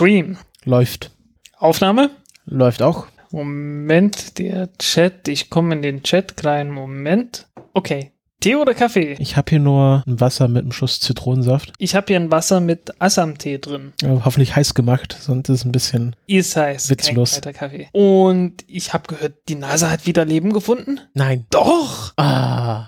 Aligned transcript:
Stream. 0.00 0.38
Läuft. 0.64 1.10
Aufnahme? 1.58 2.08
Läuft 2.46 2.80
auch. 2.80 3.04
Moment, 3.32 4.38
der 4.38 4.70
Chat. 4.78 5.28
Ich 5.28 5.50
komme 5.50 5.74
in 5.74 5.82
den 5.82 6.02
Chat. 6.02 6.38
Kleinen 6.38 6.70
Moment. 6.70 7.48
Okay. 7.74 8.10
Tee 8.40 8.56
oder 8.56 8.72
Kaffee? 8.72 9.16
Ich 9.18 9.36
habe 9.36 9.50
hier 9.50 9.58
nur 9.58 10.02
ein 10.06 10.18
Wasser 10.18 10.48
mit 10.48 10.62
einem 10.62 10.72
Schuss 10.72 11.00
Zitronensaft. 11.00 11.74
Ich 11.76 11.94
habe 11.94 12.06
hier 12.08 12.16
ein 12.16 12.30
Wasser 12.30 12.60
mit 12.60 12.94
Assam-Tee 12.98 13.58
drin. 13.58 13.92
Ja, 14.00 14.22
hoffentlich 14.24 14.56
heiß 14.56 14.72
gemacht, 14.72 15.18
sonst 15.20 15.50
ist 15.50 15.58
es 15.58 15.64
ein 15.66 15.72
bisschen 15.72 16.16
Ist 16.26 16.56
heiß. 16.56 16.88
Witzlos. 16.88 17.38
Kein 17.42 17.52
Kaffee. 17.52 17.88
Und 17.92 18.64
ich 18.68 18.94
habe 18.94 19.06
gehört, 19.06 19.34
die 19.50 19.56
NASA 19.56 19.90
hat 19.90 20.06
wieder 20.06 20.24
Leben 20.24 20.54
gefunden? 20.54 21.00
Nein. 21.12 21.44
Doch! 21.50 22.14
Ah. 22.16 22.86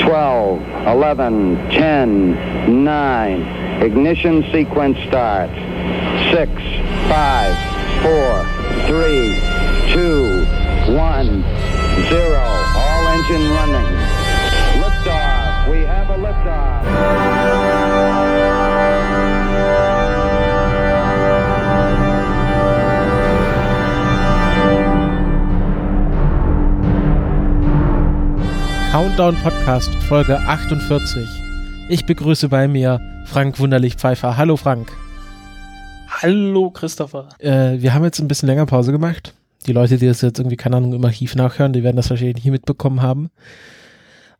12, 0.00 0.60
11, 0.84 1.56
10, 1.70 2.82
9. 2.82 3.46
Ignition 3.80 4.44
sequence 4.52 4.98
start. 5.06 5.50
6, 6.30 6.50
5, 7.08 7.56
4, 8.02 8.44
3, 8.86 9.40
2, 9.94 10.44
1, 10.92 11.44
0. 12.10 12.36
All 12.76 13.08
engine 13.08 13.48
running. 13.56 13.88
Liftoff. 14.76 15.70
We 15.70 15.78
have 15.86 16.10
a 16.10 16.18
liftoff. 16.18 16.84
Countdown 28.92 29.36
Podcast, 29.42 29.94
Folge 30.08 30.38
48. 30.38 31.26
Ich 31.88 32.04
begrüße 32.04 32.50
bei 32.50 32.68
mir 32.68 33.00
Frank 33.24 33.58
Wunderlich 33.58 33.94
Pfeiffer. 33.94 34.36
Hallo 34.36 34.58
Frank. 34.58 34.92
Hallo, 36.20 36.70
Christopher. 36.70 37.28
Äh, 37.38 37.80
wir 37.80 37.94
haben 37.94 38.02
jetzt 38.02 38.18
ein 38.18 38.26
bisschen 38.26 38.48
länger 38.48 38.66
Pause 38.66 38.90
gemacht. 38.90 39.34
Die 39.66 39.72
Leute, 39.72 39.98
die 39.98 40.06
das 40.08 40.20
jetzt 40.20 40.40
irgendwie, 40.40 40.56
keine 40.56 40.76
Ahnung, 40.76 40.92
im 40.92 41.04
Archiv 41.04 41.36
nachhören, 41.36 41.72
die 41.72 41.84
werden 41.84 41.96
das 41.96 42.10
wahrscheinlich 42.10 42.36
nicht 42.36 42.50
mitbekommen 42.50 43.02
haben. 43.02 43.30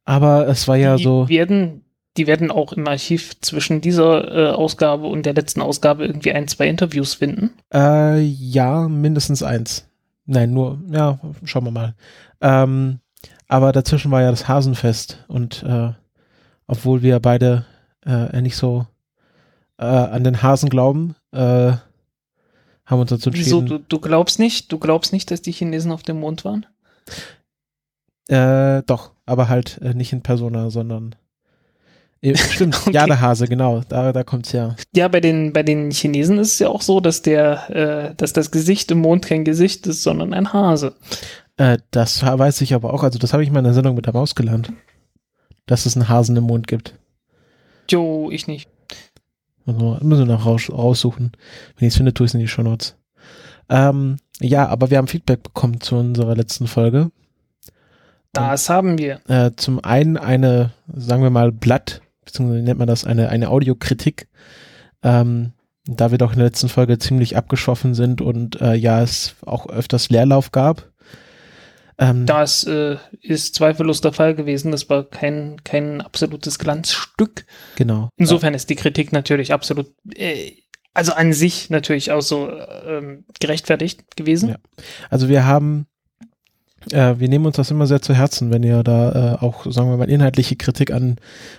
Aber 0.04 0.48
es 0.48 0.66
war 0.66 0.76
ja 0.76 0.96
die 0.96 1.04
so. 1.04 1.28
Werden, 1.28 1.84
die 2.16 2.26
werden 2.26 2.50
auch 2.50 2.72
im 2.72 2.88
Archiv 2.88 3.40
zwischen 3.42 3.80
dieser 3.80 4.26
äh, 4.36 4.50
Ausgabe 4.50 5.06
und 5.06 5.24
der 5.24 5.34
letzten 5.34 5.60
Ausgabe 5.60 6.04
irgendwie 6.04 6.32
ein, 6.32 6.48
zwei 6.48 6.66
Interviews 6.66 7.14
finden. 7.14 7.50
Äh, 7.72 8.22
ja, 8.22 8.88
mindestens 8.88 9.44
eins. 9.44 9.86
Nein, 10.26 10.52
nur, 10.52 10.80
ja, 10.90 11.20
schauen 11.44 11.64
wir 11.64 11.70
mal. 11.70 11.94
Ähm, 12.40 12.98
aber 13.46 13.70
dazwischen 13.70 14.10
war 14.10 14.22
ja 14.22 14.32
das 14.32 14.48
Hasenfest 14.48 15.24
und 15.28 15.62
äh, 15.62 15.92
obwohl 16.66 17.02
wir 17.02 17.20
beide 17.20 17.66
äh, 18.04 18.42
nicht 18.42 18.56
so 18.56 18.86
äh, 19.78 19.84
an 19.84 20.24
den 20.24 20.42
Hasen 20.42 20.70
glauben, 20.70 21.14
äh, 21.32 21.72
haben 22.84 23.00
uns 23.00 23.10
dazu 23.10 23.32
Wieso? 23.32 23.60
entschieden. 23.60 23.84
Du, 23.88 23.96
du 23.96 24.00
glaubst 24.00 24.38
nicht? 24.38 24.72
Du 24.72 24.78
glaubst 24.78 25.12
nicht, 25.12 25.30
dass 25.30 25.42
die 25.42 25.52
Chinesen 25.52 25.92
auf 25.92 26.02
dem 26.02 26.20
Mond 26.20 26.44
waren? 26.44 26.66
Äh, 28.28 28.82
doch, 28.86 29.12
aber 29.26 29.48
halt 29.48 29.78
äh, 29.82 29.94
nicht 29.94 30.12
in 30.12 30.22
Persona, 30.22 30.70
sondern 30.70 31.14
äh, 32.20 32.36
stimmt, 32.36 32.76
Okay. 32.82 32.92
ja, 32.92 33.06
der 33.06 33.20
Hase, 33.20 33.46
genau, 33.46 33.82
da, 33.88 34.12
da 34.12 34.22
kommt's 34.24 34.52
ja. 34.52 34.76
Ja, 34.94 35.08
bei 35.08 35.20
den, 35.20 35.52
bei 35.52 35.62
den 35.62 35.90
Chinesen 35.90 36.38
ist 36.38 36.52
es 36.54 36.58
ja 36.58 36.68
auch 36.68 36.82
so, 36.82 37.00
dass 37.00 37.22
der, 37.22 37.70
äh, 38.10 38.14
dass 38.16 38.32
das 38.32 38.50
Gesicht 38.50 38.90
im 38.90 38.98
Mond 38.98 39.24
kein 39.26 39.44
Gesicht 39.44 39.86
ist, 39.86 40.02
sondern 40.02 40.34
ein 40.34 40.52
Hase. 40.52 40.94
Äh, 41.56 41.78
das 41.90 42.22
weiß 42.22 42.60
ich 42.60 42.74
aber 42.74 42.92
auch, 42.92 43.02
also 43.02 43.18
das 43.18 43.32
habe 43.32 43.42
ich 43.42 43.50
mal 43.50 43.60
in 43.60 43.64
der 43.64 43.74
Sendung 43.74 43.94
mit 43.94 44.06
der 44.06 44.12
Maus 44.14 44.34
gelernt, 44.34 44.72
dass 45.66 45.86
es 45.86 45.96
einen 45.96 46.08
Hasen 46.08 46.36
im 46.36 46.44
Mond 46.44 46.66
gibt. 46.66 46.94
Jo, 47.90 48.30
ich 48.30 48.46
nicht. 48.46 48.68
Also, 49.68 49.98
müssen 50.00 50.26
wir 50.26 50.34
noch 50.34 50.46
raus, 50.46 50.70
raussuchen. 50.70 51.32
Wenn 51.76 51.86
ich 51.86 51.92
es 51.92 51.96
finde, 51.96 52.14
tue 52.14 52.24
ich 52.24 52.30
es 52.30 52.34
in 52.34 52.40
die 52.40 52.48
Shownotes. 52.48 52.96
Ähm, 53.68 54.16
ja, 54.40 54.66
aber 54.66 54.90
wir 54.90 54.98
haben 54.98 55.08
Feedback 55.08 55.42
bekommen 55.42 55.80
zu 55.80 55.96
unserer 55.96 56.34
letzten 56.34 56.66
Folge. 56.66 57.10
Das 58.32 58.70
haben 58.70 58.98
wir. 58.98 59.20
Äh, 59.28 59.52
zum 59.56 59.84
einen 59.84 60.16
eine, 60.16 60.70
sagen 60.94 61.22
wir 61.22 61.30
mal, 61.30 61.52
Blatt, 61.52 62.00
beziehungsweise 62.24 62.62
nennt 62.62 62.78
man 62.78 62.88
das 62.88 63.04
eine, 63.04 63.28
eine 63.28 63.50
Audiokritik. 63.50 64.28
Ähm, 65.02 65.52
da 65.84 66.10
wir 66.10 66.18
doch 66.18 66.32
in 66.32 66.38
der 66.38 66.48
letzten 66.48 66.68
Folge 66.68 66.98
ziemlich 66.98 67.36
abgeschoffen 67.36 67.94
sind 67.94 68.20
und 68.20 68.60
äh, 68.60 68.74
ja, 68.74 69.02
es 69.02 69.36
auch 69.44 69.68
öfters 69.68 70.10
Leerlauf 70.10 70.52
gab. 70.52 70.90
Ähm, 71.98 72.26
Das 72.26 72.64
äh, 72.64 72.96
ist 73.20 73.54
zweifellos 73.56 74.00
der 74.00 74.12
Fall 74.12 74.34
gewesen. 74.34 74.70
Das 74.70 74.88
war 74.88 75.04
kein, 75.04 75.56
kein 75.64 76.00
absolutes 76.00 76.58
Glanzstück. 76.58 77.44
genau. 77.76 78.08
Insofern 78.16 78.54
ist 78.54 78.70
die 78.70 78.76
Kritik 78.76 79.12
natürlich 79.12 79.52
absolut, 79.52 79.92
äh, 80.14 80.52
also 80.94 81.12
an 81.12 81.32
sich 81.32 81.70
natürlich 81.70 82.12
auch 82.12 82.22
so 82.22 82.50
ähm, 82.86 83.24
gerechtfertigt 83.40 84.16
gewesen. 84.16 84.50
Ja. 84.50 84.56
Also 85.10 85.28
wir 85.28 85.44
haben, 85.44 85.86
äh, 86.92 87.16
wir 87.18 87.28
nehmen 87.28 87.46
uns 87.46 87.56
das 87.56 87.72
immer 87.72 87.88
sehr 87.88 88.00
zu 88.00 88.14
Herzen, 88.14 88.52
wenn 88.52 88.62
ihr 88.62 88.84
da 88.84 89.34
äh, 89.34 89.44
auch, 89.44 89.70
sagen 89.70 89.90
wir 89.90 89.96
mal, 89.96 90.08
inhaltliche 90.08 90.54
Kritik 90.54 90.92
an, 90.92 91.16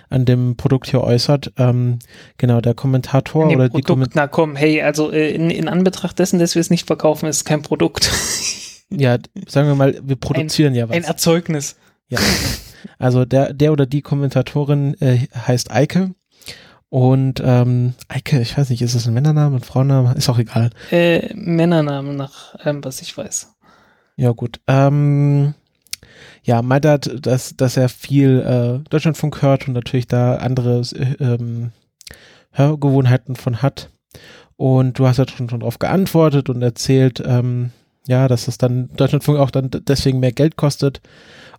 an 0.08 0.24
dem 0.24 0.56
Produkt 0.56 0.88
hier 0.88 1.02
äußert. 1.02 1.52
Ähm, 1.58 1.98
genau, 2.38 2.62
der 2.62 2.72
Kommentator 2.72 3.46
dem 3.46 3.56
oder 3.56 3.68
die 3.68 3.72
Produkt, 3.72 3.88
Kommentatorin, 3.88 4.26
na 4.26 4.28
komm, 4.28 4.56
hey, 4.56 4.80
also 4.80 5.12
äh, 5.12 5.30
in, 5.32 5.50
in 5.50 5.68
Anbetracht 5.68 6.18
dessen, 6.18 6.38
dass 6.38 6.54
wir 6.54 6.60
es 6.60 6.70
nicht 6.70 6.86
verkaufen, 6.86 7.28
ist 7.28 7.36
es 7.36 7.44
kein 7.44 7.60
Produkt. 7.60 8.10
ja, 8.90 9.18
sagen 9.46 9.68
wir 9.68 9.74
mal, 9.74 10.00
wir 10.02 10.16
produzieren 10.16 10.74
ja 10.74 10.88
was. 10.88 10.96
Ein 10.96 11.04
Erzeugnis. 11.04 11.76
Ja. 12.08 12.18
Also 12.98 13.24
der, 13.24 13.52
der 13.52 13.72
oder 13.72 13.86
die 13.86 14.02
Kommentatorin 14.02 14.94
äh, 15.00 15.26
heißt 15.36 15.70
Eike. 15.70 16.14
Und 16.88 17.40
ähm, 17.44 17.94
Eike, 18.08 18.40
ich 18.40 18.58
weiß 18.58 18.70
nicht, 18.70 18.82
ist 18.82 18.94
es 18.94 19.06
ein 19.06 19.14
Männername, 19.14 19.56
ein 19.56 19.62
Frauenname? 19.62 20.14
Ist 20.14 20.28
auch 20.28 20.38
egal. 20.38 20.70
Äh, 20.90 21.32
Männernamen 21.34 22.16
nach 22.16 22.54
allem, 22.56 22.82
was 22.84 23.00
ich 23.00 23.16
weiß. 23.16 23.54
Ja, 24.16 24.32
gut. 24.32 24.60
Ähm, 24.66 25.54
ja, 26.42 26.62
meint 26.62 26.84
er, 26.84 26.98
dass, 26.98 27.54
dass 27.56 27.76
er 27.76 27.88
viel 27.88 28.40
äh, 28.40 28.88
Deutschlandfunk 28.88 29.40
hört 29.40 29.68
und 29.68 29.74
natürlich 29.74 30.08
da 30.08 30.36
andere 30.36 30.80
äh, 30.80 31.22
ähm, 31.22 31.70
Hörgewohnheiten 32.50 33.36
von 33.36 33.62
hat. 33.62 33.90
Und 34.56 34.98
du 34.98 35.06
hast 35.06 35.18
ja 35.18 35.28
schon, 35.28 35.48
schon 35.48 35.60
darauf 35.60 35.78
geantwortet 35.78 36.50
und 36.50 36.60
erzählt, 36.60 37.22
ähm, 37.24 37.70
ja, 38.10 38.26
dass 38.26 38.46
das 38.46 38.58
dann 38.58 38.90
Deutschlandfunk 38.96 39.38
auch 39.38 39.52
dann 39.52 39.70
deswegen 39.70 40.18
mehr 40.18 40.32
Geld 40.32 40.56
kostet. 40.56 41.00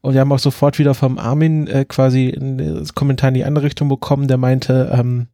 Und 0.01 0.13
wir 0.13 0.19
haben 0.19 0.33
auch 0.33 0.39
sofort 0.39 0.79
wieder 0.79 0.93
vom 0.93 1.17
Armin 1.17 1.65
äh, 1.67 1.85
quasi 1.85 2.35
einen 2.35 2.85
Kommentar 2.93 3.29
in 3.29 3.35
die 3.35 3.45
andere 3.45 3.65
Richtung 3.65 3.87
bekommen, 3.87 4.27
der 4.27 4.37
meinte, 4.37 4.91
ähm, 4.93 5.27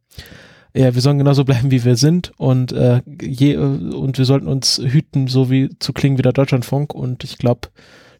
ja, 0.74 0.94
wir 0.94 1.02
sollen 1.02 1.18
genauso 1.18 1.44
bleiben, 1.44 1.72
wie 1.72 1.84
wir 1.84 1.96
sind 1.96 2.30
und 2.36 2.70
äh, 2.70 3.00
je, 3.20 3.54
äh, 3.54 3.56
und 3.56 4.16
wir 4.16 4.24
sollten 4.26 4.46
uns 4.46 4.78
hüten, 4.78 5.26
so 5.26 5.50
wie 5.50 5.70
zu 5.80 5.92
klingen 5.92 6.18
wie 6.18 6.22
der 6.22 6.32
Deutschlandfunk. 6.32 6.94
Und 6.94 7.24
ich 7.24 7.36
glaube, 7.36 7.68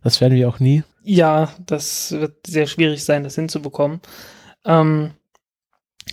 das 0.02 0.20
werden 0.20 0.34
wir 0.34 0.48
auch 0.48 0.58
nie. 0.58 0.82
Ja, 1.04 1.52
das 1.64 2.10
wird 2.10 2.48
sehr 2.48 2.66
schwierig 2.66 3.04
sein, 3.04 3.22
das 3.22 3.36
hinzubekommen. 3.36 4.00
Ähm, 4.64 5.12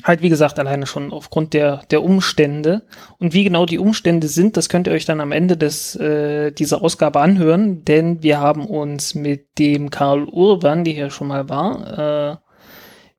halt, 0.04 0.22
wie 0.22 0.30
gesagt, 0.30 0.60
alleine 0.60 0.86
schon 0.86 1.12
aufgrund 1.12 1.54
der, 1.54 1.82
der 1.92 2.04
Umstände. 2.04 2.84
Und 3.18 3.34
wie 3.34 3.44
genau 3.44 3.66
die 3.66 3.80
Umstände 3.80 4.28
sind, 4.28 4.58
das 4.58 4.70
könnt 4.70 4.88
ihr 4.88 4.94
euch 4.94 5.06
dann 5.06 5.22
am 5.22 5.32
Ende 5.32 5.58
des, 5.58 5.96
äh, 5.96 6.52
dieser 6.52 6.82
Ausgabe 6.82 7.20
anhören, 7.22 7.86
denn 7.86 8.22
wir 8.24 8.40
haben 8.40 8.66
uns 8.66 9.16
mit 9.16 9.58
dem 9.60 9.90
Karl 9.90 10.26
Urban, 10.26 10.84
der 10.84 10.94
hier 10.94 11.10
schon 11.10 11.28
mal 11.28 11.50
war, 11.50 12.32
äh, 12.32 12.46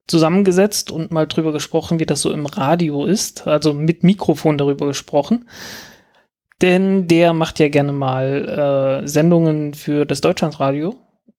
zusammengesetzt 0.06 0.90
und 0.90 1.10
mal 1.10 1.26
drüber 1.26 1.52
gesprochen, 1.52 1.98
wie 1.98 2.06
das 2.06 2.22
so 2.22 2.30
im 2.30 2.46
Radio 2.46 3.06
ist, 3.06 3.46
also 3.46 3.72
mit 3.72 4.04
Mikrofon 4.04 4.58
darüber 4.58 4.86
gesprochen. 4.86 5.48
Denn 6.62 7.06
der 7.08 7.32
macht 7.32 7.58
ja 7.58 7.68
gerne 7.68 7.92
mal 7.92 9.02
äh, 9.02 9.08
Sendungen 9.08 9.74
für 9.74 10.06
das 10.06 10.20
Deutschlandradio. 10.20 10.94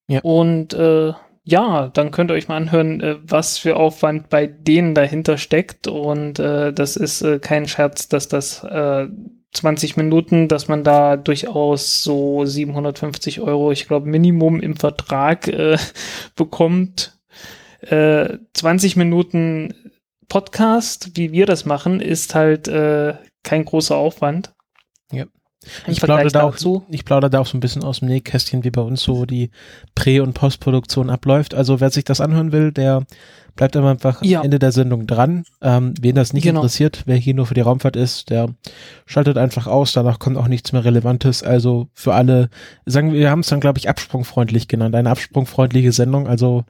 Ja. 0.08 0.20
Und 0.22 0.74
äh, 0.74 1.14
ja, 1.48 1.88
dann 1.88 2.12
könnt 2.12 2.30
ihr 2.30 2.34
euch 2.34 2.50
mal 2.50 2.58
anhören, 2.58 3.00
äh, 3.00 3.16
was 3.24 3.58
für 3.58 3.78
Aufwand 3.78 4.28
bei 4.28 4.48
denen 4.48 4.94
dahinter 4.94 5.38
steckt. 5.38 5.88
Und 5.88 6.40
äh, 6.40 6.74
das 6.74 6.98
ist 6.98 7.22
äh, 7.22 7.40
kein 7.40 7.70
Scherz, 7.70 8.10
dass 8.10 8.28
das 8.28 8.66
äh, 8.66 9.08
20 9.54 9.96
Minuten, 9.96 10.50
dass 10.50 10.68
man 10.68 10.84
da 10.84 11.16
durchaus 11.16 12.04
so 12.04 12.44
750 12.44 13.40
Euro, 13.40 13.72
ich 13.72 13.88
glaube, 13.88 14.10
Minimum 14.10 14.60
im 14.60 14.76
Vertrag 14.76 15.48
äh, 15.48 15.78
bekommt. 16.36 17.18
Äh, 17.80 18.40
20 18.54 18.98
Minuten 18.98 19.74
Podcast, 20.28 21.16
wie 21.16 21.32
wir 21.32 21.46
das 21.46 21.64
machen, 21.64 22.02
ist 22.02 22.36
halt 22.36 22.68
äh, 22.68 23.14
kein 23.44 23.64
großer 23.64 23.96
Aufwand. 23.96 24.54
Ja. 25.14 25.24
Ich 25.88 26.02
plaudere, 26.02 26.30
da 26.30 26.44
auch, 26.44 26.52
dazu. 26.52 26.84
ich 26.90 27.06
plaudere 27.06 27.30
da 27.30 27.40
auch 27.40 27.46
so 27.48 27.58
ein 27.58 27.60
bisschen 27.62 27.84
aus 27.84 28.00
dem 28.00 28.08
Nähkästchen, 28.08 28.64
wie 28.64 28.72
bei 28.72 28.82
uns 28.82 29.02
so 29.04 29.26
die 29.26 29.50
Prä- 29.96 30.20
und 30.22 30.34
Postproduktion 30.34 31.10
abläuft. 31.10 31.54
Also 31.54 31.80
wer 31.80 31.90
sich 31.90 32.04
das 32.06 32.22
anhören 32.22 32.52
will, 32.52 32.72
der 32.72 33.04
bleibt 33.56 33.76
immer 33.76 33.90
einfach 33.90 34.24
Ja. 34.24 34.40
am 34.40 34.46
Ende 34.46 34.60
der 34.60 34.72
Sendung 34.72 35.08
dran. 35.08 35.44
Ähm, 35.62 35.94
wen 36.00 36.14
das 36.16 36.32
nicht 36.34 36.44
Genau. 36.44 36.60
interessiert, 36.60 37.04
wer 37.08 37.16
hier 37.16 37.34
nur 37.34 37.48
für 37.48 37.56
die 37.56 37.62
Raumfahrt 37.62 37.96
ist, 37.96 38.30
der 38.30 38.50
schaltet 39.08 39.38
einfach 39.38 39.66
aus. 39.68 39.94
Danach 39.94 40.20
kommt 40.20 40.38
auch 40.38 40.48
nichts 40.48 40.74
mehr 40.74 40.86
Relevantes. 40.86 41.42
Also 41.44 41.88
für 41.94 42.14
alle, 42.14 42.50
sagen 42.86 43.14
wir, 43.14 43.20
wir 43.20 43.32
haben 43.32 43.40
es 43.40 43.48
dann, 43.48 43.60
glaube 43.60 43.80
ich, 43.80 43.90
absprungfreundlich 43.90 44.68
genannt. 44.68 44.94
Eine 44.96 45.10
absprungfreundliche 45.10 45.92
Sendung. 45.92 46.28
Also 46.28 46.66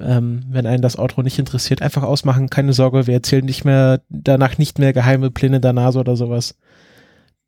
ähm, 0.00 0.44
wenn 0.48 0.66
einen 0.66 0.82
das 0.82 0.96
Outro 0.96 1.22
nicht 1.22 1.40
interessiert, 1.40 1.82
einfach 1.82 2.04
ausmachen. 2.04 2.48
Keine 2.48 2.72
Sorge, 2.72 3.08
wir 3.08 3.14
erzählen 3.14 3.44
nicht 3.44 3.64
mehr, 3.64 4.00
danach 4.08 4.56
nicht 4.56 4.78
mehr 4.78 4.92
geheime 4.92 5.32
Pläne 5.32 5.58
der 5.60 5.72
NASA 5.72 5.98
oder 5.98 6.14
sowas. 6.16 6.54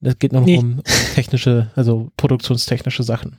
Es 0.04 0.18
geht 0.18 0.32
noch 0.32 0.44
nee. 0.44 0.58
um 0.58 0.82
technische, 1.14 1.70
also 1.76 2.10
produktionstechnische 2.16 3.04
Sachen. 3.04 3.38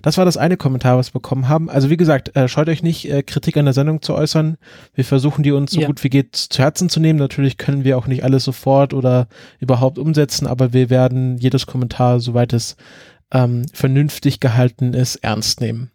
Das 0.00 0.16
war 0.16 0.24
das 0.24 0.38
eine 0.38 0.56
Kommentar, 0.56 0.96
was 0.96 1.10
wir 1.10 1.20
bekommen 1.20 1.48
haben. 1.48 1.68
Also 1.68 1.90
wie 1.90 1.98
gesagt, 1.98 2.34
äh, 2.36 2.48
scheut 2.48 2.70
euch 2.70 2.82
nicht, 2.82 3.10
äh, 3.10 3.22
Kritik 3.22 3.58
an 3.58 3.66
der 3.66 3.74
Sendung 3.74 4.00
zu 4.00 4.14
äußern. 4.14 4.56
Wir 4.94 5.04
versuchen 5.04 5.42
die 5.42 5.52
uns 5.52 5.72
so 5.72 5.80
ja. 5.80 5.86
gut 5.86 6.02
wie 6.02 6.08
geht 6.08 6.34
zu 6.36 6.62
Herzen 6.62 6.88
zu 6.88 7.00
nehmen. 7.00 7.18
Natürlich 7.18 7.58
können 7.58 7.84
wir 7.84 7.98
auch 7.98 8.06
nicht 8.06 8.24
alles 8.24 8.44
sofort 8.44 8.94
oder 8.94 9.28
überhaupt 9.58 9.98
umsetzen, 9.98 10.46
aber 10.46 10.72
wir 10.72 10.88
werden 10.88 11.36
jedes 11.36 11.66
Kommentar, 11.66 12.20
soweit 12.20 12.54
es 12.54 12.76
ähm, 13.30 13.66
vernünftig 13.74 14.40
gehalten 14.40 14.94
ist, 14.94 15.16
ernst 15.16 15.60
nehmen. 15.60 15.90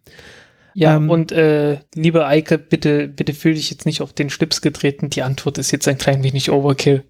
Ja, 0.74 0.96
ähm, 0.96 1.10
und 1.10 1.32
äh, 1.32 1.78
liebe 1.94 2.26
Eike, 2.26 2.58
bitte, 2.58 3.08
bitte 3.08 3.32
fühl 3.32 3.54
dich 3.54 3.70
jetzt 3.70 3.86
nicht 3.86 4.02
auf 4.02 4.12
den 4.12 4.30
Schlips 4.30 4.60
getreten. 4.60 5.10
Die 5.10 5.22
Antwort 5.22 5.58
ist 5.58 5.72
jetzt 5.72 5.88
ein 5.88 5.98
klein 5.98 6.22
wenig 6.22 6.50
Overkill. 6.50 7.02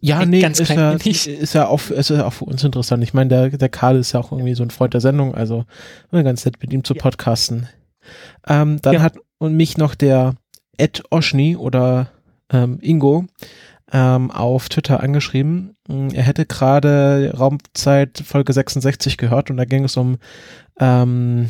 Ja, 0.00 0.24
nee, 0.24 0.40
ganz 0.40 0.60
ist, 0.60 0.70
ja, 0.70 0.92
ist 0.92 1.54
ja 1.54 1.66
auch, 1.66 1.90
ist 1.90 2.10
ja 2.10 2.24
auch 2.24 2.32
für 2.32 2.44
uns 2.44 2.62
interessant. 2.62 3.02
Ich 3.02 3.14
meine, 3.14 3.28
der, 3.28 3.48
der 3.50 3.68
Karl 3.68 3.96
ist 3.96 4.12
ja 4.12 4.20
auch 4.20 4.30
irgendwie 4.30 4.54
so 4.54 4.62
ein 4.62 4.70
Freund 4.70 4.94
der 4.94 5.00
Sendung, 5.00 5.34
also 5.34 5.64
ganz 6.12 6.44
nett 6.44 6.54
mit 6.60 6.72
ihm 6.72 6.84
zu 6.84 6.94
podcasten. 6.94 7.68
Ja. 8.48 8.62
Ähm, 8.62 8.80
dann 8.80 8.94
ja. 8.94 9.02
hat 9.02 9.16
mich 9.40 9.76
noch 9.76 9.94
der 9.94 10.34
Ed 10.76 11.02
Oshni 11.10 11.56
oder 11.56 12.08
ähm, 12.52 12.78
Ingo 12.80 13.26
ähm, 13.92 14.30
auf 14.30 14.68
Twitter 14.68 15.02
angeschrieben. 15.02 15.74
Er 15.88 16.22
hätte 16.22 16.46
gerade 16.46 17.34
Raumzeit 17.36 18.22
Folge 18.24 18.52
66 18.52 19.16
gehört 19.16 19.50
und 19.50 19.56
da 19.56 19.64
ging 19.64 19.84
es 19.84 19.96
um 19.96 20.18
ähm, 20.78 21.48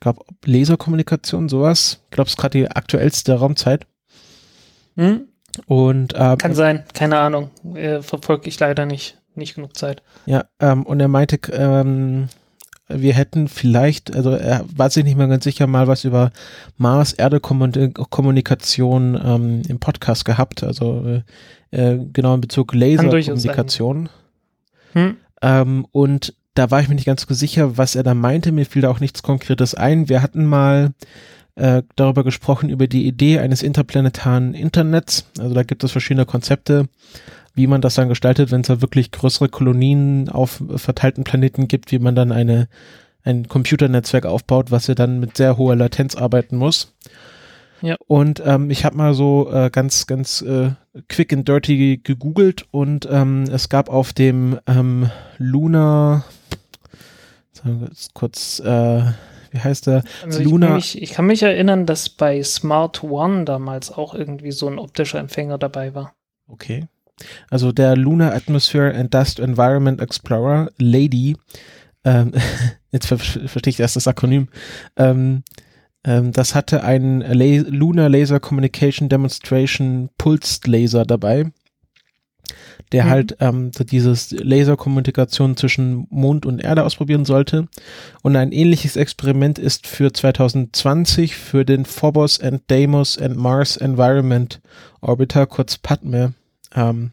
glaube 0.00 0.24
Laserkommunikation, 0.44 1.48
sowas. 1.48 2.00
Ich 2.04 2.10
glaube, 2.10 2.26
es 2.26 2.34
ist 2.34 2.38
gerade 2.38 2.58
die 2.58 2.70
aktuellste 2.70 3.34
Raumzeit. 3.34 3.86
Hm? 4.96 5.28
Und 5.66 6.14
ähm, 6.16 6.38
kann 6.38 6.54
sein, 6.54 6.84
keine 6.94 7.18
Ahnung. 7.18 7.50
Äh, 7.74 8.00
verfolge 8.02 8.48
ich 8.48 8.58
leider 8.58 8.86
nicht, 8.86 9.18
nicht 9.34 9.54
genug 9.54 9.76
Zeit. 9.76 10.02
Ja, 10.26 10.46
ähm, 10.60 10.84
und 10.84 11.00
er 11.00 11.08
meinte, 11.08 11.38
ähm, 11.52 12.28
wir 12.88 13.14
hätten 13.14 13.48
vielleicht, 13.48 14.14
also 14.14 14.32
er 14.32 14.66
war 14.74 14.90
sich 14.90 15.04
nicht 15.04 15.16
mehr 15.16 15.28
ganz 15.28 15.44
sicher, 15.44 15.66
mal 15.66 15.86
was 15.86 16.04
über 16.04 16.30
Mars-Erde-Kommunikation 16.76 19.18
ähm, 19.24 19.62
im 19.68 19.78
Podcast 19.78 20.24
gehabt, 20.24 20.62
also 20.62 21.04
äh, 21.06 21.22
äh 21.70 21.98
genau 22.12 22.34
in 22.34 22.40
Bezug 22.40 22.74
Laserkommunikation. 22.74 24.08
Hm? 24.92 25.16
Ähm, 25.40 25.86
und 25.90 26.34
da 26.54 26.70
war 26.70 26.80
ich 26.80 26.88
mir 26.88 26.94
nicht 26.94 27.06
ganz 27.06 27.24
so 27.26 27.34
sicher, 27.34 27.78
was 27.78 27.96
er 27.96 28.02
da 28.02 28.12
meinte. 28.14 28.52
Mir 28.52 28.66
fiel 28.66 28.82
da 28.82 28.90
auch 28.90 29.00
nichts 29.00 29.22
Konkretes 29.22 29.74
ein. 29.74 30.10
Wir 30.10 30.22
hatten 30.22 30.44
mal 30.44 30.92
äh, 31.54 31.82
darüber 31.96 32.24
gesprochen, 32.24 32.70
über 32.70 32.86
die 32.86 33.06
Idee 33.06 33.38
eines 33.38 33.62
interplanetaren 33.62 34.54
Internets. 34.54 35.26
Also 35.38 35.54
da 35.54 35.62
gibt 35.62 35.84
es 35.84 35.92
verschiedene 35.92 36.26
Konzepte, 36.26 36.88
wie 37.54 37.66
man 37.66 37.80
das 37.80 37.94
dann 37.94 38.08
gestaltet, 38.08 38.50
wenn 38.50 38.62
es 38.62 38.68
da 38.68 38.80
wirklich 38.80 39.10
größere 39.10 39.48
Kolonien 39.48 40.28
auf 40.28 40.62
verteilten 40.76 41.24
Planeten 41.24 41.68
gibt, 41.68 41.92
wie 41.92 41.98
man 41.98 42.14
dann 42.14 42.32
eine, 42.32 42.68
ein 43.24 43.48
Computernetzwerk 43.48 44.24
aufbaut, 44.24 44.70
was 44.70 44.86
ja 44.86 44.94
dann 44.94 45.20
mit 45.20 45.36
sehr 45.36 45.56
hoher 45.58 45.76
Latenz 45.76 46.14
arbeiten 46.14 46.56
muss. 46.56 46.94
Ja. 47.82 47.96
Und 48.06 48.40
ähm, 48.46 48.70
ich 48.70 48.84
habe 48.84 48.96
mal 48.96 49.12
so 49.12 49.50
äh, 49.52 49.68
ganz, 49.70 50.06
ganz 50.06 50.40
äh, 50.40 50.70
quick 51.08 51.32
and 51.32 51.46
dirty 51.46 52.00
gegoogelt 52.02 52.64
und 52.70 53.08
ähm, 53.10 53.44
es 53.52 53.68
gab 53.68 53.88
auf 53.88 54.12
dem 54.12 54.58
ähm, 54.66 55.10
Luna, 55.36 56.24
sagen 57.52 57.80
wir 57.80 57.88
jetzt 57.88 58.14
kurz, 58.14 58.60
äh, 58.60 59.02
wie 59.52 59.60
heißt 59.60 59.86
der? 59.86 60.02
Also 60.24 60.40
ich 60.40 60.46
Luna. 60.46 60.66
Kann 60.68 60.76
mich, 60.76 61.00
ich 61.00 61.12
kann 61.12 61.26
mich 61.26 61.42
erinnern, 61.42 61.86
dass 61.86 62.08
bei 62.08 62.42
Smart 62.42 63.04
One 63.04 63.44
damals 63.44 63.90
auch 63.90 64.14
irgendwie 64.14 64.52
so 64.52 64.68
ein 64.68 64.78
optischer 64.78 65.18
Empfänger 65.18 65.58
dabei 65.58 65.94
war. 65.94 66.14
Okay. 66.48 66.86
Also 67.50 67.70
der 67.70 67.96
Lunar 67.96 68.34
Atmosphere 68.34 68.94
and 68.94 69.12
Dust 69.14 69.38
Environment 69.38 70.00
Explorer, 70.00 70.70
Lady, 70.78 71.36
ähm, 72.04 72.32
jetzt 72.90 73.06
ver 73.06 73.18
verstehe 73.18 73.70
ich 73.70 73.80
erst 73.80 73.96
das 73.96 74.08
Akronym, 74.08 74.48
ähm, 74.96 75.44
ähm, 76.04 76.32
das 76.32 76.54
hatte 76.54 76.82
einen 76.82 77.20
La 77.20 77.62
Lunar 77.68 78.08
Laser 78.08 78.40
Communication 78.40 79.08
Demonstration 79.08 80.08
Pulsed 80.18 80.66
Laser 80.66 81.04
dabei 81.04 81.52
der 82.92 83.04
mhm. 83.04 83.10
halt 83.10 83.36
ähm, 83.40 83.70
dieses 83.90 84.30
Laserkommunikation 84.30 85.56
zwischen 85.56 86.06
Mond 86.10 86.46
und 86.46 86.62
Erde 86.62 86.84
ausprobieren 86.84 87.24
sollte. 87.24 87.68
Und 88.22 88.36
ein 88.36 88.52
ähnliches 88.52 88.96
Experiment 88.96 89.58
ist 89.58 89.86
für 89.86 90.12
2020 90.12 91.34
für 91.34 91.64
den 91.64 91.84
Phobos 91.84 92.40
and 92.40 92.62
Deimos 92.70 93.18
and 93.18 93.36
Mars 93.36 93.76
Environment 93.76 94.60
Orbiter, 95.00 95.46
kurz 95.46 95.78
PADME, 95.78 96.34
ähm, 96.74 97.12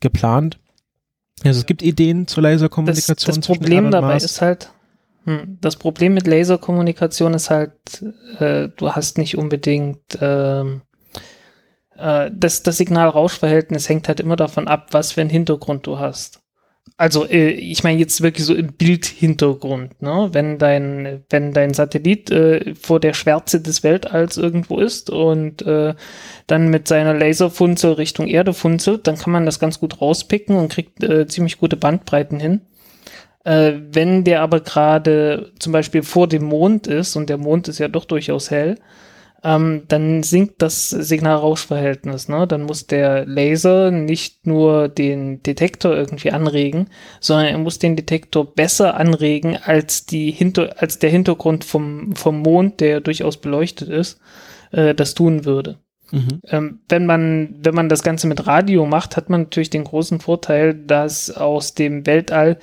geplant. 0.00 0.58
Also 1.44 1.60
es 1.60 1.66
gibt 1.66 1.82
Ideen 1.82 2.26
zur 2.26 2.42
Laserkommunikation. 2.42 3.16
Das, 3.16 3.46
das 3.46 3.46
Problem 3.46 3.90
dabei 3.90 4.16
ist 4.16 4.40
halt, 4.40 4.70
hm, 5.24 5.58
das 5.60 5.76
Problem 5.76 6.14
mit 6.14 6.26
Laserkommunikation 6.26 7.34
ist 7.34 7.50
halt, 7.50 7.72
äh, 8.38 8.68
du 8.76 8.92
hast 8.92 9.18
nicht 9.18 9.38
unbedingt 9.38 10.00
ähm, 10.20 10.82
äh, 11.96 12.30
das, 12.32 12.62
das 12.62 12.76
Signal-Rausch-Verhältnis 12.78 13.88
hängt 13.88 14.08
halt 14.08 14.20
immer 14.20 14.36
davon 14.36 14.68
ab, 14.68 14.88
was 14.92 15.12
für 15.12 15.20
einen 15.20 15.30
Hintergrund 15.30 15.86
du 15.86 15.98
hast. 15.98 16.42
Also 16.96 17.26
äh, 17.26 17.50
ich 17.50 17.84
meine 17.84 17.98
jetzt 17.98 18.22
wirklich 18.22 18.44
so 18.44 18.54
im 18.54 18.74
Bildhintergrund, 18.74 20.02
ne? 20.02 20.28
Wenn 20.32 20.58
dein, 20.58 21.24
wenn 21.30 21.52
dein 21.52 21.74
Satellit 21.74 22.30
äh, 22.30 22.74
vor 22.74 23.00
der 23.00 23.14
Schwärze 23.14 23.60
des 23.60 23.82
Weltalls 23.82 24.36
irgendwo 24.36 24.78
ist 24.78 25.10
und 25.10 25.62
äh, 25.62 25.94
dann 26.46 26.68
mit 26.68 26.88
seiner 26.88 27.14
Laserfunzel 27.14 27.92
Richtung 27.92 28.28
Erde 28.28 28.52
funzelt, 28.52 29.06
dann 29.06 29.16
kann 29.16 29.32
man 29.32 29.46
das 29.46 29.58
ganz 29.58 29.80
gut 29.80 30.00
rauspicken 30.00 30.56
und 30.56 30.70
kriegt 30.70 31.02
äh, 31.02 31.26
ziemlich 31.26 31.58
gute 31.58 31.76
Bandbreiten 31.76 32.38
hin. 32.38 32.60
Äh, 33.44 33.72
wenn 33.90 34.24
der 34.24 34.42
aber 34.42 34.60
gerade 34.60 35.52
zum 35.58 35.72
Beispiel 35.72 36.02
vor 36.02 36.28
dem 36.28 36.44
Mond 36.44 36.86
ist 36.86 37.16
und 37.16 37.28
der 37.30 37.38
Mond 37.38 37.68
ist 37.68 37.78
ja 37.78 37.88
doch 37.88 38.04
durchaus 38.04 38.50
hell, 38.50 38.78
ähm, 39.44 39.82
dann 39.88 40.22
sinkt 40.22 40.62
das 40.62 40.90
Signal-Rausch-Verhältnis. 40.90 42.28
Ne? 42.28 42.46
Dann 42.46 42.62
muss 42.62 42.86
der 42.86 43.26
Laser 43.26 43.90
nicht 43.90 44.46
nur 44.46 44.88
den 44.88 45.42
Detektor 45.42 45.94
irgendwie 45.96 46.30
anregen, 46.30 46.88
sondern 47.20 47.46
er 47.46 47.58
muss 47.58 47.78
den 47.78 47.96
Detektor 47.96 48.54
besser 48.54 48.94
anregen 48.94 49.56
als, 49.56 50.06
die 50.06 50.30
Hinter 50.30 50.76
als 50.78 50.98
der 50.98 51.10
Hintergrund 51.10 51.64
vom, 51.64 52.14
vom 52.14 52.40
Mond, 52.40 52.80
der 52.80 53.00
durchaus 53.00 53.36
beleuchtet 53.36 53.88
ist, 53.88 54.20
äh, 54.70 54.94
das 54.94 55.14
tun 55.14 55.44
würde. 55.44 55.78
Mhm. 56.12 56.40
Ähm, 56.46 56.80
wenn 56.88 57.06
man, 57.06 57.56
wenn 57.58 57.74
man 57.74 57.88
das 57.88 58.02
Ganze 58.02 58.28
mit 58.28 58.46
Radio 58.46 58.86
macht, 58.86 59.16
hat 59.16 59.28
man 59.28 59.42
natürlich 59.42 59.70
den 59.70 59.84
großen 59.84 60.20
Vorteil, 60.20 60.74
dass 60.74 61.30
aus 61.30 61.74
dem 61.74 62.06
Weltall 62.06 62.58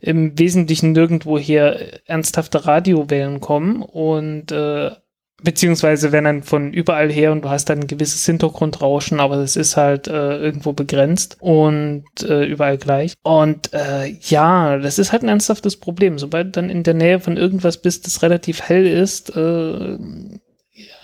im 0.00 0.38
Wesentlichen 0.38 0.92
nirgendwoher 0.92 2.08
ernsthafte 2.08 2.64
Radiowellen 2.66 3.40
kommen 3.40 3.82
und 3.82 4.50
äh, 4.50 4.92
beziehungsweise 5.42 6.12
wenn 6.12 6.24
dann 6.24 6.42
von 6.42 6.72
überall 6.72 7.10
her 7.10 7.32
und 7.32 7.44
du 7.44 7.50
hast 7.50 7.68
dann 7.68 7.80
ein 7.80 7.86
gewisses 7.86 8.24
Hintergrundrauschen, 8.26 9.20
aber 9.20 9.36
das 9.36 9.56
ist 9.56 9.76
halt 9.76 10.08
äh, 10.08 10.36
irgendwo 10.38 10.72
begrenzt 10.72 11.36
und 11.40 12.04
äh, 12.22 12.44
überall 12.44 12.78
gleich. 12.78 13.14
Und 13.22 13.72
äh, 13.72 14.08
ja, 14.20 14.78
das 14.78 14.98
ist 14.98 15.12
halt 15.12 15.22
ein 15.22 15.28
ernsthaftes 15.28 15.76
Problem. 15.76 16.18
Sobald 16.18 16.48
du 16.48 16.50
dann 16.52 16.70
in 16.70 16.82
der 16.82 16.94
Nähe 16.94 17.20
von 17.20 17.36
irgendwas 17.36 17.80
bist, 17.80 18.06
das 18.06 18.22
relativ 18.22 18.62
hell 18.62 18.86
ist, 18.86 19.36
äh, 19.36 19.98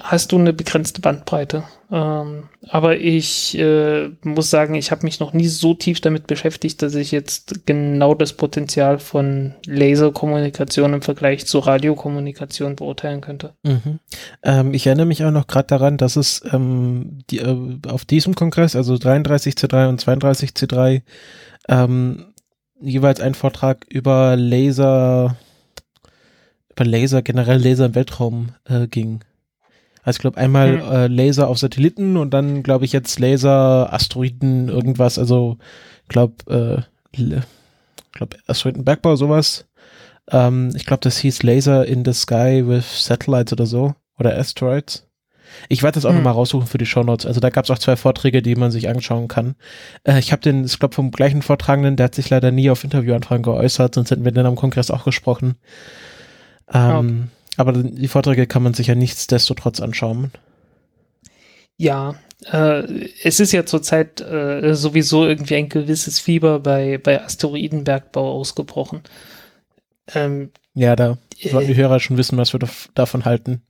hast 0.00 0.32
du 0.32 0.38
eine 0.38 0.52
begrenzte 0.52 1.00
Bandbreite. 1.00 1.64
Ähm, 1.90 2.44
aber 2.68 2.98
ich 2.98 3.58
äh, 3.58 4.10
muss 4.22 4.50
sagen, 4.50 4.74
ich 4.74 4.90
habe 4.90 5.04
mich 5.04 5.20
noch 5.20 5.32
nie 5.32 5.48
so 5.48 5.74
tief 5.74 6.00
damit 6.00 6.26
beschäftigt, 6.26 6.82
dass 6.82 6.94
ich 6.94 7.10
jetzt 7.10 7.66
genau 7.66 8.14
das 8.14 8.34
Potenzial 8.34 8.98
von 8.98 9.54
Laserkommunikation 9.66 10.94
im 10.94 11.02
Vergleich 11.02 11.46
zu 11.46 11.58
Radiokommunikation 11.58 12.76
beurteilen 12.76 13.20
könnte. 13.20 13.54
Mhm. 13.64 13.98
Ähm, 14.42 14.74
ich 14.74 14.86
erinnere 14.86 15.06
mich 15.06 15.24
auch 15.24 15.30
noch 15.30 15.46
gerade 15.46 15.68
daran, 15.68 15.96
dass 15.96 16.16
es 16.16 16.42
ähm, 16.52 17.20
die, 17.30 17.38
äh, 17.38 17.78
auf 17.88 18.04
diesem 18.04 18.34
Kongress, 18.34 18.76
also 18.76 18.94
33C3 18.94 19.88
und 19.88 20.02
32C3, 20.02 21.02
ähm, 21.68 22.34
jeweils 22.80 23.20
ein 23.20 23.34
Vortrag 23.34 23.86
über 23.88 24.36
Laser, 24.36 25.36
über 26.70 26.84
Laser, 26.84 27.22
generell 27.22 27.60
Laser 27.60 27.86
im 27.86 27.94
Weltraum 27.94 28.50
äh, 28.68 28.86
ging. 28.86 29.20
Also 30.02 30.16
ich 30.16 30.20
glaube 30.20 30.38
einmal 30.38 30.78
mhm. 30.78 30.92
äh, 30.92 31.06
Laser 31.06 31.48
auf 31.48 31.58
Satelliten 31.58 32.16
und 32.16 32.30
dann 32.30 32.62
glaube 32.62 32.84
ich 32.84 32.92
jetzt 32.92 33.18
Laser, 33.18 33.92
Asteroiden, 33.92 34.68
irgendwas, 34.68 35.18
also 35.18 35.58
glaube, 36.08 36.86
äh, 37.16 37.40
glaube 38.12 38.36
Asteroidenbergbau, 38.46 39.16
sowas. 39.16 39.66
Ähm, 40.30 40.72
ich 40.74 40.86
glaube, 40.86 41.00
das 41.02 41.18
hieß 41.18 41.42
Laser 41.42 41.86
in 41.86 42.04
the 42.04 42.12
Sky 42.12 42.62
with 42.66 43.04
Satellites 43.04 43.52
oder 43.52 43.66
so. 43.66 43.94
Oder 44.18 44.36
Asteroids. 44.36 45.06
Ich 45.68 45.82
werde 45.82 45.94
das 45.94 46.04
auch 46.04 46.10
mhm. 46.10 46.18
nochmal 46.18 46.34
raussuchen 46.34 46.66
für 46.66 46.78
die 46.78 46.86
Shownotes. 46.86 47.26
Also 47.26 47.40
da 47.40 47.50
gab 47.50 47.64
es 47.64 47.70
auch 47.70 47.78
zwei 47.78 47.96
Vorträge, 47.96 48.42
die 48.42 48.54
man 48.54 48.70
sich 48.70 48.88
anschauen 48.88 49.28
kann. 49.28 49.54
Äh, 50.04 50.18
ich 50.18 50.32
habe 50.32 50.42
den, 50.42 50.64
ich 50.64 50.78
glaube, 50.78 50.94
vom 50.94 51.10
gleichen 51.10 51.42
Vortragenden, 51.42 51.96
der 51.96 52.04
hat 52.04 52.14
sich 52.14 52.28
leider 52.28 52.50
nie 52.50 52.70
auf 52.70 52.84
Interviewanfragen 52.84 53.42
geäußert, 53.42 53.94
sonst 53.94 54.10
hätten 54.10 54.24
wir 54.24 54.32
dann 54.32 54.46
am 54.46 54.56
Kongress 54.56 54.90
auch 54.90 55.04
gesprochen. 55.04 55.56
Ähm, 56.72 56.94
okay. 56.96 57.37
Aber 57.58 57.72
die 57.72 58.06
Vorträge 58.06 58.46
kann 58.46 58.62
man 58.62 58.72
sich 58.72 58.86
ja 58.86 58.94
nichtsdestotrotz 58.94 59.80
anschauen. 59.80 60.30
Ja, 61.76 62.14
äh, 62.52 63.08
es 63.24 63.40
ist 63.40 63.50
ja 63.50 63.66
zurzeit 63.66 64.20
äh, 64.20 64.76
sowieso 64.76 65.26
irgendwie 65.26 65.56
ein 65.56 65.68
gewisses 65.68 66.20
Fieber 66.20 66.60
bei, 66.60 66.98
bei 66.98 67.20
Asteroidenbergbau 67.20 68.30
ausgebrochen. 68.30 69.02
Ähm, 70.14 70.52
ja, 70.74 70.94
da 70.94 71.18
sollten 71.50 71.66
die 71.66 71.76
Hörer 71.76 71.98
schon 71.98 72.16
wissen, 72.16 72.38
was 72.38 72.52
wir 72.52 72.60
davon 72.94 73.24
halten. 73.24 73.62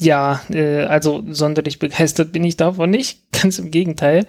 Ja, 0.00 0.42
äh, 0.50 0.82
also 0.82 1.22
sonderlich 1.30 1.78
begeistert 1.78 2.32
bin 2.32 2.42
ich 2.42 2.56
davon 2.56 2.90
nicht. 2.90 3.30
Ganz 3.42 3.60
im 3.60 3.70
Gegenteil. 3.70 4.26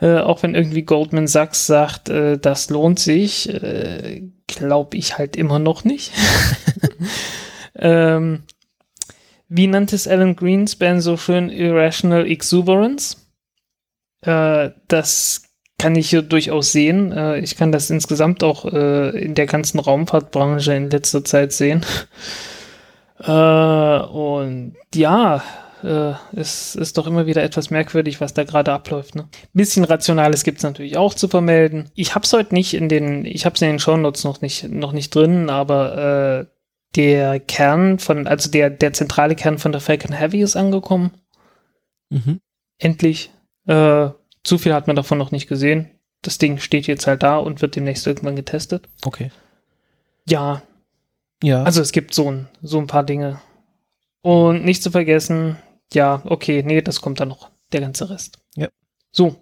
Äh, 0.00 0.18
auch 0.18 0.42
wenn 0.42 0.56
irgendwie 0.56 0.82
Goldman 0.82 1.28
Sachs 1.28 1.68
sagt, 1.68 2.08
äh, 2.08 2.36
das 2.36 2.68
lohnt 2.68 2.98
sich, 2.98 3.48
äh, 3.48 4.24
glaube 4.48 4.96
ich 4.96 5.18
halt 5.18 5.36
immer 5.36 5.60
noch 5.60 5.84
nicht. 5.84 6.10
ähm, 7.78 8.44
wie 9.48 9.66
nannte 9.66 9.96
es 9.96 10.06
Alan 10.06 10.36
Greenspan 10.36 11.00
so 11.00 11.16
schön 11.16 11.48
Irrational 11.48 12.26
Exuberance? 12.26 13.16
Äh, 14.20 14.70
das 14.88 15.42
kann 15.78 15.94
ich 15.94 16.10
hier 16.10 16.22
durchaus 16.22 16.72
sehen. 16.72 17.12
Äh, 17.12 17.38
ich 17.38 17.56
kann 17.56 17.72
das 17.72 17.88
insgesamt 17.88 18.42
auch 18.42 18.64
äh, 18.66 19.10
in 19.18 19.34
der 19.34 19.46
ganzen 19.46 19.78
Raumfahrtbranche 19.78 20.74
in 20.74 20.90
letzter 20.90 21.24
Zeit 21.24 21.52
sehen. 21.52 21.84
Äh, 23.20 23.32
und 23.32 24.76
ja, 24.94 25.42
äh, 25.82 26.12
es 26.36 26.76
ist 26.76 26.98
doch 26.98 27.08
immer 27.08 27.26
wieder 27.26 27.42
etwas 27.42 27.68
merkwürdig, 27.68 28.20
was 28.20 28.32
da 28.32 28.44
gerade 28.44 28.72
abläuft. 28.72 29.16
Ne? 29.16 29.28
Bisschen 29.52 29.82
Rationales 29.82 30.44
gibt 30.44 30.58
es 30.58 30.62
natürlich 30.62 30.96
auch 30.96 31.14
zu 31.14 31.26
vermelden. 31.26 31.90
Ich 31.96 32.14
habe 32.14 32.24
es 32.24 32.32
heute 32.32 32.54
nicht 32.54 32.74
in 32.74 32.88
den, 32.88 33.24
ich 33.24 33.44
habe 33.44 33.56
es 33.56 33.62
in 33.62 33.70
den 33.70 33.78
Shownotes 33.80 34.22
noch 34.22 34.40
nicht, 34.40 34.68
noch 34.68 34.92
nicht 34.92 35.12
drin, 35.12 35.50
aber 35.50 36.46
äh, 36.48 36.57
der 36.98 37.38
Kern 37.38 38.00
von, 38.00 38.26
also 38.26 38.50
der, 38.50 38.70
der 38.70 38.92
zentrale 38.92 39.36
Kern 39.36 39.58
von 39.58 39.70
der 39.70 39.80
Falcon 39.80 40.12
Heavy 40.12 40.42
ist 40.42 40.56
angekommen. 40.56 41.12
Mhm. 42.10 42.40
Endlich. 42.78 43.30
Äh, 43.66 44.10
zu 44.42 44.58
viel 44.58 44.74
hat 44.74 44.88
man 44.88 44.96
davon 44.96 45.16
noch 45.16 45.30
nicht 45.30 45.48
gesehen. 45.48 45.90
Das 46.22 46.38
Ding 46.38 46.58
steht 46.58 46.88
jetzt 46.88 47.06
halt 47.06 47.22
da 47.22 47.38
und 47.38 47.62
wird 47.62 47.76
demnächst 47.76 48.04
irgendwann 48.04 48.34
getestet. 48.34 48.88
Okay. 49.04 49.30
Ja. 50.28 50.62
Ja. 51.40 51.62
Also 51.62 51.80
es 51.80 51.92
gibt 51.92 52.14
so 52.14 52.32
ein, 52.32 52.48
so 52.62 52.78
ein 52.78 52.88
paar 52.88 53.04
Dinge. 53.04 53.40
Und 54.22 54.64
nicht 54.64 54.82
zu 54.82 54.90
vergessen, 54.90 55.56
ja, 55.92 56.20
okay, 56.24 56.64
nee, 56.64 56.82
das 56.82 57.00
kommt 57.00 57.20
dann 57.20 57.28
noch, 57.28 57.50
der 57.72 57.80
ganze 57.80 58.10
Rest. 58.10 58.40
Ja. 58.56 58.68
So. 59.12 59.36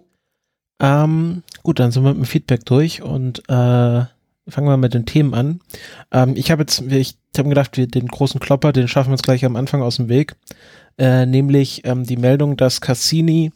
Ähm, 0.79 1.41
gut, 1.63 1.79
dann 1.79 1.91
sind 1.91 2.03
wir 2.03 2.09
mit 2.09 2.17
dem 2.17 2.25
Feedback 2.25 2.65
durch 2.65 3.01
und 3.01 3.39
äh, 3.49 4.05
fangen 4.49 4.67
wir 4.67 4.77
mit 4.77 4.93
den 4.93 5.05
Themen 5.05 5.33
an. 5.33 5.59
Ähm, 6.11 6.33
ich 6.35 6.51
habe 6.51 6.63
jetzt, 6.63 6.81
ich 6.81 7.17
habe 7.37 7.49
gedacht, 7.49 7.77
wir 7.77 7.87
den 7.87 8.07
großen 8.07 8.39
Klopper, 8.39 8.73
den 8.73 8.87
schaffen 8.87 9.09
wir 9.09 9.13
uns 9.13 9.23
gleich 9.23 9.45
am 9.45 9.55
Anfang 9.55 9.81
aus 9.81 9.97
dem 9.97 10.09
Weg. 10.09 10.35
Äh, 10.97 11.25
nämlich 11.25 11.83
ähm, 11.85 12.03
die 12.03 12.17
Meldung, 12.17 12.57
dass 12.57 12.81
Cassini 12.81 13.51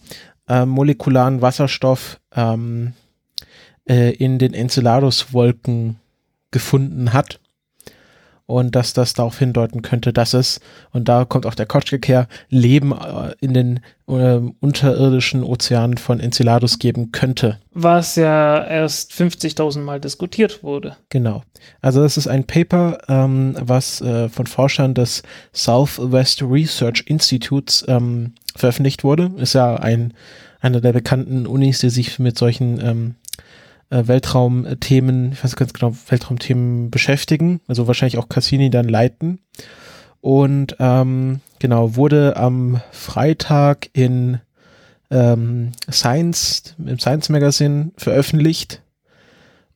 äh, 0.48 0.65
molekularen 0.65 1.41
Wasserstoff 1.41 2.19
ähm, 2.36 2.93
äh, 3.89 4.12
in 4.12 4.39
den 4.39 4.53
Enceladus-Wolken 4.53 5.98
gefunden 6.51 7.13
hat 7.13 7.40
und 8.51 8.75
dass 8.75 8.93
das 8.93 9.13
darauf 9.13 9.39
hindeuten 9.39 9.81
könnte, 9.81 10.13
dass 10.13 10.34
es, 10.34 10.60
und 10.91 11.08
da 11.08 11.25
kommt 11.25 11.46
auch 11.46 11.55
der 11.55 11.65
Kotschek 11.65 12.08
her, 12.08 12.27
Leben 12.50 12.91
äh, 12.91 13.34
in 13.39 13.53
den 13.53 13.79
äh, 14.08 14.39
unterirdischen 14.60 15.43
Ozeanen 15.43 15.98
von 15.98 16.20
Enceladus 16.20 16.79
geben 16.79 17.12
könnte. 17.12 17.60
Was 17.74 18.15
ja 18.15 18.63
erst 18.63 19.13
50.000 19.13 19.79
Mal 19.79 20.00
diskutiert 20.00 20.63
wurde. 20.63 20.98
Genau. 21.10 21.43
Also 21.81 22.01
das 22.01 22.17
ist 22.17 22.27
ein 22.27 22.46
Paper, 22.46 22.98
ähm, 23.08 23.55
was 23.60 24.01
äh, 24.01 24.29
von 24.29 24.48
Forschern 24.48 24.93
des 24.93 25.24
Southwest 25.53 26.41
Research 26.41 27.03
Institutes 27.08 27.86
ähm, 27.88 28.34
veröffentlicht 28.55 29.03
wurde. 29.03 29.31
Ist 29.38 29.53
ja 29.53 29.75
ein 29.75 30.13
einer 30.62 30.79
der 30.79 30.93
bekannten 30.93 31.48
Unis, 31.48 31.79
die 31.79 31.89
sich 31.89 32.20
mit 32.20 32.38
solchen 32.38 32.79
ähm, 32.79 33.15
äh, 33.91 34.07
Weltraumthemen, 34.07 35.33
ich 35.33 35.43
weiß 35.43 35.55
ganz 35.55 35.74
genau, 35.74 35.93
Weltraumthemen 36.07 36.89
beschäftigen, 36.89 37.62
also 37.67 37.88
wahrscheinlich 37.88 38.17
auch 38.17 38.29
Cassini 38.29 38.69
dann 38.69 38.89
leiten. 38.89 39.39
Und 40.21 40.75
ähm, 40.79 41.41
genau, 41.60 41.95
wurde 41.95 42.38
am 42.38 42.81
Freitag 42.91 43.89
in 43.93 44.39
ähm, 45.10 45.71
Science, 45.91 46.75
im 46.77 47.00
Science 47.00 47.29
Magazine 47.29 47.91
veröffentlicht 47.98 48.81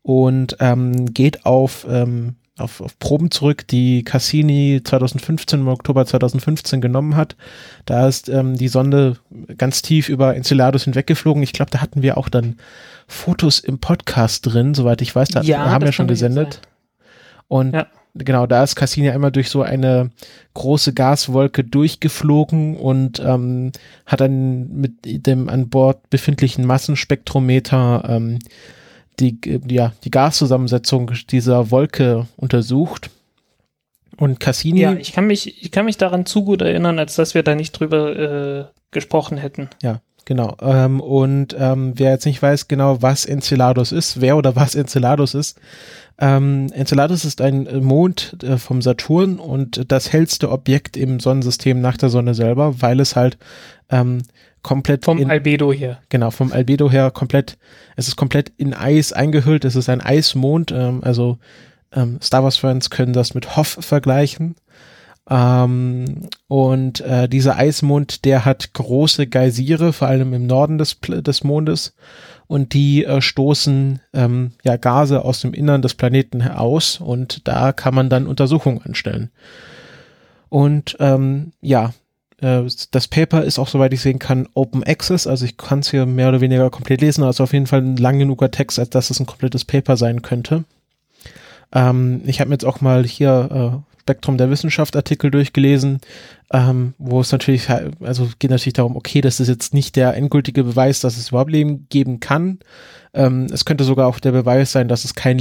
und 0.02 0.58
ähm, 0.60 1.14
geht 1.14 1.46
auf, 1.46 1.86
ähm, 1.90 2.36
auf, 2.58 2.82
auf 2.82 2.98
Proben 3.00 3.32
zurück, 3.32 3.68
die 3.68 4.04
Cassini 4.04 4.82
2015, 4.84 5.60
im 5.60 5.68
Oktober 5.68 6.06
2015 6.06 6.80
genommen 6.80 7.16
hat. 7.16 7.36
Da 7.86 8.08
ist 8.08 8.30
ähm, 8.30 8.56
die 8.56 8.70
Sonde 8.70 9.18
ganz 9.58 9.82
tief 9.82 10.08
über 10.08 10.36
Enceladus 10.36 10.86
hinweggeflogen. 10.86 11.44
Ich 11.44 11.54
glaube, 11.54 11.72
da 11.72 11.82
hatten 11.82 12.02
wir 12.02 12.18
auch 12.18 12.30
dann 12.30 12.58
Fotos 13.08 13.60
im 13.60 13.80
Podcast 13.80 14.46
drin, 14.46 14.74
soweit 14.74 15.02
ich 15.02 15.14
weiß. 15.16 15.30
Da 15.30 15.42
ja, 15.42 15.70
haben 15.70 15.86
wir 15.86 15.92
schon 15.92 16.08
gesendet. 16.08 16.62
Und 17.48 17.74
ja. 17.74 17.88
genau, 18.16 18.48
da 18.48 18.64
ist 18.64 18.76
Cassini 18.76 19.10
einmal 19.10 19.32
durch 19.32 19.50
so 19.50 19.62
eine 19.62 20.12
große 20.54 20.94
Gaswolke 20.94 21.64
durchgeflogen 21.64 22.78
und 22.78 23.20
ähm, 23.20 23.74
hat 24.06 24.22
dann 24.22 24.70
mit 24.70 24.94
dem 25.04 25.50
an 25.50 25.70
Bord 25.70 26.10
befindlichen 26.10 26.66
Massenspektrometer 26.66 28.06
ähm, 28.08 28.40
die, 29.20 29.40
ja, 29.68 29.94
die 30.04 30.12
Gaszusammensetzung 30.12 31.12
dieser 31.30 31.72
Wolke 31.72 32.28
untersucht. 32.38 33.10
Und 34.18 34.40
Cassini. 34.40 34.80
Ja, 34.80 34.94
ich 34.94 35.12
kann 35.12 35.28
mich, 35.28 35.62
ich 35.62 35.72
kann 35.72 35.86
mich 35.86 35.98
daran 35.98 36.26
zu 36.26 36.46
gut 36.46 36.62
erinnern, 36.62 37.00
als 37.00 37.16
dass 37.16 37.34
wir 37.34 37.44
da 37.44 37.54
nicht 37.54 37.74
drüber 37.74 38.16
äh, 38.16 38.66
gesprochen 38.92 39.38
hätten. 39.38 39.70
Ja, 39.84 40.00
Genau. 40.26 40.58
Ähm, 40.60 41.00
und 41.02 41.56
ähm, 41.58 41.94
wer 41.96 42.10
jetzt 42.12 42.26
nicht 42.26 42.42
weiß 42.42 42.68
genau, 42.68 43.02
was 43.04 43.26
Enceladus 43.26 43.92
ist, 43.92 44.22
wer 44.22 44.38
oder 44.38 44.56
was 44.56 44.74
Enceladus 44.74 45.36
ist, 45.36 45.60
ähm, 46.18 46.68
Enceladus 46.74 47.26
ist 47.26 47.42
ein 47.42 47.84
Mond 47.84 48.44
äh, 48.44 48.58
vom 48.58 48.82
Saturn 48.82 49.38
und 49.38 49.92
das 49.92 50.12
hellste 50.12 50.50
Objekt 50.50 50.98
im 50.98 51.20
Sonnensystem 51.20 51.80
nach 51.80 51.98
der 51.98 52.10
Sonne 52.10 52.34
selber, 52.34 52.82
weil 52.82 53.00
es 53.00 53.16
halt 53.16 53.38
ähm, 53.90 54.24
komplett 54.66 55.06
vom 55.06 55.20
in, 55.20 55.30
Albedo 55.30 55.72
her. 55.72 56.00
Genau, 56.10 56.32
vom 56.32 56.52
Albedo 56.52 56.90
her 56.90 57.12
komplett, 57.12 57.60
es 57.96 58.08
ist 58.08 58.16
komplett 58.16 58.52
in 58.58 58.74
Eis 58.74 59.14
eingehüllt, 59.14 59.64
es 59.64 59.76
ist 59.76 59.90
ein 59.90 60.02
Eismond, 60.02 60.72
ähm, 60.72 61.02
also 61.04 61.38
ähm, 61.94 62.18
Star 62.20 62.44
Wars 62.44 62.58
Fans 62.58 62.90
können 62.90 63.14
das 63.14 63.36
mit 63.36 63.56
Hoff 63.56 63.78
vergleichen. 63.80 64.56
Ähm, 65.30 66.30
und 66.48 67.02
äh, 67.02 67.30
dieser 67.30 67.58
Eismond, 67.58 68.26
der 68.26 68.44
hat 68.44 68.74
große 68.74 69.28
Geysire, 69.28 69.94
vor 69.94 70.08
allem 70.08 70.34
im 70.34 70.48
Norden 70.48 70.80
des, 70.80 70.98
des 71.00 71.44
Mondes. 71.44 71.96
Und 72.48 72.74
die 72.74 73.06
äh, 73.06 73.22
stoßen 73.22 74.00
ähm, 74.14 74.52
ja 74.64 74.78
Gase 74.78 75.24
aus 75.24 75.42
dem 75.42 75.54
Innern 75.54 75.84
des 75.84 75.94
Planeten 75.94 76.42
heraus 76.42 77.00
und 77.00 77.48
da 77.48 77.72
kann 77.72 77.94
man 77.94 78.10
dann 78.10 78.26
Untersuchungen 78.26 78.82
anstellen. 78.82 79.30
Und 80.50 80.98
ähm, 81.00 81.52
ja, 81.62 81.94
das 82.38 83.08
Paper 83.08 83.44
ist 83.44 83.60
auch, 83.60 83.68
soweit 83.68 83.94
ich 83.94 84.02
sehen 84.02 84.20
kann, 84.20 84.48
Open 84.54 84.84
Access. 84.84 85.26
Also 85.26 85.46
ich 85.46 85.58
kann 85.58 85.80
es 85.80 85.92
hier 85.92 86.06
mehr 86.06 86.30
oder 86.30 86.42
weniger 86.42 86.70
komplett 86.70 87.02
lesen, 87.02 87.24
also 87.24 87.44
auf 87.44 87.54
jeden 87.54 87.68
Fall 87.68 87.82
ein 87.82 87.98
lang 87.98 88.20
genuger 88.20 88.52
Text, 88.52 88.78
als 88.78 88.90
dass 88.90 89.10
es 89.10 89.20
ein 89.20 89.26
komplettes 89.26 89.64
Paper 89.64 89.96
sein 89.96 90.22
könnte. 90.22 90.66
Ähm, 91.72 92.22
ich 92.26 92.40
habe 92.40 92.50
mir 92.50 92.56
jetzt 92.56 92.66
auch 92.66 92.82
mal 92.82 93.06
hier 93.06 93.84
äh, 93.84 93.95
Spektrum 94.06 94.38
der 94.38 94.52
Wissenschaft 94.52 94.96
Artikel 94.96 95.32
durchgelesen, 95.32 95.98
ähm, 96.54 96.94
wo 97.00 97.22
es 97.22 97.32
natürlich, 97.32 97.68
also 97.72 98.30
geht 98.38 98.52
natürlich 98.52 98.74
darum, 98.74 98.96
okay, 98.96 99.20
das 99.20 99.40
ist 99.40 99.48
jetzt 99.48 99.74
nicht 99.74 99.96
der 99.96 100.16
endgültige 100.16 100.64
Beweis, 100.64 101.00
dass 101.00 101.18
es 101.18 101.30
überhaupt 101.30 101.50
Leben 101.50 101.88
geben 101.90 102.20
kann. 102.20 102.60
Ähm, 103.16 103.48
es 103.52 103.66
könnte 103.66 103.84
sogar 103.84 104.06
auch 104.06 104.20
der 104.20 104.32
Beweis 104.34 104.72
sein, 104.72 104.88
dass 104.88 105.06
es 105.06 105.16
kein, 105.16 105.40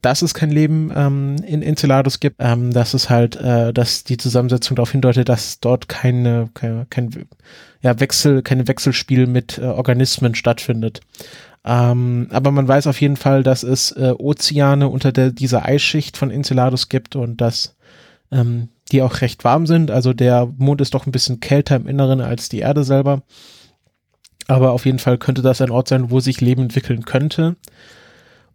dass 0.00 0.22
es 0.22 0.32
kein 0.32 0.52
Leben 0.52 0.92
ähm, 0.94 1.36
in 1.44 1.60
Enceladus 1.60 2.20
gibt, 2.20 2.36
ähm, 2.38 2.72
dass 2.72 2.94
es 2.94 3.10
halt, 3.10 3.34
äh, 3.34 3.72
dass 3.72 4.04
die 4.04 4.16
Zusammensetzung 4.16 4.76
darauf 4.76 4.92
hindeutet, 4.92 5.28
dass 5.28 5.58
dort 5.58 5.88
keine, 5.88 6.50
keine, 6.54 6.86
kein 6.90 7.10
ja, 7.82 7.98
Wechsel, 7.98 8.42
keine 8.42 8.68
Wechselspiel 8.68 9.26
mit 9.26 9.58
äh, 9.58 9.62
Organismen 9.62 10.36
stattfindet. 10.36 11.00
Ähm, 11.64 12.28
aber 12.30 12.52
man 12.52 12.68
weiß 12.68 12.86
auf 12.86 13.00
jeden 13.00 13.16
Fall, 13.16 13.42
dass 13.42 13.64
es 13.64 13.90
äh, 13.90 14.14
Ozeane 14.16 14.88
unter 14.88 15.10
der, 15.10 15.32
dieser 15.32 15.64
Eisschicht 15.64 16.16
von 16.16 16.30
Enceladus 16.30 16.88
gibt 16.88 17.16
und 17.16 17.40
dass 17.40 17.74
ähm, 18.34 18.68
die 18.92 19.00
auch 19.00 19.20
recht 19.22 19.44
warm 19.44 19.66
sind. 19.66 19.90
Also 19.90 20.12
der 20.12 20.46
Mond 20.58 20.80
ist 20.80 20.92
doch 20.92 21.06
ein 21.06 21.12
bisschen 21.12 21.40
kälter 21.40 21.76
im 21.76 21.86
Inneren 21.86 22.20
als 22.20 22.48
die 22.48 22.58
Erde 22.58 22.84
selber. 22.84 23.22
Aber 24.46 24.72
auf 24.72 24.84
jeden 24.84 24.98
Fall 24.98 25.16
könnte 25.16 25.40
das 25.40 25.62
ein 25.62 25.70
Ort 25.70 25.88
sein, 25.88 26.10
wo 26.10 26.20
sich 26.20 26.40
Leben 26.40 26.62
entwickeln 26.64 27.04
könnte. 27.04 27.56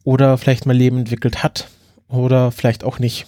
Oder 0.04 0.38
vielleicht 0.38 0.66
mal 0.66 0.76
Leben 0.76 1.00
entwickelt 1.00 1.42
hat. 1.42 1.68
Oder 2.10 2.52
vielleicht 2.52 2.84
auch 2.84 3.00
nicht. 3.00 3.26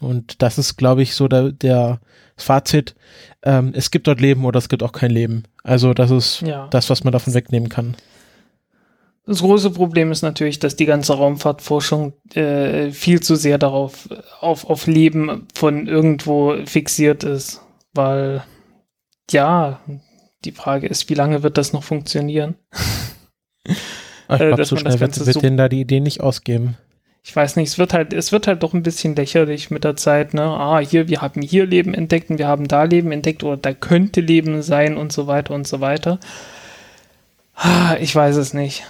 Und 0.00 0.42
das 0.42 0.58
ist, 0.58 0.76
glaube 0.76 1.02
ich, 1.02 1.14
so 1.14 1.28
der, 1.28 1.52
der 1.52 2.00
Fazit. 2.36 2.94
Ähm, 3.42 3.72
es 3.74 3.90
gibt 3.90 4.06
dort 4.06 4.20
Leben 4.20 4.44
oder 4.44 4.58
es 4.58 4.68
gibt 4.68 4.82
auch 4.82 4.92
kein 4.92 5.10
Leben. 5.10 5.44
Also 5.62 5.94
das 5.94 6.10
ist 6.10 6.42
ja. 6.42 6.68
das, 6.70 6.90
was 6.90 7.04
man 7.04 7.12
davon 7.12 7.34
wegnehmen 7.34 7.68
kann. 7.68 7.96
Das 9.28 9.40
große 9.40 9.70
Problem 9.70 10.10
ist 10.10 10.22
natürlich, 10.22 10.58
dass 10.58 10.74
die 10.76 10.86
ganze 10.86 11.12
Raumfahrtforschung 11.14 12.14
äh, 12.34 12.90
viel 12.90 13.20
zu 13.20 13.36
sehr 13.36 13.58
darauf 13.58 14.08
auf, 14.40 14.64
auf 14.68 14.86
Leben 14.86 15.46
von 15.54 15.86
irgendwo 15.86 16.56
fixiert 16.64 17.24
ist, 17.24 17.60
weil 17.92 18.42
ja, 19.30 19.80
Die 20.44 20.52
Frage 20.52 20.86
ist, 20.86 21.10
wie 21.10 21.14
lange 21.14 21.42
wird 21.42 21.58
das 21.58 21.72
noch 21.72 21.82
funktionieren? 21.82 22.54
Ich 23.66 23.76
Äh, 24.28 24.36
glaube, 24.38 24.56
dass 24.56 24.68
so 24.68 24.76
schnell 24.76 24.98
wird, 25.00 25.26
wird 25.26 25.34
so- 25.34 25.40
denen 25.40 25.56
da 25.56 25.68
die 25.68 25.80
Idee 25.80 26.00
nicht 26.00 26.20
ausgeben. 26.20 26.76
Ich 27.24 27.34
weiß 27.36 27.56
nicht, 27.56 27.68
es 27.68 27.76
wird 27.78 27.92
halt, 27.92 28.12
es 28.14 28.30
wird 28.32 28.46
halt 28.46 28.62
doch 28.62 28.72
ein 28.72 28.82
bisschen 28.84 29.14
lächerlich 29.16 29.70
mit 29.70 29.84
der 29.84 29.96
Zeit, 29.96 30.32
ne? 30.32 30.42
Ah, 30.44 30.78
hier, 30.78 31.08
wir 31.08 31.20
haben 31.20 31.42
hier 31.42 31.66
Leben 31.66 31.92
entdeckt 31.92 32.30
und 32.30 32.38
wir 32.38 32.46
haben 32.48 32.68
da 32.68 32.84
Leben 32.84 33.10
entdeckt 33.12 33.42
oder 33.44 33.56
da 33.58 33.74
könnte 33.74 34.20
Leben 34.22 34.62
sein 34.62 34.96
und 34.96 35.12
so 35.12 35.26
weiter 35.26 35.54
und 35.54 35.66
so 35.66 35.80
weiter. 35.80 36.18
Ah, 37.54 37.96
ich 38.00 38.14
weiß 38.14 38.36
es 38.36 38.54
nicht. 38.54 38.84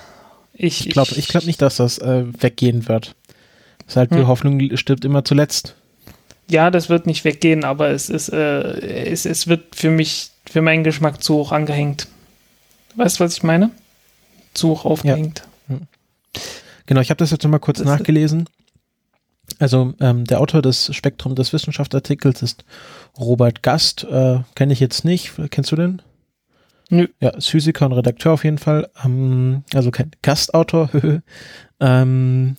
Ich, 0.59 0.87
Ich 0.87 0.93
glaube 0.93 1.15
ich 1.17 1.29
glaub 1.29 1.45
nicht, 1.45 1.63
dass 1.63 1.77
das 1.77 1.99
äh, 1.99 2.25
weggehen 2.43 2.89
wird. 2.89 3.15
Das 3.79 3.93
ist 3.93 3.97
halt 3.97 4.11
die 4.11 4.17
Hm. 4.17 4.27
Hoffnung 4.27 4.77
stirbt 4.77 5.05
immer 5.05 5.25
zuletzt. 5.25 5.75
Ja, 6.51 6.71
das 6.71 6.89
wird 6.89 7.07
nicht 7.07 7.25
weggehen, 7.25 7.65
aber 7.65 7.91
es 7.91 8.11
ist, 8.11 8.29
äh, 8.31 9.07
es, 9.07 9.25
es 9.25 9.47
wird 9.47 9.75
für 9.75 9.91
mich, 9.91 10.31
für 10.51 10.61
meinen 10.63 10.83
Geschmack 10.85 11.23
zu 11.23 11.35
hoch 11.37 11.53
angehängt. 11.53 12.09
Weißt 12.97 13.21
du, 13.21 13.25
was 13.25 13.37
ich 13.37 13.43
meine? 13.43 13.71
Zu 14.55 14.71
hoch 14.71 14.85
aufgehängt. 14.85 15.43
Genau, 16.87 17.01
ich 17.01 17.11
habe 17.11 17.19
das 17.19 17.31
jetzt 17.31 17.45
nochmal 17.45 17.61
kurz 17.61 17.79
Das 17.79 17.87
nachgelesen. 17.87 18.49
Also 19.59 19.95
ähm, 20.01 20.25
der 20.25 20.41
Autor 20.41 20.63
des 20.63 20.95
Spektrum 20.95 21.35
des 21.35 21.53
Wissenschaftsartikels 21.53 22.43
ist 22.43 22.65
Robert 23.19 23.63
Gast. 23.63 24.05
Äh, 24.05 24.41
Kenne 24.55 24.73
ich 24.73 24.81
jetzt 24.81 25.05
nicht. 25.05 25.33
Kennst 25.51 25.71
du 25.73 25.77
den? 25.77 26.03
Nö. 26.91 27.07
Ja, 27.21 27.31
ist 27.31 27.49
Physiker 27.49 27.87
und 27.87 27.93
Redakteur 27.93 28.33
auf 28.33 28.45
jeden 28.45 28.59
Fall. 28.59 28.89
Ähm, 29.05 29.63
also 29.75 29.91
kein 29.91 30.11
Gastautor. 30.23 30.91
ähm, 31.81 32.57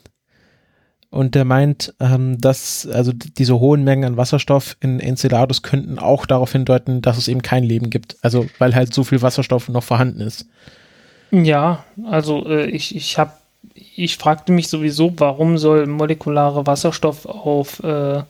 und 1.11 1.33
der 1.33 1.43
meint, 1.43 1.95
ähm, 1.99 2.39
dass 2.39 2.87
also 2.87 3.11
diese 3.13 3.59
hohen 3.59 3.83
Mengen 3.83 4.05
an 4.05 4.17
Wasserstoff 4.17 4.77
in 4.79 4.99
Enceladus 4.99 5.63
könnten 5.63 5.97
auch 5.97 6.27
darauf 6.27 6.51
hindeuten, 6.51 7.01
dass 7.01 7.17
es 7.17 7.27
eben 7.27 7.41
kein 7.41 7.63
Leben 7.63 7.89
gibt. 7.89 8.17
Also 8.21 8.45
weil 8.59 8.75
halt 8.75 8.93
so 8.93 9.03
viel 9.03 9.21
Wasserstoff 9.21 9.69
noch 9.69 9.83
vorhanden 9.83 10.21
ist. 10.21 10.47
Ja, 11.31 11.83
also 12.05 12.47
äh, 12.47 12.65
ich, 12.67 12.95
ich 12.95 13.17
habe, 13.17 13.31
ich 13.73 14.17
fragte 14.17 14.51
mich 14.51 14.67
sowieso, 14.67 15.13
warum 15.17 15.57
soll 15.57 15.87
molekulare 15.87 16.67
Wasserstoff 16.67 17.25
auf, 17.25 17.81
äh, 17.83 18.21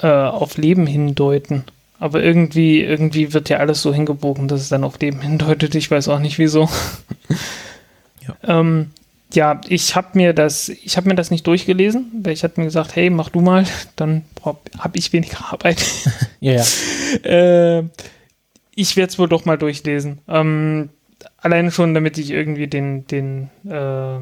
äh, 0.00 0.06
auf 0.06 0.56
Leben 0.56 0.86
hindeuten? 0.86 1.64
Aber 1.98 2.22
irgendwie, 2.22 2.82
irgendwie 2.82 3.32
wird 3.32 3.48
ja 3.48 3.58
alles 3.58 3.82
so 3.82 3.92
hingebogen, 3.94 4.48
dass 4.48 4.60
es 4.60 4.68
dann 4.68 4.84
auf 4.84 4.98
Leben 5.00 5.20
hindeutet. 5.20 5.74
Ich 5.74 5.90
weiß 5.90 6.08
auch 6.08 6.20
nicht 6.20 6.38
wieso. 6.38 6.68
Ja. 8.26 8.58
ähm, 8.58 8.90
ja, 9.32 9.60
ich 9.68 9.94
habe 9.94 10.08
mir 10.14 10.32
das, 10.32 10.68
ich 10.68 10.96
habe 10.96 11.08
mir 11.08 11.14
das 11.14 11.30
nicht 11.30 11.46
durchgelesen, 11.46 12.10
weil 12.22 12.32
ich 12.32 12.42
hatte 12.42 12.60
mir 12.60 12.66
gesagt, 12.66 12.96
hey, 12.96 13.10
mach 13.10 13.28
du 13.28 13.40
mal, 13.40 13.66
dann 13.94 14.24
habe 14.42 14.98
ich 14.98 15.12
weniger 15.12 15.38
Arbeit. 15.52 15.84
Ja, 16.40 16.52
ja. 16.52 17.78
Äh, 17.78 17.84
ich 18.74 18.96
werde 18.96 19.10
es 19.10 19.18
wohl 19.18 19.28
doch 19.28 19.46
mal 19.46 19.56
durchlesen. 19.56 20.18
Ähm, 20.28 20.90
alleine 21.38 21.70
schon, 21.70 21.94
damit 21.94 22.18
ich 22.18 22.30
irgendwie 22.30 22.66
den, 22.66 23.06
den, 23.06 23.48
äh, 23.64 24.20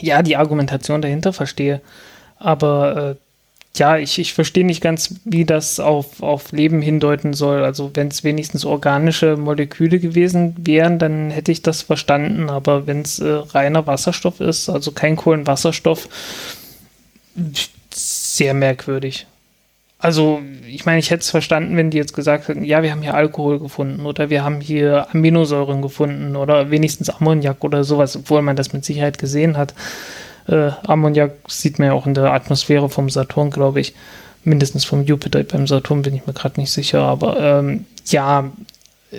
ja, 0.00 0.22
die 0.22 0.36
Argumentation 0.36 1.00
dahinter 1.00 1.32
verstehe. 1.32 1.80
Aber 2.38 3.16
äh, 3.16 3.25
ja, 3.78 3.96
ich, 3.98 4.18
ich 4.18 4.34
verstehe 4.34 4.64
nicht 4.64 4.80
ganz, 4.80 5.14
wie 5.24 5.44
das 5.44 5.80
auf, 5.80 6.22
auf 6.22 6.52
Leben 6.52 6.82
hindeuten 6.82 7.34
soll. 7.34 7.64
Also 7.64 7.90
wenn 7.94 8.08
es 8.08 8.24
wenigstens 8.24 8.64
organische 8.64 9.36
Moleküle 9.36 9.98
gewesen 9.98 10.54
wären, 10.58 10.98
dann 10.98 11.30
hätte 11.30 11.52
ich 11.52 11.62
das 11.62 11.82
verstanden. 11.82 12.50
Aber 12.50 12.86
wenn 12.86 13.02
es 13.02 13.18
äh, 13.18 13.28
reiner 13.28 13.86
Wasserstoff 13.86 14.40
ist, 14.40 14.68
also 14.68 14.92
kein 14.92 15.16
Kohlenwasserstoff, 15.16 16.08
sehr 17.92 18.54
merkwürdig. 18.54 19.26
Also, 19.98 20.42
ich 20.68 20.84
meine, 20.84 20.98
ich 20.98 21.10
hätte 21.10 21.22
es 21.22 21.30
verstanden, 21.30 21.76
wenn 21.76 21.90
die 21.90 21.96
jetzt 21.96 22.12
gesagt 22.12 22.48
hätten, 22.48 22.64
ja, 22.64 22.82
wir 22.82 22.90
haben 22.90 23.00
hier 23.00 23.14
Alkohol 23.14 23.58
gefunden 23.58 24.04
oder 24.04 24.28
wir 24.28 24.44
haben 24.44 24.60
hier 24.60 25.08
Aminosäuren 25.10 25.80
gefunden 25.80 26.36
oder 26.36 26.70
wenigstens 26.70 27.08
Ammoniak 27.08 27.64
oder 27.64 27.82
sowas, 27.82 28.14
obwohl 28.14 28.42
man 28.42 28.56
das 28.56 28.74
mit 28.74 28.84
Sicherheit 28.84 29.18
gesehen 29.18 29.56
hat. 29.56 29.74
Äh, 30.48 30.70
Ammoniak 30.86 31.32
sieht 31.48 31.78
man 31.78 31.88
ja 31.88 31.94
auch 31.94 32.06
in 32.06 32.14
der 32.14 32.32
Atmosphäre 32.32 32.88
vom 32.88 33.10
Saturn, 33.10 33.50
glaube 33.50 33.80
ich. 33.80 33.94
Mindestens 34.44 34.84
vom 34.84 35.04
Jupiter. 35.04 35.42
Beim 35.42 35.66
Saturn 35.66 36.02
bin 36.02 36.14
ich 36.14 36.26
mir 36.26 36.32
gerade 36.32 36.60
nicht 36.60 36.70
sicher, 36.70 37.02
aber 37.02 37.40
ähm, 37.40 37.84
ja, 38.06 38.50
äh, 39.10 39.18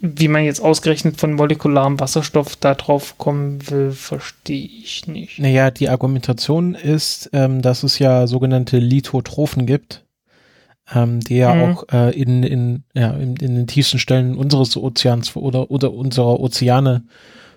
wie 0.00 0.28
man 0.28 0.44
jetzt 0.44 0.60
ausgerechnet 0.60 1.18
von 1.18 1.34
molekularem 1.34 2.00
Wasserstoff 2.00 2.56
da 2.56 2.74
drauf 2.74 3.18
kommen 3.18 3.70
will, 3.70 3.92
verstehe 3.92 4.66
ich 4.66 5.06
nicht. 5.06 5.38
Naja, 5.38 5.70
die 5.70 5.90
Argumentation 5.90 6.74
ist, 6.74 7.30
ähm, 7.34 7.60
dass 7.60 7.82
es 7.82 7.98
ja 7.98 8.26
sogenannte 8.26 8.78
Lithotrophen 8.78 9.66
gibt, 9.66 10.02
ähm, 10.94 11.20
die 11.20 11.36
ja 11.36 11.54
Mhm. 11.54 11.62
auch 11.62 11.84
äh, 11.92 12.18
in, 12.18 12.42
in, 12.42 12.84
ja, 12.94 13.10
in, 13.12 13.36
in 13.36 13.54
den 13.56 13.66
tiefsten 13.66 13.98
Stellen 13.98 14.36
unseres 14.36 14.76
Ozeans 14.76 15.36
oder, 15.36 15.70
oder 15.70 15.92
unserer 15.92 16.40
Ozeane 16.40 17.02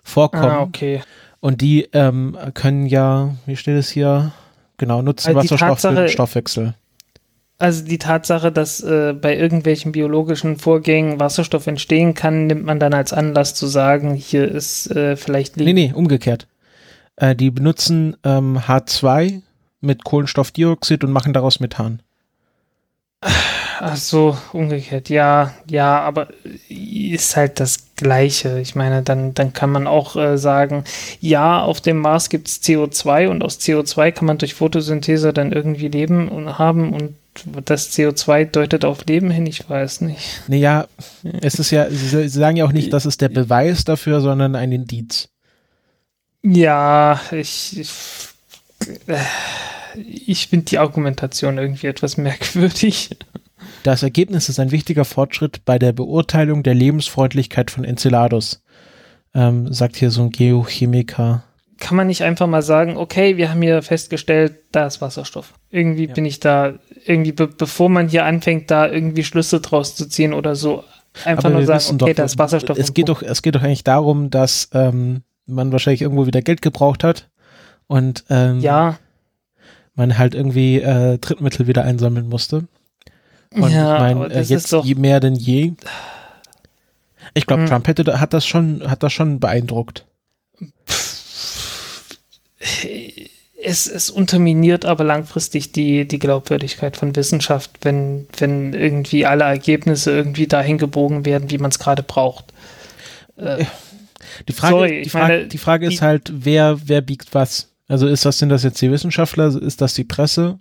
vorkommen. 0.03 0.43
Ah, 0.45 0.61
okay. 0.61 1.01
Und 1.43 1.59
die 1.59 1.89
ähm, 1.91 2.37
können 2.53 2.85
ja, 2.85 3.35
wie 3.45 3.57
steht 3.57 3.75
es 3.75 3.89
hier? 3.89 4.31
Genau, 4.77 5.01
nutzen 5.01 5.27
Also 5.35 5.41
die 5.41 5.45
Wasserstoff 5.51 5.81
für 5.81 5.87
den 5.89 5.95
Tatsache- 5.97 6.07
Stoffwechsel. 6.13 6.73
Also 7.57 7.83
die 7.83 7.97
Tatsache, 7.97 8.49
dass 8.53 8.79
äh, 8.79 9.11
bei 9.11 9.35
irgendwelchen 9.35 9.91
biologischen 9.91 10.55
Vorgängen 10.57 11.19
Wasserstoff 11.19 11.67
entstehen 11.67 12.13
kann, 12.13 12.47
nimmt 12.47 12.63
man 12.63 12.79
dann 12.79 12.93
als 12.93 13.11
Anlass 13.11 13.55
zu 13.55 13.67
sagen, 13.67 14.13
hier 14.13 14.49
ist 14.49 14.89
äh, 14.91 15.17
vielleicht 15.17 15.57
Nee, 15.57 15.73
nee, 15.73 15.91
umgekehrt. 15.93 16.47
Äh, 17.17 17.35
die 17.35 17.51
benutzen 17.51 18.15
ähm, 18.23 18.59
H2 18.59 19.41
mit 19.81 20.05
Kohlenstoffdioxid 20.05 21.03
und 21.03 21.11
machen 21.11 21.33
daraus 21.33 21.59
Methan. 21.59 22.01
Ach 23.79 23.95
so, 23.95 24.37
umgekehrt. 24.51 25.09
Ja, 25.09 25.53
ja, 25.69 25.99
aber 26.01 26.27
ist 26.69 27.35
halt 27.35 27.59
das 27.59 27.95
Gleiche. 27.95 28.59
Ich 28.59 28.75
meine, 28.75 29.03
dann, 29.03 29.33
dann 29.33 29.53
kann 29.53 29.71
man 29.71 29.87
auch 29.87 30.15
äh, 30.15 30.37
sagen, 30.37 30.83
ja, 31.19 31.61
auf 31.61 31.81
dem 31.81 31.97
Mars 31.97 32.29
gibt 32.29 32.47
es 32.47 32.61
CO2 32.61 33.27
und 33.27 33.43
aus 33.43 33.59
CO2 33.59 34.11
kann 34.11 34.25
man 34.25 34.37
durch 34.37 34.53
Photosynthese 34.53 35.33
dann 35.33 35.51
irgendwie 35.51 35.87
Leben 35.87 36.29
und 36.29 36.57
haben 36.57 36.93
und 36.93 37.15
das 37.65 37.91
CO2 37.91 38.45
deutet 38.45 38.85
auf 38.85 39.05
Leben 39.05 39.31
hin, 39.31 39.47
ich 39.47 39.67
weiß 39.67 40.01
nicht. 40.01 40.43
Naja, 40.47 40.87
es 41.41 41.55
ist 41.55 41.71
ja, 41.71 41.89
sie, 41.89 42.29
sagen 42.29 42.57
ja 42.57 42.65
auch 42.65 42.71
nicht, 42.71 42.93
das 42.93 43.05
ist 43.05 43.21
der 43.21 43.29
Beweis 43.29 43.83
dafür, 43.83 44.21
sondern 44.21 44.55
ein 44.55 44.71
Indiz. 44.71 45.29
Ja, 46.43 47.19
ich, 47.31 47.79
ich, 47.79 47.89
äh, 49.07 49.17
ich 50.25 50.47
finde 50.47 50.65
die 50.65 50.77
Argumentation 50.77 51.57
irgendwie 51.57 51.87
etwas 51.87 52.17
merkwürdig. 52.17 53.11
Das 53.83 54.03
Ergebnis 54.03 54.49
ist 54.49 54.59
ein 54.59 54.71
wichtiger 54.71 55.05
Fortschritt 55.05 55.65
bei 55.65 55.79
der 55.79 55.91
Beurteilung 55.91 56.63
der 56.63 56.73
Lebensfreundlichkeit 56.73 57.71
von 57.71 57.83
Enceladus, 57.83 58.63
ähm, 59.33 59.71
sagt 59.73 59.95
hier 59.95 60.11
so 60.11 60.23
ein 60.23 60.29
Geochemiker. 60.29 61.43
Kann 61.79 61.97
man 61.97 62.07
nicht 62.07 62.23
einfach 62.23 62.47
mal 62.47 62.61
sagen, 62.61 62.97
okay, 62.97 63.35
wir 63.37 63.49
haben 63.49 63.61
hier 63.61 63.81
festgestellt, 63.81 64.55
da 64.71 64.87
ist 64.87 65.01
Wasserstoff. 65.01 65.53
Irgendwie 65.69 66.07
Ja. 66.07 66.13
bin 66.13 66.25
ich 66.25 66.39
da, 66.39 66.73
irgendwie 67.05 67.31
be 67.31 67.47
bevor 67.47 67.89
man 67.89 68.07
hier 68.07 68.25
anfängt, 68.25 68.71
da 68.71 68.87
irgendwie 68.87 69.23
Schlüsse 69.23 69.59
draus 69.59 69.95
zu 69.95 70.07
ziehen 70.07 70.33
oder 70.33 70.55
so, 70.55 70.83
einfach 71.25 71.45
Aber 71.45 71.55
nur 71.55 71.65
sagen, 71.65 71.83
okay, 71.87 71.97
doch, 71.97 72.15
da 72.15 72.23
ist 72.23 72.37
Wasserstoff. 72.37 72.77
Es 72.77 72.93
geht 72.93 73.09
doch, 73.09 73.21
es 73.21 73.41
geht 73.41 73.55
doch 73.55 73.63
eigentlich 73.63 73.83
darum, 73.83 74.29
dass 74.29 74.69
ähm, 74.73 75.23
man 75.45 75.71
wahrscheinlich 75.71 76.01
irgendwo 76.01 76.25
wieder 76.25 76.41
Geld 76.41 76.61
gebraucht 76.61 77.03
hat 77.03 77.29
und 77.87 78.23
ähm, 78.29 78.59
Ja, 78.61 78.97
man 79.95 80.17
halt 80.17 80.35
irgendwie 80.35 80.79
äh, 80.79 81.17
Drittmittel 81.17 81.67
wieder 81.67 81.83
einsammeln 81.83 82.27
musste. 82.27 82.67
Und 83.55 83.71
ja, 83.71 83.95
ich 84.09 84.15
meine, 84.15 84.33
äh, 84.33 84.41
jetzt 84.41 84.73
doch, 84.73 84.83
je 84.85 84.95
mehr 84.95 85.19
denn 85.19 85.35
je. 85.35 85.73
Ich 87.33 87.45
glaube, 87.45 87.63
Hm. 87.63 87.69
Trump 87.69 87.87
hätte, 87.87 88.19
hat 88.19 88.33
das 88.33 88.45
schon, 88.45 88.89
hat 88.89 89.03
das 89.03 89.13
schon 89.13 89.39
beeindruckt. 89.39 90.05
es, 93.61 93.87
es 93.87 94.09
unterminiert 94.09 94.85
aber 94.85 95.03
langfristig 95.03 95.71
die, 95.71 96.07
die 96.07 96.19
Glaubwürdigkeit 96.19 96.97
von 96.97 97.15
Wissenschaft, 97.15 97.71
wenn, 97.81 98.27
wenn 98.37 98.73
irgendwie 98.73 99.25
alle 99.25 99.45
Ergebnisse 99.45 100.11
irgendwie 100.11 100.47
dahin 100.47 100.77
gebogen 100.77 101.25
werden, 101.25 101.49
wie 101.51 101.57
man 101.57 101.71
es 101.71 101.79
gerade 101.79 102.03
braucht. 102.03 102.53
Äh, 103.37 103.65
Die 104.47 104.53
Frage, 104.53 104.75
Sorry, 104.75 105.01
die 105.03 105.09
Frage, 105.09 105.33
meine, 105.33 105.47
die 105.47 105.57
Frage 105.57 105.87
ist 105.87 105.99
die- 105.99 106.01
halt, 106.05 106.31
wer, 106.33 106.77
wer 106.85 107.01
biegt 107.01 107.33
was? 107.33 107.69
Also 107.87 108.07
ist 108.07 108.25
das, 108.25 108.39
sind 108.39 108.49
das 108.49 108.63
jetzt 108.63 108.81
die 108.81 108.91
Wissenschaftler? 108.91 109.47
Ist 109.61 109.81
das 109.81 109.93
die 109.93 110.05
Presse? 110.05 110.59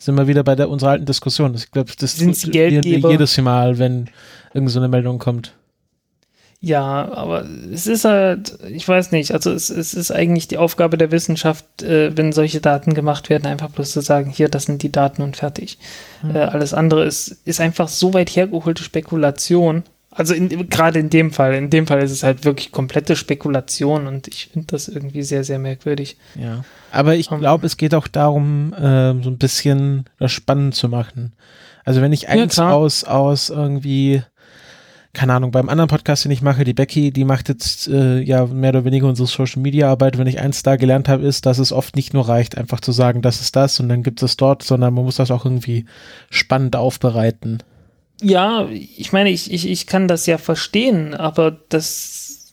Sind 0.00 0.16
wir 0.16 0.26
wieder 0.26 0.42
bei 0.42 0.56
der 0.56 0.70
unserer 0.70 0.92
alten 0.92 1.04
Diskussion. 1.04 1.54
Ich 1.54 1.70
glaube, 1.70 1.92
das 1.98 2.16
diskutieren 2.16 2.70
wir 2.72 2.80
Geldgeber? 2.80 3.10
jedes 3.10 3.36
Mal, 3.36 3.78
wenn 3.78 4.08
irgend 4.54 4.70
so 4.70 4.78
eine 4.78 4.88
Meldung 4.88 5.18
kommt. 5.18 5.52
Ja, 6.62 7.12
aber 7.12 7.44
es 7.70 7.86
ist 7.86 8.06
halt, 8.06 8.58
ich 8.70 8.88
weiß 8.88 9.12
nicht, 9.12 9.32
also 9.32 9.52
es, 9.52 9.68
es 9.68 9.92
ist 9.92 10.10
eigentlich 10.10 10.48
die 10.48 10.56
Aufgabe 10.56 10.96
der 10.96 11.10
Wissenschaft, 11.10 11.82
äh, 11.82 12.16
wenn 12.16 12.32
solche 12.32 12.62
Daten 12.62 12.94
gemacht 12.94 13.28
werden, 13.28 13.46
einfach 13.46 13.68
bloß 13.68 13.90
zu 13.90 14.00
sagen, 14.00 14.30
hier, 14.30 14.48
das 14.48 14.64
sind 14.64 14.82
die 14.82 14.92
Daten 14.92 15.20
und 15.20 15.36
fertig. 15.36 15.78
Hm. 16.22 16.34
Äh, 16.34 16.38
alles 16.40 16.72
andere 16.72 17.04
ist, 17.04 17.36
ist 17.44 17.60
einfach 17.60 17.88
so 17.88 18.14
weit 18.14 18.30
hergeholte 18.30 18.82
Spekulation. 18.82 19.82
Also 20.10 20.32
in, 20.32 20.68
gerade 20.70 20.98
in 20.98 21.10
dem 21.10 21.30
Fall, 21.30 21.54
in 21.54 21.68
dem 21.68 21.86
Fall 21.86 22.02
ist 22.02 22.10
es 22.10 22.22
halt 22.22 22.46
wirklich 22.46 22.72
komplette 22.72 23.16
Spekulation 23.16 24.06
und 24.06 24.28
ich 24.28 24.48
finde 24.52 24.68
das 24.68 24.88
irgendwie 24.88 25.22
sehr, 25.22 25.44
sehr 25.44 25.58
merkwürdig. 25.58 26.16
Ja. 26.34 26.64
Aber 26.92 27.14
ich 27.16 27.28
glaube, 27.28 27.66
es 27.66 27.76
geht 27.76 27.94
auch 27.94 28.08
darum, 28.08 28.74
ähm, 28.80 29.22
so 29.22 29.30
ein 29.30 29.38
bisschen 29.38 30.04
das 30.18 30.32
spannend 30.32 30.74
zu 30.74 30.88
machen. 30.88 31.32
Also 31.84 32.00
wenn 32.02 32.12
ich 32.12 32.28
eins 32.28 32.54
klar. 32.54 32.74
aus, 32.74 33.04
aus 33.04 33.50
irgendwie, 33.50 34.22
keine 35.12 35.34
Ahnung, 35.34 35.50
beim 35.50 35.68
anderen 35.68 35.88
Podcast, 35.88 36.24
den 36.24 36.30
ich 36.30 36.42
mache, 36.42 36.64
die 36.64 36.74
Becky, 36.74 37.10
die 37.10 37.24
macht 37.24 37.48
jetzt 37.48 37.88
äh, 37.88 38.20
ja 38.20 38.46
mehr 38.46 38.70
oder 38.70 38.84
weniger 38.84 39.06
unsere 39.06 39.26
Social 39.26 39.62
Media 39.62 39.90
Arbeit. 39.90 40.18
Wenn 40.18 40.26
ich 40.26 40.40
eins 40.40 40.62
da 40.62 40.76
gelernt 40.76 41.08
habe, 41.08 41.24
ist, 41.24 41.46
dass 41.46 41.58
es 41.58 41.72
oft 41.72 41.96
nicht 41.96 42.14
nur 42.14 42.28
reicht, 42.28 42.58
einfach 42.58 42.80
zu 42.80 42.92
sagen, 42.92 43.22
das 43.22 43.40
ist 43.40 43.56
das 43.56 43.80
und 43.80 43.88
dann 43.88 44.02
gibt 44.02 44.22
es 44.22 44.36
dort, 44.36 44.62
sondern 44.62 44.94
man 44.94 45.04
muss 45.04 45.16
das 45.16 45.30
auch 45.30 45.44
irgendwie 45.44 45.86
spannend 46.28 46.76
aufbereiten. 46.76 47.62
Ja, 48.22 48.68
ich 48.68 49.12
meine, 49.12 49.30
ich, 49.30 49.50
ich, 49.50 49.66
ich 49.66 49.86
kann 49.86 50.06
das 50.06 50.26
ja 50.26 50.36
verstehen, 50.36 51.14
aber 51.14 51.56
das, 51.70 52.52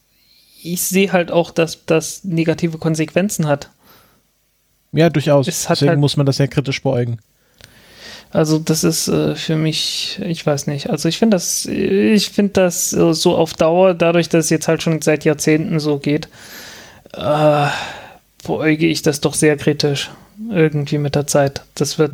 ich 0.63 0.81
sehe 0.81 1.11
halt 1.11 1.31
auch, 1.31 1.51
dass 1.51 1.85
das 1.85 2.23
negative 2.23 2.77
Konsequenzen 2.77 3.47
hat. 3.47 3.69
Ja, 4.91 5.09
durchaus. 5.09 5.47
Es 5.47 5.65
Deswegen 5.67 5.89
halt- 5.89 5.99
muss 5.99 6.17
man 6.17 6.25
das 6.25 6.37
ja 6.37 6.47
kritisch 6.47 6.81
beäugen. 6.81 7.19
Also 8.31 8.59
das 8.59 8.83
ist 8.83 9.07
äh, 9.07 9.35
für 9.35 9.55
mich, 9.55 10.19
ich 10.23 10.45
weiß 10.45 10.67
nicht. 10.67 10.89
Also 10.89 11.07
ich 11.07 11.17
finde 11.17 11.35
das, 11.35 11.65
ich 11.65 12.29
finde 12.29 12.53
das 12.53 12.91
äh, 12.93 13.13
so 13.13 13.37
auf 13.37 13.53
Dauer, 13.53 13.93
dadurch, 13.93 14.27
dass 14.27 14.45
es 14.45 14.49
jetzt 14.49 14.67
halt 14.67 14.83
schon 14.83 15.01
seit 15.01 15.23
Jahrzehnten 15.23 15.79
so 15.79 15.97
geht, 15.97 16.27
äh, 17.13 17.67
beäuge 18.45 18.85
ich 18.85 19.01
das 19.01 19.21
doch 19.21 19.33
sehr 19.33 19.55
kritisch 19.55 20.11
irgendwie 20.51 20.97
mit 20.97 21.15
der 21.15 21.25
Zeit. 21.25 21.61
Das 21.75 21.97
wird, 21.99 22.13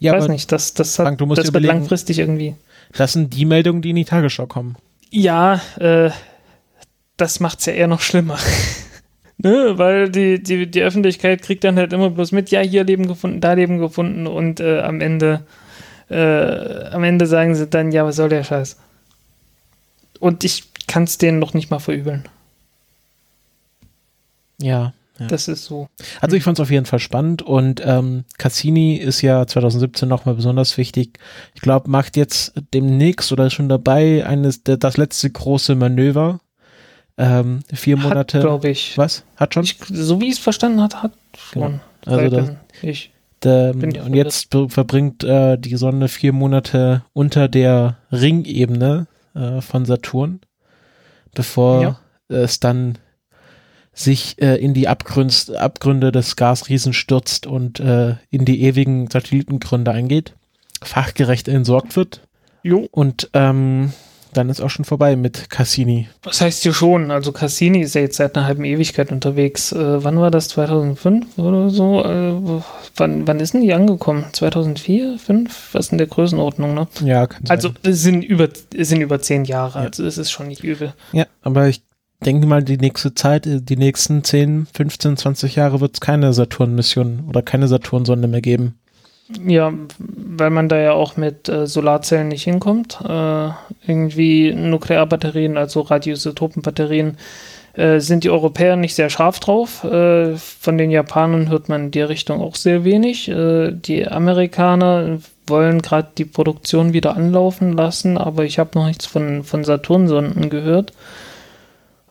Ja, 0.00 0.12
weiß 0.12 0.28
nicht, 0.28 0.50
das, 0.50 0.74
das, 0.74 0.98
hat, 0.98 1.06
Frank, 1.18 1.34
das 1.36 1.52
wird 1.52 1.64
langfristig 1.64 2.18
irgendwie. 2.18 2.56
das 2.92 3.12
sind 3.12 3.32
die 3.32 3.44
Meldungen, 3.44 3.82
die 3.82 3.90
in 3.90 3.96
die 3.96 4.04
Tagesschau 4.04 4.46
kommen. 4.46 4.76
Ja, 5.10 5.60
äh, 5.78 6.10
das 7.16 7.38
macht's 7.38 7.66
ja 7.66 7.72
eher 7.74 7.86
noch 7.86 8.00
schlimmer. 8.00 8.38
ne? 9.42 9.74
Weil 9.76 10.10
die, 10.10 10.42
die, 10.42 10.70
die 10.70 10.82
Öffentlichkeit 10.82 11.42
kriegt 11.42 11.64
dann 11.64 11.76
halt 11.76 11.92
immer 11.92 12.10
bloß 12.10 12.32
mit, 12.32 12.50
ja, 12.50 12.60
hier 12.60 12.84
Leben 12.84 13.06
gefunden, 13.06 13.40
da 13.40 13.52
Leben 13.52 13.78
gefunden 13.78 14.26
und 14.26 14.60
äh, 14.60 14.80
am 14.80 15.00
Ende 15.00 15.42
äh, 16.10 16.88
am 16.90 17.04
Ende 17.04 17.26
sagen 17.26 17.54
sie 17.54 17.68
dann, 17.68 17.92
ja, 17.92 18.04
was 18.04 18.16
soll 18.16 18.28
der 18.28 18.44
Scheiß? 18.44 18.76
Und 20.18 20.44
ich 20.44 20.64
kann 20.86 21.04
es 21.04 21.18
denen 21.18 21.38
noch 21.38 21.54
nicht 21.54 21.70
mal 21.70 21.78
verübeln. 21.78 22.24
Ja. 24.60 24.92
ja. 25.18 25.26
Das 25.28 25.48
ist 25.48 25.64
so. 25.64 25.88
Also 26.20 26.36
ich 26.36 26.42
fand 26.42 26.58
es 26.58 26.62
auf 26.62 26.70
jeden 26.70 26.84
Fall 26.84 26.98
spannend 26.98 27.42
und 27.42 27.80
ähm, 27.84 28.24
Cassini 28.38 28.96
ist 28.96 29.22
ja 29.22 29.46
2017 29.46 30.08
nochmal 30.08 30.34
besonders 30.34 30.76
wichtig. 30.76 31.18
Ich 31.54 31.60
glaube, 31.60 31.88
macht 31.88 32.16
jetzt 32.16 32.52
demnächst 32.74 33.30
oder 33.30 33.46
ist 33.46 33.54
schon 33.54 33.68
dabei 33.68 34.26
eines 34.26 34.64
der, 34.64 34.76
das 34.76 34.96
letzte 34.96 35.30
große 35.30 35.76
Manöver. 35.76 36.40
Ähm, 37.22 37.60
vier 37.72 37.96
Monate. 37.96 38.40
glaube 38.40 38.70
ich. 38.70 38.96
Was? 38.96 39.24
Hat 39.36 39.54
schon? 39.54 39.64
ich. 39.64 39.76
So 39.90 40.20
wie 40.20 40.26
ich 40.28 40.32
es 40.34 40.38
verstanden 40.38 40.80
hat, 40.80 41.02
hat 41.02 41.12
schon. 41.36 41.80
Also 42.06 42.36
das- 42.36 42.50
ich. 42.82 43.12
Ähm, 43.44 43.78
bin 43.78 43.94
ich 43.94 44.00
und 44.02 44.12
jetzt 44.14 44.54
verbringt 44.68 45.24
äh, 45.24 45.56
die 45.56 45.76
Sonne 45.76 46.08
vier 46.08 46.32
Monate 46.34 47.04
unter 47.14 47.48
der 47.48 47.96
Ringebene 48.12 49.06
äh, 49.34 49.60
von 49.62 49.86
Saturn, 49.86 50.40
bevor 51.34 51.82
Ja. 51.82 51.98
es 52.28 52.60
dann 52.60 52.98
sich 53.94 54.40
äh, 54.42 54.56
in 54.56 54.74
die 54.74 54.88
Abgrünst, 54.88 55.54
Abgründe 55.56 56.12
des 56.12 56.36
Gasriesen 56.36 56.92
stürzt 56.92 57.46
und 57.46 57.80
äh, 57.80 58.16
in 58.30 58.44
die 58.44 58.62
ewigen 58.62 59.08
Satellitengründe 59.10 59.90
eingeht, 59.90 60.34
fachgerecht 60.82 61.48
entsorgt 61.48 61.96
wird 61.96 62.20
Jo. 62.62 62.88
und 62.90 63.30
ähm, 63.32 63.92
dann 64.32 64.48
ist 64.48 64.60
auch 64.60 64.70
schon 64.70 64.84
vorbei 64.84 65.16
mit 65.16 65.50
Cassini. 65.50 66.08
Was 66.22 66.40
heißt 66.40 66.62
hier 66.62 66.72
schon? 66.72 67.10
Also 67.10 67.32
Cassini 67.32 67.80
ist 67.80 67.94
ja 67.94 68.00
jetzt 68.00 68.16
seit 68.16 68.36
einer 68.36 68.46
halben 68.46 68.64
Ewigkeit 68.64 69.10
unterwegs. 69.12 69.72
Äh, 69.72 70.04
wann 70.04 70.18
war 70.20 70.30
das? 70.30 70.48
2005 70.48 71.38
oder 71.38 71.70
so? 71.70 72.04
Äh, 72.04 72.62
wann, 72.96 73.26
wann 73.26 73.40
ist 73.40 73.54
denn 73.54 73.62
die 73.62 73.72
angekommen? 73.72 74.24
2004, 74.32 75.16
2005? 75.18 75.68
Was 75.74 75.88
in 75.88 75.98
der 75.98 76.06
Größenordnung, 76.06 76.74
ne? 76.74 76.88
Ja, 77.04 77.26
kann 77.26 77.46
sein. 77.46 77.56
Also 77.56 77.70
es 77.82 78.02
sind 78.02 78.22
über, 78.22 78.48
es 78.76 78.88
sind 78.88 79.00
über 79.00 79.20
zehn 79.20 79.44
Jahre, 79.44 79.80
Ja. 79.80 79.84
also 79.86 80.04
es 80.04 80.18
ist 80.18 80.30
schon 80.30 80.48
nicht 80.48 80.62
übel. 80.64 80.92
Ja, 81.12 81.26
aber 81.42 81.68
ich 81.68 81.82
denke 82.24 82.46
mal, 82.46 82.62
die 82.62 82.76
nächste 82.76 83.14
Zeit, 83.14 83.46
äh, 83.46 83.60
die 83.60 83.76
nächsten 83.76 84.22
10, 84.24 84.66
15, 84.74 85.16
20 85.16 85.56
Jahre 85.56 85.80
wird 85.80 85.94
es 85.94 86.00
keine 86.00 86.32
Saturn-Mission 86.32 87.24
oder 87.28 87.42
keine 87.42 87.66
Saturn-Sonde 87.68 88.28
mehr 88.28 88.42
geben. 88.42 88.74
Ja, 89.46 89.72
weil 89.98 90.50
man 90.50 90.68
da 90.68 90.78
ja 90.78 90.92
auch 90.92 91.16
mit 91.16 91.48
äh, 91.48 91.66
Solarzellen 91.66 92.28
nicht 92.28 92.44
hinkommt. 92.44 92.98
Äh, 93.02 93.50
irgendwie 93.86 94.52
Nuklearbatterien, 94.52 95.56
also 95.56 95.82
Radioisotopenbatterien, 95.82 97.16
äh, 97.74 98.00
sind 98.00 98.24
die 98.24 98.30
Europäer 98.30 98.76
nicht 98.76 98.94
sehr 98.94 99.10
scharf 99.10 99.40
drauf. 99.40 99.84
Äh, 99.84 100.36
von 100.36 100.76
den 100.76 100.90
Japanern 100.90 101.48
hört 101.48 101.68
man 101.68 101.86
in 101.86 101.90
der 101.92 102.08
Richtung 102.08 102.40
auch 102.40 102.56
sehr 102.56 102.84
wenig. 102.84 103.28
Äh, 103.28 103.72
die 103.72 104.06
Amerikaner 104.08 105.18
wollen 105.46 105.82
gerade 105.82 106.08
die 106.16 106.24
Produktion 106.24 106.92
wieder 106.92 107.16
anlaufen 107.16 107.72
lassen, 107.72 108.18
aber 108.18 108.44
ich 108.44 108.58
habe 108.58 108.70
noch 108.74 108.86
nichts 108.86 109.06
von, 109.06 109.44
von 109.44 109.64
Saturnsonden 109.64 110.50
gehört. 110.50 110.92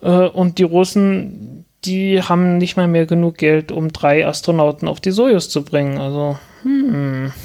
Äh, 0.02 0.28
und 0.28 0.58
die 0.58 0.62
Russen, 0.64 1.64
die 1.84 2.22
haben 2.22 2.58
nicht 2.58 2.76
mal 2.76 2.88
mehr 2.88 3.06
genug 3.06 3.36
Geld, 3.36 3.72
um 3.72 3.92
drei 3.92 4.26
Astronauten 4.26 4.88
auf 4.88 5.00
die 5.00 5.10
Sojus 5.10 5.50
zu 5.50 5.62
bringen. 5.64 5.98
Also, 5.98 6.38
hm. 6.62 7.32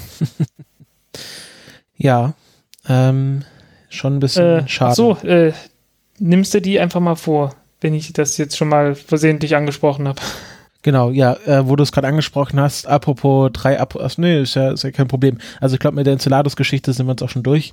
Ja, 1.96 2.34
ähm, 2.88 3.42
schon 3.88 4.16
ein 4.16 4.20
bisschen 4.20 4.64
Äh, 4.64 4.68
schade. 4.68 4.94
so, 4.94 5.16
äh, 5.18 5.52
nimmst 6.18 6.52
du 6.54 6.60
die 6.60 6.78
einfach 6.78 7.00
mal 7.00 7.16
vor, 7.16 7.54
wenn 7.80 7.94
ich 7.94 8.12
das 8.12 8.36
jetzt 8.36 8.56
schon 8.56 8.68
mal 8.68 8.94
versehentlich 8.94 9.56
angesprochen 9.56 10.06
habe. 10.06 10.20
Genau, 10.82 11.10
ja, 11.10 11.34
äh, 11.46 11.66
wo 11.66 11.74
du 11.74 11.82
es 11.82 11.90
gerade 11.92 12.06
angesprochen 12.06 12.60
hast, 12.60 12.86
apropos 12.86 13.50
drei 13.52 13.80
Ap 13.80 13.96
ach, 13.96 14.16
nee, 14.18 14.42
ist 14.42 14.54
ja, 14.54 14.70
ist 14.72 14.84
ja 14.84 14.92
kein 14.92 15.08
Problem. 15.08 15.38
Also 15.60 15.74
ich 15.74 15.80
glaube, 15.80 15.96
mit 15.96 16.06
der 16.06 16.12
Enceladus-Geschichte 16.12 16.92
sind 16.92 17.06
wir 17.06 17.12
uns 17.12 17.22
auch 17.22 17.30
schon 17.30 17.42
durch. 17.42 17.72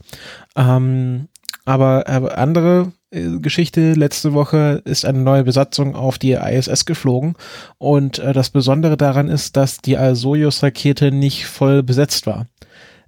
Ähm, 0.56 1.28
aber 1.66 2.08
äh, 2.08 2.34
andere 2.34 2.92
Geschichte, 3.40 3.94
letzte 3.94 4.34
Woche 4.34 4.82
ist 4.86 5.06
eine 5.06 5.20
neue 5.20 5.44
Besatzung 5.44 5.96
auf 5.96 6.18
die 6.18 6.32
ISS 6.32 6.86
geflogen 6.86 7.36
und 7.78 8.20
äh, 8.20 8.34
das 8.34 8.50
Besondere 8.50 8.98
daran 8.98 9.30
ist, 9.30 9.56
dass 9.56 9.78
die 9.78 9.98
Soyuz-Rakete 10.14 11.12
nicht 11.12 11.46
voll 11.46 11.84
besetzt 11.84 12.26
war. 12.28 12.48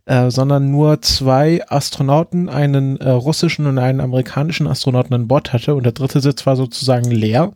Äh, 0.07 0.29
sondern 0.29 0.69
nur 0.69 1.01
zwei 1.01 1.63
Astronauten, 1.67 2.47
einen 2.47 2.97
äh, 2.97 3.09
russischen 3.09 3.65
und 3.65 3.79
einen 3.79 4.01
amerikanischen 4.01 4.67
Astronauten 4.67 5.15
an 5.15 5.27
Bord 5.27 5.51
hatte 5.51 5.73
und 5.73 5.83
der 5.83 5.93
dritte 5.93 6.19
Sitz 6.19 6.45
war 6.45 6.55
sozusagen 6.55 7.09
leer. 7.09 7.53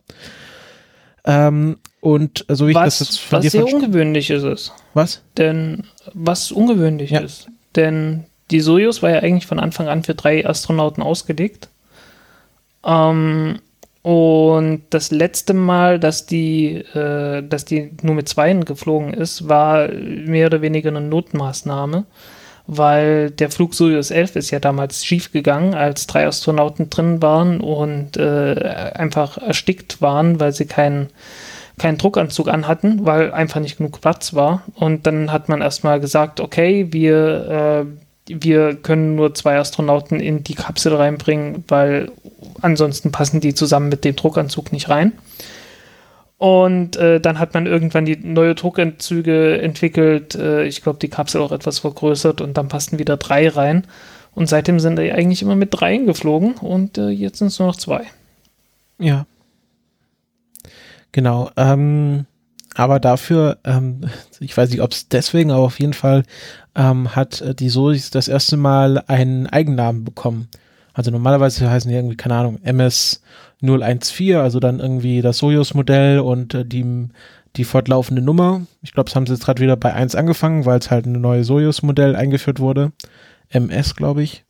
Ähm, 1.25 1.77
und 2.01 2.49
äh, 2.49 2.55
so 2.55 2.65
wie 2.65 2.71
ich 2.71 2.77
das 2.77 3.01
jetzt 3.01 3.11
Was, 3.11 3.19
von 3.19 3.43
was 3.43 3.51
sehr 3.51 3.65
ungewöhnlich 3.67 4.31
ist 4.31 4.41
es. 4.41 4.71
Was? 4.95 5.21
Denn, 5.37 5.83
was 6.13 6.51
ungewöhnlich 6.51 7.11
Ja. 7.11 7.19
ist. 7.19 7.47
Denn 7.75 8.25
die 8.49 8.61
Sojus 8.61 9.03
war 9.03 9.11
ja 9.11 9.19
eigentlich 9.19 9.45
von 9.45 9.59
Anfang 9.59 9.87
an 9.87 10.03
für 10.03 10.15
drei 10.15 10.47
Astronauten 10.47 11.03
ausgelegt. 11.03 11.69
Ähm, 12.85 13.59
und 14.01 14.83
das 14.91 15.11
letzte 15.11 15.53
Mal, 15.53 15.99
dass 15.99 16.25
die, 16.25 16.75
äh, 16.75 17.43
dass 17.43 17.65
die 17.65 17.91
nur 18.01 18.15
mit 18.15 18.29
Zweien 18.29 18.65
geflogen 18.65 19.13
ist, 19.13 19.49
war 19.49 19.89
mehr 19.89 20.47
oder 20.47 20.61
weniger 20.61 20.89
eine 20.89 21.01
Notmaßnahme, 21.01 22.05
weil 22.65 23.31
der 23.31 23.49
Flug 23.51 23.73
Soyuz 23.73 24.09
11 24.11 24.37
ist 24.37 24.51
ja 24.51 24.59
damals 24.59 25.05
schief 25.05 25.31
gegangen, 25.31 25.73
als 25.73 26.07
drei 26.07 26.25
Astronauten 26.25 26.89
drin 26.89 27.21
waren 27.21 27.59
und 27.59 28.15
äh, 28.15 28.91
einfach 28.93 29.37
erstickt 29.37 30.01
waren, 30.01 30.39
weil 30.39 30.53
sie 30.53 30.65
keinen 30.65 31.09
keinen 31.79 31.97
Druckanzug 31.97 32.47
anhatten, 32.49 33.05
weil 33.05 33.31
einfach 33.31 33.59
nicht 33.59 33.77
genug 33.77 34.01
Platz 34.01 34.35
war. 34.35 34.63
Und 34.75 35.07
dann 35.07 35.31
hat 35.31 35.49
man 35.49 35.61
erstmal 35.61 35.99
gesagt, 35.99 36.39
okay, 36.39 36.87
wir, 36.91 37.85
äh, 37.87 38.08
wir 38.29 38.75
können 38.75 39.15
nur 39.15 39.33
zwei 39.35 39.57
Astronauten 39.57 40.19
in 40.19 40.43
die 40.43 40.55
Kapsel 40.55 40.95
reinbringen, 40.95 41.63
weil 41.67 42.11
ansonsten 42.61 43.11
passen 43.11 43.41
die 43.41 43.53
zusammen 43.53 43.89
mit 43.89 44.05
dem 44.05 44.15
Druckanzug 44.15 44.71
nicht 44.71 44.89
rein. 44.89 45.13
Und 46.37 46.95
äh, 46.95 47.19
dann 47.19 47.37
hat 47.37 47.53
man 47.53 47.65
irgendwann 47.65 48.05
die 48.05 48.15
neue 48.15 48.55
Druckanzüge 48.55 49.61
entwickelt. 49.61 50.35
Äh, 50.35 50.63
ich 50.65 50.81
glaube, 50.81 50.99
die 50.99 51.09
Kapsel 51.09 51.41
auch 51.41 51.51
etwas 51.51 51.79
vergrößert 51.79 52.39
und 52.39 52.57
dann 52.57 52.69
passten 52.69 52.97
wieder 52.97 53.17
drei 53.17 53.49
rein. 53.49 53.85
Und 54.35 54.47
seitdem 54.47 54.79
sind 54.79 54.97
die 54.97 55.11
eigentlich 55.11 55.41
immer 55.41 55.57
mit 55.57 55.69
dreien 55.71 56.05
geflogen 56.05 56.53
und 56.53 56.97
äh, 56.97 57.09
jetzt 57.09 57.39
sind 57.39 57.47
es 57.47 57.59
nur 57.59 57.67
noch 57.67 57.75
zwei. 57.75 58.05
Ja. 58.99 59.25
Genau. 61.11 61.49
Ähm, 61.57 62.25
aber 62.75 62.99
dafür, 62.99 63.57
ähm, 63.63 64.01
ich 64.39 64.55
weiß 64.55 64.69
nicht, 64.69 64.81
ob 64.81 64.91
es 64.91 65.09
deswegen, 65.09 65.51
aber 65.51 65.63
auf 65.63 65.79
jeden 65.79 65.93
Fall 65.93 66.23
ähm, 66.75 67.15
hat 67.15 67.41
äh, 67.41 67.55
die 67.55 67.69
Solis 67.69 68.11
das 68.11 68.27
erste 68.27 68.57
Mal 68.57 69.03
einen 69.07 69.47
Eigennamen 69.47 70.03
bekommen. 70.03 70.47
Also 70.93 71.11
normalerweise 71.11 71.69
heißen 71.69 71.89
die 71.89 71.95
irgendwie, 71.95 72.17
keine 72.17 72.35
Ahnung, 72.35 72.59
MS 72.63 73.21
014, 73.61 74.35
also 74.37 74.59
dann 74.59 74.79
irgendwie 74.79 75.21
das 75.21 75.37
Soyuz-Modell 75.39 76.19
und 76.19 76.53
äh, 76.53 76.65
die, 76.65 77.09
die 77.55 77.63
fortlaufende 77.63 78.21
Nummer. 78.21 78.61
Ich 78.81 78.93
glaube, 78.93 79.09
es 79.09 79.15
haben 79.15 79.25
sie 79.25 79.33
jetzt 79.33 79.45
gerade 79.45 79.61
wieder 79.61 79.75
bei 79.75 79.93
1 79.93 80.15
angefangen, 80.15 80.65
weil 80.65 80.79
es 80.79 80.91
halt 80.91 81.05
ein 81.05 81.19
neues 81.19 81.47
Soyuz-Modell 81.47 82.15
eingeführt 82.15 82.59
wurde. 82.59 82.91
MS, 83.49 83.95
glaube 83.95 84.23
ich. 84.23 84.43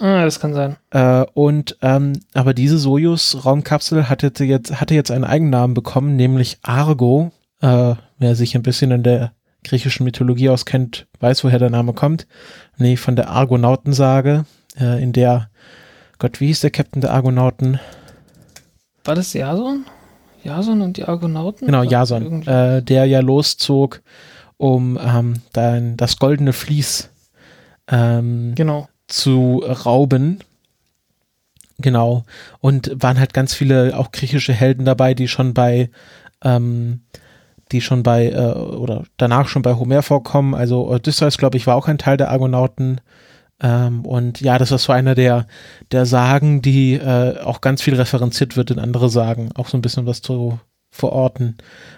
Ah, 0.00 0.24
das 0.24 0.38
kann 0.38 0.54
sein. 0.54 0.76
Äh, 0.90 1.24
und 1.34 1.76
ähm, 1.82 2.20
aber 2.34 2.54
diese 2.54 2.78
Sojus-Raumkapsel 2.78 4.08
hatte 4.08 4.44
jetzt, 4.44 4.80
hatte 4.80 4.94
jetzt 4.94 5.10
einen 5.10 5.24
Eigennamen 5.24 5.74
bekommen, 5.74 6.16
nämlich 6.16 6.58
Argo. 6.62 7.32
Äh, 7.60 7.94
wer 8.18 8.34
sich 8.34 8.54
ein 8.54 8.62
bisschen 8.62 8.90
in 8.90 9.02
der 9.02 9.32
griechischen 9.64 10.04
Mythologie 10.04 10.50
auskennt, 10.50 11.06
weiß, 11.20 11.44
woher 11.44 11.58
der 11.58 11.70
Name 11.70 11.92
kommt. 11.92 12.26
Nee, 12.76 12.96
von 12.96 13.16
der 13.16 13.30
Argonautensage, 13.30 14.44
äh, 14.78 15.02
in 15.02 15.12
der, 15.12 15.50
Gott, 16.18 16.40
wie 16.40 16.46
hieß 16.46 16.60
der 16.60 16.70
Captain 16.70 17.00
der 17.00 17.12
Argonauten? 17.12 17.80
War 19.04 19.14
das 19.14 19.32
Jason? 19.32 19.84
Jason 20.42 20.80
und 20.80 20.96
die 20.96 21.04
Argonauten? 21.04 21.66
Genau, 21.66 21.82
Jason, 21.82 22.46
äh, 22.46 22.82
der 22.82 23.06
ja 23.06 23.20
loszog, 23.20 24.02
um 24.56 24.98
ähm, 25.02 25.42
dann 25.52 25.96
das 25.96 26.18
goldene 26.18 26.52
Vlies 26.52 27.10
ähm, 27.88 28.54
genau. 28.54 28.88
zu 29.08 29.64
rauben. 29.66 30.40
Genau. 31.78 32.24
Und 32.60 32.90
waren 32.96 33.18
halt 33.18 33.34
ganz 33.34 33.54
viele 33.54 33.96
auch 33.96 34.12
griechische 34.12 34.52
Helden 34.52 34.84
dabei, 34.84 35.14
die 35.14 35.28
schon 35.28 35.54
bei 35.54 35.90
ähm, 36.42 37.02
die 37.72 37.80
schon 37.80 38.02
bei 38.02 38.30
äh, 38.30 38.52
oder 38.52 39.04
danach 39.16 39.48
schon 39.48 39.62
bei 39.62 39.74
Homer 39.74 40.02
vorkommen. 40.02 40.54
Also 40.54 40.88
Odysseus, 40.88 41.38
glaube 41.38 41.56
ich, 41.56 41.66
war 41.66 41.76
auch 41.76 41.88
ein 41.88 41.98
Teil 41.98 42.16
der 42.16 42.30
Argonauten. 42.30 43.00
Ähm, 43.60 44.04
und 44.04 44.40
ja, 44.40 44.58
das 44.58 44.70
ist 44.70 44.84
so 44.84 44.92
einer 44.92 45.14
der, 45.14 45.46
der 45.90 46.06
Sagen, 46.06 46.62
die 46.62 46.94
äh, 46.94 47.38
auch 47.40 47.60
ganz 47.60 47.82
viel 47.82 47.94
referenziert 47.94 48.56
wird 48.56 48.70
in 48.70 48.78
andere 48.78 49.08
Sagen, 49.08 49.50
auch 49.54 49.68
so 49.68 49.76
ein 49.76 49.82
bisschen 49.82 50.06
was 50.06 50.22
zu 50.22 50.58
verorten. 50.90 51.56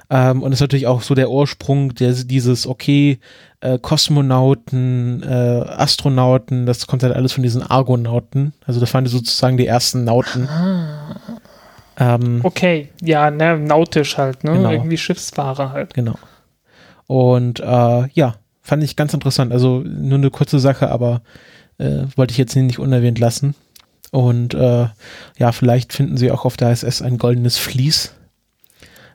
Ähm, 0.09 0.42
und 0.42 0.52
ist 0.52 0.61
natürlich 0.61 0.87
auch 0.87 1.02
so 1.02 1.14
der 1.14 1.30
Ursprung 1.30 1.94
der, 1.94 2.12
dieses, 2.12 2.66
okay, 2.66 3.20
äh, 3.61 3.78
Kosmonauten, 3.78 5.22
äh, 5.22 5.64
Astronauten, 5.68 6.66
das 6.66 6.87
kommt 6.87 7.02
halt 7.02 7.14
alles 7.14 7.33
von 7.33 7.42
diesen 7.42 7.62
Argonauten. 7.62 8.52
Also 8.66 8.80
das 8.80 8.92
waren 8.92 9.06
sozusagen 9.06 9.56
die 9.56 9.66
ersten 9.66 10.04
Nauten. 10.04 10.48
Ah. 10.48 11.39
Ähm, 12.00 12.40
okay, 12.42 12.88
ja, 13.02 13.30
ne, 13.30 13.58
nautisch 13.58 14.16
halt, 14.16 14.42
ne? 14.42 14.52
Genau. 14.52 14.70
Irgendwie 14.70 14.96
Schiffsfahrer 14.96 15.72
halt. 15.72 15.94
Genau. 15.94 16.16
Und 17.06 17.60
äh, 17.60 18.08
ja, 18.12 18.36
fand 18.62 18.82
ich 18.82 18.96
ganz 18.96 19.12
interessant. 19.12 19.52
Also 19.52 19.80
nur 19.80 20.18
eine 20.18 20.30
kurze 20.30 20.58
Sache, 20.58 20.90
aber 20.90 21.20
äh, 21.78 22.04
wollte 22.16 22.32
ich 22.32 22.38
jetzt 22.38 22.56
nicht 22.56 22.78
unerwähnt 22.78 23.18
lassen. 23.18 23.54
Und 24.10 24.54
äh, 24.54 24.86
ja, 25.38 25.52
vielleicht 25.52 25.92
finden 25.92 26.16
sie 26.16 26.30
auch 26.30 26.44
auf 26.44 26.56
der 26.56 26.72
ISS 26.72 27.02
ein 27.02 27.18
goldenes 27.18 27.58
Vlies. 27.58 28.14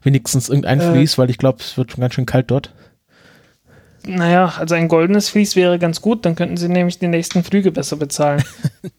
Wenigstens 0.03 0.49
irgendein 0.49 0.79
äh, 0.79 0.91
Vlies, 0.91 1.17
weil 1.17 1.29
ich 1.29 1.39
glaube, 1.39 1.59
es 1.61 1.77
wird 1.77 1.91
schon 1.91 2.01
ganz 2.01 2.13
schön 2.13 2.27
kalt 2.27 2.51
dort. 2.51 2.71
Naja, 4.07 4.53
also 4.59 4.75
ein 4.75 4.87
goldenes 4.87 5.29
Vlies 5.29 5.55
wäre 5.55 5.79
ganz 5.79 5.99
gut, 5.99 6.25
dann 6.25 6.35
könnten 6.35 6.57
sie 6.57 6.69
nämlich 6.69 6.99
die 6.99 7.07
nächsten 7.07 7.43
Flüge 7.43 7.71
besser 7.71 7.95
bezahlen. 7.95 8.43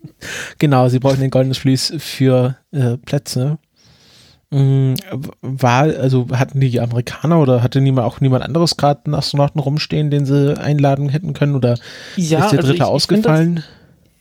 genau, 0.59 0.89
sie 0.89 0.99
brauchen 0.99 1.23
ein 1.23 1.31
goldenes 1.31 1.59
Vlies 1.59 1.95
für 1.99 2.57
äh, 2.73 2.97
Plätze. 2.97 3.59
Mm, 4.51 4.95
war, 5.43 5.83
also 5.83 6.29
hatten 6.33 6.61
die 6.61 6.79
Amerikaner 6.81 7.41
oder 7.41 7.63
hatte 7.63 7.81
niemand, 7.81 8.07
auch 8.07 8.21
niemand 8.21 8.45
anderes 8.45 8.77
gerade 8.77 9.01
einen 9.07 9.15
Astronauten 9.15 9.61
rumstehen, 9.61 10.11
den 10.11 10.25
sie 10.25 10.57
einladen 10.57 11.09
hätten 11.09 11.33
können 11.33 11.57
oder 11.57 11.79
ja, 12.17 12.23
ist 12.23 12.31
der 12.31 12.43
also 12.43 12.57
dritte 12.59 12.75
ich, 12.75 12.83
ausgefallen? 12.83 13.65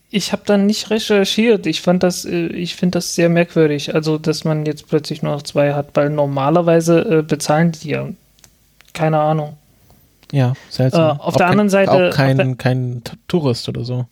Ich, 0.10 0.18
ich 0.18 0.32
habe 0.32 0.42
dann 0.46 0.66
nicht 0.66 0.90
recherchiert. 0.90 1.68
Ich 1.68 1.82
fand 1.82 2.02
das, 2.02 2.26
äh, 2.26 2.48
ich 2.48 2.76
finde 2.76 2.98
das 2.98 3.14
sehr 3.14 3.30
merkwürdig, 3.30 3.94
also 3.94 4.18
dass 4.18 4.44
man 4.44 4.66
jetzt 4.66 4.88
plötzlich 4.88 5.22
nur 5.22 5.34
noch 5.34 5.44
zwei 5.44 5.74
hat, 5.74 5.90
weil 5.94 6.10
normalerweise 6.10 7.20
äh, 7.20 7.22
bezahlen 7.22 7.74
die 7.74 7.90
ja 7.90 8.08
keine 8.94 9.20
Ahnung. 9.20 9.58
Ja, 10.32 10.54
seltsam. 10.70 11.18
Äh, 11.18 11.20
auf 11.20 11.36
auch 11.36 11.38
der 11.38 11.48
anderen 11.48 11.70
Seite. 11.70 11.92
Auch 11.92 12.12
kein, 12.12 12.58
kein 12.58 13.04
Tourist 13.28 13.70
oder 13.70 13.86
so. 13.86 14.08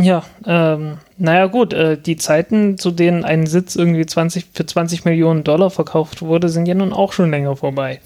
Ja, 0.00 0.24
ähm, 0.46 0.98
naja 1.16 1.46
gut, 1.46 1.72
äh, 1.72 1.98
die 2.00 2.16
Zeiten, 2.16 2.78
zu 2.78 2.90
denen 2.90 3.24
ein 3.24 3.46
Sitz 3.46 3.74
irgendwie 3.74 4.06
20, 4.06 4.46
für 4.52 4.64
20 4.64 5.04
Millionen 5.04 5.44
Dollar 5.44 5.70
verkauft 5.70 6.22
wurde, 6.22 6.48
sind 6.48 6.66
ja 6.66 6.74
nun 6.74 6.92
auch 6.92 7.12
schon 7.12 7.30
länger 7.30 7.56
vorbei. 7.56 8.00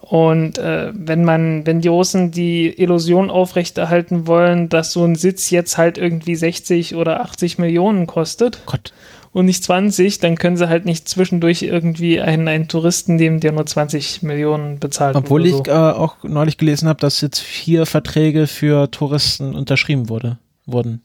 Und 0.00 0.58
äh, 0.58 0.92
wenn 0.92 1.24
man, 1.24 1.66
wenn 1.66 1.80
die 1.80 1.88
Russen 1.88 2.30
die 2.30 2.68
Illusion 2.80 3.30
aufrechterhalten 3.30 4.26
wollen, 4.26 4.68
dass 4.68 4.92
so 4.92 5.04
ein 5.04 5.14
Sitz 5.14 5.50
jetzt 5.50 5.78
halt 5.78 5.98
irgendwie 5.98 6.34
60 6.34 6.96
oder 6.96 7.20
80 7.20 7.58
Millionen 7.58 8.08
kostet 8.08 8.60
Gott. 8.66 8.92
und 9.32 9.46
nicht 9.46 9.62
20, 9.62 10.18
dann 10.18 10.36
können 10.36 10.56
sie 10.56 10.68
halt 10.68 10.84
nicht 10.84 11.08
zwischendurch 11.08 11.62
irgendwie 11.62 12.20
einen, 12.20 12.48
einen 12.48 12.66
Touristen 12.66 13.16
nehmen, 13.16 13.38
der 13.38 13.52
nur 13.52 13.66
20 13.66 14.22
Millionen 14.22 14.80
bezahlt. 14.80 15.14
Obwohl 15.14 15.46
ich 15.46 15.54
so. 15.54 15.64
äh, 15.66 15.70
auch 15.70 16.16
neulich 16.24 16.58
gelesen 16.58 16.88
habe, 16.88 17.00
dass 17.00 17.20
jetzt 17.20 17.38
vier 17.38 17.86
Verträge 17.86 18.48
für 18.48 18.90
Touristen 18.90 19.54
unterschrieben 19.54 20.08
wurde 20.08 20.38
wurden. 20.72 21.02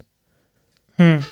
Hm. 0.97 1.23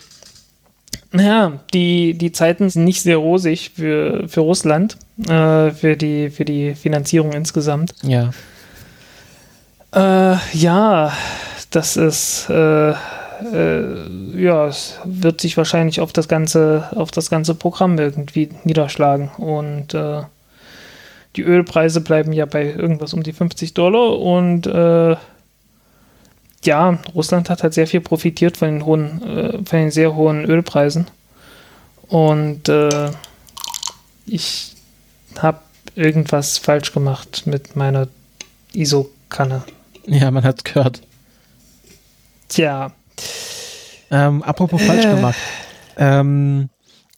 Naja, 1.11 1.59
die, 1.73 2.17
die 2.17 2.31
Zeiten 2.31 2.69
sind 2.69 2.85
nicht 2.85 3.03
sehr 3.03 3.17
rosig 3.17 3.71
für, 3.75 4.27
für 4.27 4.41
Russland, 4.41 4.97
äh, 5.27 5.69
für, 5.69 5.95
die, 5.95 6.31
für 6.31 6.43
die 6.43 6.73
Finanzierung 6.73 7.33
insgesamt. 7.33 7.93
Ja. 8.01 8.31
Äh, 9.93 10.37
ja, 10.53 11.13
das 11.69 11.97
ist, 11.97 12.49
äh, 12.49 12.91
äh, 12.91 12.95
ja, 14.35 14.67
es 14.67 14.99
wird 15.03 15.39
sich 15.39 15.55
wahrscheinlich 15.55 16.01
auf 16.01 16.13
das 16.13 16.27
ganze, 16.27 16.89
auf 16.95 17.11
das 17.11 17.29
ganze 17.29 17.53
Programm 17.53 17.99
irgendwie 17.99 18.49
niederschlagen. 18.63 19.29
Und 19.37 19.93
äh, 19.93 20.23
die 21.35 21.43
Ölpreise 21.43 22.01
bleiben 22.01 22.33
ja 22.33 22.45
bei 22.45 22.65
irgendwas 22.65 23.13
um 23.13 23.21
die 23.21 23.33
50 23.33 23.75
Dollar 23.75 24.19
und 24.19 24.65
äh, 24.65 25.15
ja, 26.65 26.99
Russland 27.13 27.49
hat 27.49 27.63
halt 27.63 27.73
sehr 27.73 27.87
viel 27.87 28.01
profitiert 28.01 28.57
von 28.57 28.67
den 28.69 28.85
hohen, 28.85 29.21
äh, 29.21 29.51
von 29.65 29.79
den 29.79 29.91
sehr 29.91 30.15
hohen 30.15 30.45
Ölpreisen. 30.45 31.07
Und 32.07 32.69
äh, 32.69 33.11
ich 34.25 34.75
habe 35.39 35.59
irgendwas 35.95 36.57
falsch 36.57 36.93
gemacht 36.93 37.43
mit 37.45 37.75
meiner 37.75 38.07
ISO-Kanne. 38.73 39.63
Ja, 40.05 40.31
man 40.31 40.43
hat 40.43 40.65
gehört. 40.65 41.01
Tja. 42.47 42.91
Ähm, 44.11 44.43
apropos 44.43 44.81
äh. 44.81 44.85
falsch 44.85 45.03
gemacht. 45.03 45.37
Ähm, 45.97 46.69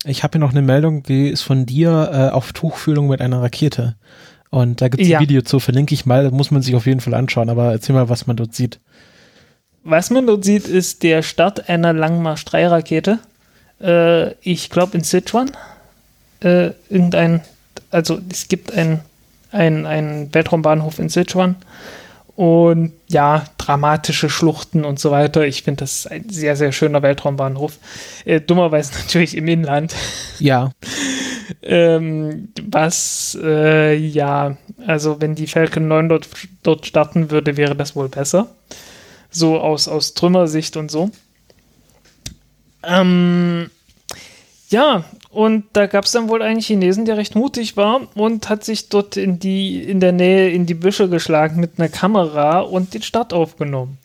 ich 0.03 0.23
habe 0.23 0.33
hier 0.33 0.39
noch 0.39 0.51
eine 0.51 0.61
Meldung, 0.61 1.03
die 1.03 1.29
ist 1.29 1.41
von 1.41 1.65
dir 1.65 2.09
äh, 2.11 2.33
auf 2.33 2.53
Tuchfühlung 2.53 3.07
mit 3.07 3.21
einer 3.21 3.41
Rakete. 3.41 3.95
Und 4.49 4.81
da 4.81 4.87
gibt 4.87 5.01
es 5.01 5.09
ja. 5.09 5.17
ein 5.17 5.23
Video 5.23 5.41
zu, 5.41 5.59
verlinke 5.59 5.93
ich 5.93 6.05
mal, 6.05 6.23
das 6.23 6.31
muss 6.31 6.51
man 6.51 6.61
sich 6.61 6.75
auf 6.75 6.85
jeden 6.85 7.01
Fall 7.01 7.13
anschauen, 7.13 7.49
aber 7.49 7.71
erzähl 7.71 7.95
mal, 7.95 8.07
was 8.07 8.27
man 8.27 8.37
dort 8.37 8.53
sieht. 8.53 8.79
Was 9.87 10.09
man 10.09 10.25
dort 10.25 10.43
sieht, 10.43 10.67
ist 10.67 11.03
der 11.03 11.21
Start 11.21 11.69
einer 11.69 11.93
Langmarsch-3-Rakete. 11.93 13.19
Äh, 13.79 14.31
ich 14.41 14.71
glaube 14.71 14.97
in 14.97 15.03
Sichuan. 15.03 15.51
Äh, 16.41 16.71
irgendein, 16.89 17.41
also 17.91 18.19
es 18.31 18.47
gibt 18.47 18.73
einen 18.73 19.01
ein 19.51 20.33
Weltraumbahnhof 20.33 20.97
in 20.97 21.09
Sichuan. 21.09 21.55
Und 22.35 22.93
ja, 23.07 23.45
dramatische 23.59 24.27
Schluchten 24.27 24.85
und 24.85 24.99
so 24.99 25.11
weiter. 25.11 25.45
Ich 25.45 25.61
finde, 25.61 25.81
das 25.81 25.99
ist 25.99 26.11
ein 26.11 26.29
sehr, 26.29 26.55
sehr 26.55 26.71
schöner 26.71 27.03
Weltraumbahnhof. 27.03 27.77
Äh, 28.25 28.41
dummerweise 28.41 28.91
natürlich 29.03 29.37
im 29.37 29.47
Inland. 29.47 29.93
Ja. 30.39 30.71
ähm, 31.61 32.49
was, 32.59 33.37
äh, 33.39 33.93
ja, 33.93 34.57
also 34.87 35.21
wenn 35.21 35.35
die 35.35 35.45
Falcon 35.45 35.87
9 35.87 36.09
dort, 36.09 36.27
dort 36.63 36.87
starten 36.87 37.29
würde, 37.29 37.55
wäre 37.55 37.75
das 37.75 37.95
wohl 37.95 38.09
besser 38.09 38.47
so 39.35 39.59
aus, 39.59 39.87
aus 39.87 40.13
Trümmersicht 40.13 40.77
und 40.77 40.89
so. 40.89 41.11
Ähm, 42.83 43.69
ja, 44.69 45.03
und 45.29 45.65
da 45.73 45.85
gab 45.85 46.05
es 46.05 46.11
dann 46.11 46.29
wohl 46.29 46.41
einen 46.41 46.61
Chinesen, 46.61 47.05
der 47.05 47.17
recht 47.17 47.35
mutig 47.35 47.75
war 47.77 48.01
und 48.15 48.49
hat 48.49 48.63
sich 48.63 48.89
dort 48.89 49.17
in 49.17 49.37
die 49.39 49.83
in 49.83 49.99
der 49.99 50.11
Nähe 50.11 50.49
in 50.49 50.65
die 50.65 50.73
Büsche 50.73 51.09
geschlagen 51.09 51.59
mit 51.59 51.77
einer 51.77 51.89
Kamera 51.89 52.61
und 52.61 52.93
den 52.93 53.01
Start 53.01 53.33
aufgenommen. 53.33 53.97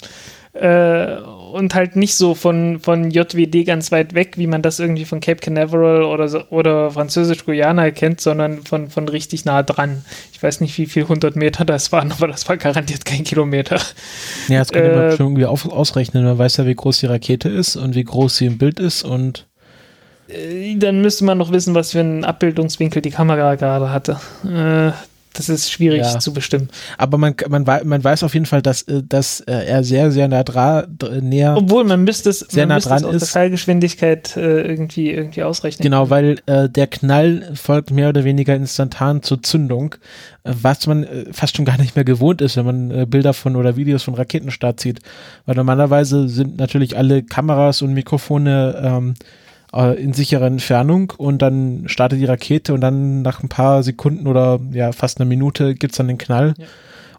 Äh, 0.52 1.16
und 1.52 1.74
halt 1.74 1.94
nicht 1.96 2.14
so 2.14 2.34
von, 2.34 2.80
von 2.80 3.10
JWD 3.10 3.64
ganz 3.66 3.92
weit 3.92 4.14
weg, 4.14 4.36
wie 4.36 4.46
man 4.46 4.62
das 4.62 4.80
irgendwie 4.80 5.04
von 5.04 5.20
Cape 5.20 5.40
Canaveral 5.40 6.02
oder, 6.02 6.28
so, 6.28 6.42
oder 6.50 6.90
Französisch-Guyana 6.90 7.90
kennt, 7.92 8.20
sondern 8.20 8.62
von, 8.64 8.88
von 8.88 9.08
richtig 9.08 9.44
nah 9.44 9.62
dran. 9.62 10.04
Ich 10.32 10.42
weiß 10.42 10.60
nicht, 10.60 10.76
wie 10.78 10.86
viel 10.86 11.04
100 11.04 11.36
Meter 11.36 11.64
das 11.64 11.92
waren, 11.92 12.12
aber 12.18 12.28
das 12.28 12.48
war 12.48 12.56
garantiert 12.56 13.04
kein 13.04 13.24
Kilometer. 13.24 13.80
Ja, 14.48 14.58
das 14.60 14.72
kann 14.72 14.82
äh, 14.82 14.96
man 14.96 15.10
schon 15.16 15.26
irgendwie 15.26 15.46
auf, 15.46 15.70
ausrechnen. 15.70 16.24
Man 16.24 16.38
weiß 16.38 16.56
ja, 16.58 16.66
wie 16.66 16.74
groß 16.74 17.00
die 17.00 17.06
Rakete 17.06 17.48
ist 17.48 17.76
und 17.76 17.94
wie 17.94 18.04
groß 18.04 18.36
sie 18.36 18.46
im 18.46 18.58
Bild 18.58 18.80
ist 18.80 19.04
und 19.04 19.46
äh, 20.28 20.76
dann 20.76 21.00
müsste 21.00 21.24
man 21.24 21.38
noch 21.38 21.52
wissen, 21.52 21.74
was 21.74 21.92
für 21.92 22.00
einen 22.00 22.24
Abbildungswinkel 22.24 23.02
die 23.02 23.10
Kamera 23.10 23.54
gerade 23.54 23.90
hatte. 23.90 24.20
Das 25.32 25.48
ist 25.48 25.70
schwierig 25.70 26.02
ja. 26.02 26.18
zu 26.18 26.32
bestimmen. 26.32 26.68
Aber 26.98 27.16
man, 27.16 27.34
man, 27.48 27.64
man 27.64 28.02
weiß 28.02 28.24
auf 28.24 28.34
jeden 28.34 28.46
Fall, 28.46 28.62
dass, 28.62 28.82
äh, 28.82 29.02
dass 29.06 29.40
äh, 29.40 29.52
er 29.52 29.84
sehr, 29.84 30.10
sehr 30.10 30.26
nah 30.26 30.42
dran, 30.42 30.98
näher. 31.20 31.54
Obwohl, 31.56 31.84
man 31.84 32.02
müsste 32.02 32.30
es, 32.30 32.40
sehr 32.40 32.66
man 32.66 32.76
nah 32.76 32.80
dran 32.80 33.04
es 33.04 33.22
ist. 33.22 33.30
Fallgeschwindigkeit 33.30 34.36
äh, 34.36 34.62
irgendwie, 34.62 35.10
irgendwie 35.10 35.44
ausrechnen. 35.44 35.84
Genau, 35.84 36.10
weil 36.10 36.40
äh, 36.46 36.68
der 36.68 36.88
Knall 36.88 37.52
folgt 37.54 37.92
mehr 37.92 38.08
oder 38.08 38.24
weniger 38.24 38.56
instantan 38.56 39.22
zur 39.22 39.42
Zündung, 39.42 39.94
was 40.42 40.86
man 40.88 41.04
äh, 41.04 41.32
fast 41.32 41.56
schon 41.56 41.64
gar 41.64 41.78
nicht 41.78 41.94
mehr 41.94 42.04
gewohnt 42.04 42.40
ist, 42.40 42.56
wenn 42.56 42.66
man 42.66 42.90
äh, 42.90 43.06
Bilder 43.06 43.32
von 43.32 43.54
oder 43.54 43.76
Videos 43.76 44.02
von 44.02 44.14
Raketenstart 44.14 44.80
sieht. 44.80 44.98
Weil 45.46 45.54
normalerweise 45.54 46.28
sind 46.28 46.58
natürlich 46.58 46.96
alle 46.96 47.22
Kameras 47.22 47.82
und 47.82 47.94
Mikrofone 47.94 48.82
ähm, 48.82 49.14
äh, 49.74 50.00
in 50.02 50.12
sicherer 50.12 50.46
Entfernung 50.46 51.12
und 51.16 51.42
dann 51.42 51.84
startet 51.86 52.20
die 52.20 52.24
Rakete 52.24 52.74
und 52.74 52.80
dann 52.80 53.22
nach 53.22 53.42
ein 53.42 53.48
paar 53.48 53.82
Sekunden 53.82 54.26
oder 54.26 54.60
ja 54.72 54.92
fast 54.92 55.20
einer 55.20 55.28
Minute 55.28 55.74
gibt 55.74 55.92
es 55.92 55.98
dann 55.98 56.08
den 56.08 56.18
Knall. 56.18 56.54
Ja. 56.58 56.66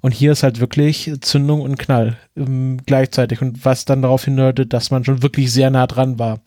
Und 0.02 0.14
hier 0.14 0.32
ist 0.32 0.42
halt 0.42 0.60
wirklich 0.60 1.12
Zündung 1.22 1.62
und 1.62 1.78
Knall 1.78 2.18
ähm, 2.36 2.78
gleichzeitig. 2.86 3.42
Und 3.42 3.64
was 3.64 3.86
dann 3.86 4.02
darauf 4.02 4.26
hindeutet, 4.26 4.74
dass 4.74 4.90
man 4.90 5.06
schon 5.06 5.22
wirklich 5.22 5.52
sehr 5.54 5.70
nah 5.70 5.86
dran 5.86 6.18
war. 6.18 6.40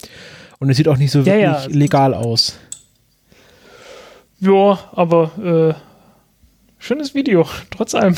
Und 0.58 0.70
es 0.70 0.76
sieht 0.76 0.88
auch 0.88 0.96
nicht 0.96 1.12
so 1.12 1.20
wirklich 1.24 1.42
Ja, 1.42 1.60
ja. 1.62 1.66
legal 1.68 2.14
aus. 2.14 2.58
Ja, 4.40 4.78
aber 4.92 5.74
äh, 5.78 5.80
schönes 6.78 7.14
Video, 7.14 7.46
trotz 7.70 7.94
allem, 7.94 8.16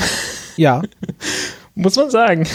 Ja, 0.56 0.82
muss 1.74 1.96
man 1.96 2.10
sagen. 2.10 2.46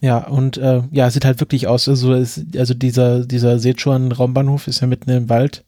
Ja, 0.00 0.26
und 0.26 0.56
äh, 0.56 0.82
ja, 0.90 1.06
es 1.08 1.14
sieht 1.14 1.24
halt 1.24 1.40
wirklich 1.40 1.66
aus. 1.66 1.88
Also, 1.88 2.14
es, 2.14 2.40
also 2.56 2.74
dieser, 2.74 3.24
dieser 3.26 3.58
Sichuan-Raumbahnhof 3.58 4.66
ist 4.66 4.80
ja 4.80 4.86
mitten 4.86 5.10
im 5.10 5.28
Wald. 5.28 5.64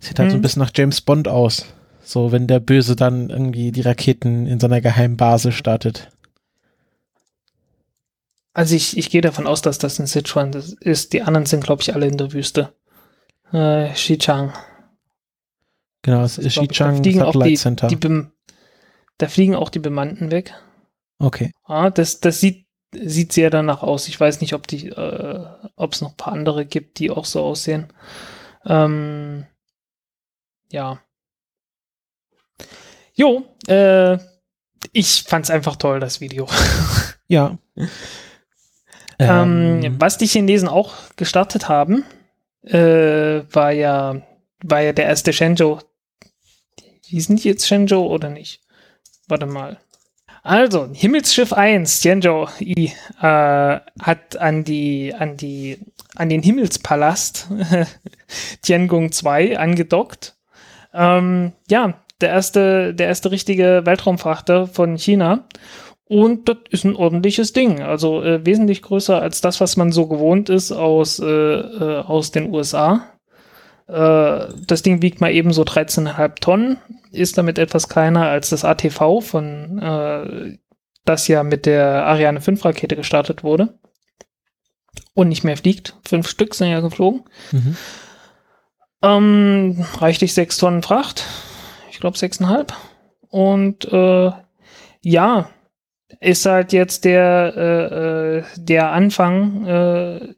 Sieht 0.00 0.18
halt 0.18 0.30
so 0.30 0.36
ein 0.36 0.38
Mhm. 0.38 0.42
bisschen 0.42 0.62
nach 0.62 0.72
James 0.74 1.00
Bond 1.00 1.28
aus. 1.28 1.66
So, 2.02 2.32
wenn 2.32 2.46
der 2.46 2.60
Böse 2.60 2.96
dann 2.96 3.30
irgendwie 3.30 3.72
die 3.72 3.82
Raketen 3.82 4.46
in 4.46 4.60
seiner 4.60 4.80
geheimen 4.80 5.16
Basis 5.16 5.54
startet. 5.54 6.10
Also 8.54 8.74
ich, 8.74 8.96
ich 8.98 9.10
gehe 9.10 9.20
davon 9.20 9.46
aus, 9.46 9.62
dass 9.62 9.78
das 9.78 9.98
in 9.98 10.06
Sichuan 10.06 10.52
ist. 10.80 11.12
Die 11.12 11.22
anderen 11.22 11.46
sind, 11.46 11.64
glaube 11.64 11.82
ich, 11.82 11.94
alle 11.94 12.06
in 12.06 12.16
der 12.16 12.32
Wüste. 12.32 12.74
Äh, 13.52 13.92
Xichang. 13.94 14.52
Genau, 16.02 16.22
es 16.24 16.36
Das 16.36 16.44
ist 16.44 16.46
ich, 16.46 16.54
da 16.56 16.66
Xichang 16.66 16.96
fliegen 17.02 17.22
auch 17.22 17.34
Satellite 17.34 17.48
die, 17.50 17.56
Center. 17.56 17.88
Die 17.88 17.98
da 19.18 19.28
fliegen 19.28 19.54
auch 19.54 19.68
die 19.70 19.80
Bemannten 19.80 20.30
weg. 20.30 20.54
okay. 21.20 21.52
Ah, 21.64 21.90
das, 21.90 22.20
das 22.20 22.40
sieht, 22.40 22.66
sieht 22.94 23.32
sehr 23.32 23.50
danach 23.50 23.82
aus. 23.82 24.08
Ich 24.08 24.18
weiß 24.18 24.40
nicht, 24.40 24.54
ob 24.54 24.66
die, 24.66 24.88
äh, 24.88 25.46
ob 25.76 25.92
es 25.92 26.00
noch 26.00 26.10
ein 26.10 26.16
paar 26.16 26.32
andere 26.32 26.64
gibt, 26.66 26.98
die 26.98 27.10
auch 27.10 27.24
so 27.24 27.42
aussehen. 27.42 27.92
Ähm, 28.66 29.46
ja. 30.70 31.00
Jo, 33.14 33.44
äh, 33.66 34.18
ich 34.92 35.24
fand's 35.24 35.50
einfach 35.50 35.76
toll, 35.76 36.00
das 36.00 36.20
Video. 36.20 36.48
Ja. 37.30 37.58
Ähm, 39.18 39.96
was 39.98 40.16
die 40.16 40.26
Chinesen 40.26 40.66
auch 40.66 40.94
gestartet 41.16 41.68
haben, 41.68 42.06
äh, 42.62 43.42
war 43.52 43.70
ja, 43.70 44.22
war 44.62 44.80
ja 44.80 44.94
der 44.94 45.04
erste 45.04 45.34
Shenzhou. 45.34 45.80
Hießen 47.04 47.36
die 47.36 47.48
jetzt 47.48 47.68
Shenzhou 47.68 48.06
oder 48.06 48.30
nicht? 48.30 48.62
Warte 49.26 49.44
mal. 49.44 49.78
Also, 50.42 50.88
Himmelsschiff 50.92 51.52
1, 51.52 52.00
Tianzhou 52.00 52.46
I, 52.60 52.92
äh, 53.20 53.80
hat 54.00 54.36
an 54.38 54.64
die, 54.64 55.14
an 55.16 55.36
die, 55.36 55.78
an 56.14 56.28
den 56.28 56.42
Himmelspalast 56.42 57.48
Tiangong 58.62 59.12
2 59.12 59.58
angedockt. 59.58 60.36
Ähm, 60.94 61.52
ja, 61.68 61.94
der 62.20 62.30
erste, 62.30 62.94
der 62.94 63.06
erste 63.06 63.30
richtige 63.30 63.82
Weltraumfrachter 63.84 64.66
von 64.66 64.96
China. 64.96 65.44
Und 66.08 66.48
das 66.48 66.56
ist 66.70 66.84
ein 66.84 66.96
ordentliches 66.96 67.52
Ding. 67.52 67.82
Also 67.82 68.22
äh, 68.22 68.44
wesentlich 68.44 68.82
größer 68.82 69.20
als 69.20 69.40
das, 69.40 69.60
was 69.60 69.76
man 69.76 69.92
so 69.92 70.06
gewohnt 70.06 70.48
ist 70.48 70.72
aus, 70.72 71.18
äh, 71.18 71.26
äh, 71.26 72.00
aus 72.00 72.30
den 72.30 72.52
USA. 72.52 73.04
Äh, 73.88 74.48
das 74.66 74.82
Ding 74.82 75.02
wiegt 75.02 75.20
mal 75.20 75.32
eben 75.32 75.52
so 75.52 75.62
13,5 75.62 76.40
Tonnen, 76.40 76.78
ist 77.10 77.38
damit 77.38 77.58
etwas 77.58 77.88
kleiner 77.88 78.28
als 78.28 78.50
das 78.50 78.64
ATV 78.64 79.20
von, 79.20 79.78
äh, 79.78 80.58
das 81.04 81.26
ja 81.26 81.42
mit 81.42 81.66
der 81.66 82.06
Ariane 82.06 82.40
5 82.40 82.64
Rakete 82.64 82.96
gestartet 82.96 83.42
wurde. 83.42 83.78
Und 85.14 85.28
nicht 85.28 85.42
mehr 85.42 85.56
fliegt. 85.56 85.96
Fünf 86.06 86.28
Stück 86.28 86.54
sind 86.54 86.70
ja 86.70 86.80
geflogen. 86.80 87.24
Mhm. 87.50 87.76
Ähm, 89.02 89.86
reichlich 89.98 90.34
sechs 90.34 90.58
Tonnen 90.58 90.82
Fracht. 90.82 91.24
Ich 91.90 91.98
glaube 91.98 92.18
sechseinhalb. 92.18 92.72
Und 93.28 93.84
äh, 93.92 94.30
ja, 95.02 95.50
ist 96.20 96.46
halt 96.46 96.72
jetzt 96.72 97.04
der, 97.04 97.54
äh, 97.56 98.38
äh, 98.38 98.44
der 98.56 98.92
Anfang, 98.92 99.66
äh, 99.66 100.34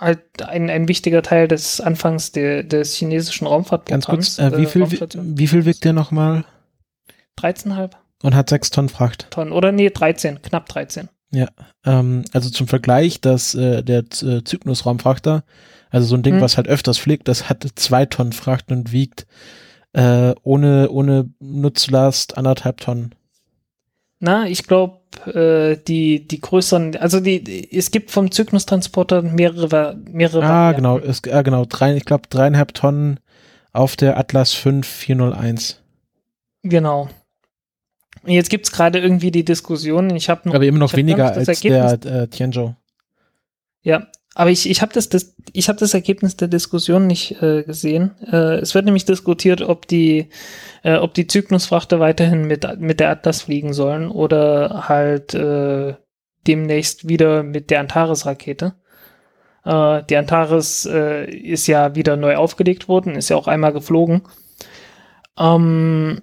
halt 0.00 0.42
ein, 0.42 0.70
ein 0.70 0.88
wichtiger 0.88 1.22
Teil 1.22 1.46
des 1.48 1.80
Anfangs 1.80 2.32
der, 2.32 2.62
des 2.62 2.94
chinesischen 2.96 3.44
Ganz 3.44 3.52
Raumfahrtprogramms. 3.54 4.06
kurz, 4.06 4.38
äh, 4.38 4.56
wie, 4.58 4.66
viel, 4.66 4.88
wie 4.90 5.46
viel 5.46 5.64
wiegt 5.66 5.84
der 5.84 5.92
nochmal? 5.92 6.44
13,5 7.38 7.90
Und 8.22 8.34
hat 8.34 8.48
sechs 8.50 8.70
Tonnen 8.70 8.88
Fracht. 8.88 9.28
Tonnen. 9.30 9.52
Oder 9.52 9.72
nee, 9.72 9.90
13, 9.90 10.42
knapp 10.42 10.68
13. 10.68 11.08
Ähm, 11.84 12.24
also 12.32 12.50
zum 12.50 12.66
Vergleich, 12.66 13.20
dass 13.20 13.54
äh, 13.54 13.82
der 13.82 14.00
äh, 14.22 14.42
Cygnus-Raumfrachter, 14.44 15.44
also 15.90 16.06
so 16.06 16.16
ein 16.16 16.22
Ding, 16.22 16.34
Hm. 16.34 16.40
was 16.40 16.56
halt 16.56 16.68
öfters 16.68 16.98
fliegt, 16.98 17.28
das 17.28 17.48
hat 17.48 17.66
zwei 17.76 18.06
Tonnen 18.06 18.32
Fracht 18.32 18.72
und 18.72 18.92
wiegt 18.92 19.26
äh, 19.92 20.34
ohne, 20.42 20.90
ohne 20.90 21.30
Nutzlast 21.40 22.36
anderthalb 22.36 22.78
Tonnen. 22.80 23.14
Na, 24.20 24.46
ich 24.46 24.64
glaube, 24.64 25.00
äh, 25.26 25.78
die, 25.88 26.28
die 26.28 26.40
größeren, 26.40 26.96
also 26.96 27.20
die, 27.20 27.42
die, 27.42 27.76
es 27.76 27.90
gibt 27.90 28.10
vom 28.10 28.30
Cygnus-Transporter 28.30 29.22
mehrere, 29.22 29.98
mehrere 30.04 30.44
Ah, 30.44 30.72
genau, 30.72 30.98
es, 30.98 31.22
ah, 31.30 31.40
genau, 31.40 31.64
drei, 31.64 31.96
ich 31.96 32.04
glaube 32.04 32.24
dreieinhalb 32.28 32.74
Tonnen 32.74 33.18
auf 33.72 33.96
der 33.96 34.18
Atlas 34.18 34.52
5401. 34.52 35.80
Genau. 36.62 37.08
Jetzt 38.26 38.50
gibt's 38.50 38.70
gerade 38.70 38.98
irgendwie 38.98 39.30
die 39.30 39.44
Diskussion, 39.44 40.14
ich 40.14 40.28
habe 40.28 40.46
noch 40.48 40.54
Aber 40.54 40.66
immer 40.66 40.78
noch 40.78 40.94
weniger 40.94 41.32
als 41.32 41.48
Ergebnis- 41.48 42.00
der 42.00 42.22
äh, 42.22 42.28
Tianzhou. 42.28 42.74
Ja, 43.82 44.06
aber 44.34 44.50
ich, 44.50 44.70
ich 44.70 44.80
habe 44.80 44.92
das, 44.92 45.08
das, 45.08 45.34
ich 45.52 45.68
hab 45.68 45.78
das 45.78 45.94
Ergebnis 45.94 46.36
der 46.36 46.48
Diskussion 46.48 47.06
nicht 47.06 47.42
äh, 47.42 47.64
gesehen. 47.64 48.12
Äh, 48.30 48.58
es 48.58 48.74
wird 48.74 48.84
nämlich 48.84 49.04
diskutiert, 49.04 49.60
ob 49.60 49.88
die, 49.88 50.28
äh, 50.84 50.96
ob 50.96 51.14
die 51.14 51.26
Cygnus-Frachter 51.26 51.98
weiterhin 51.98 52.44
mit, 52.46 52.66
mit 52.80 53.00
der 53.00 53.10
Atlas 53.10 53.42
fliegen 53.42 53.72
sollen 53.72 54.08
oder 54.08 54.88
halt 54.88 55.34
äh, 55.34 55.94
demnächst 56.46 57.08
wieder 57.08 57.42
mit 57.42 57.70
der 57.70 57.80
Antares-Rakete. 57.80 58.74
Äh, 59.64 60.02
die 60.08 60.16
Antares 60.16 60.86
äh, 60.86 61.28
ist 61.28 61.66
ja 61.66 61.96
wieder 61.96 62.16
neu 62.16 62.36
aufgelegt 62.36 62.88
worden, 62.88 63.16
ist 63.16 63.30
ja 63.30 63.36
auch 63.36 63.48
einmal 63.48 63.72
geflogen. 63.72 64.22
Ähm, 65.38 66.22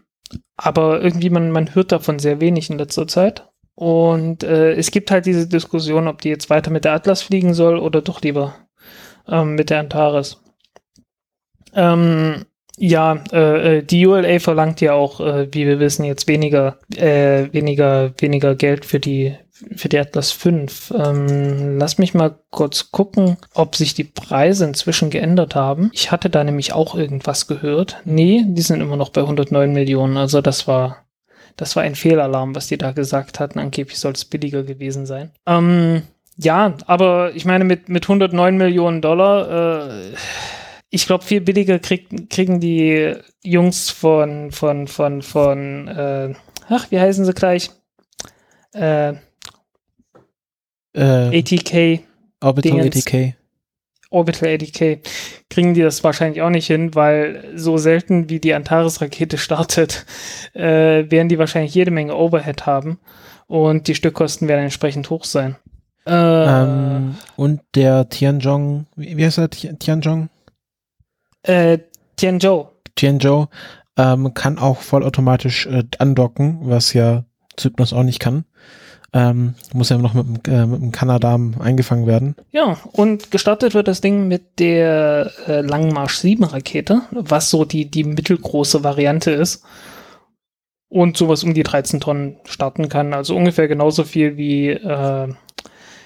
aber 0.56 1.02
irgendwie, 1.02 1.30
man, 1.30 1.52
man 1.52 1.76
hört 1.76 1.92
davon 1.92 2.20
sehr 2.20 2.40
wenig 2.40 2.70
in 2.70 2.78
letzter 2.78 3.08
Zeit. 3.08 3.50
Und 3.78 4.44
äh, 4.44 4.74
es 4.74 4.90
gibt 4.90 5.12
halt 5.12 5.28
diese 5.28 5.48
Diskussion, 5.48 6.08
ob 6.08 6.22
die 6.22 6.30
jetzt 6.30 6.50
weiter 6.50 6.72
mit 6.72 6.84
der 6.84 6.94
Atlas 6.94 7.22
fliegen 7.22 7.54
soll 7.54 7.78
oder 7.78 8.02
doch 8.02 8.22
lieber 8.22 8.56
ähm, 9.28 9.54
mit 9.54 9.70
der 9.70 9.82
Antares. 9.82 10.42
Ähm, 11.76 12.46
ja, 12.80 13.24
äh, 13.32 13.78
äh, 13.78 13.84
die 13.84 14.08
ULA 14.08 14.40
verlangt 14.40 14.82
ja 14.82 14.94
auch, 14.94 15.20
äh, 15.20 15.48
wie 15.52 15.68
wir 15.68 15.80
wissen, 15.80 16.06
jetzt 16.06 16.28
weniger, 16.28 16.80
äh, 16.96 17.54
weniger, 17.54 18.14
weniger 18.18 18.56
Geld 18.56 18.84
für 18.84 19.00
die, 19.00 19.38
für 19.52 19.90
die 19.90 20.00
Atlas 20.00 20.32
5. 20.32 20.92
Ähm, 20.98 21.78
lass 21.78 22.00
mich 22.00 22.16
mal 22.16 22.40
kurz 22.50 22.90
gucken, 22.90 23.38
ob 23.54 23.76
sich 23.76 23.94
die 23.94 24.06
Preise 24.06 24.66
inzwischen 24.66 25.12
geändert 25.12 25.54
haben. 25.54 25.92
Ich 25.94 26.12
hatte 26.12 26.32
da 26.32 26.44
nämlich 26.44 26.74
auch 26.74 26.96
irgendwas 26.96 27.46
gehört. 27.46 27.98
Nee, 28.06 28.44
die 28.48 28.62
sind 28.64 28.82
immer 28.82 28.98
noch 28.98 29.10
bei 29.10 29.22
109 29.22 29.72
Millionen. 29.72 30.18
Also 30.18 30.42
das 30.42 30.68
war, 30.68 31.07
das 31.58 31.76
war 31.76 31.84
ein 31.84 31.96
Fehlalarm, 31.96 32.56
was 32.56 32.68
die 32.68 32.78
da 32.78 32.92
gesagt 32.92 33.40
hatten. 33.40 33.60
Angeblich 33.60 34.00
soll 34.00 34.14
es 34.14 34.26
billiger 34.26 34.64
gewesen 34.64 35.06
sein. 35.06 35.32
Ähm, 35.46 36.04
ja, 36.38 36.76
aber 36.86 37.36
ich 37.36 37.46
meine, 37.46 37.66
mit, 37.66 37.90
mit 37.90 38.06
109 38.06 38.56
Millionen 38.58 39.02
Dollar, 39.02 39.90
äh, 39.90 40.14
ich 40.90 41.06
glaube, 41.06 41.26
viel 41.26 41.42
billiger 41.42 41.80
krieg, 41.80 42.30
kriegen 42.30 42.60
die 42.60 43.16
Jungs 43.44 43.90
von, 43.90 44.52
von, 44.52 44.88
von, 44.88 45.22
von, 45.22 45.88
äh, 45.88 46.34
ach, 46.70 46.90
wie 46.92 47.00
heißen 47.00 47.26
sie 47.26 47.34
gleich? 47.34 47.72
Äh, 48.74 49.14
Äh, 50.94 51.40
ATK, 51.40 52.04
Orbital 52.42 52.82
Dingens. 52.82 53.06
ATK. 53.06 53.36
Orbital 54.10 54.50
ATK, 54.50 55.00
kriegen 55.50 55.74
die 55.74 55.82
das 55.82 56.04
wahrscheinlich 56.04 56.42
auch 56.42 56.50
nicht 56.50 56.68
hin, 56.68 56.96
weil 56.96 57.44
so 57.56 57.78
selten 57.78 58.30
wie 58.30 58.40
die 58.40 58.54
Antares-Rakete 58.54 59.38
startet, 59.38 60.06
äh, 60.54 61.10
werden 61.12 61.30
die 61.30 61.40
wahrscheinlich 61.40 61.74
jede 61.74 61.92
Menge 61.92 62.16
Overhead 62.16 62.66
haben 62.66 63.00
und 63.48 63.88
die 63.88 63.96
Stückkosten 63.96 64.48
werden 64.48 64.64
entsprechend 64.64 65.10
hoch 65.10 65.24
sein. 65.26 65.56
Äh, 66.06 66.12
Ähm, 66.14 67.18
und 67.36 67.62
der 67.76 68.08
Tianzhong, 68.10 68.86
wie, 68.96 69.18
wie 69.18 69.26
heißt 69.26 69.40
er? 69.40 69.50
Ti- 69.50 69.76
Tianzhong? 69.78 70.30
äh, 71.44 71.80
Tianzhou. 72.16 72.70
Tianzhou 72.96 73.48
ähm, 73.98 74.34
kann 74.34 74.58
auch 74.58 74.82
vollautomatisch 74.82 75.66
äh, 75.68 75.84
andocken, 76.00 76.60
was 76.62 76.94
ja 76.94 77.26
Cygnus 77.60 77.94
auch 77.94 78.04
nicht 78.04 78.20
kann. 78.20 78.46
Ähm, 79.14 79.56
muss 79.74 79.90
ja 79.90 79.98
noch 79.98 80.14
mit, 80.14 80.48
dem, 80.48 80.54
äh, 80.54 80.66
mit 80.66 80.82
dem 80.82 80.92
Kanadam 80.92 81.56
eingefangen 81.60 82.08
werden. 82.08 82.36
Ja, 82.52 82.78
und 82.92 83.32
gestartet 83.32 83.74
wird 83.74 83.88
das 83.88 84.02
Ding 84.02 84.28
mit 84.28 84.60
der 84.60 85.32
äh, 85.48 85.62
Langmarsch 85.62 86.18
7 86.18 86.44
Rakete, 86.44 87.04
was 87.12 87.50
so 87.50 87.64
die, 87.64 87.90
die 87.90 88.04
mittelgroße 88.04 88.84
Variante 88.84 89.32
ist. 89.32 89.64
Und 90.90 91.18
sowas 91.18 91.44
um 91.44 91.54
die 91.54 91.64
13 91.64 92.00
Tonnen 92.00 92.38
starten 92.46 92.90
kann. 92.90 93.14
Also 93.14 93.36
ungefähr 93.36 93.68
genauso 93.68 94.04
viel 94.04 94.38
wie, 94.38 94.70
äh, 94.70 95.34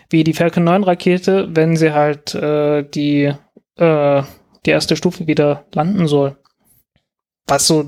wie 0.09 0.23
die 0.23 0.33
Falcon 0.33 0.63
9 0.63 0.83
Rakete, 0.83 1.49
wenn 1.55 1.75
sie 1.77 1.93
halt 1.93 2.35
äh, 2.35 2.83
die, 2.83 3.33
äh, 3.77 4.23
die 4.65 4.69
erste 4.69 4.95
Stufe 4.95 5.25
wieder 5.27 5.65
landen 5.73 6.07
soll. 6.07 6.37
was 7.47 7.67
so, 7.67 7.85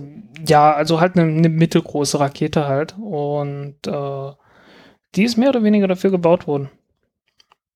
ja, 0.47 0.74
also 0.74 0.99
halt 0.99 1.18
eine, 1.18 1.32
eine 1.32 1.49
mittelgroße 1.49 2.20
Rakete 2.20 2.68
halt. 2.68 2.95
Und 2.99 3.76
äh, 3.88 4.32
die 5.16 5.24
ist 5.24 5.38
mehr 5.38 5.49
oder 5.49 5.64
weniger 5.64 5.88
dafür 5.88 6.11
gebaut 6.11 6.47
worden. 6.47 6.70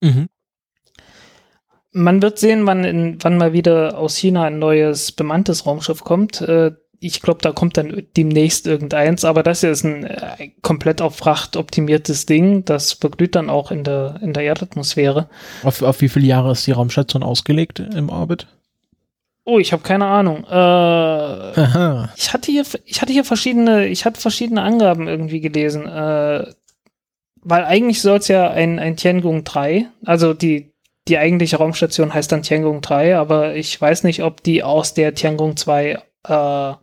Mhm. 0.01 0.27
Man 1.91 2.21
wird 2.21 2.37
sehen, 2.37 2.65
wann, 2.67 2.83
in, 2.83 3.17
wann 3.21 3.37
mal 3.37 3.53
wieder 3.53 3.97
aus 3.97 4.17
China 4.17 4.43
ein 4.43 4.59
neues 4.59 5.11
bemanntes 5.11 5.65
Raumschiff 5.65 6.03
kommt. 6.03 6.41
Äh, 6.41 6.73
ich 6.99 7.21
glaube, 7.21 7.41
da 7.41 7.51
kommt 7.51 7.77
dann 7.77 8.03
demnächst 8.15 8.65
irgendeins, 8.65 9.23
aber 9.23 9.43
das 9.43 9.61
hier 9.61 9.71
ist 9.71 9.83
ein 9.83 10.03
äh, 10.03 10.49
komplett 10.61 11.01
auf 11.01 11.15
Fracht 11.15 11.55
optimiertes 11.55 12.25
Ding. 12.25 12.65
Das 12.65 12.93
verglüht 12.93 13.35
dann 13.35 13.49
auch 13.49 13.71
in 13.71 13.83
der, 13.83 14.19
in 14.21 14.33
der 14.33 14.43
Erdatmosphäre. 14.43 15.29
Auf, 15.63 15.81
auf 15.81 16.01
wie 16.01 16.09
viele 16.09 16.27
Jahre 16.27 16.51
ist 16.51 16.65
die 16.65 16.71
Raumstation 16.71 17.23
ausgelegt 17.23 17.79
im 17.79 18.09
Orbit? 18.09 18.47
Oh, 19.43 19.59
ich 19.59 19.71
habe 19.71 19.81
keine 19.81 20.05
Ahnung. 20.05 20.43
Äh, 20.43 22.07
ich 22.17 22.33
hatte 22.33 22.51
hier, 22.51 22.65
ich 22.83 23.01
hatte 23.01 23.13
hier 23.13 23.23
verschiedene, 23.23 23.87
ich 23.87 24.03
hatte 24.03 24.19
verschiedene 24.19 24.61
Angaben 24.61 25.07
irgendwie 25.07 25.39
gelesen. 25.39 25.87
Äh, 25.87 26.47
weil 27.43 27.65
eigentlich 27.65 28.01
soll 28.01 28.17
es 28.17 28.27
ja 28.27 28.49
ein, 28.49 28.79
ein 28.79 28.95
Tiangong 28.95 29.43
3, 29.43 29.87
also 30.05 30.33
die, 30.33 30.71
die 31.07 31.17
eigentliche 31.17 31.57
Raumstation 31.57 32.13
heißt 32.13 32.31
dann 32.31 32.43
Tiangong 32.43 32.81
3, 32.81 33.17
aber 33.17 33.55
ich 33.55 33.79
weiß 33.79 34.03
nicht, 34.03 34.23
ob 34.23 34.43
die 34.43 34.63
aus 34.63 34.93
der 34.93 35.13
Tiangong 35.15 35.55
2 35.55 35.99
äh, 36.27 36.73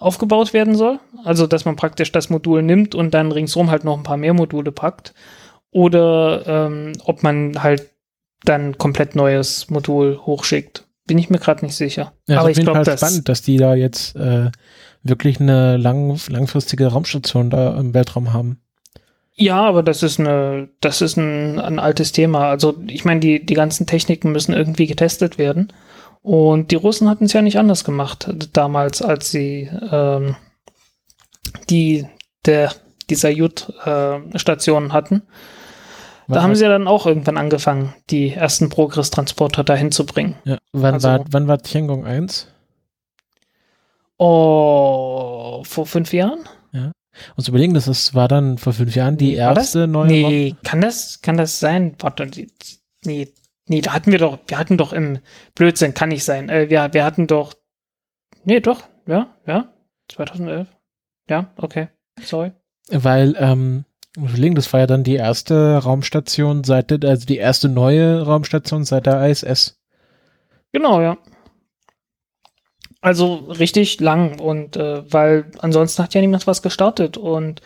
aufgebaut 0.00 0.52
werden 0.52 0.74
soll. 0.74 0.98
Also, 1.24 1.46
dass 1.46 1.64
man 1.64 1.76
praktisch 1.76 2.10
das 2.10 2.30
Modul 2.30 2.62
nimmt 2.62 2.94
und 2.94 3.12
dann 3.12 3.30
ringsrum 3.32 3.70
halt 3.70 3.84
noch 3.84 3.96
ein 3.96 4.02
paar 4.02 4.16
mehr 4.16 4.34
Module 4.34 4.72
packt. 4.72 5.14
Oder 5.70 6.46
ähm, 6.46 6.92
ob 7.04 7.22
man 7.22 7.62
halt 7.62 7.90
dann 8.44 8.78
komplett 8.78 9.14
neues 9.14 9.68
Modul 9.70 10.18
hochschickt. 10.24 10.86
Bin 11.06 11.18
ich 11.18 11.30
mir 11.30 11.38
gerade 11.38 11.64
nicht 11.64 11.76
sicher. 11.76 12.12
Ja, 12.26 12.40
Aber 12.40 12.50
ich 12.50 12.58
glaube, 12.58 12.78
Fall 12.78 12.84
das 12.84 13.00
spannend, 13.00 13.28
dass 13.28 13.42
die 13.42 13.58
da 13.58 13.74
jetzt 13.74 14.16
äh, 14.16 14.50
wirklich 15.02 15.40
eine 15.40 15.76
lang, 15.76 16.18
langfristige 16.28 16.86
Raumstation 16.86 17.50
da 17.50 17.78
im 17.78 17.94
Weltraum 17.94 18.32
haben. 18.32 18.60
Ja, 19.40 19.62
aber 19.64 19.82
das 19.82 20.02
ist 20.02 20.20
eine, 20.20 20.68
das 20.80 21.00
ist 21.00 21.16
ein, 21.16 21.58
ein 21.58 21.78
altes 21.78 22.12
Thema. 22.12 22.50
Also 22.50 22.74
ich 22.86 23.04
meine, 23.06 23.20
die, 23.20 23.44
die 23.44 23.54
ganzen 23.54 23.86
Techniken 23.86 24.32
müssen 24.32 24.52
irgendwie 24.52 24.86
getestet 24.86 25.38
werden. 25.38 25.72
Und 26.22 26.70
die 26.70 26.76
Russen 26.76 27.08
hatten 27.08 27.24
es 27.24 27.32
ja 27.32 27.40
nicht 27.40 27.58
anders 27.58 27.82
gemacht 27.84 28.28
damals, 28.52 29.00
als 29.00 29.30
sie 29.30 29.70
ähm, 29.90 30.36
die 31.70 32.06
der 32.44 32.72
die 33.08 33.14
Sayut-Stationen 33.16 34.92
hatten. 34.92 35.22
Da 36.28 36.34
Wann 36.36 36.42
haben 36.42 36.50
war- 36.50 36.56
sie 36.56 36.64
ja 36.64 36.68
dann 36.70 36.86
auch 36.86 37.06
irgendwann 37.06 37.38
angefangen, 37.38 37.94
die 38.10 38.32
ersten 38.34 38.68
Progress-Transporter 38.68 39.64
dahin 39.64 39.90
zu 39.90 40.04
bringen. 40.06 40.36
Ja, 40.44 40.58
wann, 40.72 40.94
Also- 40.94 41.08
war, 41.08 41.24
wann 41.30 41.48
war 41.48 41.58
Tiangong 41.58 42.04
1? 42.06 42.46
Oh, 44.18 45.62
vor 45.64 45.86
fünf 45.86 46.12
Jahren? 46.12 46.40
Uns 47.36 47.48
überlegen, 47.48 47.74
das 47.74 47.88
ist, 47.88 48.14
war 48.14 48.28
dann 48.28 48.58
vor 48.58 48.72
fünf 48.72 48.94
Jahren 48.94 49.16
die 49.16 49.34
erste 49.34 49.86
neue 49.86 50.08
Nee, 50.08 50.56
kann 50.64 50.80
das, 50.80 51.20
kann 51.22 51.36
das 51.36 51.60
sein? 51.60 51.94
Warte, 51.98 52.28
nee, 53.04 53.32
nee, 53.66 53.80
da 53.80 53.92
hatten 53.92 54.12
wir 54.12 54.18
doch, 54.18 54.38
wir 54.46 54.58
hatten 54.58 54.76
doch 54.76 54.92
im 54.92 55.18
Blödsinn, 55.54 55.94
kann 55.94 56.10
nicht 56.10 56.24
sein. 56.24 56.48
Äh, 56.48 56.70
wir, 56.70 56.92
wir 56.92 57.04
hatten 57.04 57.26
doch, 57.26 57.54
nee, 58.44 58.60
doch, 58.60 58.82
ja, 59.06 59.34
ja, 59.46 59.72
2011. 60.08 60.68
Ja, 61.28 61.52
okay, 61.56 61.88
sorry. 62.22 62.52
Weil, 62.88 63.36
ähm, 63.38 63.84
überlegen, 64.16 64.54
das 64.54 64.72
war 64.72 64.80
ja 64.80 64.86
dann 64.86 65.04
die 65.04 65.14
erste 65.14 65.78
Raumstation 65.78 66.64
seit 66.64 67.04
also 67.04 67.26
die 67.26 67.36
erste 67.36 67.68
neue 67.68 68.22
Raumstation 68.22 68.84
seit 68.84 69.06
der 69.06 69.28
ISS. 69.28 69.80
Genau, 70.72 71.00
ja. 71.00 71.16
Also 73.02 73.34
richtig 73.34 73.98
lang 74.00 74.38
und 74.38 74.76
äh, 74.76 75.10
weil 75.10 75.50
ansonsten 75.58 76.02
hat 76.02 76.12
ja 76.14 76.20
niemand 76.20 76.46
was 76.46 76.60
gestartet 76.60 77.16
und 77.16 77.62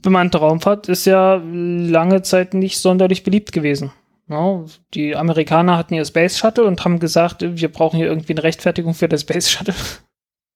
bemannte 0.00 0.38
Raumfahrt 0.38 0.88
ist 0.88 1.04
ja 1.04 1.42
lange 1.44 2.22
Zeit 2.22 2.54
nicht 2.54 2.78
sonderlich 2.78 3.24
beliebt 3.24 3.52
gewesen. 3.52 3.92
Ja, 4.28 4.64
die 4.94 5.16
Amerikaner 5.16 5.76
hatten 5.76 5.94
ihr 5.94 6.04
Space 6.04 6.38
Shuttle 6.38 6.64
und 6.64 6.84
haben 6.84 7.00
gesagt, 7.00 7.42
wir 7.42 7.72
brauchen 7.72 7.96
hier 7.96 8.06
irgendwie 8.06 8.32
eine 8.32 8.44
Rechtfertigung 8.44 8.94
für 8.94 9.08
das 9.08 9.22
Space 9.22 9.50
Shuttle. 9.50 9.74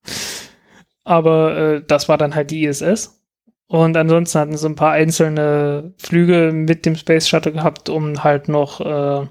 Aber 1.05 1.57
äh, 1.57 1.83
das 1.87 2.09
war 2.09 2.17
dann 2.17 2.35
halt 2.35 2.51
die 2.51 2.65
ISS. 2.65 3.21
Und 3.69 3.97
ansonsten 3.97 4.39
hatten 4.39 4.57
sie 4.57 4.69
ein 4.69 4.77
paar 4.77 4.93
einzelne 4.93 5.93
Flüge 5.99 6.53
mit 6.53 6.87
dem 6.87 6.95
Space 6.95 7.29
Shuttle 7.29 7.53
gehabt, 7.53 7.89
um 7.89 8.23
halt 8.23 8.49
noch 8.49 8.81
äh, 8.81 9.27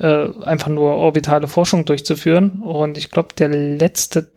äh, 0.00 0.28
einfach 0.44 0.68
nur 0.68 0.94
orbitale 0.96 1.46
Forschung 1.46 1.84
durchzuführen. 1.84 2.62
Und 2.62 2.98
ich 2.98 3.10
glaube, 3.10 3.34
der 3.38 3.48
letzte, 3.48 4.32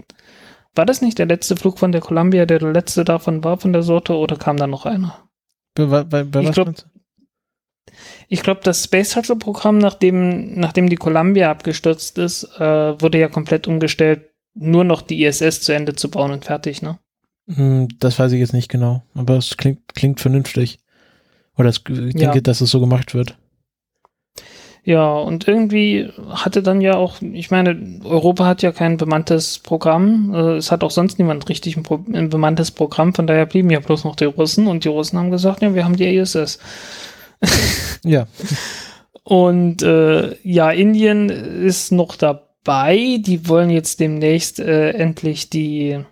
war 0.76 0.86
das 0.86 1.02
nicht 1.02 1.18
der 1.20 1.26
letzte 1.26 1.56
Flug 1.56 1.80
von 1.80 1.92
der 1.92 2.02
Columbia, 2.02 2.46
der 2.46 2.60
letzte 2.62 3.04
davon 3.06 3.44
war 3.44 3.58
von 3.58 3.74
der 3.74 3.84
Sorte, 3.84 4.14
oder 4.16 4.36
kam 4.36 4.58
da 4.58 4.68
noch 4.68 4.86
einer? 4.86 5.28
Bei, 5.76 5.86
bei, 6.04 6.24
bei, 6.24 6.42
Ich 6.42 6.48
was 6.50 6.56
glaub- 6.56 6.76
glaube, 8.30 8.62
das 8.64 8.84
Space 8.84 9.14
Shuttle 9.14 9.36
Programm, 9.38 9.78
nachdem, 9.78 10.60
nachdem 10.60 10.90
die 10.90 10.96
Columbia 10.98 11.50
abgestürzt 11.50 12.18
ist, 12.18 12.44
äh, 12.60 13.02
wurde 13.02 13.20
ja 13.20 13.28
komplett 13.28 13.68
umgestellt, 13.68 14.30
nur 14.56 14.84
noch 14.84 15.02
die 15.02 15.24
ISS 15.24 15.62
zu 15.62 15.74
Ende 15.74 15.96
zu 15.96 16.10
bauen 16.12 16.32
und 16.32 16.46
fertig, 16.46 16.82
ne? 16.82 17.00
Hm, 17.48 17.88
das 18.00 18.20
weiß 18.20 18.32
ich 18.34 18.40
jetzt 18.40 18.54
nicht 18.54 18.70
genau, 18.70 19.02
aber 19.16 19.38
es 19.38 19.58
klingt, 19.58 19.94
klingt 19.96 20.20
vernünftig. 20.22 20.80
Oder 21.58 21.70
es, 21.70 21.78
ich 21.88 21.98
Ja. 22.14 22.32
denke, 22.32 22.42
dass 22.42 22.62
es 22.62 22.72
so 22.72 22.80
gemacht 22.80 23.14
wird. 23.14 23.38
Ja, 24.86 25.14
und 25.14 25.48
irgendwie 25.48 26.10
hatte 26.30 26.62
dann 26.62 26.82
ja 26.82 26.96
auch, 26.96 27.22
ich 27.22 27.52
meine, 27.52 28.02
Europa 28.04 28.46
hat 28.46 28.62
ja 28.64 28.74
kein 28.74 28.98
bemanntes 28.98 29.60
Programm. 29.60 30.34
Äh, 30.34 30.58
es 30.58 30.72
hat 30.72 30.84
auch 30.84 30.92
sonst 30.92 31.20
niemand 31.20 31.48
richtig 31.48 31.78
ein, 31.78 31.84
Pro 31.84 32.04
ein 32.12 32.30
bemanntes 32.30 32.72
Programm, 32.72 33.14
von 33.14 33.26
daher 33.26 33.46
blieben 33.46 33.70
ja 33.70 33.80
bloß 33.80 34.04
noch 34.04 34.18
die 34.18 34.26
Russen 34.26 34.68
und 34.68 34.84
die 34.84 34.90
Russen 34.90 35.18
haben 35.18 35.32
gesagt, 35.32 35.62
ja, 35.62 35.74
wir 35.74 35.86
haben 35.86 35.96
die 35.96 36.16
ISS. 36.16 36.60
Ja. 38.06 38.28
Und 39.24 39.82
äh, 39.82 40.36
ja, 40.44 40.72
Indien 40.72 41.30
ist 41.30 41.94
noch 41.94 42.18
dabei. 42.18 43.22
Die 43.22 43.48
wollen 43.48 43.70
jetzt 43.70 44.02
demnächst 44.02 44.60
äh, 44.60 44.90
endlich 44.92 45.50
die 45.50 46.04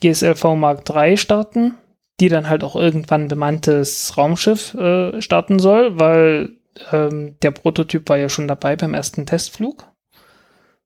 GSLV 0.00 0.56
Mark 0.56 0.88
III 0.88 1.18
starten, 1.18 1.74
die 2.20 2.30
dann 2.30 2.48
halt 2.48 2.64
auch 2.64 2.74
irgendwann 2.74 3.24
ein 3.24 3.28
bemanntes 3.28 4.16
Raumschiff 4.16 4.72
äh, 4.74 5.20
starten 5.20 5.58
soll, 5.58 5.98
weil 5.98 6.59
ähm, 6.92 7.36
der 7.42 7.50
Prototyp 7.50 8.08
war 8.08 8.16
ja 8.18 8.28
schon 8.28 8.48
dabei 8.48 8.76
beim 8.76 8.94
ersten 8.94 9.26
Testflug. 9.26 9.86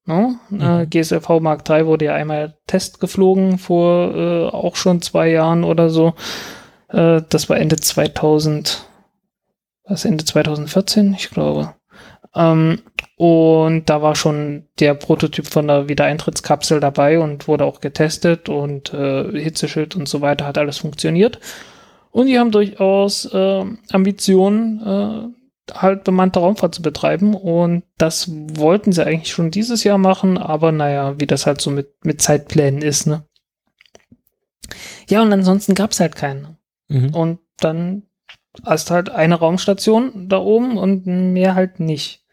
No? 0.05 0.35
Äh, 0.51 0.85
Mhm. 0.85 0.89
GSLV 0.89 1.39
Mark 1.39 1.67
III 1.69 1.85
wurde 1.87 2.05
ja 2.05 2.13
einmal 2.13 2.57
Test 2.67 2.99
geflogen 2.99 3.57
vor 3.57 4.15
äh, 4.15 4.45
auch 4.47 4.75
schon 4.75 5.01
zwei 5.01 5.29
Jahren 5.29 5.63
oder 5.63 5.89
so. 5.89 6.13
Äh, 6.89 7.21
das 7.29 7.49
war 7.49 7.57
Ende 7.57 7.77
2000 7.77 8.85
was 9.87 10.05
Ende 10.05 10.25
2014, 10.25 11.13
ich 11.13 11.29
glaube. 11.29 11.75
Ähm, 12.35 12.81
und 13.17 13.89
da 13.89 14.01
war 14.01 14.15
schon 14.15 14.67
der 14.79 14.93
Prototyp 14.93 15.47
von 15.47 15.67
der 15.67 15.87
Wiedereintrittskapsel 15.87 16.79
dabei 16.79 17.19
und 17.19 17.47
wurde 17.47 17.65
auch 17.65 17.79
getestet 17.79 18.49
und 18.49 18.93
äh, 18.93 19.31
Hitzeschild 19.39 19.95
und 19.95 20.09
so 20.09 20.21
weiter 20.21 20.45
hat 20.45 20.57
alles 20.57 20.79
funktioniert. 20.79 21.39
Und 22.11 22.27
die 22.27 22.39
haben 22.39 22.51
durchaus 22.51 23.25
äh, 23.25 23.65
Ambitionen, 23.91 24.81
äh, 24.81 25.44
halt 25.73 26.03
bemannte 26.03 26.39
Raumfahrt 26.39 26.75
zu 26.75 26.81
betreiben. 26.81 27.33
Und 27.33 27.83
das 27.97 28.29
wollten 28.29 28.91
sie 28.91 29.05
eigentlich 29.05 29.31
schon 29.33 29.51
dieses 29.51 29.83
Jahr 29.83 29.97
machen, 29.97 30.37
aber 30.37 30.71
naja, 30.71 31.19
wie 31.19 31.27
das 31.27 31.45
halt 31.45 31.61
so 31.61 31.71
mit, 31.71 32.05
mit 32.05 32.21
Zeitplänen 32.21 32.81
ist, 32.81 33.07
ne? 33.07 33.25
Ja, 35.07 35.21
und 35.21 35.31
ansonsten 35.31 35.75
gab's 35.75 35.99
halt 35.99 36.15
keinen. 36.15 36.57
Mhm. 36.87 37.13
Und 37.13 37.39
dann 37.59 38.03
hast 38.63 38.89
halt 38.91 39.09
eine 39.09 39.35
Raumstation 39.35 40.27
da 40.29 40.37
oben 40.37 40.77
und 40.77 41.05
mehr 41.05 41.55
halt 41.55 41.79
nicht. 41.79 42.23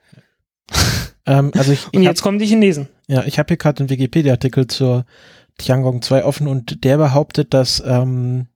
Ähm, 1.24 1.52
also 1.56 1.70
ich, 1.70 1.86
Und 1.86 2.00
ich 2.00 2.06
hab, 2.08 2.14
jetzt 2.14 2.22
kommen 2.22 2.40
die 2.40 2.46
Chinesen. 2.46 2.88
ja, 3.06 3.22
ich 3.22 3.38
habe 3.38 3.46
hier 3.46 3.56
gerade 3.56 3.78
einen 3.78 3.90
Wikipedia-Artikel 3.90 4.66
zur 4.66 5.06
Tiangong 5.56 6.02
2 6.02 6.24
offen 6.24 6.48
und 6.48 6.82
der 6.82 6.96
behauptet, 6.98 7.54
dass, 7.54 7.80
ähm, 7.86 8.48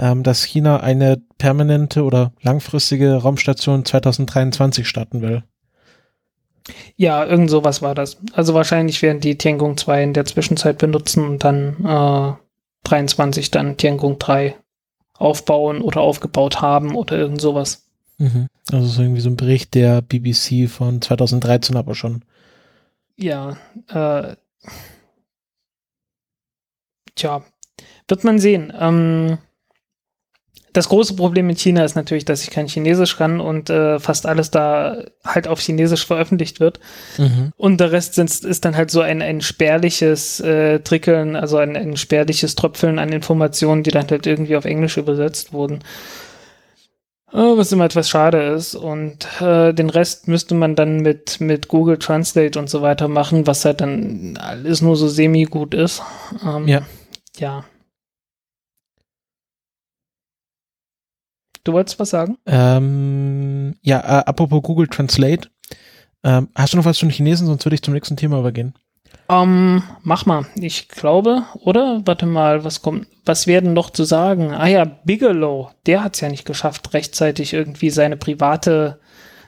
ähm, 0.00 0.22
dass 0.22 0.42
China 0.44 0.80
eine 0.80 1.20
permanente 1.38 2.02
oder 2.02 2.32
langfristige 2.40 3.16
Raumstation 3.16 3.84
2023 3.84 4.88
starten 4.88 5.20
will. 5.20 5.44
Ja, 6.96 7.24
irgend 7.24 7.50
sowas 7.50 7.82
war 7.82 7.94
das. 7.94 8.18
Also 8.32 8.54
wahrscheinlich 8.54 9.02
werden 9.02 9.20
die 9.20 9.36
Tiangong 9.36 9.76
2 9.76 10.02
in 10.02 10.14
der 10.14 10.24
Zwischenzeit 10.24 10.78
benutzen 10.78 11.24
und 11.24 11.44
dann 11.44 11.84
äh, 11.84 12.32
23 12.84 13.50
dann 13.50 13.76
Tiangong 13.76 14.18
3 14.18 14.56
aufbauen 15.14 15.82
oder 15.82 16.00
aufgebaut 16.00 16.62
haben 16.62 16.94
oder 16.94 17.18
irgend 17.18 17.40
sowas. 17.40 17.86
Mhm. 18.16 18.46
Also 18.72 18.86
so 18.86 19.02
irgendwie 19.02 19.20
so 19.20 19.28
ein 19.28 19.36
Bericht 19.36 19.74
der 19.74 20.00
BBC 20.00 20.70
von 20.70 21.02
2013 21.02 21.76
aber 21.76 21.94
schon. 21.94 22.24
Ja, 23.16 23.58
äh, 23.88 24.36
tja, 27.14 27.42
wird 28.08 28.24
man 28.24 28.38
sehen. 28.38 28.72
Ähm, 28.78 29.38
das 30.72 30.88
große 30.88 31.14
Problem 31.14 31.48
in 31.50 31.56
China 31.56 31.84
ist 31.84 31.96
natürlich, 31.96 32.24
dass 32.24 32.42
ich 32.42 32.50
kein 32.50 32.68
Chinesisch 32.68 33.16
kann 33.16 33.40
und 33.40 33.70
äh, 33.70 33.98
fast 33.98 34.26
alles 34.26 34.50
da 34.50 35.04
halt 35.24 35.48
auf 35.48 35.60
Chinesisch 35.60 36.06
veröffentlicht 36.06 36.60
wird. 36.60 36.80
Mhm. 37.18 37.52
Und 37.56 37.80
der 37.80 37.92
Rest 37.92 38.14
sind, 38.14 38.30
ist 38.30 38.64
dann 38.64 38.76
halt 38.76 38.90
so 38.90 39.00
ein, 39.00 39.22
ein 39.22 39.40
spärliches 39.40 40.40
äh, 40.40 40.80
Trickeln, 40.80 41.36
also 41.36 41.56
ein, 41.56 41.76
ein 41.76 41.96
spärliches 41.96 42.54
Tröpfeln 42.54 42.98
an 42.98 43.10
Informationen, 43.12 43.82
die 43.82 43.90
dann 43.90 44.08
halt 44.08 44.26
irgendwie 44.26 44.56
auf 44.56 44.64
Englisch 44.64 44.96
übersetzt 44.96 45.52
wurden. 45.52 45.80
Äh, 47.32 47.36
was 47.36 47.72
immer 47.72 47.84
etwas 47.84 48.08
schade 48.08 48.42
ist. 48.42 48.74
Und 48.74 49.26
äh, 49.40 49.72
den 49.72 49.90
Rest 49.90 50.28
müsste 50.28 50.54
man 50.54 50.74
dann 50.74 51.00
mit, 51.00 51.40
mit 51.40 51.68
Google 51.68 51.98
Translate 51.98 52.58
und 52.58 52.68
so 52.68 52.82
weiter 52.82 53.08
machen, 53.08 53.46
was 53.46 53.64
halt 53.64 53.80
dann 53.80 54.36
alles 54.40 54.82
nur 54.82 54.96
so 54.96 55.08
semi-gut 55.08 55.74
ist. 55.74 56.02
Ähm, 56.44 56.66
Ja. 56.66 56.82
Ja. 57.38 57.64
Du 61.64 61.72
wolltest 61.72 61.98
was 61.98 62.10
sagen? 62.10 62.38
Ähm, 62.46 63.74
ja, 63.82 64.00
äh, 64.00 64.24
apropos 64.24 64.62
Google 64.62 64.88
Translate. 64.88 65.48
Ähm, 66.22 66.48
hast 66.54 66.72
du 66.72 66.76
noch 66.76 66.84
was 66.84 66.98
zum 66.98 67.10
Chinesen, 67.10 67.46
sonst 67.46 67.64
würde 67.64 67.74
ich 67.74 67.82
zum 67.82 67.94
nächsten 67.94 68.16
Thema 68.16 68.38
übergehen. 68.38 68.74
Ähm, 69.28 69.82
mach 70.02 70.26
mal. 70.26 70.46
Ich 70.56 70.88
glaube, 70.88 71.44
oder? 71.54 72.02
Warte 72.04 72.26
mal, 72.26 72.64
was 72.64 72.82
kommt, 72.82 73.06
was 73.24 73.46
werden 73.46 73.72
noch 73.72 73.90
zu 73.90 74.04
sagen? 74.04 74.52
Ah 74.52 74.66
ja, 74.66 74.84
Bigelow, 74.84 75.70
der 75.86 76.02
hat 76.02 76.14
es 76.14 76.20
ja 76.20 76.28
nicht 76.28 76.44
geschafft, 76.44 76.92
rechtzeitig 76.94 77.52
irgendwie 77.52 77.90
seine 77.90 78.16
private, 78.16 78.98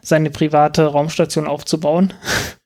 seine 0.01 0.31
private 0.31 0.87
Raumstation 0.87 1.47
aufzubauen. 1.47 2.15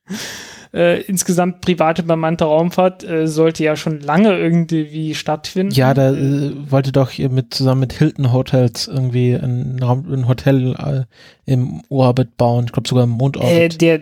äh, 0.73 1.01
insgesamt 1.03 1.61
private 1.61 2.03
bemannte 2.03 2.45
Raumfahrt 2.45 3.05
äh, 3.05 3.27
sollte 3.27 3.65
ja 3.65 3.77
schon 3.77 4.01
lange 4.01 4.39
irgendwie 4.39 5.15
stattfinden. 5.15 5.75
Ja, 5.75 5.95
da 5.95 6.13
äh, 6.13 6.53
wollte 6.71 6.93
doch 6.93 7.11
hier 7.11 7.31
mit 7.31 7.55
zusammen 7.55 7.81
mit 7.81 7.93
Hilton 7.93 8.33
Hotels 8.33 8.89
irgendwie 8.89 9.35
ein, 9.35 9.79
Raum, 9.83 10.07
ein 10.13 10.29
Hotel 10.29 10.75
äh, 10.75 11.51
im 11.51 11.83
Orbit 11.89 12.37
bauen. 12.37 12.67
Ich 12.67 12.73
glaube 12.73 12.89
sogar 12.89 13.05
im 13.05 13.15
äh, 13.15 13.17
Mondorbit. 13.17 13.81
der, 13.81 14.01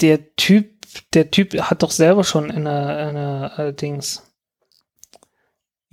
der 0.00 0.36
Typ, 0.36 0.70
der 1.14 1.30
Typ 1.30 1.60
hat 1.60 1.82
doch 1.82 1.90
selber 1.90 2.24
schon 2.24 2.50
eine, 2.50 2.70
eine 2.70 3.52
äh, 3.58 3.72
Dings. 3.72 4.25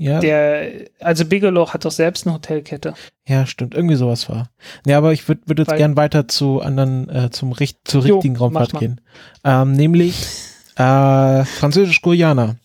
Ja, 0.03 0.19
Der, 0.19 0.71
also 0.99 1.25
Bigelow 1.25 1.73
hat 1.73 1.85
doch 1.85 1.91
selbst 1.91 2.25
eine 2.27 2.35
Hotelkette. 2.35 2.93
ja, 3.27 3.45
stimmt. 3.45 3.73
Irgendwie 3.73 3.95
sowas 3.95 4.27
war. 4.29 4.49
Nee, 4.85 4.93
aber 4.95 5.13
ich 5.13 5.27
würde 5.27 5.41
würd 5.45 5.59
jetzt 5.59 5.69
Weil- 5.69 5.77
gern 5.77 5.95
weiter 5.95 6.27
zu 6.27 6.61
anderen, 6.61 7.09
äh, 7.09 7.29
zum 7.31 7.51
richt 7.53 7.79
zur 7.85 8.05
Jo, 8.05 8.15
richtigen 8.15 8.35
Raumfahrt 8.35 8.73
gehen. 8.79 8.99
Ähm, 9.43 9.71
nämlich 9.73 10.15
äh, 10.75 11.45
Französisch-Guyana. 11.45 12.55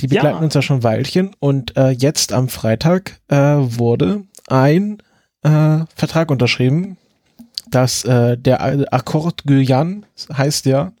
Die 0.00 0.06
Ja. 0.06 0.22
begleiten 0.22 0.44
uns 0.44 0.54
ja 0.54 0.62
schon 0.62 0.78
ein 0.78 0.82
Weilchen 0.84 1.30
und 1.40 1.76
äh, 1.76 1.90
jetzt 1.90 2.32
am 2.32 2.48
Freitag 2.48 3.18
äh, 3.28 3.36
wurde 3.36 4.22
ein 4.48 4.98
äh, 5.42 5.78
Vertrag 5.96 6.30
unterschrieben, 6.30 6.96
dass 7.70 8.04
äh, 8.04 8.36
der 8.38 8.92
Akkord 8.92 9.44
Guyane 9.44 10.02
heißt 10.32 10.66
ja. 10.66 10.92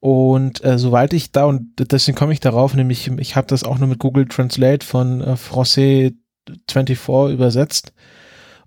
Und 0.00 0.64
äh, 0.64 0.78
soweit 0.78 1.12
ich 1.12 1.32
da, 1.32 1.44
und 1.44 1.72
deswegen 1.78 2.16
komme 2.16 2.32
ich 2.32 2.40
darauf, 2.40 2.74
nämlich 2.74 3.10
ich 3.18 3.36
habe 3.36 3.48
das 3.48 3.64
auch 3.64 3.78
nur 3.78 3.88
mit 3.88 3.98
Google 3.98 4.26
Translate 4.26 4.86
von 4.86 5.20
äh, 5.20 5.36
Francais 5.36 6.12
24 6.68 7.32
übersetzt. 7.32 7.92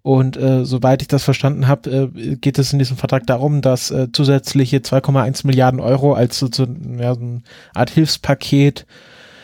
Und 0.04 0.36
äh, 0.36 0.66
soweit 0.66 1.02
ich 1.02 1.08
das 1.08 1.24
verstanden 1.24 1.68
habe, 1.68 2.12
äh, 2.16 2.36
geht 2.36 2.58
es 2.58 2.74
in 2.74 2.80
diesem 2.80 2.98
Vertrag 2.98 3.28
darum, 3.28 3.62
dass 3.62 3.92
äh, 3.92 4.08
zusätzliche 4.12 4.78
2,1 4.78 5.46
Milliarden 5.46 5.80
Euro 5.80 6.14
als 6.14 6.40
so, 6.40 6.50
so, 6.52 6.66
ja, 6.66 7.14
so 7.14 7.22
eine 7.22 7.42
Art 7.76 7.92
Hilfspaket 7.92 8.88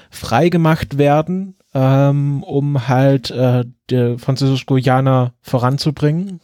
freigemacht 0.10 0.98
werden, 0.98 1.56
ähm, 1.76 2.42
um 2.42 2.88
halt 2.88 3.30
äh, 3.30 3.66
der 3.92 4.18
Französisch-Guyana 4.18 5.34
voranzubringen. 5.42 6.40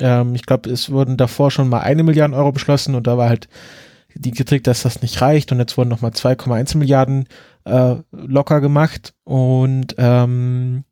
Ähm, 0.00 0.34
ich 0.34 0.44
glaube, 0.44 0.68
es 0.68 0.90
wurden 0.90 1.16
davor 1.16 1.52
schon 1.52 1.68
mal 1.68 1.80
eine 1.80 2.02
Milliarde 2.02 2.34
Euro 2.34 2.50
beschlossen 2.50 2.96
und 2.96 3.06
da 3.06 3.16
war 3.16 3.28
halt 3.28 3.48
die 4.14 4.32
Kritik, 4.32 4.64
dass 4.64 4.82
das 4.82 5.02
nicht 5.02 5.20
reicht 5.20 5.52
und 5.52 5.58
jetzt 5.58 5.76
wurden 5.76 5.88
nochmal 5.88 6.12
2,1 6.12 6.76
Milliarden 6.76 7.26
äh, 7.64 7.96
locker 8.12 8.60
gemacht 8.60 9.14
und 9.24 9.94
ähm, 9.98 10.84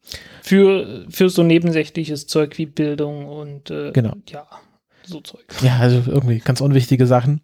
Für, 0.43 1.05
für 1.09 1.29
so 1.29 1.43
nebensächliches 1.43 2.27
Zeug 2.27 2.59
wie 2.59 2.67
Bildung 2.67 3.27
und 3.27 3.71
äh, 3.71 3.93
Genau. 3.93 4.15
ja, 4.29 4.47
so 5.03 5.21
Zeug. 5.21 5.45
Ja, 5.63 5.79
also 5.79 6.03
irgendwie 6.07 6.39
ganz 6.39 6.61
unwichtige 6.61 7.07
Sachen. 7.07 7.41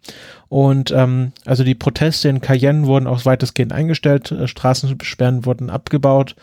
Und 0.47 0.91
ähm, 0.91 1.33
also 1.45 1.63
die 1.63 1.75
Proteste 1.75 2.29
in 2.29 2.41
Cayenne 2.41 2.85
wurden 2.87 3.07
auch 3.07 3.25
weitestgehend 3.25 3.73
eingestellt, 3.73 4.31
äh, 4.31 4.47
Straßensperren 4.47 5.45
wurden 5.45 5.69
abgebaut 5.69 6.35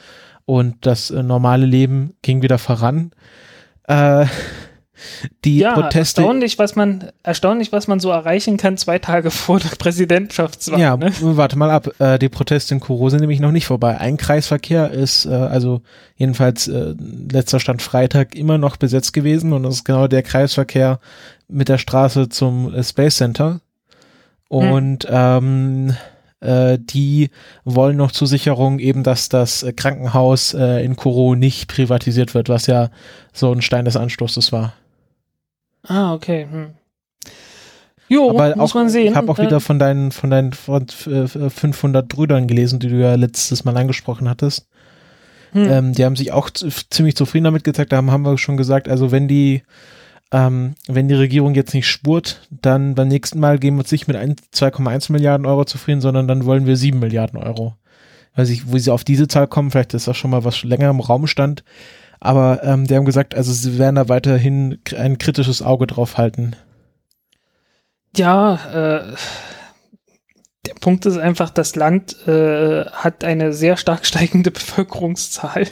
und 0.45 0.87
das 0.87 1.11
äh, 1.11 1.23
normale 1.23 1.67
Leben 1.67 2.15
ging 2.23 2.43
wieder 2.43 2.59
voran. 2.59 3.13
Äh, 3.89 4.27
die 5.45 5.59
ja, 5.59 5.75
Proteste. 5.75 6.21
erstaunlich, 6.21 6.59
was 6.59 6.77
man, 6.77 7.11
erstaunlich, 7.23 7.73
was 7.73 7.89
man 7.89 8.01
so 8.01 8.11
erreichen 8.11 8.57
kann, 8.57 8.77
zwei 8.77 8.99
Tage 8.99 9.31
vor 9.33 9.61
der 9.61 9.71
Präsidentschaftswahl. 9.71 10.81
Ja, 10.81 10.97
ne? 10.97 11.13
warte 11.21 11.57
mal 11.59 11.71
ab. 11.71 11.89
Äh, 11.99 12.19
die 12.19 12.29
Proteste 12.29 12.75
in 12.75 12.81
Kuro 12.81 13.09
sind 13.09 13.21
nämlich 13.21 13.41
noch 13.41 13.53
nicht 13.53 13.67
vorbei. 13.67 13.99
Ein 13.99 14.17
Kreisverkehr 14.17 14.91
ist, 14.91 15.27
äh, 15.27 15.31
also 15.31 15.83
jedenfalls 16.17 16.69
äh, 16.69 16.95
letzter 17.31 17.61
Stand 17.61 17.83
Freitag, 17.83 18.35
immer 18.35 18.59
noch 18.59 18.77
besetzt 18.77 19.13
gewesen 19.13 19.53
und 19.53 19.63
das 19.63 19.77
ist 19.77 19.85
genau 19.85 20.09
der 20.09 20.23
Kreisverkehr 20.23 21.01
mit 21.49 21.69
der 21.69 21.79
Straße 21.79 22.29
zum 22.29 22.73
äh, 22.75 22.83
Space 22.83 23.17
Center. 23.17 23.61
Und 24.49 25.07
ähm, 25.11 25.97
äh, 26.45 26.79
die 26.79 27.31
wollen 27.65 27.97
noch 27.97 28.13
zur 28.13 28.29
Sicherung 28.29 28.79
eben, 28.79 29.03
dass 29.03 29.29
das 29.29 29.63
äh, 29.63 29.73
Krankenhaus 29.73 30.53
äh, 30.55 30.85
in 30.85 30.95
Kuro 30.95 31.35
nicht 31.35 31.69
privatisiert 31.69 32.35
wird, 32.35 32.49
was 32.49 32.67
ja 32.67 32.91
so 33.33 33.51
ein 33.51 33.63
Stein 33.63 33.87
des 33.87 33.97
Anstoßes 33.97 34.53
war. 34.53 34.75
Ah, 35.87 36.15
okay. 36.15 36.47
Hm. 36.51 36.71
Jo, 38.09 38.31
Aber 38.31 38.55
muss 38.57 38.71
auch, 38.71 38.75
man 38.75 38.89
sehen. 38.91 39.09
ich 39.13 39.17
habe 39.17 39.31
auch 39.33 39.39
wieder 39.39 39.61
von 39.61 39.79
deinen, 39.79 40.13
von 40.13 40.31
deinen 40.31 40.53
von, 40.53 40.87
äh, 41.07 41.27
500 41.27 42.07
Brüdern 42.09 42.47
gelesen, 42.47 42.79
die 42.79 42.89
du 42.89 42.97
ja 43.01 43.15
letztes 43.15 43.65
Mal 43.65 43.77
angesprochen 43.77 44.29
hattest. 44.29 44.67
hm. 45.53 45.71
Ähm, 45.71 45.93
die 45.95 46.05
haben 46.05 46.17
sich 46.17 46.33
auch 46.33 46.51
ziemlich 46.51 47.17
zufrieden 47.17 47.45
damit 47.45 47.65
gezeigt. 47.65 47.93
Da 47.93 47.97
haben, 47.97 48.11
haben 48.11 48.25
wir 48.25 48.37
schon 48.39 48.57
gesagt, 48.57 48.89
also 48.89 49.11
wenn 49.11 49.27
die, 49.29 49.63
ähm, 50.33 50.75
wenn 50.87 51.09
die 51.09 51.15
Regierung 51.15 51.55
jetzt 51.55 51.75
nicht 51.75 51.89
spurt, 51.89 52.41
dann 52.51 52.95
beim 52.95 53.09
nächsten 53.09 53.41
Mal 53.41 53.59
geben 53.59 53.77
wir 53.77 53.81
uns 53.83 53.93
nicht 53.93 54.07
mit 54.09 54.17
ein- 54.17 54.37
2,1 54.53 55.11
Milliarden 55.13 55.47
Euro 55.47 55.65
zufrieden, 55.65 56.01
sondern 56.01 56.29
dann 56.29 56.45
wollen 56.45 56.67
wir 56.67 56.77
7 56.77 56.99
Milliarden 56.99 57.39
Euro. 57.39 57.75
Weiß 58.37 58.51
ich, 58.51 58.71
wo 58.71 58.77
sie 58.79 58.91
auf 58.91 59.05
diese 59.05 59.29
Zahl 59.29 59.47
kommen, 59.47 59.71
vielleicht 59.71 59.95
ist 59.95 60.09
das 60.09 60.17
schon 60.17 60.31
mal 60.33 60.45
was 60.45 60.63
länger 60.65 60.91
im 60.91 61.01
Raum 61.01 61.27
stand. 61.29 61.63
Aber 62.25 62.65
ähm, 62.65 62.87
die 62.87 62.97
haben 62.97 63.05
gesagt, 63.05 63.35
also 63.35 63.53
sie 63.53 63.79
werden 63.79 63.97
da 63.97 64.09
weiterhin 64.09 64.79
ein 64.97 65.19
kritisches 65.19 65.61
Auge 65.61 65.87
drauf 65.87 66.17
halten. 66.17 66.57
Ja, 68.17 68.55
äh, 68.55 69.15
der 70.65 70.75
Punkt 70.81 71.05
ist 71.05 71.19
einfach, 71.19 71.51
das 71.51 71.77
Land 71.77 72.27
äh, 72.27 72.87
hat 72.87 73.25
eine 73.25 73.53
sehr 73.53 73.77
stark 73.77 74.07
steigende 74.07 74.51
Bevölkerungszahl 74.51 75.67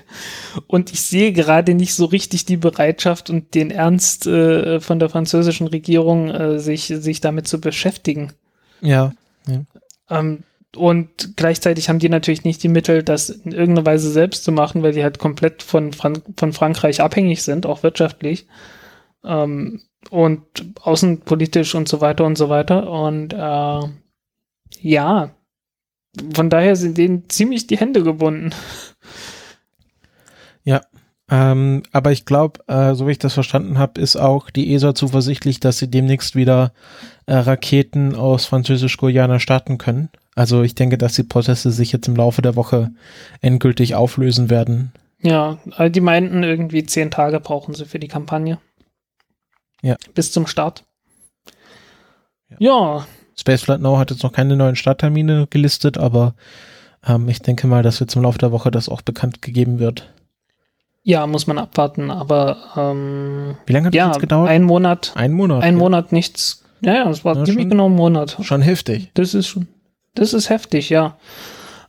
und 0.67 0.93
ich 0.93 1.01
sehe 1.01 1.33
gerade 1.33 1.73
nicht 1.73 1.95
so 1.95 2.05
richtig 2.05 2.45
die 2.45 2.59
Bereitschaft 2.59 3.31
und 3.31 3.55
den 3.55 3.71
Ernst 3.71 4.27
äh, 4.27 4.79
von 4.81 4.99
der 4.99 5.09
französischen 5.09 5.69
Regierung, 5.69 6.29
äh, 6.29 6.59
sich, 6.59 6.85
sich 6.85 7.23
damit 7.23 7.49
zu 7.49 7.63
beschäftigen. 7.63 8.35
Ja. 8.83 9.15
Ähm, 10.11 10.43
und 10.77 11.37
gleichzeitig 11.37 11.89
haben 11.89 11.99
die 11.99 12.09
natürlich 12.09 12.45
nicht 12.45 12.63
die 12.63 12.69
Mittel, 12.69 13.03
das 13.03 13.31
in 13.31 13.53
irgendeiner 13.53 13.87
Weise 13.87 14.11
selbst 14.11 14.45
zu 14.45 14.53
machen, 14.53 14.83
weil 14.83 14.93
die 14.93 15.03
halt 15.03 15.19
komplett 15.19 15.63
von, 15.63 15.93
Fran 15.93 16.23
von 16.37 16.53
Frankreich 16.53 17.01
abhängig 17.01 17.43
sind, 17.43 17.67
auch 17.67 17.83
wirtschaftlich. 17.83 18.47
Ähm, 19.25 19.83
und 20.11 20.43
außenpolitisch 20.81 21.75
und 21.75 21.89
so 21.89 22.01
weiter 22.01 22.25
und 22.25 22.37
so 22.37 22.49
weiter. 22.49 22.91
Und 22.91 23.33
äh, 23.33 23.81
ja, 24.81 25.31
von 26.35 26.51
daher 26.51 26.77
sind 26.77 26.99
denen 26.99 27.29
ziemlich 27.29 27.67
die 27.67 27.79
Hände 27.79 28.03
gebunden. 28.03 28.51
Ähm, 31.33 31.83
aber 31.93 32.13
ich 32.13 32.27
glaube, 32.27 32.61
äh, 32.67 32.95
so 32.95 33.07
wie 33.07 33.13
ich 33.13 33.19
das 33.19 33.33
verstanden 33.33 33.79
habe, 33.79 33.99
ist 33.99 34.17
auch 34.17 34.51
die 34.51 34.75
ESA 34.75 34.95
zuversichtlich, 34.95 35.61
dass 35.61 35.79
sie 35.79 35.91
demnächst 35.91 36.37
wieder 36.37 36.75
äh, 37.27 37.35
Raketen 37.35 38.15
aus 38.15 38.47
Französisch-Guyana 38.47 39.39
starten 39.39 39.79
können. 39.79 40.09
Also 40.35 40.63
ich 40.63 40.75
denke, 40.75 40.97
dass 40.99 41.15
die 41.15 41.23
Prozesse 41.25 41.71
sich 41.71 41.93
jetzt 41.93 42.09
im 42.09 42.17
Laufe 42.17 42.43
der 42.43 42.57
Woche 42.57 42.91
endgültig 43.41 43.95
auflösen 43.95 44.49
werden. 44.51 44.93
Ja, 45.21 45.59
also 45.77 45.93
die 45.93 46.01
meinten 46.01 46.43
irgendwie 46.43 46.85
zehn 46.85 47.11
Tage 47.11 47.39
brauchen 47.39 47.75
sie 47.75 47.85
für 47.85 47.99
die 47.99 48.09
Kampagne. 48.09 48.59
Ja. 49.83 49.97
Bis 50.15 50.33
zum 50.33 50.47
Start. 50.47 50.85
Ja. 52.49 52.57
Ja, 52.59 53.07
Spaceflight 53.37 53.81
Now 53.81 53.99
hat 53.99 54.11
jetzt 54.11 54.23
noch 54.23 54.33
keine 54.33 54.57
neuen 54.57 54.77
Starttermine 54.77 55.47
gelistet, 55.49 55.97
aber 55.99 56.35
ähm, 57.07 57.29
ich 57.29 57.41
denke 57.41 57.67
mal, 57.67 57.83
dass 57.83 57.99
jetzt 57.99 58.15
im 58.15 58.23
Laufe 58.23 58.39
der 58.39 58.53
Woche 58.53 58.71
das 58.71 58.89
auch 58.89 59.03
bekannt 59.03 59.43
gegeben 59.43 59.79
wird. 59.79 60.13
ja, 61.03 61.27
muss 61.27 61.47
man 61.47 61.59
abwarten, 61.59 62.11
aber 62.11 62.57
ähm, 62.77 63.57
Wie 63.67 63.73
lange 63.73 63.87
hat 63.87 63.95
ja, 63.95 64.09
das 64.09 64.17
jetzt 64.17 64.21
gedauert? 64.21 64.49
ein 64.51 64.63
Monat, 64.65 65.13
Ein 65.15 65.33
Monat. 65.33 65.63
ein 65.63 65.75
ja. 65.75 65.79
Monat 65.79 66.13
nichts. 66.13 66.62
Ja, 66.85 66.95
ja, 66.95 67.11
es 67.11 67.25
war 67.25 67.37
Ja, 67.37 67.45
ziemlich 67.45 67.65
schon. 67.65 67.71
genau 67.71 67.87
ein 67.89 67.95
Monat. 67.95 68.37
Schon 68.43 68.63
heftig. 68.63 69.11
Das 69.15 69.35
ist 69.35 69.47
schon, 69.47 69.69
das 70.15 70.35
ist 70.35 70.51
heftig, 70.51 70.91
ja. 70.91 71.17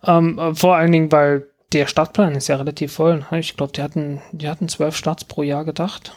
Ähm, 0.04 0.38
äh, 0.39 0.54
vor 0.54 0.76
allen 0.76 0.91
Dingen, 0.91 1.12
weil 1.12 1.48
der 1.72 1.88
Startplan 1.88 2.36
ist 2.36 2.48
ja 2.48 2.56
relativ 2.58 2.94
voll. 2.94 3.26
Ne? 3.32 3.39
Ich 3.39 3.58
glaube, 3.58 3.74
die 3.74 3.82
hatten, 3.82 4.22
die 4.32 4.48
hatten 4.48 4.68
zwölf 4.68 4.96
Starts 4.96 5.26
pro 5.26 5.41
Jahr 5.44 5.66
gedacht. 5.66 6.16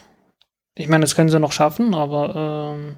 Ich 0.75 0.87
meine, 0.87 1.01
das 1.01 1.15
können 1.15 1.29
sie 1.29 1.39
noch 1.39 1.51
schaffen, 1.51 1.95
aber 1.95 2.75
ähm, 2.75 2.97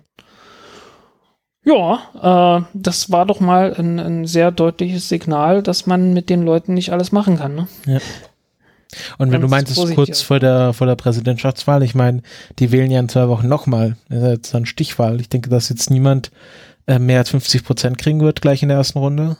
ja, 1.63 2.57
äh, 2.59 2.65
das 2.73 3.11
war 3.11 3.25
doch 3.25 3.39
mal 3.39 3.73
ein, 3.77 3.99
ein, 3.99 4.25
sehr 4.25 4.51
deutliches 4.51 5.07
Signal, 5.07 5.61
dass 5.63 5.85
man 5.85 6.13
mit 6.13 6.29
den 6.29 6.43
Leuten 6.43 6.73
nicht 6.73 6.91
alles 6.91 7.11
machen 7.11 7.37
kann. 7.37 7.55
Ne? 7.55 7.67
Ja. 7.85 7.99
Und 9.17 9.31
wenn 9.31 9.41
du 9.41 9.47
meintest, 9.47 9.93
kurz 9.93 10.21
vor 10.21 10.39
der, 10.39 10.73
vor 10.73 10.87
der 10.87 10.95
Präsidentschaftswahl, 10.95 11.83
ich 11.83 11.93
meine, 11.93 12.21
die 12.57 12.71
wählen 12.71 12.89
ja 12.89 12.99
in 12.99 13.09
zwei 13.09 13.27
Wochen 13.27 13.47
nochmal. 13.47 13.95
Das 14.09 14.23
ist 14.23 14.29
jetzt 14.29 14.55
eine 14.55 14.65
Stichwahl. 14.65 15.21
Ich 15.21 15.29
denke, 15.29 15.49
dass 15.49 15.69
jetzt 15.69 15.91
niemand 15.91 16.31
äh, 16.87 16.97
mehr 16.97 17.19
als 17.19 17.29
50 17.29 17.63
Prozent 17.63 17.97
kriegen 17.97 18.19
wird 18.21 18.41
gleich 18.41 18.63
in 18.63 18.69
der 18.69 18.77
ersten 18.77 18.99
Runde. 18.99 19.37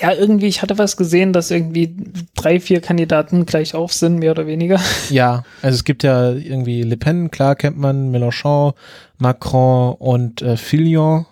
Ja, 0.00 0.12
irgendwie, 0.12 0.46
ich 0.46 0.60
hatte 0.60 0.76
was 0.76 0.96
gesehen, 0.96 1.32
dass 1.32 1.52
irgendwie 1.52 1.94
drei, 2.34 2.58
vier 2.58 2.80
Kandidaten 2.80 3.46
gleich 3.46 3.76
auf 3.76 3.92
sind, 3.92 4.18
mehr 4.18 4.32
oder 4.32 4.46
weniger. 4.46 4.80
Ja, 5.10 5.44
also 5.62 5.76
es 5.76 5.84
gibt 5.84 6.02
ja 6.02 6.32
irgendwie 6.32 6.82
Le 6.82 6.96
Pen, 6.96 7.30
klar 7.30 7.54
kennt 7.54 7.78
man, 7.78 8.10
Mélenchon, 8.10 8.74
Macron 9.18 9.94
und 9.94 10.42
äh, 10.42 10.56
Fillon. 10.56 11.26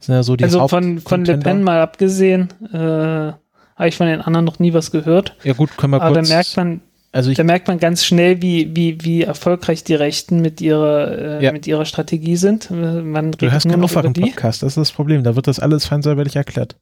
Sind 0.00 0.14
ja 0.16 0.22
so 0.24 0.34
die 0.34 0.42
Also 0.42 0.66
von, 0.66 0.98
von 0.98 1.24
Le 1.24 1.38
Pen 1.38 1.62
mal 1.62 1.80
abgesehen, 1.80 2.48
äh, 2.72 3.32
habe 3.80 3.88
ich 3.88 3.96
von 3.96 4.06
den 4.06 4.20
anderen 4.20 4.44
noch 4.44 4.58
nie 4.58 4.74
was 4.74 4.90
gehört. 4.90 5.34
Ja 5.42 5.54
gut, 5.54 5.76
können 5.76 5.94
wir 5.94 6.02
Aber 6.02 6.14
kurz. 6.14 6.28
da 6.28 6.34
merkt 6.34 6.56
man, 6.56 6.80
also 7.12 7.30
ich, 7.30 7.36
da 7.38 7.44
merkt 7.44 7.66
man 7.66 7.78
ganz 7.78 8.04
schnell, 8.04 8.42
wie, 8.42 8.76
wie, 8.76 9.02
wie 9.02 9.22
erfolgreich 9.22 9.82
die 9.82 9.94
Rechten 9.94 10.42
mit 10.42 10.60
ihrer, 10.60 11.40
äh, 11.40 11.44
ja. 11.44 11.52
mit 11.52 11.66
ihrer 11.66 11.86
Strategie 11.86 12.36
sind. 12.36 12.70
Man 12.70 13.32
du 13.32 13.50
hast 13.50 13.68
keinen 13.68 13.82
Aufwachen-Podcast, 13.82 14.62
das 14.62 14.72
ist 14.72 14.76
das 14.76 14.92
Problem. 14.92 15.24
Da 15.24 15.34
wird 15.34 15.46
das 15.46 15.58
alles 15.58 15.86
feinsäuberlich 15.86 16.36
erklärt. 16.36 16.76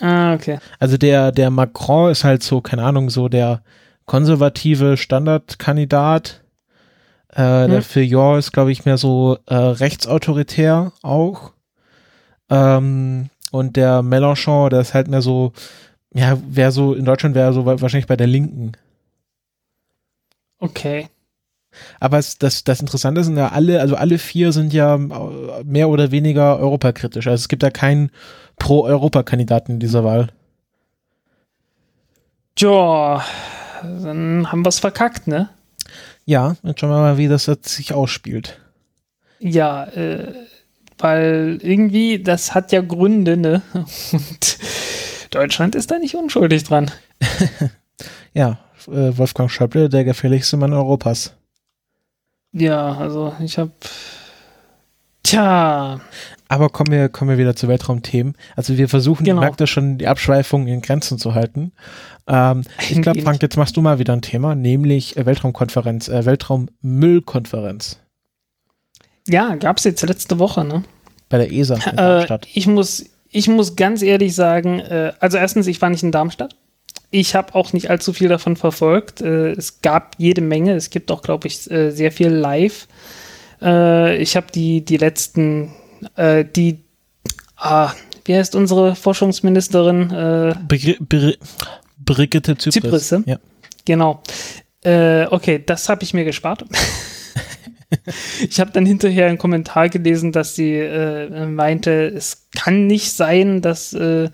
Ah, 0.00 0.34
okay. 0.34 0.58
Also 0.78 0.96
der, 0.96 1.32
der 1.32 1.50
Macron 1.50 2.10
ist 2.10 2.24
halt 2.24 2.42
so, 2.42 2.60
keine 2.60 2.82
Ahnung, 2.82 3.10
so 3.10 3.28
der 3.28 3.62
konservative 4.06 4.96
Standardkandidat. 4.96 6.42
Äh, 7.32 7.64
hm. 7.64 7.70
Der 7.70 7.82
Fillon 7.82 8.38
ist, 8.38 8.52
glaube 8.52 8.72
ich, 8.72 8.86
mehr 8.86 8.96
so 8.96 9.36
äh, 9.46 9.54
rechtsautoritär 9.54 10.92
auch. 11.02 11.52
Ähm, 12.48 13.28
und 13.52 13.76
der 13.76 14.02
Mélenchon, 14.02 14.70
der 14.70 14.80
ist 14.80 14.94
halt 14.94 15.08
mehr 15.08 15.22
so, 15.22 15.52
ja, 16.16 16.38
wäre 16.48 16.72
so, 16.72 16.94
in 16.94 17.04
Deutschland 17.04 17.34
wäre 17.34 17.50
er 17.50 17.52
so 17.52 17.66
wahrscheinlich 17.66 18.06
bei 18.06 18.16
der 18.16 18.26
Linken. 18.26 18.72
Okay. 20.58 21.08
Aber 22.00 22.16
es, 22.16 22.38
das, 22.38 22.64
das 22.64 22.80
Interessante 22.80 23.22
sind 23.22 23.36
ja 23.36 23.48
alle, 23.48 23.82
also 23.82 23.96
alle 23.96 24.16
vier 24.16 24.52
sind 24.52 24.72
ja 24.72 24.96
mehr 24.96 25.90
oder 25.90 26.10
weniger 26.10 26.58
europakritisch. 26.58 27.26
Also 27.26 27.42
es 27.42 27.48
gibt 27.48 27.62
ja 27.62 27.70
keinen 27.70 28.10
Pro-Europa-Kandidaten 28.56 29.72
in 29.72 29.80
dieser 29.80 30.04
Wahl. 30.04 30.28
Tja, 32.54 33.22
dann 33.82 34.50
haben 34.50 34.64
wir 34.64 34.70
es 34.70 34.78
verkackt, 34.78 35.26
ne? 35.26 35.50
Ja, 36.24 36.56
jetzt 36.62 36.80
schauen 36.80 36.90
wir 36.90 36.96
mal, 36.96 37.18
wie 37.18 37.28
das 37.28 37.44
jetzt 37.44 37.68
sich 37.68 37.92
ausspielt. 37.92 38.58
Ja, 39.38 39.84
äh, 39.84 40.32
weil 40.96 41.58
irgendwie, 41.60 42.22
das 42.22 42.54
hat 42.54 42.72
ja 42.72 42.80
Gründe, 42.80 43.36
ne? 43.36 43.60
Und 43.74 44.58
Deutschland 45.36 45.74
ist 45.74 45.90
da 45.90 45.98
nicht 45.98 46.14
unschuldig 46.14 46.64
dran. 46.64 46.90
ja, 48.32 48.58
äh, 48.88 49.16
Wolfgang 49.16 49.50
Schäuble, 49.50 49.88
der 49.88 50.04
gefährlichste 50.04 50.56
Mann 50.56 50.72
Europas. 50.72 51.34
Ja, 52.52 52.96
also 52.96 53.34
ich 53.40 53.58
habe. 53.58 53.72
Tja. 55.22 56.00
Aber 56.48 56.68
kommen 56.70 56.92
wir, 56.92 57.08
kommen 57.08 57.30
wir 57.30 57.38
wieder 57.38 57.54
zu 57.54 57.68
Weltraumthemen. 57.68 58.34
Also 58.54 58.78
wir 58.78 58.88
versuchen, 58.88 59.24
genau. 59.24 59.40
merkt 59.40 59.60
ihr 59.60 59.66
schon, 59.66 59.98
die 59.98 60.06
Abschweifung 60.06 60.68
in 60.68 60.80
Grenzen 60.80 61.18
zu 61.18 61.34
halten. 61.34 61.72
Ähm, 62.26 62.62
ich 62.88 63.02
glaube, 63.02 63.20
Frank, 63.20 63.42
jetzt 63.42 63.56
machst 63.56 63.76
du 63.76 63.82
mal 63.82 63.98
wieder 63.98 64.14
ein 64.14 64.22
Thema, 64.22 64.54
nämlich 64.54 65.16
äh, 65.16 65.26
Weltraumkonferenz, 65.26 66.08
äh, 66.08 66.24
Weltraummüllkonferenz. 66.24 67.98
Ja, 69.28 69.56
gab 69.56 69.78
es 69.78 69.84
jetzt 69.84 70.02
letzte 70.02 70.38
Woche, 70.38 70.64
ne? 70.64 70.84
Bei 71.28 71.38
der 71.38 71.52
ESA. 71.52 71.76
Äh, 71.96 72.38
ich, 72.54 72.68
muss, 72.68 73.04
ich 73.36 73.48
muss 73.48 73.76
ganz 73.76 74.00
ehrlich 74.00 74.34
sagen, 74.34 74.80
äh, 74.80 75.12
also 75.20 75.36
erstens, 75.36 75.66
ich 75.66 75.82
war 75.82 75.90
nicht 75.90 76.02
in 76.02 76.10
Darmstadt. 76.10 76.56
Ich 77.10 77.34
habe 77.34 77.54
auch 77.54 77.74
nicht 77.74 77.90
allzu 77.90 78.14
viel 78.14 78.28
davon 78.28 78.56
verfolgt. 78.56 79.20
Äh, 79.20 79.50
es 79.50 79.82
gab 79.82 80.14
jede 80.16 80.40
Menge. 80.40 80.74
Es 80.74 80.88
gibt 80.88 81.10
auch, 81.10 81.20
glaube 81.20 81.46
ich, 81.46 81.70
äh, 81.70 81.90
sehr 81.90 82.12
viel 82.12 82.28
live. 82.28 82.88
Äh, 83.60 84.16
ich 84.16 84.36
habe 84.36 84.46
die, 84.54 84.82
die 84.82 84.96
letzten, 84.96 85.74
äh, 86.16 86.46
die, 86.46 86.78
ah, 87.58 87.92
wie 88.24 88.34
heißt 88.34 88.54
unsere 88.54 88.96
Forschungsministerin? 88.96 90.10
Äh, 90.10 90.54
Bri 90.66 90.96
Bri 90.98 91.36
Brigitte 91.98 92.56
Zypris. 92.56 93.08
Zypris 93.08 93.26
ja. 93.26 93.38
Genau. 93.84 94.22
Okay, 94.82 95.62
das 95.66 95.88
habe 95.88 96.04
ich 96.04 96.14
mir 96.14 96.24
gespart. 96.24 96.64
ich 98.48 98.60
habe 98.60 98.72
dann 98.72 98.86
hinterher 98.86 99.26
einen 99.26 99.38
Kommentar 99.38 99.88
gelesen, 99.88 100.32
dass 100.32 100.54
sie 100.54 100.74
äh, 100.74 101.46
meinte, 101.46 102.06
es 102.06 102.48
kann 102.54 102.86
nicht 102.86 103.12
sein, 103.12 103.62
dass 103.62 103.92
äh, 103.92 104.30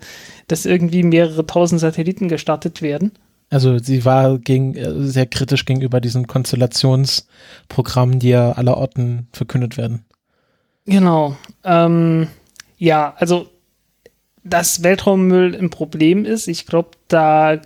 dass 0.47 0.65
irgendwie 0.65 1.03
mehrere 1.03 1.45
tausend 1.45 1.81
Satelliten 1.81 2.27
gestartet 2.27 2.81
werden. 2.81 3.11
Also 3.49 3.77
sie 3.77 4.03
war 4.03 4.39
gegen, 4.39 4.75
äh, 4.75 4.91
sehr 5.03 5.25
kritisch 5.25 5.65
gegenüber 5.65 6.01
diesen 6.01 6.27
Konstellationsprogrammen, 6.27 8.19
die 8.19 8.29
ja 8.29 8.51
allerorten 8.53 9.27
verkündet 9.31 9.77
werden. 9.77 10.05
Genau. 10.85 11.37
Ähm, 11.63 12.27
ja, 12.77 13.13
also 13.17 13.47
dass 14.43 14.83
Weltraummüll 14.83 15.55
ein 15.55 15.69
Problem 15.69 16.25
ist, 16.25 16.47
ich 16.47 16.65
glaube, 16.65 16.91
da 17.07 17.61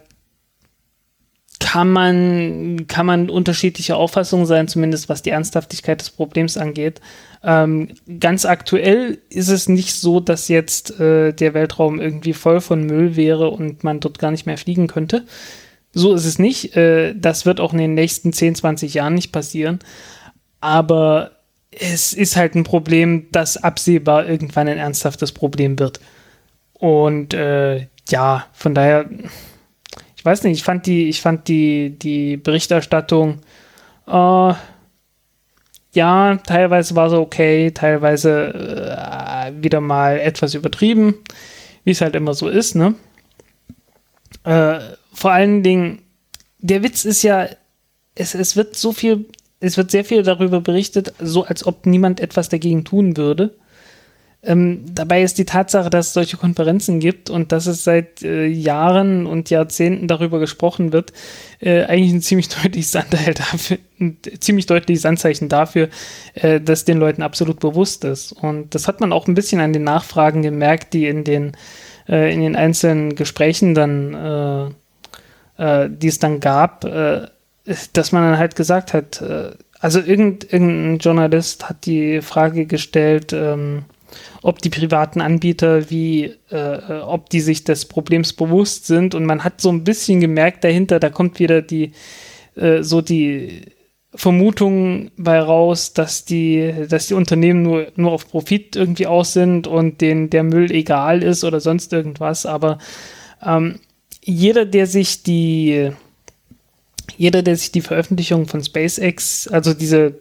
kann 1.59 1.91
man, 1.91 2.87
kann 2.87 3.05
man 3.05 3.29
unterschiedlicher 3.29 3.97
Auffassung 3.97 4.45
sein, 4.45 4.67
zumindest 4.67 5.09
was 5.09 5.21
die 5.21 5.31
Ernsthaftigkeit 5.31 5.99
des 5.99 6.11
Problems 6.11 6.57
angeht. 6.57 7.01
Ähm, 7.43 7.89
ganz 8.19 8.45
aktuell 8.45 9.19
ist 9.29 9.49
es 9.49 9.69
nicht 9.69 9.93
so, 9.93 10.19
dass 10.19 10.47
jetzt 10.47 10.99
äh, 10.99 11.33
der 11.33 11.53
Weltraum 11.53 11.99
irgendwie 11.99 12.33
voll 12.33 12.61
von 12.61 12.83
Müll 12.83 13.15
wäre 13.15 13.49
und 13.49 13.83
man 13.83 13.99
dort 13.99 14.19
gar 14.19 14.31
nicht 14.31 14.45
mehr 14.45 14.57
fliegen 14.57 14.87
könnte. 14.87 15.25
So 15.93 16.13
ist 16.13 16.25
es 16.25 16.39
nicht. 16.39 16.75
Äh, 16.75 17.15
das 17.15 17.45
wird 17.45 17.59
auch 17.59 17.73
in 17.73 17.79
den 17.79 17.93
nächsten 17.93 18.33
10, 18.33 18.55
20 18.55 18.93
Jahren 18.93 19.15
nicht 19.15 19.31
passieren. 19.31 19.79
Aber 20.59 21.31
es 21.71 22.13
ist 22.13 22.35
halt 22.35 22.55
ein 22.55 22.63
Problem, 22.63 23.27
das 23.31 23.57
absehbar 23.57 24.27
irgendwann 24.27 24.67
ein 24.67 24.77
ernsthaftes 24.77 25.31
Problem 25.31 25.79
wird. 25.79 25.99
Und 26.73 27.33
äh, 27.33 27.87
ja, 28.09 28.45
von 28.53 28.73
daher, 28.75 29.09
weiß 30.27 30.43
nicht, 30.43 30.57
ich 30.59 30.63
fand 30.63 30.85
die, 30.85 31.09
ich 31.09 31.21
fand 31.21 31.47
die, 31.47 31.97
die 31.97 32.37
Berichterstattung 32.37 33.39
äh, 34.05 34.53
ja, 35.93 36.35
teilweise 36.45 36.95
war 36.95 37.09
sie 37.09 37.17
okay, 37.17 37.71
teilweise 37.71 38.53
äh, 38.53 39.63
wieder 39.63 39.81
mal 39.81 40.19
etwas 40.19 40.53
übertrieben, 40.53 41.15
wie 41.85 41.91
es 41.91 42.01
halt 42.01 42.15
immer 42.15 42.35
so 42.35 42.49
ist, 42.49 42.75
ne? 42.75 42.93
Äh, 44.43 44.79
vor 45.11 45.31
allen 45.31 45.63
Dingen, 45.63 46.03
der 46.59 46.83
Witz 46.83 47.03
ist 47.03 47.23
ja, 47.23 47.47
es, 48.13 48.35
es 48.35 48.55
wird 48.55 48.75
so 48.75 48.91
viel, 48.91 49.25
es 49.59 49.77
wird 49.77 49.89
sehr 49.89 50.05
viel 50.05 50.21
darüber 50.21 50.61
berichtet, 50.61 51.13
so 51.19 51.45
als 51.45 51.65
ob 51.65 51.87
niemand 51.87 52.19
etwas 52.19 52.49
dagegen 52.49 52.83
tun 52.83 53.17
würde. 53.17 53.55
Ähm, 54.47 54.85
dabei 54.89 55.23
ist 55.23 55.37
die 55.37 55.43
Tatsache, 55.43 55.89
dass 55.89 56.07
es 56.07 56.13
solche 56.13 56.37
Konferenzen 56.37 57.01
gibt 57.01 57.29
und 57.29 57.51
dass 57.51 57.65
es 57.65 57.83
seit 57.83 58.23
äh, 58.23 58.45
Jahren 58.45 59.25
und 59.25 59.49
Jahrzehnten 59.49 60.07
darüber 60.07 60.39
gesprochen 60.39 60.93
wird, 60.93 61.11
äh, 61.59 61.83
eigentlich 61.83 62.13
ein 62.13 62.21
ziemlich 62.21 62.47
deutliches 62.63 62.91
dafür, 62.91 63.77
ein 63.99 64.17
ziemlich 64.39 64.65
deutliches 64.65 65.05
Anzeichen 65.05 65.49
dafür, 65.49 65.89
äh, 66.33 66.61
dass 66.61 66.85
den 66.85 66.97
Leuten 66.97 67.23
absolut 67.23 67.59
bewusst 67.59 68.05
ist. 68.05 68.31
Und 68.31 68.73
das 68.73 68.87
hat 68.87 69.01
man 69.01 69.11
auch 69.11 69.27
ein 69.27 69.35
bisschen 69.35 69.59
an 69.59 69.73
den 69.73 69.83
Nachfragen 69.83 70.41
gemerkt, 70.41 70.93
die 70.93 71.07
in 71.07 71.25
den, 71.25 71.51
äh, 72.07 72.33
in 72.33 72.39
den 72.39 72.55
einzelnen 72.55 73.15
Gesprächen 73.15 73.75
dann, 73.75 74.73
äh, 75.57 75.83
äh, 75.83 75.89
die 75.89 76.07
es 76.07 76.19
dann 76.19 76.39
gab, 76.39 76.81
dass 77.91 78.11
man 78.13 78.23
dann 78.23 78.37
halt 78.37 78.55
gesagt 78.55 78.93
hat, 78.93 79.21
also 79.79 79.99
irgend, 79.99 80.51
irgendein 80.53 80.99
Journalist 80.99 81.67
hat 81.67 81.85
die 81.85 82.21
Frage 82.21 82.65
gestellt, 82.65 83.33
ähm, 83.33 83.83
ob 84.41 84.61
die 84.61 84.69
privaten 84.69 85.21
Anbieter 85.21 85.89
wie, 85.89 86.33
äh, 86.49 86.99
ob 87.01 87.29
die 87.29 87.41
sich 87.41 87.63
des 87.63 87.85
Problems 87.85 88.33
bewusst 88.33 88.87
sind. 88.87 89.15
Und 89.15 89.25
man 89.25 89.43
hat 89.43 89.61
so 89.61 89.69
ein 89.69 89.83
bisschen 89.83 90.19
gemerkt 90.19 90.63
dahinter, 90.63 90.99
da 90.99 91.09
kommt 91.09 91.39
wieder 91.39 91.61
die, 91.61 91.91
äh, 92.55 92.83
so 92.83 93.01
die 93.01 93.61
Vermutung 94.13 95.11
bei 95.17 95.39
raus, 95.39 95.93
dass 95.93 96.25
die, 96.25 96.73
dass 96.89 97.07
die 97.07 97.13
Unternehmen 97.13 97.61
nur, 97.61 97.87
nur 97.95 98.11
auf 98.11 98.27
Profit 98.27 98.75
irgendwie 98.75 99.05
aus 99.05 99.33
sind 99.33 99.67
und 99.67 100.01
denen 100.01 100.29
der 100.29 100.43
Müll 100.43 100.71
egal 100.71 101.23
ist 101.23 101.43
oder 101.43 101.59
sonst 101.59 101.93
irgendwas. 101.93 102.45
Aber 102.45 102.79
ähm, 103.45 103.79
jeder, 104.23 104.65
der 104.65 104.87
sich 104.87 105.23
die, 105.23 105.91
jeder, 107.15 107.43
der 107.43 107.55
sich 107.55 107.71
die 107.71 107.81
Veröffentlichung 107.81 108.47
von 108.47 108.63
SpaceX, 108.63 109.47
also 109.47 109.73
diese 109.73 110.19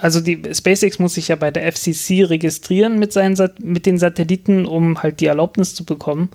also 0.00 0.20
die 0.20 0.42
SpaceX 0.52 0.98
muss 0.98 1.14
sich 1.14 1.28
ja 1.28 1.36
bei 1.36 1.50
der 1.50 1.70
FCC 1.70 2.24
registrieren 2.24 2.98
mit, 2.98 3.12
seinen, 3.12 3.36
mit 3.60 3.86
den 3.86 3.98
Satelliten, 3.98 4.66
um 4.66 5.02
halt 5.02 5.20
die 5.20 5.26
Erlaubnis 5.26 5.74
zu 5.74 5.84
bekommen. 5.84 6.30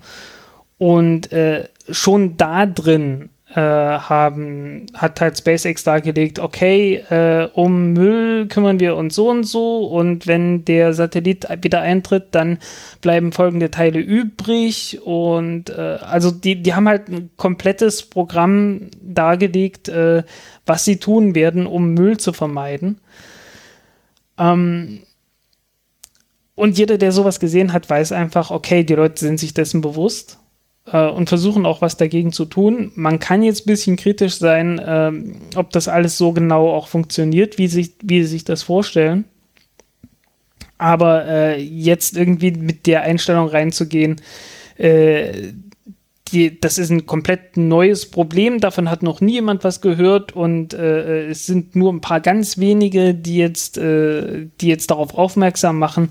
Und 0.78 1.32
äh, 1.32 1.68
schon 1.90 2.36
da 2.36 2.66
drin 2.66 3.28
äh, 3.54 3.60
haben, 3.60 4.86
hat 4.94 5.20
halt 5.20 5.38
SpaceX 5.38 5.84
dargelegt, 5.84 6.38
okay, 6.38 6.96
äh, 7.10 7.48
um 7.52 7.92
Müll 7.92 8.48
kümmern 8.48 8.80
wir 8.80 8.96
uns 8.96 9.14
so 9.14 9.28
und 9.28 9.44
so 9.44 9.86
und 9.86 10.26
wenn 10.26 10.64
der 10.64 10.94
Satellit 10.94 11.46
wieder 11.60 11.82
eintritt, 11.82 12.28
dann 12.30 12.58
bleiben 13.00 13.32
folgende 13.32 13.70
Teile 13.70 14.00
übrig 14.00 15.00
und 15.04 15.70
äh, 15.70 15.98
also 16.00 16.30
die, 16.30 16.62
die 16.62 16.74
haben 16.74 16.88
halt 16.88 17.08
ein 17.08 17.30
komplettes 17.36 18.02
Programm 18.02 18.88
dargelegt, 19.02 19.88
äh, 19.88 20.22
was 20.64 20.84
sie 20.84 20.96
tun 20.96 21.34
werden, 21.34 21.66
um 21.66 21.92
Müll 21.94 22.16
zu 22.16 22.32
vermeiden. 22.32 22.98
Ähm, 24.38 25.00
und 26.54 26.78
jeder, 26.78 26.98
der 26.98 27.12
sowas 27.12 27.40
gesehen 27.40 27.72
hat, 27.72 27.88
weiß 27.88 28.12
einfach, 28.12 28.50
okay, 28.50 28.84
die 28.84 28.94
Leute 28.94 29.18
sind 29.20 29.40
sich 29.40 29.54
dessen 29.54 29.80
bewusst 29.80 30.38
äh, 30.86 31.08
und 31.08 31.28
versuchen 31.28 31.66
auch 31.66 31.80
was 31.80 31.96
dagegen 31.96 32.32
zu 32.32 32.44
tun. 32.44 32.92
Man 32.94 33.18
kann 33.18 33.42
jetzt 33.42 33.62
ein 33.66 33.70
bisschen 33.70 33.96
kritisch 33.96 34.36
sein, 34.36 34.78
äh, 34.78 35.12
ob 35.56 35.70
das 35.70 35.88
alles 35.88 36.18
so 36.18 36.32
genau 36.32 36.70
auch 36.70 36.88
funktioniert, 36.88 37.58
wie 37.58 37.68
sich, 37.68 37.94
wie 38.02 38.22
sie 38.22 38.28
sich 38.28 38.44
das 38.44 38.62
vorstellen. 38.62 39.24
Aber 40.78 41.26
äh, 41.26 41.62
jetzt 41.62 42.16
irgendwie 42.16 42.50
mit 42.50 42.86
der 42.86 43.02
Einstellung 43.02 43.48
reinzugehen, 43.48 44.20
äh, 44.76 45.52
die, 46.32 46.58
das 46.60 46.78
ist 46.78 46.90
ein 46.90 47.06
komplett 47.06 47.56
neues 47.56 48.10
Problem, 48.10 48.60
davon 48.60 48.90
hat 48.90 49.02
noch 49.02 49.20
nie 49.20 49.34
jemand 49.34 49.64
was 49.64 49.80
gehört 49.80 50.32
und 50.32 50.74
äh, 50.74 51.26
es 51.28 51.46
sind 51.46 51.76
nur 51.76 51.92
ein 51.92 52.00
paar 52.00 52.20
ganz 52.20 52.58
wenige, 52.58 53.14
die 53.14 53.36
jetzt, 53.36 53.78
äh, 53.78 54.46
die 54.60 54.68
jetzt 54.68 54.90
darauf 54.90 55.14
aufmerksam 55.14 55.78
machen, 55.78 56.10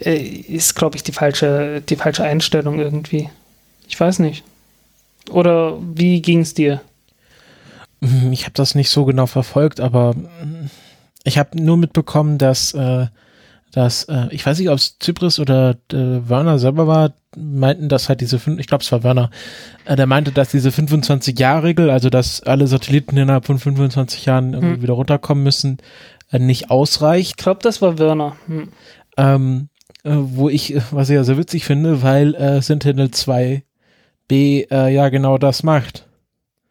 äh, 0.00 0.16
ist, 0.16 0.74
glaube 0.76 0.96
ich, 0.96 1.02
die 1.02 1.12
falsche, 1.12 1.82
die 1.88 1.96
falsche 1.96 2.24
Einstellung 2.24 2.78
irgendwie. 2.78 3.28
Ich 3.88 3.98
weiß 3.98 4.20
nicht. 4.20 4.44
Oder 5.30 5.78
wie 5.94 6.22
ging 6.22 6.40
es 6.40 6.54
dir? 6.54 6.80
Ich 8.30 8.44
habe 8.44 8.54
das 8.54 8.74
nicht 8.74 8.90
so 8.90 9.04
genau 9.04 9.26
verfolgt, 9.26 9.80
aber 9.80 10.14
ich 11.24 11.36
habe 11.36 11.60
nur 11.60 11.76
mitbekommen, 11.76 12.38
dass, 12.38 12.72
äh, 12.74 13.06
dass 13.72 14.04
äh, 14.04 14.26
ich 14.30 14.44
weiß 14.44 14.58
nicht, 14.58 14.70
ob 14.70 14.78
es 14.78 14.98
Zypris 14.98 15.38
oder 15.38 15.76
äh, 15.92 16.28
Werner 16.28 16.58
selber 16.58 16.86
war, 16.86 17.12
meinten, 17.36 17.88
dass 17.88 18.08
halt 18.08 18.20
diese, 18.20 18.40
ich 18.58 18.66
glaube, 18.66 18.82
es 18.82 18.92
war 18.92 19.02
Werner, 19.02 19.30
äh, 19.84 19.96
der 19.96 20.06
meinte, 20.06 20.32
dass 20.32 20.50
diese 20.50 20.70
25-Jahr-Regel, 20.70 21.90
also 21.90 22.10
dass 22.10 22.42
alle 22.42 22.66
Satelliten 22.66 23.16
innerhalb 23.16 23.46
von 23.46 23.58
25 23.58 24.24
Jahren 24.24 24.54
irgendwie 24.54 24.74
hm. 24.74 24.82
wieder 24.82 24.94
runterkommen 24.94 25.44
müssen, 25.44 25.78
äh, 26.32 26.38
nicht 26.38 26.70
ausreicht. 26.70 27.30
Ich 27.30 27.36
glaube, 27.36 27.60
das 27.62 27.82
war 27.82 27.98
Werner. 27.98 28.36
Hm. 28.46 28.68
Ähm, 29.16 29.68
äh, 30.04 30.12
wo 30.14 30.48
ich, 30.48 30.76
was 30.90 31.10
ich 31.10 31.14
ja 31.14 31.24
sehr 31.24 31.38
witzig 31.38 31.64
finde, 31.64 32.02
weil 32.02 32.34
äh, 32.34 32.62
Sentinel 32.62 33.10
2 33.10 33.62
B 34.28 34.66
äh, 34.70 34.94
ja 34.94 35.08
genau 35.08 35.38
das 35.38 35.62
macht. 35.62 36.06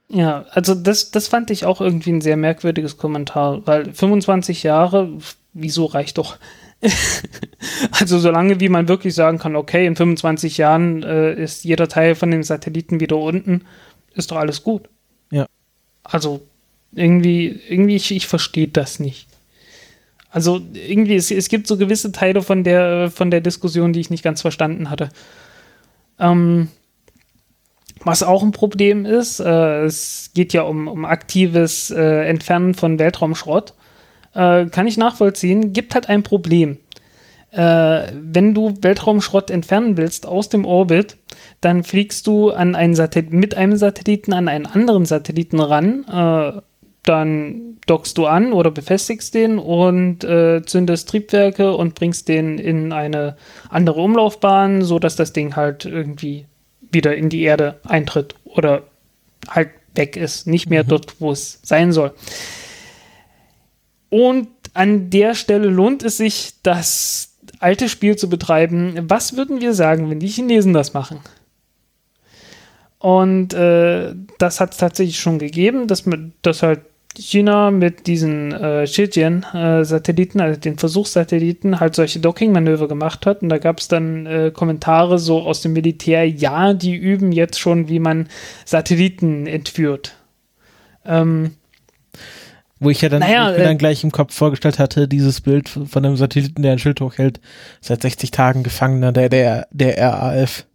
Ja, 0.10 0.46
also 0.52 0.74
das, 0.74 1.12
das 1.12 1.28
fand 1.28 1.52
ich 1.52 1.66
auch 1.66 1.82
irgendwie 1.82 2.12
ein 2.12 2.22
sehr 2.22 2.38
merkwürdiges 2.38 2.98
Kommentar, 2.98 3.66
weil 3.66 3.94
25 3.94 4.64
Jahre, 4.64 5.10
wieso 5.54 5.86
reicht 5.86 6.18
doch? 6.18 6.38
also 7.92 8.20
solange 8.20 8.60
wie 8.60 8.70
man 8.70 8.88
wirklich 8.88 9.16
sagen 9.16 9.40
kann, 9.40 9.56
okay, 9.56 9.86
in 9.86 9.96
25 9.96 10.58
Jahren 10.58 11.04
äh, 11.04 11.34
ist 11.34 11.64
jeder 11.64 11.88
Teil 11.88 12.16
von 12.16 12.32
den 12.32 12.44
Satelliten 12.44 13.00
wieder 13.00 13.18
unten, 13.18 13.64
ist 14.14 14.32
doch 14.32 14.38
alles 14.38 14.64
gut. 14.64 14.90
Ja. 15.32 15.48
Also 16.04 16.42
irgendwie, 16.94 17.60
irgendwie, 17.68 17.96
ich, 17.96 18.12
ich 18.12 18.28
verstehe 18.28 18.68
das 18.68 19.00
nicht. 19.00 19.28
Also 20.30 20.62
irgendwie, 20.74 21.16
es, 21.16 21.32
es 21.32 21.50
gibt 21.50 21.68
so 21.68 21.78
gewisse 21.78 22.12
Teile 22.12 22.42
von 22.42 22.64
der, 22.64 23.10
von 23.10 23.32
der 23.32 23.42
Diskussion, 23.42 23.94
die 23.94 24.00
ich 24.00 24.10
nicht 24.10 24.24
ganz 24.24 24.42
verstanden 24.42 24.90
hatte. 24.90 25.10
Ähm, 26.20 26.70
was 28.02 28.24
auch 28.24 28.44
ein 28.44 28.52
Problem 28.52 29.06
ist, 29.06 29.40
äh, 29.40 29.84
es 29.84 30.32
geht 30.34 30.54
ja 30.54 30.64
um, 30.64 30.88
um 30.88 31.06
aktives 31.06 31.90
äh, 31.92 32.28
Entfernen 32.28 32.74
von 32.74 33.00
Weltraumschrott, 33.00 33.74
äh, 34.38 34.68
kann 34.68 34.88
ich 34.88 34.98
nachvollziehen, 34.98 35.74
gibt 35.74 35.96
halt 35.96 36.10
ein 36.10 36.24
Problem. 36.24 36.78
Äh, 37.52 38.12
wenn 38.14 38.54
du 38.54 38.76
Weltraumschrott 38.82 39.50
entfernen 39.50 39.98
willst 39.98 40.28
aus 40.28 40.50
dem 40.50 40.64
Orbit, 40.64 41.18
dann 41.60 41.84
fliegst 41.84 42.28
du 42.28 42.52
an 42.52 42.76
einen 42.76 42.96
mit 43.32 43.58
einem 43.58 43.78
Satelliten 43.78 44.34
an 44.34 44.48
einen 44.48 44.68
anderen 44.68 45.06
Satelliten 45.06 45.60
ran, 45.60 46.06
äh, 46.06 46.62
dann 47.04 47.78
dockst 47.88 48.18
du 48.18 48.26
an 48.26 48.52
oder 48.52 48.70
befestigst 48.70 49.34
den 49.34 49.58
und 49.58 50.24
äh, 50.26 50.62
zündest 50.66 51.10
Triebwerke 51.10 51.74
und 51.74 51.96
bringst 51.96 52.28
den 52.28 52.60
in 52.60 52.92
eine 52.92 53.38
andere 53.70 54.02
Umlaufbahn, 54.02 54.84
sodass 54.84 55.16
das 55.16 55.32
Ding 55.32 55.56
halt 55.56 55.86
irgendwie 55.86 56.46
wieder 56.92 57.16
in 57.16 57.30
die 57.30 57.44
Erde 57.44 57.80
eintritt 57.86 58.36
oder 58.44 58.84
halt 59.50 59.70
weg 59.96 60.18
ist, 60.18 60.48
nicht 60.48 60.70
mehr 60.70 60.84
mhm. 60.84 60.90
dort, 60.90 61.22
wo 61.22 61.32
es 61.32 61.60
sein 61.64 61.94
soll. 61.94 62.12
Und 64.10 64.48
an 64.74 65.10
der 65.10 65.36
Stelle 65.36 65.68
lohnt 65.68 66.04
es 66.04 66.18
sich, 66.18 66.54
das 66.64 67.36
alte 67.60 67.90
Spiel 67.90 68.16
zu 68.16 68.30
betreiben. 68.30 68.94
Was 69.10 69.36
würden 69.36 69.62
wir 69.62 69.74
sagen, 69.74 70.10
wenn 70.10 70.20
die 70.20 70.28
Chinesen 70.28 70.74
das 70.74 70.94
machen? 70.94 71.20
Und 73.00 73.54
äh, 73.54 74.14
das 74.38 74.60
hat 74.60 74.72
es 74.72 74.78
tatsächlich 74.78 75.20
schon 75.20 75.40
gegeben, 75.40 75.88
dass, 75.88 76.04
dass 76.42 76.64
halt 76.64 76.82
China 77.16 77.72
mit 77.72 78.08
diesen 78.08 78.52
äh, 78.52 78.86
Shijian-Satelliten, 78.86 80.40
also 80.40 80.60
den 80.60 80.78
Versuchssatelliten, 80.78 81.80
halt 81.80 81.96
solche 81.96 82.20
Docking-Manöver 82.20 82.88
gemacht 82.88 83.26
hat. 83.26 83.42
Und 83.42 83.50
da 83.50 83.58
gab 83.58 83.80
es 83.80 83.88
dann 83.88 84.26
äh, 84.26 84.52
Kommentare 84.54 85.20
so 85.20 85.42
aus 85.42 85.62
dem 85.62 85.74
Militär, 85.74 86.28
ja, 86.30 86.74
die 86.74 86.96
üben 86.96 87.32
jetzt 87.32 87.60
schon, 87.60 87.88
wie 87.88 88.00
man 88.00 88.28
Satelliten 88.66 89.48
entführt. 89.48 90.16
Ähm, 91.06 91.52
wo 92.80 92.90
ich 92.90 93.02
ja 93.02 93.10
dann, 93.10 93.20
naja, 93.20 93.52
ich 93.52 93.58
mir 93.58 93.64
äh, 93.64 93.68
dann 93.68 93.78
gleich 93.78 94.04
im 94.04 94.12
Kopf 94.12 94.34
vorgestellt 94.34 94.80
hatte, 94.80 95.08
dieses 95.08 95.42
Bild 95.42 95.70
von 95.70 96.06
einem 96.06 96.18
Satelliten, 96.18 96.62
der 96.62 96.74
ein 96.74 96.80
Schild 96.80 97.02
hochhält, 97.02 97.40
seit 97.82 98.02
60 98.02 98.32
Tagen 98.32 98.64
Gefangener 98.64 99.12
der, 99.12 99.30
der, 99.30 99.68
der 99.72 99.98
RAF. 99.98 100.66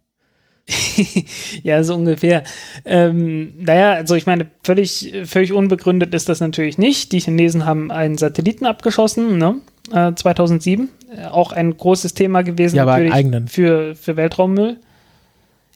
ja, 1.63 1.83
so 1.83 1.95
ungefähr. 1.95 2.43
Ähm, 2.85 3.53
naja, 3.59 3.93
also 3.93 4.15
ich 4.15 4.25
meine, 4.25 4.47
völlig, 4.63 5.13
völlig 5.25 5.51
unbegründet 5.51 6.13
ist 6.13 6.29
das 6.29 6.39
natürlich 6.39 6.77
nicht. 6.77 7.11
Die 7.11 7.19
Chinesen 7.19 7.65
haben 7.65 7.91
einen 7.91 8.17
Satelliten 8.17 8.65
abgeschossen, 8.65 9.37
ne? 9.37 9.55
Äh, 9.91 10.13
2007. 10.15 10.89
Äh, 11.15 11.25
auch 11.25 11.51
ein 11.51 11.75
großes 11.75 12.13
Thema 12.13 12.43
gewesen 12.43 12.77
ja, 12.77 12.83
aber 12.83 12.93
einen 12.93 13.11
eigenen. 13.11 13.47
Für, 13.49 13.95
für 13.95 14.15
Weltraummüll. 14.15 14.77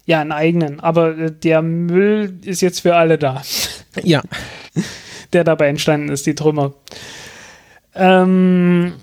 Ja, 0.06 0.22
einen 0.22 0.32
eigenen. 0.32 0.80
Aber 0.80 1.18
äh, 1.18 1.32
der 1.32 1.62
Müll 1.62 2.40
ist 2.46 2.62
jetzt 2.62 2.80
für 2.82 2.96
alle 2.96 3.18
da. 3.18 3.42
Ja. 4.04 4.22
der 5.34 5.44
dabei 5.44 5.68
entstanden 5.68 6.10
ist, 6.10 6.26
die 6.26 6.36
Trümmer. 6.36 6.74
Ähm, 7.96 8.94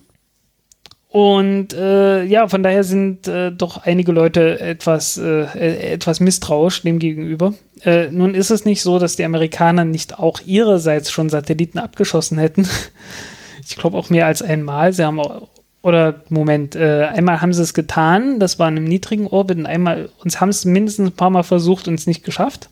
und 1.15 1.73
äh, 1.75 2.25
ja, 2.25 2.49
von 2.49 2.65
daher 2.65 2.83
sind 2.83 3.29
äh, 3.29 3.53
doch 3.53 3.85
einige 3.85 4.11
Leute 4.11 4.59
etwas, 4.59 5.17
äh, 5.17 5.93
etwas 5.93 6.19
misstrauisch 6.19 6.83
dem 6.83 6.99
gegenüber. 6.99 7.55
Äh, 7.85 8.11
nun 8.11 8.35
ist 8.35 8.51
es 8.51 8.65
nicht 8.65 8.83
so, 8.83 8.99
dass 8.99 9.15
die 9.15 9.25
Amerikaner 9.25 9.85
nicht 9.85 10.19
auch 10.19 10.41
ihrerseits 10.45 11.13
schon 11.13 11.29
Satelliten 11.29 11.79
abgeschossen 11.79 12.39
hätten. 12.39 12.69
ich 13.65 13.77
glaube 13.77 13.97
auch 13.97 14.11
mehr 14.11 14.27
als 14.27 14.43
einmal. 14.43 14.93
Sie 14.93 15.05
haben 15.05 15.21
auch, 15.21 15.47
oder 15.83 16.23
Moment, 16.31 16.75
äh, 16.75 17.05
einmal 17.05 17.41
haben 17.41 17.53
sie 17.53 17.63
es 17.63 17.75
getan, 17.75 18.41
das 18.41 18.59
war 18.59 18.67
in 18.69 18.79
einem 18.79 18.87
niedrigen 18.87 19.29
Orbit, 19.29 19.59
und 19.59 19.67
einmal, 19.67 20.09
uns 20.25 20.41
haben 20.41 20.49
es 20.49 20.65
mindestens 20.65 21.11
ein 21.11 21.17
paar 21.17 21.31
Mal 21.31 21.45
versucht 21.45 21.87
und 21.87 21.95
es 21.95 22.09
nicht 22.09 22.25
geschafft. 22.25 22.71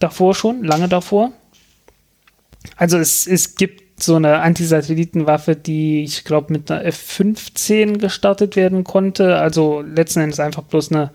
Davor 0.00 0.34
schon, 0.34 0.64
lange 0.64 0.88
davor. 0.88 1.30
Also 2.76 2.98
es, 2.98 3.26
es 3.26 3.54
gibt 3.54 3.88
so 4.02 4.16
eine 4.16 4.40
Antisatellitenwaffe, 4.40 5.56
die 5.56 6.04
ich 6.04 6.24
glaube 6.24 6.52
mit 6.52 6.70
einer 6.70 6.84
F-15 6.84 7.98
gestartet 7.98 8.56
werden 8.56 8.84
konnte. 8.84 9.36
Also 9.36 9.82
letzten 9.82 10.20
Endes 10.20 10.40
einfach 10.40 10.62
bloß 10.62 10.92
eine, 10.92 11.10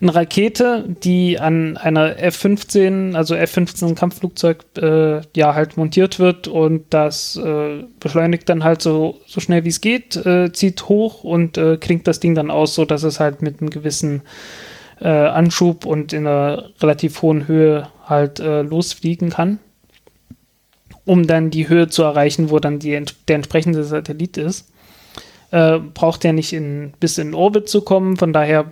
eine 0.00 0.14
Rakete, 0.14 0.84
die 1.02 1.40
an 1.40 1.76
einer 1.76 2.18
F-15, 2.18 3.14
also 3.14 3.34
F-15 3.34 3.94
Kampfflugzeug, 3.94 4.64
äh, 4.78 5.20
ja 5.34 5.54
halt 5.54 5.76
montiert 5.76 6.18
wird 6.18 6.48
und 6.48 6.84
das 6.90 7.36
äh, 7.36 7.84
beschleunigt 7.98 8.48
dann 8.48 8.62
halt 8.62 8.82
so, 8.82 9.20
so 9.26 9.40
schnell 9.40 9.64
wie 9.64 9.70
es 9.70 9.80
geht, 9.80 10.16
äh, 10.16 10.52
zieht 10.52 10.88
hoch 10.88 11.24
und 11.24 11.58
äh, 11.58 11.76
klingt 11.76 12.06
das 12.06 12.20
Ding 12.20 12.34
dann 12.34 12.50
aus, 12.50 12.74
so 12.74 12.84
dass 12.84 13.02
es 13.02 13.20
halt 13.20 13.42
mit 13.42 13.60
einem 13.60 13.70
gewissen 13.70 14.22
äh, 15.00 15.08
Anschub 15.08 15.84
und 15.86 16.12
in 16.12 16.26
einer 16.26 16.70
relativ 16.80 17.20
hohen 17.22 17.48
Höhe 17.48 17.88
halt 18.06 18.38
äh, 18.38 18.62
losfliegen 18.62 19.30
kann 19.30 19.58
um 21.06 21.26
dann 21.26 21.50
die 21.50 21.68
Höhe 21.68 21.88
zu 21.88 22.02
erreichen, 22.02 22.50
wo 22.50 22.58
dann 22.58 22.78
die, 22.78 23.02
der 23.28 23.36
entsprechende 23.36 23.84
Satellit 23.84 24.36
ist. 24.36 24.68
Äh, 25.52 25.78
braucht 25.78 26.24
er 26.24 26.32
nicht 26.32 26.52
in, 26.52 26.92
bis 26.98 27.18
in 27.18 27.32
Orbit 27.32 27.68
zu 27.68 27.80
kommen. 27.80 28.16
Von 28.16 28.32
daher 28.32 28.64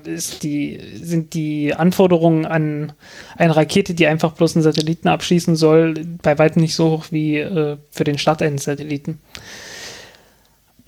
die, 0.43 0.81
sind 1.01 1.33
die 1.33 1.73
Anforderungen 1.73 2.45
an 2.45 2.93
eine 3.37 3.55
Rakete, 3.55 3.95
die 3.95 4.09
einfach 4.09 4.33
bloß 4.33 4.57
einen 4.57 4.65
Satelliten 4.65 5.07
abschießen 5.07 5.55
soll, 5.55 5.95
bei 6.21 6.37
weitem 6.39 6.61
nicht 6.61 6.75
so 6.75 6.91
hoch 6.91 7.07
wie 7.11 7.39
äh, 7.39 7.77
für 7.91 8.05
den 8.05 8.19
Start 8.19 8.43
eines 8.43 8.65
Satelliten. 8.65 9.21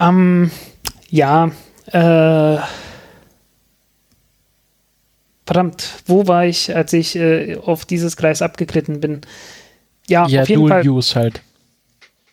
Ähm, 0.01 0.51
ja, 1.09 1.53
äh, 1.87 2.59
verdammt, 5.47 5.89
wo 6.07 6.27
war 6.27 6.47
ich, 6.47 6.75
als 6.75 6.93
ich 6.93 7.15
äh, 7.15 7.59
auf 7.65 7.85
dieses 7.85 8.17
Gleis 8.17 8.43
abgeglitten 8.43 8.99
bin? 8.99 9.21
Ja, 10.09 10.27
Ja, 10.27 10.43
auf 10.43 10.49
jeden 10.49 10.61
Dual 10.67 10.83
Fall. 10.83 10.89
Use 10.89 11.15
halt. 11.19 11.43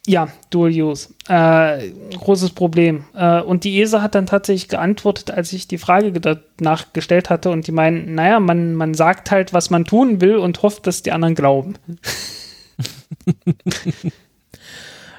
Ja, 0.05 0.27
Dual 0.49 0.69
Use. 0.71 1.09
Äh, 1.29 1.91
großes 2.17 2.49
Problem. 2.51 3.05
Äh, 3.15 3.39
und 3.41 3.63
die 3.63 3.79
ESA 3.81 4.01
hat 4.01 4.15
dann 4.15 4.25
tatsächlich 4.25 4.67
geantwortet, 4.67 5.31
als 5.31 5.53
ich 5.53 5.69
die 5.69 5.77
Frage 5.77 6.11
ge- 6.11 6.39
danach 6.57 6.91
gestellt 6.91 7.29
hatte 7.29 7.49
und 7.51 7.67
die 7.67 7.71
meinen, 7.71 8.13
naja, 8.13 8.41
man, 8.41 8.75
man 8.75 8.93
sagt 8.95 9.31
halt, 9.31 9.53
was 9.53 9.69
man 9.69 9.85
tun 9.85 10.19
will 10.19 10.35
und 10.35 10.61
hofft, 10.61 10.87
dass 10.87 11.03
die 11.03 11.13
anderen 11.13 11.35
glauben. 11.35 11.75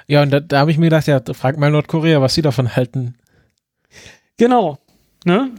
Ja, 0.06 0.22
und 0.22 0.30
da, 0.30 0.40
da 0.40 0.58
habe 0.60 0.70
ich 0.70 0.76
mir 0.76 0.86
gedacht, 0.86 1.06
ja, 1.06 1.20
frag 1.32 1.56
mal 1.56 1.70
Nordkorea, 1.70 2.20
was 2.20 2.34
sie 2.34 2.42
davon 2.42 2.76
halten. 2.76 3.14
Genau. 4.36 4.78
Ne? 5.24 5.50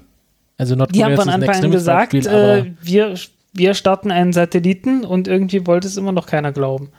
Also 0.58 0.76
Die 0.76 0.78
Nordkorea 0.78 1.06
haben 1.06 1.14
ist 1.14 1.20
von 1.24 1.30
Anfang 1.30 1.64
an 1.64 1.72
gesagt, 1.72 2.14
äh, 2.14 2.72
wir, 2.82 3.16
wir 3.56 3.74
starten 3.74 4.12
einen 4.12 4.34
Satelliten 4.34 5.04
und 5.04 5.28
irgendwie 5.28 5.66
wollte 5.66 5.88
es 5.88 5.98
immer 5.98 6.12
noch 6.12 6.28
keiner 6.28 6.52
glauben. 6.52 6.90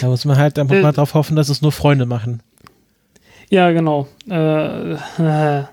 da 0.00 0.06
muss 0.06 0.24
man 0.24 0.36
halt 0.36 0.58
einfach 0.58 0.76
äh, 0.76 0.82
mal 0.82 0.92
drauf 0.92 1.14
hoffen, 1.14 1.34
dass 1.34 1.48
es 1.48 1.62
nur 1.62 1.72
Freunde 1.72 2.06
machen. 2.06 2.42
Ja, 3.48 3.70
genau. 3.70 4.06
Äh, 4.28 4.92
äh, 4.92 5.64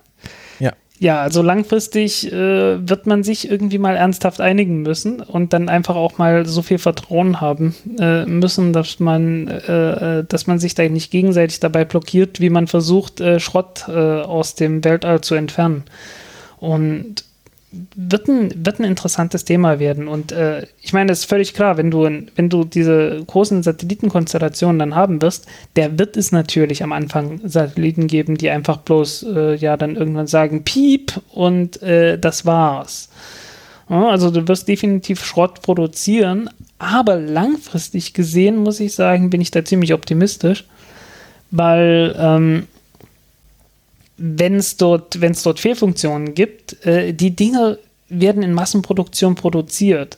Ja. 0.60 0.72
Ja, 0.98 1.22
also 1.22 1.42
langfristig 1.42 2.32
äh, 2.32 2.88
wird 2.88 3.06
man 3.06 3.26
sich 3.26 3.52
irgendwie 3.52 3.78
mal 3.78 3.98
ernsthaft 3.98 4.40
einigen 4.40 4.82
müssen 4.82 5.20
und 5.20 5.52
dann 5.52 5.68
einfach 5.68 5.98
auch 5.98 6.18
mal 6.18 6.46
so 6.46 6.62
viel 6.62 6.78
Vertrauen 6.78 7.42
haben 7.42 7.76
äh, 8.00 8.26
müssen, 8.26 8.72
dass 8.72 9.02
man, 9.02 9.50
äh, 9.50 10.24
dass 10.24 10.48
man 10.48 10.60
sich 10.60 10.74
da 10.74 10.88
nicht 10.88 11.12
gegenseitig 11.12 11.60
dabei 11.60 11.84
blockiert, 11.84 12.40
wie 12.40 12.50
man 12.50 12.68
versucht, 12.68 13.22
Schrott 13.40 13.90
aus 13.90 14.56
dem 14.56 14.86
Weltall 14.86 15.20
zu 15.20 15.36
entfernen. 15.36 15.84
Und 16.58 17.26
wird 17.96 18.28
ein, 18.28 18.66
wird 18.66 18.80
ein 18.80 18.86
interessantes 18.86 19.46
Thema 19.46 19.80
werden. 19.80 20.08
Und 20.08 20.32
äh, 20.32 20.66
ich 20.82 20.94
meine, 20.94 21.12
es 21.12 21.20
ist 21.20 21.26
völlig 21.26 21.54
klar, 21.54 21.78
wenn 21.78 21.92
du, 21.92 22.04
wenn 22.36 22.50
du 22.50 22.64
diese 22.64 23.24
großen 23.26 23.64
Satellitenkonstellationen 23.64 24.80
dann 24.80 24.96
haben 24.96 25.22
wirst, 25.22 25.48
der 25.76 25.98
wird 26.00 26.18
es 26.18 26.32
natürlich 26.32 26.84
am 26.84 26.92
Anfang 26.92 27.40
Satelliten 27.44 28.08
geben, 28.08 28.38
die 28.38 28.50
einfach 28.50 28.78
bloß 28.78 29.24
äh, 29.24 29.56
ja 29.56 29.78
dann 29.78 29.96
irgendwann 29.96 30.28
sagen, 30.28 30.64
piep 30.64 31.14
und 31.32 31.82
äh, 31.82 32.18
das 32.18 32.46
war's. 32.46 33.10
Ja, 33.90 34.10
also 34.10 34.32
du 34.32 34.48
wirst 34.48 34.68
definitiv 34.68 35.24
Schrott 35.24 35.62
produzieren, 35.62 36.50
aber 36.80 37.18
langfristig 37.18 38.14
gesehen, 38.14 38.58
muss 38.58 38.80
ich 38.80 38.96
sagen, 38.96 39.30
bin 39.30 39.42
ich 39.42 39.52
da 39.52 39.64
ziemlich 39.64 39.94
optimistisch, 39.94 40.66
weil 41.52 42.16
ähm, 42.18 42.68
wenn 44.18 44.56
es 44.56 44.78
dort, 44.78 45.18
dort 45.22 45.60
Fehlfunktionen 45.60 46.34
gibt, 46.34 46.86
äh, 46.86 47.14
die 47.14 47.36
Dinge 47.36 47.80
werden 48.10 48.44
in 48.44 48.54
Massenproduktion 48.54 49.36
produziert. 49.36 50.18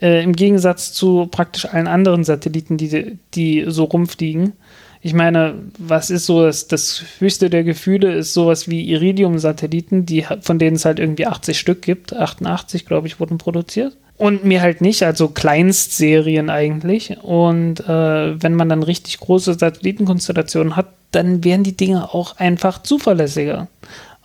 Äh, 0.00 0.22
Im 0.22 0.34
Gegensatz 0.34 0.92
zu 0.92 1.28
praktisch 1.30 1.66
allen 1.66 1.86
anderen 1.86 2.24
Satelliten, 2.24 2.76
die, 2.76 3.18
die 3.34 3.64
so 3.68 3.84
rumfliegen. 3.84 4.54
Ich 5.02 5.14
meine, 5.14 5.54
was 5.78 6.10
ist 6.10 6.26
so 6.26 6.42
das, 6.42 6.68
das 6.68 7.02
höchste 7.18 7.48
der 7.48 7.64
Gefühle, 7.64 8.12
ist 8.12 8.34
sowas 8.34 8.68
wie 8.68 8.90
Iridium-Satelliten, 8.90 10.06
von 10.42 10.58
denen 10.58 10.76
es 10.76 10.84
halt 10.84 10.98
irgendwie 10.98 11.26
80 11.26 11.58
Stück 11.58 11.82
gibt. 11.82 12.14
88, 12.14 12.84
glaube 12.84 13.06
ich, 13.06 13.18
wurden 13.18 13.38
produziert. 13.38 13.96
Und 14.20 14.44
mir 14.44 14.60
halt 14.60 14.82
nicht, 14.82 15.02
also 15.02 15.28
Kleinstserien 15.28 16.50
eigentlich. 16.50 17.16
Und 17.22 17.80
äh, 17.80 18.42
wenn 18.42 18.54
man 18.54 18.68
dann 18.68 18.82
richtig 18.82 19.18
große 19.18 19.54
Satellitenkonstellationen 19.54 20.76
hat, 20.76 20.88
dann 21.10 21.42
werden 21.42 21.64
die 21.64 21.74
Dinge 21.74 22.12
auch 22.12 22.36
einfach 22.36 22.82
zuverlässiger. 22.82 23.68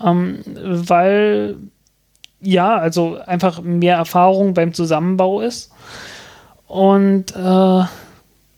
Ähm, 0.04 0.40
weil, 0.46 1.56
ja, 2.42 2.76
also 2.76 3.18
einfach 3.26 3.62
mehr 3.62 3.96
Erfahrung 3.96 4.54
beim 4.54 4.74
Zusammenbau 4.74 5.40
ist. 5.40 5.72
Und 6.68 7.34
äh, 7.34 7.84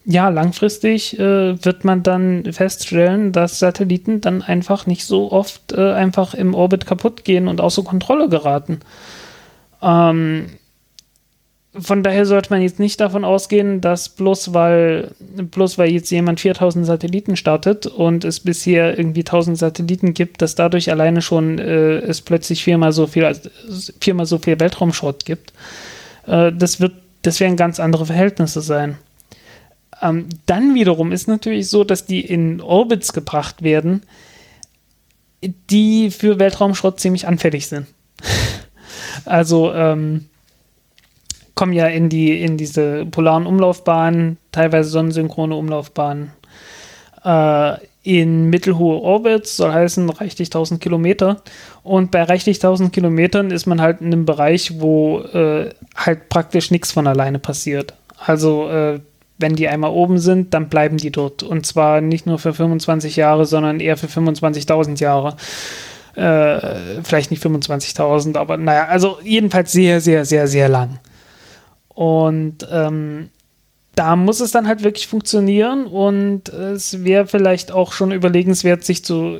ja, 0.05 0.29
langfristig 0.29 1.19
äh, 1.19 1.63
wird 1.63 1.85
man 1.85 2.01
dann 2.01 2.51
feststellen, 2.51 3.31
dass 3.31 3.59
Satelliten 3.59 4.21
dann 4.21 4.41
einfach 4.41 4.87
nicht 4.87 5.05
so 5.05 5.31
oft 5.31 5.71
äh, 5.73 5.91
einfach 5.91 6.33
im 6.33 6.55
Orbit 6.55 6.87
kaputt 6.87 7.25
gehen 7.25 7.47
und 7.47 7.61
außer 7.61 7.83
Kontrolle 7.83 8.27
geraten. 8.27 8.79
Ähm, 9.83 10.47
von 11.79 12.03
daher 12.03 12.25
sollte 12.25 12.51
man 12.51 12.61
jetzt 12.61 12.79
nicht 12.79 12.99
davon 12.99 13.23
ausgehen, 13.23 13.81
dass 13.81 14.09
bloß 14.09 14.53
weil, 14.53 15.11
bloß 15.19 15.77
weil 15.77 15.91
jetzt 15.91 16.09
jemand 16.09 16.39
4000 16.39 16.85
Satelliten 16.85 17.35
startet 17.35 17.85
und 17.85 18.23
es 18.23 18.39
bisher 18.39 18.97
irgendwie 18.97 19.21
1000 19.21 19.57
Satelliten 19.57 20.13
gibt, 20.13 20.41
dass 20.41 20.55
dadurch 20.55 20.91
alleine 20.91 21.21
schon 21.21 21.59
äh, 21.59 21.97
es 21.97 22.21
plötzlich 22.21 22.63
viermal 22.63 22.91
so 22.91 23.07
viel, 23.07 23.31
viermal 23.99 24.25
so 24.25 24.37
viel 24.37 24.59
Weltraumschrott 24.59 25.25
gibt. 25.25 25.53
Äh, 26.25 26.51
das 26.53 26.79
wird, 26.79 26.93
das 27.21 27.39
werden 27.39 27.57
ganz 27.57 27.79
andere 27.79 28.05
Verhältnisse 28.05 28.61
sein. 28.61 28.97
Ähm, 30.01 30.27
dann 30.45 30.73
wiederum 30.75 31.11
ist 31.11 31.27
natürlich 31.27 31.69
so, 31.69 31.83
dass 31.83 32.05
die 32.05 32.21
in 32.21 32.61
Orbits 32.61 33.13
gebracht 33.13 33.63
werden, 33.63 34.03
die 35.69 36.11
für 36.11 36.39
Weltraumschrott 36.39 36.99
ziemlich 36.99 37.27
anfällig 37.27 37.67
sind. 37.67 37.87
also, 39.25 39.73
ähm, 39.73 40.25
kommen 41.57 41.73
ja 41.73 41.87
in 41.87 42.07
die 42.07 42.41
in 42.41 42.55
diese 42.55 43.05
polaren 43.05 43.45
Umlaufbahnen, 43.45 44.37
teilweise 44.53 44.89
sonnensynchrone 44.89 45.55
Umlaufbahnen. 45.55 46.31
Äh, 47.25 47.73
in 48.03 48.49
mittelhohe 48.49 49.01
Orbits 49.01 49.57
soll 49.57 49.73
heißen 49.73 50.09
reichlich 50.09 50.47
1000 50.47 50.79
Kilometer. 50.79 51.41
Und 51.83 52.11
bei 52.11 52.23
reichlich 52.23 52.57
1000 52.59 52.93
Kilometern 52.93 53.51
ist 53.51 53.65
man 53.65 53.81
halt 53.81 53.99
in 53.99 54.07
einem 54.07 54.25
Bereich, 54.25 54.79
wo 54.79 55.19
äh, 55.19 55.71
halt 55.93 56.29
praktisch 56.29 56.71
nichts 56.71 56.93
von 56.93 57.05
alleine 57.05 57.39
passiert. 57.39 57.95
Also 58.17 58.69
äh, 58.69 59.01
wenn 59.39 59.55
die 59.55 59.67
einmal 59.67 59.91
oben 59.91 60.19
sind, 60.19 60.53
dann 60.53 60.69
bleiben 60.69 60.97
die 60.97 61.11
dort. 61.11 61.43
Und 61.43 61.65
zwar 61.65 61.99
nicht 61.99 62.25
nur 62.25 62.39
für 62.39 62.53
25 62.53 63.17
Jahre, 63.17 63.45
sondern 63.45 63.81
eher 63.81 63.97
für 63.97 64.07
25.000 64.07 65.01
Jahre. 65.01 65.35
Äh, 66.15 67.01
vielleicht 67.03 67.29
nicht 67.29 67.43
25.000, 67.43 68.37
aber 68.37 68.57
naja, 68.57 68.85
also 68.85 69.19
jedenfalls 69.23 69.71
sehr, 69.71 70.01
sehr, 70.01 70.23
sehr, 70.23 70.47
sehr 70.47 70.69
lang. 70.69 70.99
Und 71.97 72.57
ähm, 72.71 73.29
da 73.95 74.15
muss 74.15 74.39
es 74.39 74.51
dann 74.51 74.67
halt 74.67 74.83
wirklich 74.83 75.07
funktionieren 75.07 75.87
und 75.87 76.47
es 76.47 77.03
wäre 77.03 77.25
vielleicht 77.25 77.71
auch 77.71 77.91
schon 77.91 78.11
überlegenswert, 78.11 78.83
sich 78.83 79.03
zu, 79.03 79.39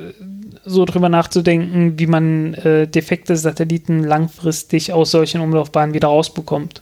so 0.66 0.86
drüber 0.86 1.08
nachzudenken, 1.08 2.00
wie 2.00 2.08
man 2.08 2.56
äh, 2.56 2.88
defekte 2.88 3.38
Satelliten 3.38 4.04
langfristig 4.04 4.92
aus 4.92 5.12
solchen 5.12 5.42
Umlaufbahnen 5.42 5.94
wieder 5.94 6.08
rausbekommt. 6.08 6.82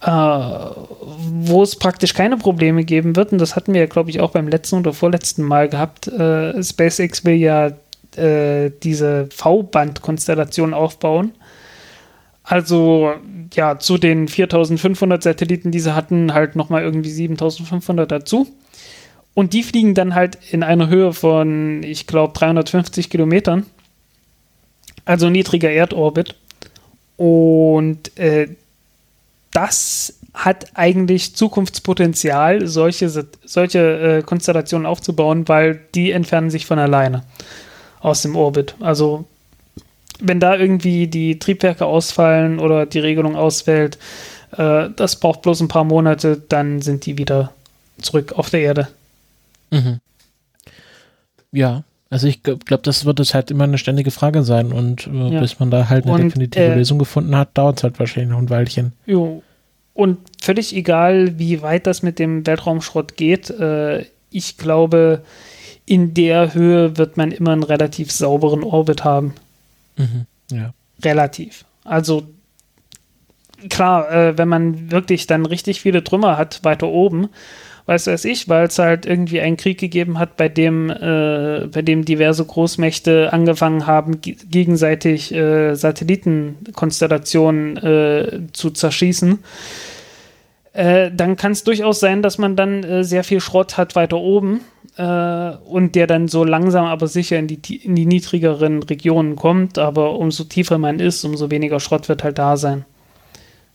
Äh, 0.00 0.10
wo 0.10 1.62
es 1.62 1.76
praktisch 1.76 2.12
keine 2.12 2.38
Probleme 2.38 2.82
geben 2.82 3.14
wird, 3.14 3.30
und 3.30 3.38
das 3.38 3.54
hatten 3.54 3.72
wir 3.72 3.82
ja, 3.82 3.86
glaube 3.86 4.10
ich, 4.10 4.18
auch 4.18 4.32
beim 4.32 4.48
letzten 4.48 4.78
oder 4.78 4.92
vorletzten 4.92 5.44
Mal 5.44 5.68
gehabt. 5.68 6.08
Äh, 6.08 6.60
SpaceX 6.60 7.24
will 7.24 7.36
ja 7.36 7.70
äh, 8.16 8.72
diese 8.82 9.28
V-Band-Konstellation 9.30 10.74
aufbauen. 10.74 11.30
Also 12.46 13.12
ja, 13.54 13.78
zu 13.78 13.98
den 13.98 14.28
4500 14.28 15.22
Satelliten, 15.22 15.72
die 15.72 15.80
sie 15.80 15.94
hatten, 15.94 16.32
halt 16.32 16.54
nochmal 16.54 16.82
irgendwie 16.82 17.10
7500 17.10 18.10
dazu. 18.10 18.46
Und 19.34 19.52
die 19.52 19.64
fliegen 19.64 19.94
dann 19.94 20.14
halt 20.14 20.38
in 20.50 20.62
einer 20.62 20.88
Höhe 20.88 21.12
von, 21.12 21.82
ich 21.82 22.06
glaube, 22.06 22.32
350 22.34 23.10
Kilometern. 23.10 23.66
Also 25.04 25.28
niedriger 25.28 25.70
Erdorbit. 25.70 26.36
Und 27.16 28.16
äh, 28.16 28.48
das 29.52 30.14
hat 30.32 30.66
eigentlich 30.74 31.34
Zukunftspotenzial, 31.34 32.66
solche, 32.66 33.26
solche 33.44 33.78
äh, 33.78 34.22
Konstellationen 34.22 34.86
aufzubauen, 34.86 35.48
weil 35.48 35.80
die 35.94 36.12
entfernen 36.12 36.50
sich 36.50 36.66
von 36.66 36.78
alleine 36.78 37.24
aus 38.00 38.22
dem 38.22 38.36
Orbit. 38.36 38.76
Also 38.80 39.24
wenn 40.20 40.40
da 40.40 40.56
irgendwie 40.56 41.06
die 41.06 41.38
Triebwerke 41.38 41.84
ausfallen 41.86 42.58
oder 42.58 42.86
die 42.86 42.98
Regelung 42.98 43.36
ausfällt, 43.36 43.98
äh, 44.56 44.88
das 44.94 45.16
braucht 45.16 45.42
bloß 45.42 45.60
ein 45.60 45.68
paar 45.68 45.84
Monate, 45.84 46.42
dann 46.48 46.80
sind 46.82 47.06
die 47.06 47.18
wieder 47.18 47.52
zurück 48.00 48.32
auf 48.36 48.50
der 48.50 48.60
Erde. 48.60 48.88
Mhm. 49.70 50.00
Ja, 51.52 51.84
also 52.10 52.26
ich 52.28 52.42
glaube, 52.42 52.82
das 52.82 53.04
wird 53.04 53.20
es 53.20 53.34
halt 53.34 53.50
immer 53.50 53.64
eine 53.64 53.78
ständige 53.78 54.10
Frage 54.10 54.42
sein 54.42 54.72
und 54.72 55.06
äh, 55.06 55.34
Ja. 55.34 55.40
bis 55.40 55.58
man 55.58 55.70
da 55.70 55.88
halt 55.88 56.04
eine 56.04 56.14
Und, 56.14 56.22
definitive 56.24 56.62
äh, 56.64 56.74
Lösung 56.74 56.98
gefunden 56.98 57.36
hat, 57.36 57.50
dauert 57.54 57.78
es 57.78 57.82
halt 57.82 57.98
wahrscheinlich 57.98 58.30
noch 58.30 58.38
ein 58.38 58.50
Weilchen. 58.50 58.92
Jo. 59.06 59.42
Und 59.94 60.18
völlig 60.42 60.76
egal, 60.76 61.38
wie 61.38 61.62
weit 61.62 61.86
das 61.86 62.02
mit 62.02 62.18
dem 62.18 62.46
Weltraumschrott 62.46 63.16
geht, 63.16 63.50
äh, 63.50 64.04
ich 64.30 64.58
glaube, 64.58 65.22
in 65.86 66.12
der 66.14 66.52
Höhe 66.52 66.98
wird 66.98 67.16
man 67.16 67.32
immer 67.32 67.52
einen 67.52 67.62
relativ 67.62 68.12
sauberen 68.12 68.62
Orbit 68.62 69.04
haben. 69.04 69.32
Mhm. 69.96 70.26
Ja. 70.50 70.72
Relativ. 71.04 71.64
Also 71.84 72.26
klar, 73.68 74.10
äh, 74.10 74.38
wenn 74.38 74.48
man 74.48 74.90
wirklich 74.90 75.26
dann 75.26 75.44
richtig 75.46 75.80
viele 75.80 76.04
Trümmer 76.04 76.36
hat 76.36 76.64
weiter 76.64 76.88
oben, 76.88 77.28
weiß 77.86 78.08
weiß 78.08 78.24
ich, 78.26 78.48
weil 78.48 78.66
es 78.66 78.78
halt 78.78 79.06
irgendwie 79.06 79.40
einen 79.40 79.56
Krieg 79.56 79.78
gegeben 79.78 80.18
hat, 80.18 80.36
bei 80.36 80.48
dem, 80.48 80.90
äh, 80.90 81.68
bei 81.72 81.82
dem 81.82 82.04
diverse 82.04 82.44
Großmächte 82.44 83.32
angefangen 83.32 83.86
haben, 83.86 84.20
gegenseitig 84.20 85.32
äh, 85.32 85.74
Satellitenkonstellationen 85.74 87.76
äh, 87.76 88.40
zu 88.52 88.70
zerschießen. 88.70 89.38
Äh, 90.72 91.10
dann 91.12 91.36
kann 91.36 91.52
es 91.52 91.62
durchaus 91.64 92.00
sein, 92.00 92.22
dass 92.22 92.38
man 92.38 92.56
dann 92.56 92.82
äh, 92.84 93.04
sehr 93.04 93.24
viel 93.24 93.40
Schrott 93.40 93.76
hat 93.78 93.96
weiter 93.96 94.18
oben 94.18 94.60
äh, 94.96 95.50
und 95.68 95.94
der 95.94 96.06
dann 96.06 96.28
so 96.28 96.44
langsam 96.44 96.86
aber 96.86 97.06
sicher 97.06 97.38
in 97.38 97.46
die, 97.46 97.76
in 97.76 97.94
die 97.94 98.06
niedrigeren 98.06 98.82
Regionen 98.82 99.36
kommt. 99.36 99.78
Aber 99.78 100.18
umso 100.18 100.44
tiefer 100.44 100.78
man 100.78 101.00
ist, 101.00 101.24
umso 101.24 101.50
weniger 101.50 101.80
Schrott 101.80 102.08
wird 102.08 102.24
halt 102.24 102.38
da 102.38 102.56
sein, 102.56 102.84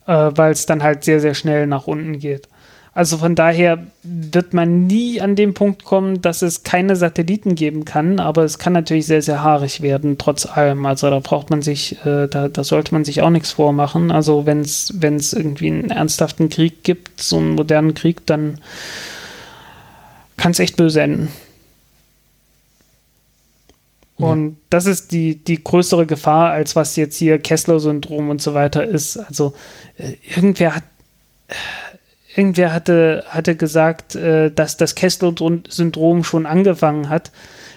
weil 0.05 0.51
es 0.51 0.65
dann 0.65 0.84
halt 0.84 1.03
sehr, 1.03 1.19
sehr 1.19 1.36
schnell 1.36 1.67
nach 1.67 1.88
unten 1.88 2.19
geht. 2.19 2.47
Also 2.93 3.17
von 3.17 3.36
daher 3.36 3.88
wird 4.03 4.53
man 4.53 4.86
nie 4.86 5.22
an 5.22 5.38
den 5.38 5.53
Punkt 5.53 5.86
kommen, 5.86 6.22
dass 6.22 6.41
es 6.41 6.63
keine 6.63 6.97
Satelliten 6.97 7.55
geben 7.55 7.86
kann, 7.86 8.19
aber 8.19 8.43
es 8.43 8.59
kann 8.59 8.74
natürlich 8.74 9.05
sehr, 9.05 9.22
sehr 9.22 9.41
haarig 9.41 9.82
werden, 9.82 10.17
trotz 10.17 10.45
allem. 10.45 10.86
Also 10.86 11.09
da 11.09 11.19
braucht 11.19 11.49
man 11.49 11.61
sich, 11.61 12.05
äh, 12.05 12.28
da, 12.28 12.49
da 12.49 12.63
sollte 12.65 12.93
man 12.93 13.05
sich 13.05 13.22
auch 13.22 13.30
nichts 13.30 13.51
vormachen. 13.51 14.11
Also 14.11 14.45
wenn 14.45 14.59
es 14.59 15.34
irgendwie 15.34 15.67
einen 15.67 15.89
ernsthaften 15.89 16.49
Krieg 16.49 16.84
gibt, 16.84 17.22
so 17.22 17.38
einen 17.38 17.51
modernen 17.51 17.93
Krieg, 17.93 18.26
dann 18.26 18.59
kann 20.41 20.51
es 20.53 20.59
echt 20.59 20.75
böse 20.75 21.01
enden. 21.01 21.29
Und 24.17 24.57
das 24.71 24.87
ist 24.87 25.11
die, 25.11 25.35
die 25.35 25.63
größere 25.63 26.07
Gefahr, 26.07 26.51
als 26.51 26.75
was 26.75 26.95
jetzt 26.95 27.15
hier 27.15 27.37
Kessler-Syndrom 27.37 28.29
und 28.29 28.41
so 28.41 28.55
weiter 28.55 28.83
ist. 28.83 29.17
Also 29.17 29.53
äh, 29.97 30.13
irgendwer 30.35 30.75
hat 30.75 30.83
irgendwer 32.35 32.73
hatte, 32.73 33.23
hatte 33.27 33.55
gesagt, 33.55 34.15
äh, 34.15 34.51
dass 34.51 34.77
das 34.77 34.95
Kessler-Syndrom 34.95 36.23
schon 36.23 36.45
angefangen 36.47 37.09
hat, 37.09 37.31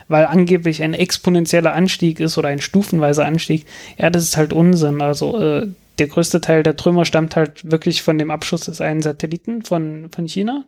weil 0.09 0.27
angeblich 0.27 0.83
ein 0.83 0.95
exponentieller 0.95 1.75
Anstieg 1.75 2.19
ist 2.21 2.39
oder 2.39 2.49
ein 2.49 2.61
stufenweiser 2.61 3.27
Anstieg. 3.27 3.67
Ja, 3.99 4.09
das 4.09 4.23
ist 4.23 4.37
halt 4.37 4.53
Unsinn. 4.55 5.03
Also 5.03 5.39
äh, 5.39 5.69
der 5.99 6.07
größte 6.07 6.41
Teil 6.41 6.63
der 6.63 6.77
Trümmer 6.77 7.05
stammt 7.05 7.37
halt 7.37 7.71
wirklich 7.71 8.03
von 8.03 8.17
dem 8.17 8.31
Abschuss 8.31 8.63
des 8.63 8.81
einen 8.81 9.03
Satelliten 9.03 9.63
von, 9.63 10.09
von 10.15 10.27
China. 10.27 10.65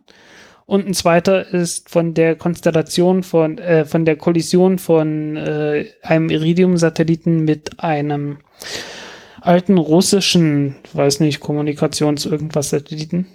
Und 0.67 0.85
ein 0.85 0.93
zweiter 0.93 1.47
ist 1.53 1.89
von 1.89 2.13
der 2.13 2.35
Konstellation 2.35 3.23
von, 3.23 3.57
äh, 3.57 3.85
von 3.85 4.03
der 4.03 4.17
Kollision 4.17 4.79
von 4.79 5.37
äh, 5.37 5.85
einem 6.01 6.29
Iridium-Satelliten 6.29 7.45
mit 7.45 7.79
einem 7.79 8.39
alten 9.39 9.77
russischen, 9.77 10.75
weiß 10.91 11.21
nicht, 11.21 11.39
Kommunikations-Irgendwas-Satelliten. 11.39 13.27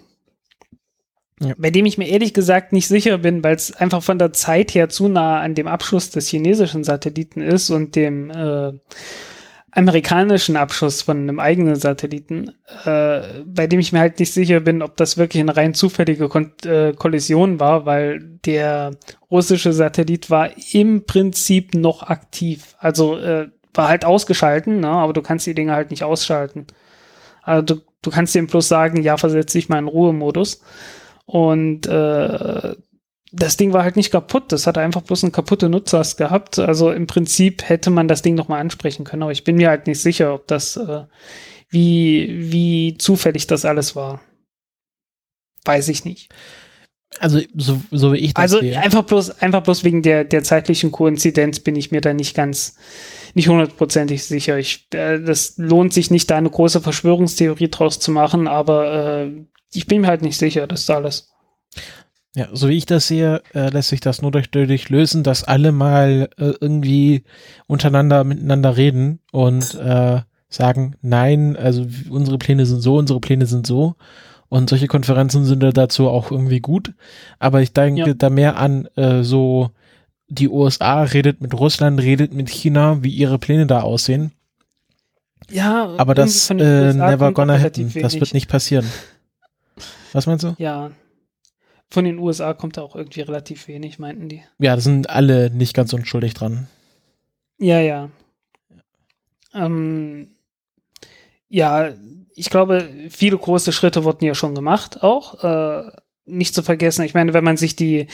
Ja. 1.40 1.54
Bei 1.56 1.70
dem 1.70 1.86
ich 1.86 1.96
mir 1.96 2.08
ehrlich 2.08 2.34
gesagt 2.34 2.74
nicht 2.74 2.86
sicher 2.86 3.16
bin, 3.16 3.42
weil 3.42 3.56
es 3.56 3.72
einfach 3.72 4.02
von 4.02 4.18
der 4.18 4.34
Zeit 4.34 4.74
her 4.74 4.90
zu 4.90 5.08
nah 5.08 5.40
an 5.40 5.54
dem 5.54 5.68
Abschuss 5.68 6.10
des 6.10 6.28
chinesischen 6.28 6.84
Satelliten 6.84 7.40
ist 7.40 7.70
und 7.70 7.96
dem 7.96 8.30
äh, 8.30 8.72
amerikanischen 9.74 10.56
Abschuss 10.56 11.00
von 11.00 11.16
einem 11.16 11.40
eigenen 11.40 11.76
Satelliten, 11.76 12.52
äh, 12.84 13.22
bei 13.46 13.66
dem 13.66 13.80
ich 13.80 13.92
mir 13.92 14.00
halt 14.00 14.20
nicht 14.20 14.32
sicher 14.32 14.60
bin, 14.60 14.82
ob 14.82 14.96
das 14.98 15.16
wirklich 15.16 15.42
eine 15.42 15.56
rein 15.56 15.72
zufällige 15.72 16.28
Kon 16.28 16.52
äh, 16.64 16.92
Kollision 16.92 17.58
war, 17.58 17.86
weil 17.86 18.20
der 18.44 18.92
russische 19.30 19.72
Satellit 19.72 20.28
war 20.28 20.50
im 20.72 21.06
Prinzip 21.06 21.74
noch 21.74 22.02
aktiv. 22.02 22.76
Also 22.78 23.16
äh, 23.16 23.48
war 23.72 23.88
halt 23.88 24.04
ausgeschalten, 24.04 24.80
ne? 24.80 24.88
aber 24.88 25.14
du 25.14 25.22
kannst 25.22 25.46
die 25.46 25.54
Dinge 25.54 25.72
halt 25.72 25.90
nicht 25.90 26.04
ausschalten. 26.04 26.66
Also 27.42 27.62
du, 27.62 27.82
du 28.02 28.10
kannst 28.10 28.34
dem 28.34 28.48
bloß 28.48 28.68
sagen, 28.68 29.02
ja, 29.02 29.16
versetz 29.16 29.52
dich 29.52 29.70
mal 29.70 29.78
in 29.78 29.88
Ruhemodus. 29.88 30.60
Und 31.24 31.86
äh, 31.86 32.74
das 33.32 33.56
Ding 33.56 33.72
war 33.72 33.82
halt 33.82 33.96
nicht 33.96 34.10
kaputt. 34.12 34.52
Das 34.52 34.66
hatte 34.66 34.80
einfach 34.80 35.02
bloß 35.02 35.24
eine 35.24 35.32
kaputte 35.32 35.68
Nutzlast 35.68 36.18
gehabt. 36.18 36.58
Also 36.58 36.92
im 36.92 37.06
Prinzip 37.06 37.68
hätte 37.68 37.90
man 37.90 38.06
das 38.06 38.22
Ding 38.22 38.34
nochmal 38.34 38.60
ansprechen 38.60 39.04
können. 39.04 39.22
Aber 39.22 39.32
ich 39.32 39.44
bin 39.44 39.56
mir 39.56 39.70
halt 39.70 39.86
nicht 39.86 40.00
sicher, 40.00 40.34
ob 40.34 40.46
das, 40.46 40.76
äh, 40.76 41.04
wie, 41.70 42.52
wie 42.52 42.98
zufällig 42.98 43.46
das 43.46 43.64
alles 43.64 43.96
war. 43.96 44.20
Weiß 45.64 45.88
ich 45.88 46.04
nicht. 46.04 46.30
Also, 47.18 47.40
so, 47.54 47.80
so 47.90 48.12
wie 48.12 48.18
ich 48.18 48.34
das 48.34 48.42
Also 48.42 48.60
sehe. 48.60 48.78
einfach 48.78 49.02
bloß, 49.02 49.42
einfach 49.42 49.62
bloß 49.62 49.84
wegen 49.84 50.02
der, 50.02 50.24
der 50.24 50.42
zeitlichen 50.42 50.92
Koinzidenz 50.92 51.60
bin 51.60 51.76
ich 51.76 51.90
mir 51.90 52.00
da 52.00 52.14
nicht 52.14 52.34
ganz, 52.34 52.76
nicht 53.34 53.48
hundertprozentig 53.48 54.24
sicher. 54.24 54.58
Ich, 54.58 54.88
äh, 54.92 55.20
das 55.20 55.54
lohnt 55.56 55.92
sich 55.92 56.10
nicht, 56.10 56.30
da 56.30 56.36
eine 56.36 56.50
große 56.50 56.80
Verschwörungstheorie 56.80 57.68
draus 57.68 57.98
zu 57.98 58.10
machen, 58.10 58.48
aber 58.48 59.24
äh, 59.24 59.30
ich 59.72 59.86
bin 59.86 60.02
mir 60.02 60.08
halt 60.08 60.22
nicht 60.22 60.38
sicher, 60.38 60.66
das 60.66 60.80
ist 60.80 60.90
alles. 60.90 61.32
Ja, 62.34 62.48
so 62.52 62.68
wie 62.68 62.76
ich 62.78 62.86
das 62.86 63.08
sehe, 63.08 63.42
äh, 63.54 63.68
lässt 63.68 63.90
sich 63.90 64.00
das 64.00 64.22
nur 64.22 64.30
durch, 64.30 64.50
dadurch 64.50 64.88
lösen, 64.88 65.22
dass 65.22 65.44
alle 65.44 65.70
mal 65.70 66.30
äh, 66.38 66.52
irgendwie 66.60 67.24
untereinander 67.66 68.24
miteinander 68.24 68.76
reden 68.76 69.20
und 69.32 69.74
äh, 69.74 70.22
sagen, 70.48 70.94
nein, 71.02 71.56
also 71.56 71.86
unsere 72.08 72.38
Pläne 72.38 72.64
sind 72.64 72.80
so, 72.80 72.96
unsere 72.96 73.20
Pläne 73.20 73.46
sind 73.46 73.66
so. 73.66 73.96
Und 74.48 74.68
solche 74.68 74.86
Konferenzen 74.86 75.46
sind 75.46 75.62
dazu 75.62 76.08
auch 76.08 76.30
irgendwie 76.30 76.60
gut. 76.60 76.92
Aber 77.38 77.62
ich 77.62 77.72
denke 77.72 78.08
ja. 78.08 78.14
da 78.14 78.28
mehr 78.28 78.58
an 78.58 78.86
äh, 78.96 79.22
so, 79.22 79.70
die 80.28 80.48
USA 80.48 81.04
redet 81.04 81.40
mit 81.40 81.54
Russland, 81.54 82.00
redet 82.00 82.34
mit 82.34 82.50
China, 82.50 83.02
wie 83.02 83.10
ihre 83.10 83.38
Pläne 83.38 83.66
da 83.66 83.80
aussehen. 83.80 84.32
Ja, 85.50 85.94
aber 85.96 86.14
das 86.14 86.50
äh, 86.50 86.54
never 86.92 87.32
gonna 87.32 87.58
happen. 87.58 87.92
Das 88.00 88.14
wird 88.14 88.34
nicht 88.34 88.48
passieren. 88.48 88.86
Was 90.12 90.26
meinst 90.26 90.44
du? 90.44 90.54
Ja. 90.58 90.90
Von 91.92 92.06
den 92.06 92.18
USA 92.18 92.54
kommt 92.54 92.78
da 92.78 92.82
auch 92.82 92.96
irgendwie 92.96 93.20
relativ 93.20 93.68
wenig, 93.68 93.98
meinten 93.98 94.30
die. 94.30 94.42
Ja, 94.58 94.76
das 94.76 94.84
sind 94.84 95.10
alle 95.10 95.50
nicht 95.50 95.74
ganz 95.74 95.92
unschuldig 95.92 96.32
dran. 96.32 96.66
Ja, 97.58 97.80
ja. 97.80 98.08
Ähm, 99.52 100.28
ja, 101.50 101.90
ich 102.34 102.48
glaube, 102.48 102.88
viele 103.10 103.36
große 103.36 103.72
Schritte 103.72 104.04
wurden 104.04 104.24
ja 104.24 104.34
schon 104.34 104.54
gemacht, 104.54 105.02
auch. 105.02 105.44
Äh, 105.44 105.90
nicht 106.24 106.54
zu 106.54 106.62
vergessen, 106.62 107.04
ich 107.04 107.12
meine, 107.12 107.34
wenn 107.34 107.44
man 107.44 107.58
sich 107.58 107.76
die, 107.76 108.06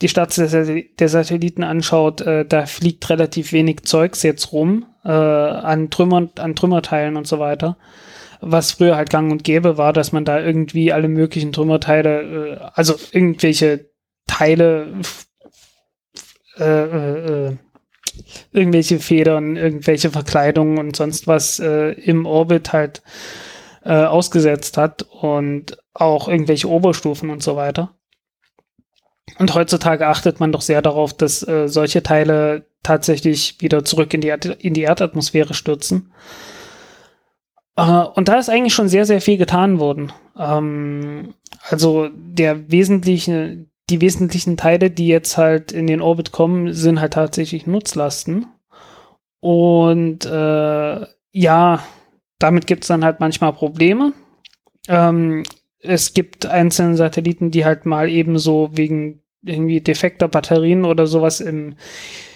die 0.00 0.08
Stadt 0.08 0.34
der, 0.38 1.08
Satelliten 1.08 1.62
anschaut, 1.62 2.22
äh, 2.22 2.46
da 2.46 2.64
fliegt 2.64 3.10
relativ 3.10 3.52
wenig 3.52 3.82
Zeugs 3.82 4.22
jetzt 4.22 4.50
rum, 4.52 4.86
äh, 5.04 5.10
an 5.10 5.90
Trümmern, 5.90 6.30
an 6.36 6.56
Trümmerteilen 6.56 7.16
und 7.16 7.26
so 7.26 7.38
weiter 7.38 7.76
was 8.40 8.72
früher 8.72 8.96
halt 8.96 9.10
gang 9.10 9.30
und 9.32 9.44
gäbe 9.44 9.78
war, 9.78 9.92
dass 9.92 10.12
man 10.12 10.24
da 10.24 10.40
irgendwie 10.40 10.92
alle 10.92 11.08
möglichen 11.08 11.52
Trümmerteile, 11.52 12.22
äh, 12.22 12.58
also 12.74 12.94
irgendwelche 13.12 13.90
Teile, 14.26 14.88
äh, 16.58 16.64
äh, 16.64 17.46
äh, 17.48 17.56
irgendwelche 18.52 18.98
Federn, 18.98 19.56
irgendwelche 19.56 20.10
Verkleidungen 20.10 20.78
und 20.78 20.96
sonst 20.96 21.26
was 21.26 21.58
äh, 21.60 21.92
im 21.92 22.26
Orbit 22.26 22.72
halt 22.72 23.02
äh, 23.84 23.92
ausgesetzt 23.92 24.76
hat 24.76 25.02
und 25.02 25.78
auch 25.94 26.28
irgendwelche 26.28 26.68
Oberstufen 26.68 27.30
und 27.30 27.42
so 27.42 27.56
weiter. 27.56 27.96
Und 29.38 29.54
heutzutage 29.54 30.06
achtet 30.06 30.40
man 30.40 30.52
doch 30.52 30.60
sehr 30.60 30.82
darauf, 30.82 31.12
dass 31.12 31.46
äh, 31.46 31.68
solche 31.68 32.02
Teile 32.02 32.66
tatsächlich 32.82 33.60
wieder 33.60 33.84
zurück 33.84 34.14
in 34.14 34.20
die, 34.20 34.28
Erd 34.28 34.46
in 34.46 34.74
die 34.74 34.82
Erdatmosphäre 34.82 35.54
stürzen. 35.54 36.12
Uh, 37.78 38.06
und 38.14 38.28
da 38.28 38.38
ist 38.38 38.48
eigentlich 38.48 38.74
schon 38.74 38.88
sehr, 38.88 39.04
sehr 39.04 39.20
viel 39.20 39.36
getan 39.36 39.78
worden. 39.78 40.12
Ähm, 40.38 41.34
also 41.68 42.08
der 42.14 42.70
wesentliche, 42.70 43.66
die 43.90 44.00
wesentlichen 44.00 44.56
Teile, 44.56 44.90
die 44.90 45.08
jetzt 45.08 45.36
halt 45.36 45.72
in 45.72 45.86
den 45.86 46.00
Orbit 46.00 46.32
kommen, 46.32 46.72
sind 46.72 47.00
halt 47.00 47.12
tatsächlich 47.12 47.66
Nutzlasten. 47.66 48.46
Und 49.40 50.24
äh, 50.24 51.06
ja, 51.32 51.82
damit 52.38 52.66
gibt 52.66 52.84
es 52.84 52.88
dann 52.88 53.04
halt 53.04 53.20
manchmal 53.20 53.52
Probleme. 53.52 54.14
Ähm, 54.88 55.42
es 55.80 56.14
gibt 56.14 56.46
einzelne 56.46 56.96
Satelliten, 56.96 57.50
die 57.50 57.64
halt 57.64 57.84
mal 57.84 58.08
eben 58.08 58.38
so 58.38 58.70
wegen 58.72 59.22
irgendwie 59.44 59.80
defekter 59.80 60.28
Batterien 60.28 60.84
oder 60.84 61.06
sowas 61.06 61.40
im, 61.40 61.76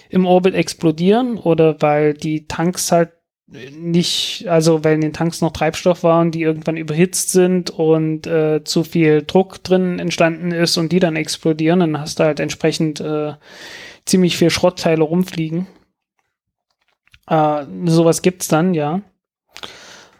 im 0.09 0.25
Orbit 0.25 0.53
explodieren 0.53 1.37
oder 1.37 1.81
weil 1.81 2.13
die 2.13 2.47
Tanks 2.47 2.91
halt 2.91 3.11
nicht, 3.51 4.47
also 4.47 4.83
weil 4.83 4.95
in 4.95 5.01
den 5.01 5.13
Tanks 5.13 5.41
noch 5.41 5.51
Treibstoff 5.51 6.03
waren, 6.03 6.31
die 6.31 6.41
irgendwann 6.41 6.77
überhitzt 6.77 7.31
sind 7.31 7.69
und 7.69 8.25
äh, 8.25 8.63
zu 8.63 8.83
viel 8.83 9.23
Druck 9.23 9.61
drin 9.63 9.99
entstanden 9.99 10.51
ist 10.51 10.77
und 10.77 10.91
die 10.91 10.99
dann 10.99 11.17
explodieren, 11.17 11.81
dann 11.81 11.99
hast 11.99 12.19
du 12.19 12.23
halt 12.23 12.39
entsprechend 12.39 13.01
äh, 13.01 13.33
ziemlich 14.05 14.37
viel 14.37 14.49
Schrottteile 14.49 15.03
rumfliegen. 15.03 15.67
Äh, 17.27 17.65
sowas 17.85 18.21
gibt's 18.21 18.47
dann, 18.47 18.73
ja. 18.73 19.01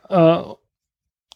Äh, 0.09 0.41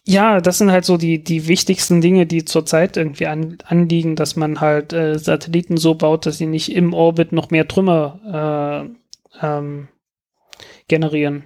ja, 0.08 0.40
das 0.40 0.58
sind 0.58 0.70
halt 0.70 0.84
so 0.84 0.98
die, 0.98 1.24
die 1.24 1.48
wichtigsten 1.48 2.00
Dinge, 2.00 2.26
die 2.26 2.44
zurzeit 2.44 2.96
irgendwie 2.96 3.26
an, 3.26 3.58
anliegen, 3.64 4.16
dass 4.16 4.36
man 4.36 4.60
halt 4.60 4.92
äh, 4.92 5.18
Satelliten 5.18 5.78
so 5.78 5.94
baut, 5.94 6.26
dass 6.26 6.38
sie 6.38 6.46
nicht 6.46 6.72
im 6.72 6.92
Orbit 6.94 7.32
noch 7.32 7.50
mehr 7.50 7.66
Trümmer 7.66 8.86
äh, 9.42 9.46
ähm, 9.46 9.88
generieren. 10.88 11.44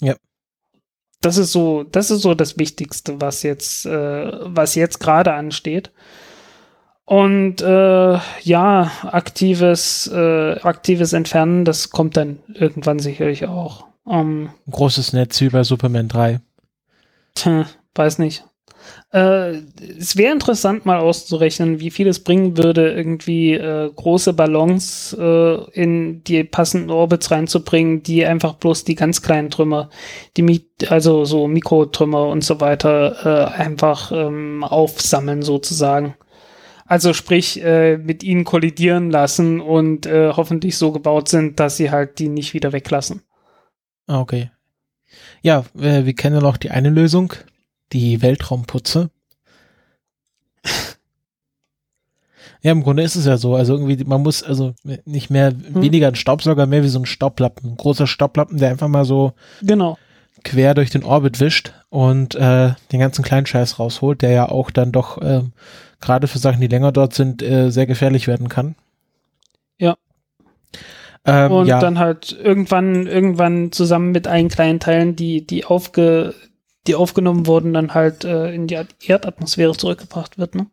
Ja. 0.00 0.16
Das 1.20 1.38
ist 1.38 1.52
so, 1.52 1.84
das 1.84 2.10
ist 2.10 2.22
so 2.22 2.34
das 2.34 2.58
Wichtigste, 2.58 3.20
was 3.20 3.42
jetzt, 3.42 3.86
äh, 3.86 4.30
was 4.42 4.74
jetzt 4.74 5.00
gerade 5.00 5.32
ansteht. 5.32 5.90
Und 7.06 7.60
äh, 7.60 8.18
ja, 8.42 8.90
aktives, 9.02 10.06
äh, 10.06 10.58
aktives 10.60 11.12
Entfernen, 11.12 11.64
das 11.64 11.90
kommt 11.90 12.16
dann 12.16 12.38
irgendwann 12.52 12.98
sicherlich 12.98 13.46
auch. 13.46 13.86
Ähm, 14.08 14.50
Großes 14.70 15.12
Netz 15.12 15.40
wie 15.40 15.48
bei 15.48 15.64
Superman 15.64 16.08
3. 16.08 16.40
tja, 17.34 17.66
weiß 17.94 18.18
nicht. 18.18 18.44
Äh, 19.12 19.62
es 19.98 20.16
wäre 20.16 20.32
interessant 20.32 20.86
mal 20.86 20.98
auszurechnen, 20.98 21.80
wie 21.80 21.90
viel 21.90 22.08
es 22.08 22.22
bringen 22.22 22.56
würde, 22.56 22.92
irgendwie 22.92 23.54
äh, 23.54 23.90
große 23.94 24.32
Ballons 24.32 25.16
äh, 25.18 25.70
in 25.70 26.24
die 26.24 26.44
passenden 26.44 26.90
Orbits 26.90 27.30
reinzubringen, 27.30 28.02
die 28.02 28.26
einfach 28.26 28.54
bloß 28.54 28.84
die 28.84 28.94
ganz 28.94 29.22
kleinen 29.22 29.50
Trümmer, 29.50 29.90
die 30.36 30.42
Mi 30.42 30.64
also 30.88 31.24
so 31.24 31.46
Mikrotrümmer 31.46 32.26
und 32.26 32.42
so 32.42 32.60
weiter 32.60 33.52
äh, 33.52 33.60
einfach 33.60 34.10
ähm, 34.12 34.64
aufsammeln 34.64 35.42
sozusagen. 35.42 36.14
Also 36.86 37.14
sprich, 37.14 37.62
äh, 37.64 37.96
mit 37.96 38.22
ihnen 38.22 38.44
kollidieren 38.44 39.10
lassen 39.10 39.60
und 39.60 40.06
äh, 40.06 40.32
hoffentlich 40.36 40.76
so 40.76 40.92
gebaut 40.92 41.28
sind, 41.28 41.58
dass 41.58 41.76
sie 41.76 41.90
halt 41.90 42.18
die 42.18 42.28
nicht 42.28 42.52
wieder 42.52 42.72
weglassen. 42.72 43.22
Ah, 44.06 44.20
Okay. 44.20 44.50
Ja, 45.42 45.64
wir, 45.74 46.12
kennen 46.14 46.36
ja 46.36 46.40
noch 46.40 46.56
die 46.56 46.70
eine 46.70 46.90
Lösung, 46.90 47.34
die 47.92 48.22
Weltraumputze. 48.22 49.10
Ja, 52.62 52.72
im 52.72 52.82
Grunde 52.82 53.02
ist 53.02 53.14
es 53.14 53.26
ja 53.26 53.36
so. 53.36 53.54
Also 53.54 53.74
irgendwie, 53.74 54.02
man 54.04 54.22
muss 54.22 54.42
also 54.42 54.72
nicht 55.04 55.28
mehr, 55.28 55.52
weniger 55.68 56.08
ein 56.08 56.14
Staubsauger, 56.14 56.64
mehr 56.66 56.82
wie 56.82 56.88
so 56.88 56.98
ein 56.98 57.04
Staublappen. 57.04 57.72
Ein 57.72 57.76
großer 57.76 58.06
Staublappen, 58.06 58.56
der 58.58 58.70
einfach 58.70 58.88
mal 58.88 59.04
so 59.04 59.34
Genau. 59.60 59.98
quer 60.44 60.72
durch 60.72 60.88
den 60.88 61.04
Orbit 61.04 61.40
wischt 61.40 61.74
und 61.90 62.34
äh, 62.36 62.72
den 62.90 63.00
ganzen 63.00 63.22
kleinen 63.22 63.44
Scheiß 63.44 63.78
rausholt, 63.78 64.22
der 64.22 64.30
ja 64.30 64.48
auch 64.48 64.70
dann 64.70 64.92
doch 64.92 65.18
ähm, 65.22 65.52
gerade 66.00 66.26
für 66.26 66.38
Sachen, 66.38 66.62
die 66.62 66.66
länger 66.68 66.90
dort 66.90 67.12
sind, 67.12 67.42
äh, 67.42 67.70
sehr 67.70 67.86
gefährlich 67.86 68.26
werden 68.26 68.48
kann. 68.48 68.76
Ja. 69.78 69.96
Ähm, 71.26 71.52
und 71.52 71.66
ja, 71.66 71.80
dann 71.80 71.98
halt 71.98 72.32
irgendwann, 72.32 73.06
irgendwann 73.06 73.72
zusammen 73.72 74.10
mit 74.12 74.26
allen 74.26 74.48
kleinen 74.48 74.80
Teilen, 74.80 75.16
die, 75.16 75.46
die 75.46 75.66
aufge, 75.66 76.34
die 76.86 76.94
aufgenommen 76.94 77.46
wurden, 77.46 77.72
dann 77.72 77.94
halt 77.94 78.24
äh, 78.24 78.52
in 78.52 78.66
die 78.66 78.78
Erdatmosphäre 79.06 79.76
zurückgebracht 79.76 80.38
wird, 80.38 80.54
ne? 80.54 80.66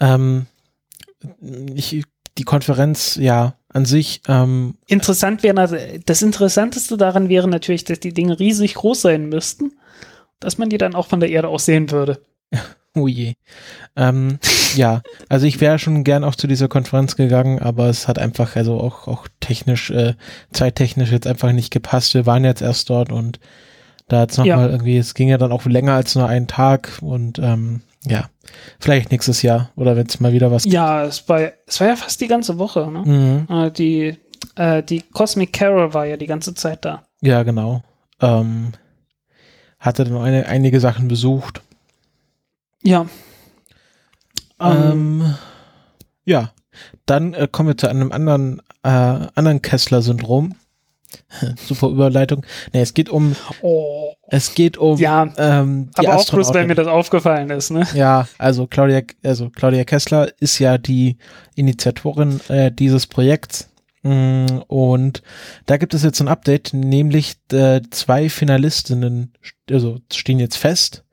ähm, 0.00 0.46
ich, 1.74 2.04
die 2.38 2.44
Konferenz, 2.44 3.16
ja, 3.16 3.54
an 3.68 3.84
sich, 3.84 4.22
ähm, 4.28 4.74
Interessant 4.86 5.42
wäre, 5.42 5.58
also 5.58 5.76
das 6.04 6.22
Interessanteste 6.22 6.96
daran 6.96 7.28
wäre 7.28 7.48
natürlich, 7.48 7.84
dass 7.84 8.00
die 8.00 8.14
Dinge 8.14 8.38
riesig 8.38 8.74
groß 8.74 9.02
sein 9.02 9.28
müssten, 9.28 9.72
dass 10.40 10.58
man 10.58 10.68
die 10.68 10.78
dann 10.78 10.94
auch 10.94 11.06
von 11.06 11.20
der 11.20 11.30
Erde 11.30 11.48
aus 11.48 11.66
sehen 11.66 11.90
würde. 11.90 12.20
oh 12.94 13.08
je. 13.08 13.34
Ähm, 13.96 14.38
ja, 14.74 15.02
also 15.28 15.46
ich 15.46 15.60
wäre 15.60 15.78
schon 15.78 16.04
gern 16.04 16.24
auch 16.24 16.34
zu 16.34 16.46
dieser 16.46 16.68
Konferenz 16.68 17.16
gegangen, 17.16 17.58
aber 17.58 17.88
es 17.88 18.08
hat 18.08 18.18
einfach, 18.18 18.56
also 18.56 18.80
auch, 18.80 19.08
auch 19.08 19.28
technisch, 19.40 19.90
äh, 19.90 20.14
zeittechnisch 20.52 21.10
jetzt 21.10 21.26
einfach 21.26 21.52
nicht 21.52 21.70
gepasst. 21.70 22.14
Wir 22.14 22.26
waren 22.26 22.44
jetzt 22.44 22.62
erst 22.62 22.90
dort 22.90 23.10
und 23.10 23.40
da 24.08 24.22
jetzt 24.22 24.38
nochmal 24.38 24.48
Ja. 24.48 24.56
mal 24.58 24.70
irgendwie, 24.70 24.96
es 24.98 25.14
ging 25.14 25.28
ja 25.28 25.38
dann 25.38 25.52
auch 25.52 25.64
länger 25.66 25.94
als 25.94 26.14
nur 26.14 26.28
einen 26.28 26.46
Tag 26.46 26.98
und 27.00 27.38
ähm, 27.38 27.82
ja, 28.04 28.30
vielleicht 28.78 29.10
nächstes 29.10 29.42
Jahr 29.42 29.70
oder 29.76 29.96
wenn 29.96 30.06
es 30.06 30.20
mal 30.20 30.32
wieder 30.32 30.50
was 30.52 30.64
Ja, 30.64 31.04
es 31.04 31.28
war, 31.28 31.40
es 31.66 31.80
war 31.80 31.88
ja 31.88 31.96
fast 31.96 32.20
die 32.20 32.28
ganze 32.28 32.58
Woche, 32.58 32.90
ne? 32.90 33.02
Mhm. 33.48 33.54
Äh, 33.54 33.70
die, 33.72 34.16
äh, 34.54 34.82
die 34.82 35.02
Cosmic 35.02 35.52
Carol 35.52 35.92
war 35.92 36.06
ja 36.06 36.16
die 36.16 36.26
ganze 36.26 36.54
Zeit 36.54 36.84
da. 36.84 37.02
Ja, 37.20 37.42
genau. 37.42 37.82
Ähm, 38.20 38.72
hatte 39.80 40.04
dann 40.04 40.16
eine, 40.18 40.46
einige 40.46 40.78
Sachen 40.80 41.08
besucht. 41.08 41.62
Ja. 42.82 43.06
Ähm, 44.60 44.92
Ähm, 44.92 45.34
ja, 46.24 46.52
dann 47.06 47.34
äh, 47.34 47.48
kommen 47.50 47.70
wir 47.70 47.76
zu 47.76 47.88
einem 47.88 48.12
anderen, 48.12 48.62
äh, 48.82 48.88
anderen 48.88 49.62
Kessler-Syndrom. 49.62 50.54
Super 51.56 51.88
Überleitung. 51.88 52.44
Nee, 52.72 52.80
es 52.80 52.94
geht 52.94 53.08
um, 53.08 53.36
oh. 53.62 54.12
es 54.28 54.54
geht 54.54 54.78
um 54.78 54.98
Ja, 54.98 55.28
ähm, 55.36 55.90
die 55.98 56.06
aber 56.06 56.18
auch 56.18 56.30
bloß, 56.30 56.52
weil 56.54 56.66
mir 56.66 56.74
das 56.74 56.88
aufgefallen 56.88 57.50
ist, 57.50 57.70
ne? 57.70 57.86
Ja, 57.94 58.28
also 58.38 58.66
Claudia, 58.66 59.02
also 59.24 59.50
Claudia 59.50 59.84
Kessler 59.84 60.30
ist 60.40 60.58
ja 60.58 60.78
die 60.78 61.16
Initiatorin 61.54 62.40
äh, 62.48 62.70
dieses 62.72 63.06
Projekts. 63.06 63.70
Mm, 64.02 64.62
Und 64.68 65.22
da 65.66 65.76
gibt 65.78 65.94
es 65.94 66.02
jetzt 66.02 66.20
ein 66.20 66.28
Update, 66.28 66.72
nämlich 66.72 67.36
äh, 67.52 67.80
zwei 67.90 68.28
Finalistinnen, 68.28 69.32
also 69.70 69.98
stehen 70.12 70.38
jetzt 70.38 70.56
fest. 70.56 71.04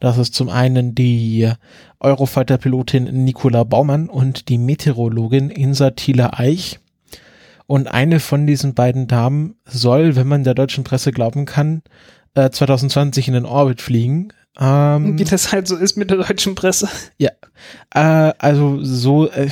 Das 0.00 0.18
ist 0.18 0.34
zum 0.34 0.48
einen 0.48 0.94
die 0.94 1.52
Eurofighter-Pilotin 2.00 3.24
Nicola 3.24 3.64
Baumann 3.64 4.08
und 4.08 4.48
die 4.48 4.58
Meteorologin 4.58 5.50
Insa 5.50 5.90
Thiele 5.90 6.38
Eich. 6.38 6.80
Und 7.70 7.86
eine 7.86 8.18
von 8.18 8.48
diesen 8.48 8.74
beiden 8.74 9.06
Damen 9.06 9.54
soll, 9.64 10.16
wenn 10.16 10.26
man 10.26 10.42
der 10.42 10.54
deutschen 10.54 10.82
Presse 10.82 11.12
glauben 11.12 11.44
kann, 11.44 11.82
äh, 12.34 12.50
2020 12.50 13.28
in 13.28 13.34
den 13.34 13.46
Orbit 13.46 13.80
fliegen. 13.80 14.32
Ähm, 14.58 15.16
Wie 15.16 15.22
das 15.22 15.52
halt 15.52 15.68
so 15.68 15.76
ist 15.76 15.96
mit 15.96 16.10
der 16.10 16.16
deutschen 16.16 16.56
Presse. 16.56 16.88
äh, 17.94 18.32
also 18.38 18.82
so, 18.82 19.30
äh, 19.30 19.50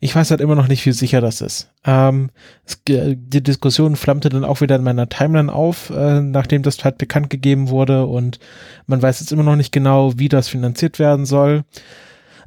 ich 0.00 0.16
weiß 0.16 0.32
halt 0.32 0.40
immer 0.40 0.56
noch 0.56 0.66
nicht, 0.66 0.84
wie 0.84 0.90
sicher 0.90 1.20
das 1.20 1.42
ist. 1.42 1.70
Ähm, 1.84 2.30
es, 2.66 2.82
die 2.84 3.42
Diskussion 3.44 3.94
flammte 3.94 4.28
dann 4.28 4.44
auch 4.44 4.60
wieder 4.60 4.74
in 4.74 4.82
meiner 4.82 5.08
Timeline 5.08 5.52
auf, 5.52 5.90
äh, 5.90 6.20
nachdem 6.20 6.64
das 6.64 6.82
halt 6.82 6.98
bekannt 6.98 7.30
gegeben 7.30 7.68
wurde 7.68 8.04
und 8.04 8.40
man 8.88 9.00
weiß 9.00 9.20
jetzt 9.20 9.30
immer 9.30 9.44
noch 9.44 9.54
nicht 9.54 9.70
genau, 9.70 10.18
wie 10.18 10.28
das 10.28 10.48
finanziert 10.48 10.98
werden 10.98 11.24
soll. 11.24 11.62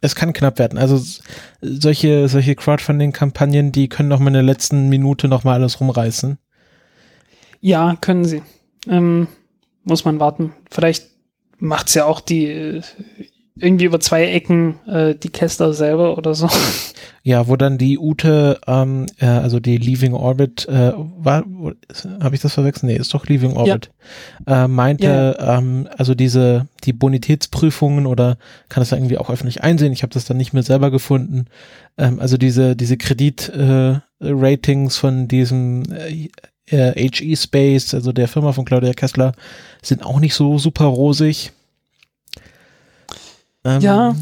Es 0.00 0.14
kann 0.14 0.32
knapp 0.32 0.58
werden. 0.58 0.78
Also 0.78 1.00
solche, 1.60 2.28
solche 2.28 2.54
Crowdfunding-Kampagnen, 2.54 3.70
die 3.70 3.88
können 3.88 4.08
noch 4.08 4.18
mal 4.18 4.28
in 4.28 4.34
der 4.34 4.42
letzten 4.42 4.88
Minute 4.88 5.28
noch 5.28 5.44
mal 5.44 5.54
alles 5.54 5.80
rumreißen. 5.80 6.38
Ja, 7.60 7.96
können 8.00 8.24
sie. 8.24 8.42
Ähm, 8.88 9.28
muss 9.84 10.04
man 10.04 10.20
warten. 10.20 10.52
Vielleicht 10.70 11.06
macht's 11.58 11.94
ja 11.94 12.06
auch 12.06 12.20
die 12.20 12.46
äh, 12.46 12.82
irgendwie 13.58 13.86
über 13.86 14.00
zwei 14.00 14.26
Ecken 14.26 14.78
äh, 14.86 15.14
die 15.14 15.30
Kester 15.30 15.72
selber 15.72 16.18
oder 16.18 16.34
so. 16.34 16.48
Ja, 17.22 17.48
wo 17.48 17.56
dann 17.56 17.76
die 17.76 17.98
Ute, 17.98 18.60
ähm, 18.68 19.06
äh, 19.18 19.26
also 19.26 19.58
die 19.58 19.78
Leaving 19.78 20.14
Orbit, 20.14 20.68
äh, 20.68 20.92
war, 20.94 21.44
habe 22.20 22.36
ich 22.36 22.40
das 22.40 22.54
verwechselt? 22.54 22.84
Nee, 22.84 22.96
ist 22.96 23.12
doch 23.12 23.26
Leaving 23.26 23.54
Orbit. 23.54 23.90
Äh, 24.46 24.68
meinte, 24.68 25.36
ähm, 25.40 25.88
also 25.98 26.14
diese, 26.14 26.68
die 26.84 26.92
Bonitätsprüfungen 26.92 28.06
oder 28.06 28.38
kann 28.68 28.80
das 28.80 28.92
irgendwie 28.92 29.18
auch 29.18 29.28
öffentlich 29.28 29.64
einsehen. 29.64 29.92
Ich 29.92 30.04
habe 30.04 30.14
das 30.14 30.24
dann 30.24 30.36
nicht 30.36 30.52
mehr 30.52 30.62
selber 30.62 30.92
gefunden. 30.92 31.46
Ähm, 31.98 32.20
also 32.20 32.36
diese, 32.36 32.76
diese 32.76 32.96
Kredit-Ratings 32.96 34.96
äh, 34.96 35.00
von 35.00 35.26
diesem 35.26 35.82
äh, 35.90 37.10
HE 37.10 37.36
Space, 37.36 37.92
also 37.92 38.12
der 38.12 38.28
Firma 38.28 38.52
von 38.52 38.64
Claudia 38.64 38.92
Kessler, 38.92 39.32
sind 39.82 40.06
auch 40.06 40.20
nicht 40.20 40.34
so 40.34 40.58
super 40.58 40.84
rosig. 40.84 41.50
Ähm, 43.66 43.80
Ja. 43.80 44.16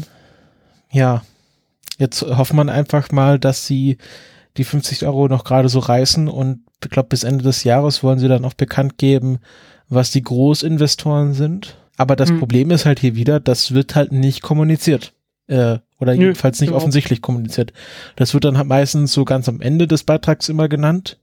Ja. 0.91 1.21
Jetzt 1.97 2.21
hofft 2.23 2.53
man 2.53 2.69
einfach 2.69 3.11
mal, 3.11 3.39
dass 3.39 3.65
sie 3.67 3.97
die 4.57 4.63
50 4.65 5.05
Euro 5.05 5.27
noch 5.27 5.43
gerade 5.45 5.69
so 5.69 5.79
reißen 5.79 6.27
und 6.27 6.61
ich 6.83 6.89
glaube, 6.89 7.09
bis 7.09 7.23
Ende 7.23 7.43
des 7.43 7.63
Jahres 7.63 8.03
wollen 8.03 8.19
sie 8.19 8.27
dann 8.27 8.45
auch 8.45 8.53
bekannt 8.53 8.97
geben, 8.97 9.39
was 9.89 10.11
die 10.11 10.21
Großinvestoren 10.21 11.33
sind. 11.33 11.77
Aber 11.97 12.15
das 12.15 12.29
Hm. 12.29 12.39
Problem 12.39 12.71
ist 12.71 12.85
halt 12.85 12.99
hier 12.99 13.15
wieder, 13.15 13.39
das 13.39 13.73
wird 13.73 13.95
halt 13.95 14.11
nicht 14.11 14.41
kommuniziert. 14.41 15.13
Äh, 15.47 15.77
oder 15.99 16.15
Nö, 16.15 16.23
jedenfalls 16.25 16.59
nicht 16.59 16.69
überhaupt. 16.69 16.83
offensichtlich 16.83 17.21
kommuniziert. 17.21 17.71
Das 18.17 18.33
wird 18.33 18.43
dann 18.45 18.57
halt 18.57 18.67
meistens 18.67 19.13
so 19.13 19.23
ganz 19.25 19.47
am 19.47 19.61
Ende 19.61 19.87
des 19.87 20.03
Beitrags 20.03 20.49
immer 20.49 20.67
genannt. 20.67 21.17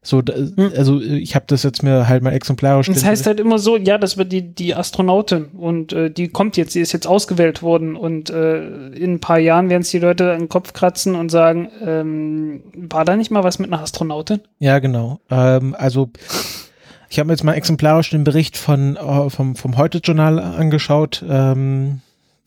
So, 0.00 0.22
da, 0.22 0.32
also 0.76 1.00
ich 1.00 1.34
habe 1.34 1.46
das 1.48 1.64
jetzt 1.64 1.82
mir 1.82 2.08
halt 2.08 2.22
mal 2.22 2.32
exemplarisch. 2.32 2.86
Das 2.86 3.04
heißt 3.04 3.26
halt 3.26 3.40
immer 3.40 3.58
so, 3.58 3.76
ja, 3.76 3.98
das 3.98 4.16
wird 4.16 4.30
die, 4.30 4.42
die 4.42 4.74
Astronautin 4.74 5.46
und 5.46 5.92
äh, 5.92 6.10
die 6.10 6.28
kommt 6.28 6.56
jetzt, 6.56 6.74
die 6.76 6.80
ist 6.80 6.92
jetzt 6.92 7.06
ausgewählt 7.06 7.62
worden 7.62 7.96
und 7.96 8.30
äh, 8.30 8.88
in 8.90 9.14
ein 9.14 9.20
paar 9.20 9.38
Jahren 9.38 9.68
werden 9.70 9.82
es 9.82 9.90
die 9.90 9.98
Leute 9.98 10.32
an 10.32 10.38
den 10.38 10.48
Kopf 10.48 10.72
kratzen 10.72 11.16
und 11.16 11.30
sagen, 11.30 11.68
ähm, 11.84 12.62
war 12.74 13.04
da 13.04 13.16
nicht 13.16 13.30
mal 13.30 13.42
was 13.42 13.58
mit 13.58 13.72
einer 13.72 13.82
Astronautin? 13.82 14.40
Ja, 14.60 14.78
genau. 14.78 15.18
Ähm, 15.30 15.74
also 15.76 16.10
ich 17.10 17.18
habe 17.18 17.26
mir 17.26 17.32
jetzt 17.32 17.44
mal 17.44 17.54
exemplarisch 17.54 18.10
den 18.10 18.22
Bericht 18.22 18.56
von 18.56 18.96
äh, 18.96 19.30
vom 19.30 19.56
vom 19.56 19.76
Heute 19.76 19.98
Journal 19.98 20.38
angeschaut. 20.38 21.24
Ähm, 21.28 22.00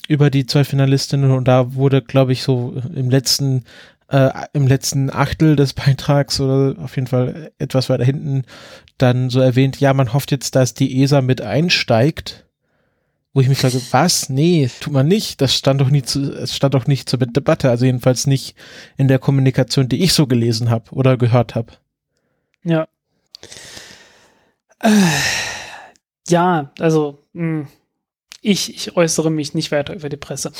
über 0.08 0.30
die 0.30 0.46
zwei 0.46 0.66
Finalistinnen 0.66 1.32
und 1.32 1.48
da 1.48 1.74
wurde, 1.76 2.02
glaube 2.02 2.34
ich, 2.34 2.44
so 2.44 2.74
im 2.94 3.10
letzten 3.10 3.64
äh, 4.12 4.30
im 4.54 4.68
letzten 4.68 5.10
Achtel 5.10 5.56
des 5.56 5.74
Beitrags 5.74 6.40
oder 6.40 6.76
auf 6.80 6.96
jeden 6.96 7.08
Fall 7.08 7.52
etwas 7.58 7.90
weiter 7.90 8.04
hinten 8.04 8.44
dann 8.98 9.30
so 9.30 9.40
erwähnt, 9.40 9.80
ja, 9.80 9.94
man 9.94 10.14
hofft 10.14 10.32
jetzt, 10.32 10.56
dass 10.56 10.74
die 10.74 11.02
ESA 11.02 11.22
mit 11.22 11.42
einsteigt. 11.42 12.46
Wo 13.34 13.40
ich 13.40 13.48
mich 13.48 13.60
frage, 13.60 13.82
was? 13.92 14.30
Nee, 14.30 14.70
tut 14.82 14.92
man 14.92 15.08
nicht. 15.08 15.40
Das 15.40 15.56
stand 15.56 15.80
doch 15.80 15.90
nie 15.90 16.04
zu, 16.04 16.34
es 16.34 16.56
stand 16.56 16.74
doch 16.74 16.88
nicht 16.88 17.10
zur 17.10 17.20
Debatte, 17.20 17.70
also 17.70 17.86
jedenfalls 17.86 18.28
nicht 18.28 18.56
in 18.98 19.08
der 19.08 19.20
Kommunikation, 19.20 19.88
die 19.88 20.04
ich 20.04 20.14
so 20.14 20.28
gelesen 20.28 20.70
habe 20.70 20.92
oder 20.92 21.18
gehört 21.18 21.56
habe. 21.56 21.74
Ja. 22.64 22.88
Äh, 24.80 24.90
ja, 26.28 26.72
also 26.80 27.20
mh, 27.34 27.42
hm, 27.62 27.68
ich, 28.42 28.74
ich 28.76 28.98
äußere 28.98 29.30
mich 29.30 29.54
nicht 29.54 29.72
weiter 29.72 29.94
über 29.94 30.10
die 30.10 30.18
Presse. 30.18 30.52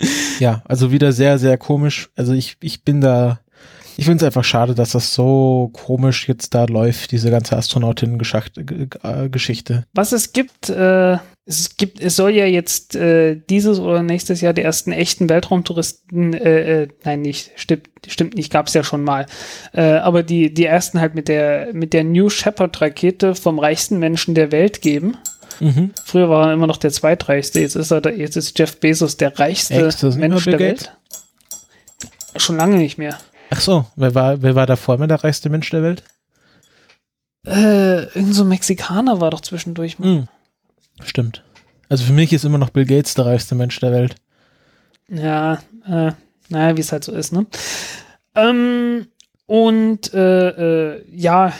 ja, 0.38 0.62
also 0.66 0.92
wieder 0.92 1.12
sehr, 1.12 1.38
sehr 1.38 1.58
komisch. 1.58 2.10
Also 2.16 2.32
ich, 2.32 2.56
ich 2.60 2.84
bin 2.84 3.00
da, 3.00 3.40
ich 3.96 4.04
finde 4.04 4.18
es 4.18 4.24
einfach 4.24 4.44
schade, 4.44 4.74
dass 4.74 4.92
das 4.92 5.14
so 5.14 5.70
komisch 5.72 6.28
jetzt 6.28 6.54
da 6.54 6.64
läuft, 6.64 7.12
diese 7.12 7.30
ganze 7.30 7.56
Astronautinnen-Geschichte. 7.56 9.84
Was 9.92 10.12
es 10.12 10.32
gibt, 10.32 10.70
äh, 10.70 11.18
es 11.46 11.76
gibt, 11.76 12.00
es 12.00 12.14
soll 12.14 12.32
ja 12.32 12.44
jetzt 12.44 12.94
äh, 12.94 13.40
dieses 13.48 13.80
oder 13.80 14.02
nächstes 14.02 14.42
Jahr 14.42 14.52
die 14.52 14.62
ersten 14.62 14.92
echten 14.92 15.30
Weltraumtouristen, 15.30 16.34
äh, 16.34 16.82
äh, 16.82 16.88
nein, 17.04 17.22
nicht, 17.22 17.52
stimmt, 17.56 17.88
stimmt 18.06 18.34
nicht, 18.34 18.52
gab 18.52 18.66
es 18.66 18.74
ja 18.74 18.84
schon 18.84 19.02
mal. 19.02 19.24
Äh, 19.72 19.94
aber 19.94 20.22
die, 20.22 20.52
die 20.52 20.66
ersten 20.66 21.00
halt 21.00 21.14
mit 21.14 21.28
der, 21.28 21.70
mit 21.72 21.94
der 21.94 22.04
New 22.04 22.28
Shepard-Rakete 22.28 23.34
vom 23.34 23.58
reichsten 23.58 23.98
Menschen 23.98 24.34
der 24.34 24.52
Welt 24.52 24.82
geben. 24.82 25.16
Mhm. 25.60 25.92
Früher 26.04 26.28
war 26.28 26.48
er 26.48 26.52
immer 26.54 26.66
noch 26.66 26.76
der 26.76 26.90
zweitreichste, 26.90 27.60
jetzt 27.60 27.76
ist 27.76 27.90
er 27.90 28.00
da, 28.00 28.10
jetzt 28.10 28.36
ist 28.36 28.58
Jeff 28.58 28.78
Bezos 28.80 29.16
der 29.16 29.38
reichste 29.38 29.86
Echt, 29.86 30.02
Mensch 30.02 30.44
der 30.44 30.58
Welt. 30.58 30.92
Schon 32.36 32.56
lange 32.56 32.76
nicht 32.76 32.98
mehr. 32.98 33.18
Ach 33.50 33.60
so, 33.60 33.86
wer 33.96 34.14
war, 34.14 34.42
wer 34.42 34.54
war 34.54 34.66
davor 34.66 34.96
immer 34.96 35.06
der 35.06 35.24
reichste 35.24 35.48
Mensch 35.48 35.70
der 35.70 35.82
Welt? 35.82 36.02
Äh, 37.46 38.04
irgend 38.14 38.34
so 38.34 38.42
ein 38.42 38.48
Mexikaner 38.48 39.20
war 39.20 39.30
doch 39.30 39.40
zwischendurch. 39.40 39.98
Mhm. 39.98 40.28
Stimmt. 41.02 41.42
Also 41.88 42.04
für 42.04 42.12
mich 42.12 42.32
ist 42.32 42.44
immer 42.44 42.58
noch 42.58 42.70
Bill 42.70 42.84
Gates 42.84 43.14
der 43.14 43.26
reichste 43.26 43.54
Mensch 43.54 43.78
der 43.80 43.92
Welt. 43.92 44.16
Ja, 45.08 45.54
äh, 45.86 46.12
naja, 46.50 46.76
wie 46.76 46.80
es 46.80 46.92
halt 46.92 47.04
so 47.04 47.12
ist, 47.12 47.32
ne? 47.32 47.46
Ähm, 48.34 49.06
und 49.46 50.12
äh, 50.12 50.48
äh, 50.96 51.04
ja, 51.10 51.52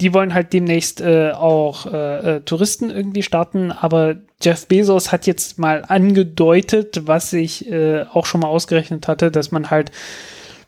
die 0.00 0.14
wollen 0.14 0.32
halt 0.32 0.52
demnächst 0.52 1.00
äh, 1.00 1.32
auch 1.32 1.86
äh, 1.86 2.36
äh, 2.36 2.40
Touristen 2.42 2.90
irgendwie 2.90 3.22
starten, 3.22 3.72
aber 3.72 4.16
Jeff 4.40 4.66
Bezos 4.68 5.10
hat 5.10 5.26
jetzt 5.26 5.58
mal 5.58 5.84
angedeutet, 5.86 7.02
was 7.06 7.32
ich 7.32 7.68
äh, 7.70 8.04
auch 8.12 8.24
schon 8.24 8.40
mal 8.40 8.48
ausgerechnet 8.48 9.08
hatte, 9.08 9.30
dass 9.30 9.50
man 9.50 9.70
halt 9.70 9.90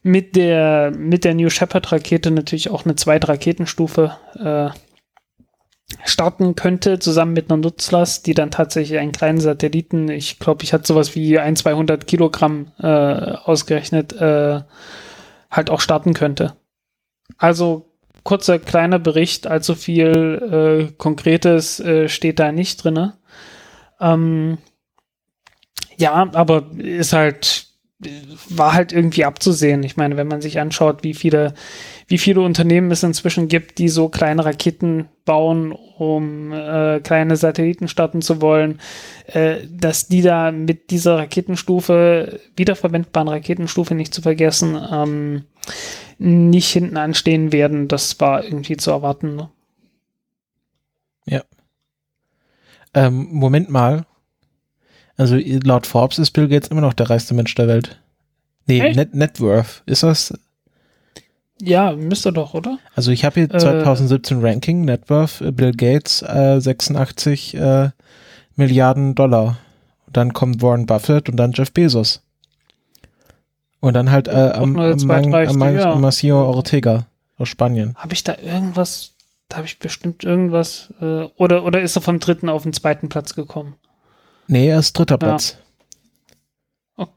mit 0.02 0.34
der 0.34 0.92
mit 0.96 1.24
der 1.24 1.34
New 1.34 1.50
Shepard 1.50 1.92
Rakete 1.92 2.30
natürlich 2.30 2.70
auch 2.70 2.84
eine 2.84 2.96
zweite 2.96 3.28
Raketenstufe 3.28 4.16
äh, 4.42 4.70
starten 6.04 6.54
könnte, 6.56 6.98
zusammen 6.98 7.32
mit 7.32 7.50
einer 7.50 7.60
Nutzlast, 7.60 8.26
die 8.26 8.34
dann 8.34 8.50
tatsächlich 8.50 8.98
einen 8.98 9.12
kleinen 9.12 9.40
Satelliten, 9.40 10.08
ich 10.08 10.38
glaube, 10.38 10.64
ich 10.64 10.72
hatte 10.72 10.86
sowas 10.86 11.14
wie 11.14 11.38
ein 11.38 11.56
200 11.56 12.06
Kilogramm 12.06 12.72
äh, 12.80 12.86
ausgerechnet, 12.86 14.12
äh, 14.14 14.60
halt 15.50 15.70
auch 15.70 15.80
starten 15.80 16.14
könnte. 16.14 16.54
Also 17.38 17.89
kurzer 18.30 18.60
kleiner 18.60 19.00
Bericht, 19.00 19.48
allzu 19.48 19.74
viel 19.74 20.86
äh, 20.88 20.92
Konkretes 20.98 21.80
äh, 21.80 22.08
steht 22.08 22.38
da 22.38 22.52
nicht 22.52 22.84
drin. 22.84 23.10
Ähm, 24.00 24.58
ja, 25.96 26.30
aber 26.32 26.70
ist 26.78 27.12
halt, 27.12 27.66
war 28.48 28.72
halt 28.72 28.92
irgendwie 28.92 29.24
abzusehen. 29.24 29.82
Ich 29.82 29.96
meine, 29.96 30.16
wenn 30.16 30.28
man 30.28 30.42
sich 30.42 30.60
anschaut, 30.60 31.02
wie 31.02 31.14
viele, 31.14 31.54
wie 32.06 32.18
viele 32.18 32.42
Unternehmen 32.42 32.92
es 32.92 33.02
inzwischen 33.02 33.48
gibt, 33.48 33.78
die 33.78 33.88
so 33.88 34.08
kleine 34.08 34.44
Raketen 34.44 35.08
bauen, 35.24 35.72
um 35.72 36.52
äh, 36.52 37.00
kleine 37.00 37.34
Satelliten 37.34 37.88
starten 37.88 38.22
zu 38.22 38.40
wollen, 38.40 38.80
äh, 39.26 39.56
dass 39.68 40.06
die 40.06 40.22
da 40.22 40.52
mit 40.52 40.92
dieser 40.92 41.18
Raketenstufe, 41.18 42.38
wiederverwendbaren 42.54 43.28
Raketenstufe 43.28 43.96
nicht 43.96 44.14
zu 44.14 44.22
vergessen, 44.22 44.80
ähm, 44.92 45.44
nicht 46.20 46.70
hinten 46.70 46.98
anstehen 46.98 47.50
werden, 47.50 47.88
das 47.88 48.20
war 48.20 48.44
irgendwie 48.44 48.76
zu 48.76 48.90
erwarten. 48.90 49.36
Ne? 49.36 49.48
Ja. 51.26 51.42
Ähm, 52.92 53.28
Moment 53.32 53.70
mal. 53.70 54.04
Also 55.16 55.36
laut 55.36 55.86
Forbes 55.86 56.18
ist 56.18 56.32
Bill 56.32 56.48
Gates 56.48 56.68
immer 56.68 56.82
noch 56.82 56.92
der 56.92 57.08
reichste 57.08 57.34
Mensch 57.34 57.54
der 57.54 57.68
Welt. 57.68 58.00
Nee, 58.66 58.80
hey? 58.80 58.94
Net, 58.94 59.14
Net 59.14 59.40
Worth. 59.40 59.82
Ist 59.86 60.02
das? 60.02 60.34
Ja, 61.62 61.92
müsste 61.92 62.32
doch, 62.32 62.54
oder? 62.54 62.78
Also 62.94 63.10
ich 63.10 63.24
habe 63.24 63.40
hier 63.40 63.48
2017 63.48 64.40
äh, 64.40 64.46
Ranking, 64.46 64.84
Net 64.84 65.08
Worth, 65.08 65.40
äh, 65.40 65.52
Bill 65.52 65.72
Gates, 65.72 66.22
äh, 66.22 66.60
86 66.60 67.54
äh, 67.54 67.90
Milliarden 68.56 69.14
Dollar. 69.14 69.58
dann 70.12 70.34
kommt 70.34 70.60
Warren 70.60 70.86
Buffett 70.86 71.30
und 71.30 71.36
dann 71.36 71.52
Jeff 71.52 71.72
Bezos. 71.72 72.22
Und 73.80 73.94
dann 73.94 74.10
halt 74.10 74.28
äh, 74.28 74.32
am, 74.32 74.78
am, 74.78 75.10
am, 75.10 75.34
am 75.34 75.76
ja. 75.76 75.94
Macio 75.94 76.42
Ortega 76.42 77.06
aus 77.38 77.48
Spanien. 77.48 77.94
Habe 77.96 78.12
ich 78.12 78.22
da 78.22 78.36
irgendwas, 78.36 79.14
da 79.48 79.56
habe 79.56 79.66
ich 79.66 79.78
bestimmt 79.78 80.22
irgendwas, 80.22 80.92
äh, 81.00 81.24
oder, 81.36 81.64
oder 81.64 81.80
ist 81.80 81.96
er 81.96 82.02
vom 82.02 82.20
dritten 82.20 82.48
auf 82.48 82.62
den 82.62 82.74
zweiten 82.74 83.08
Platz 83.08 83.34
gekommen? 83.34 83.74
Nee, 84.46 84.68
er 84.68 84.80
ist 84.80 84.92
dritter 84.92 85.16
Platz. 85.16 85.56
Ja. 86.98 87.06
Oh. 87.06 87.08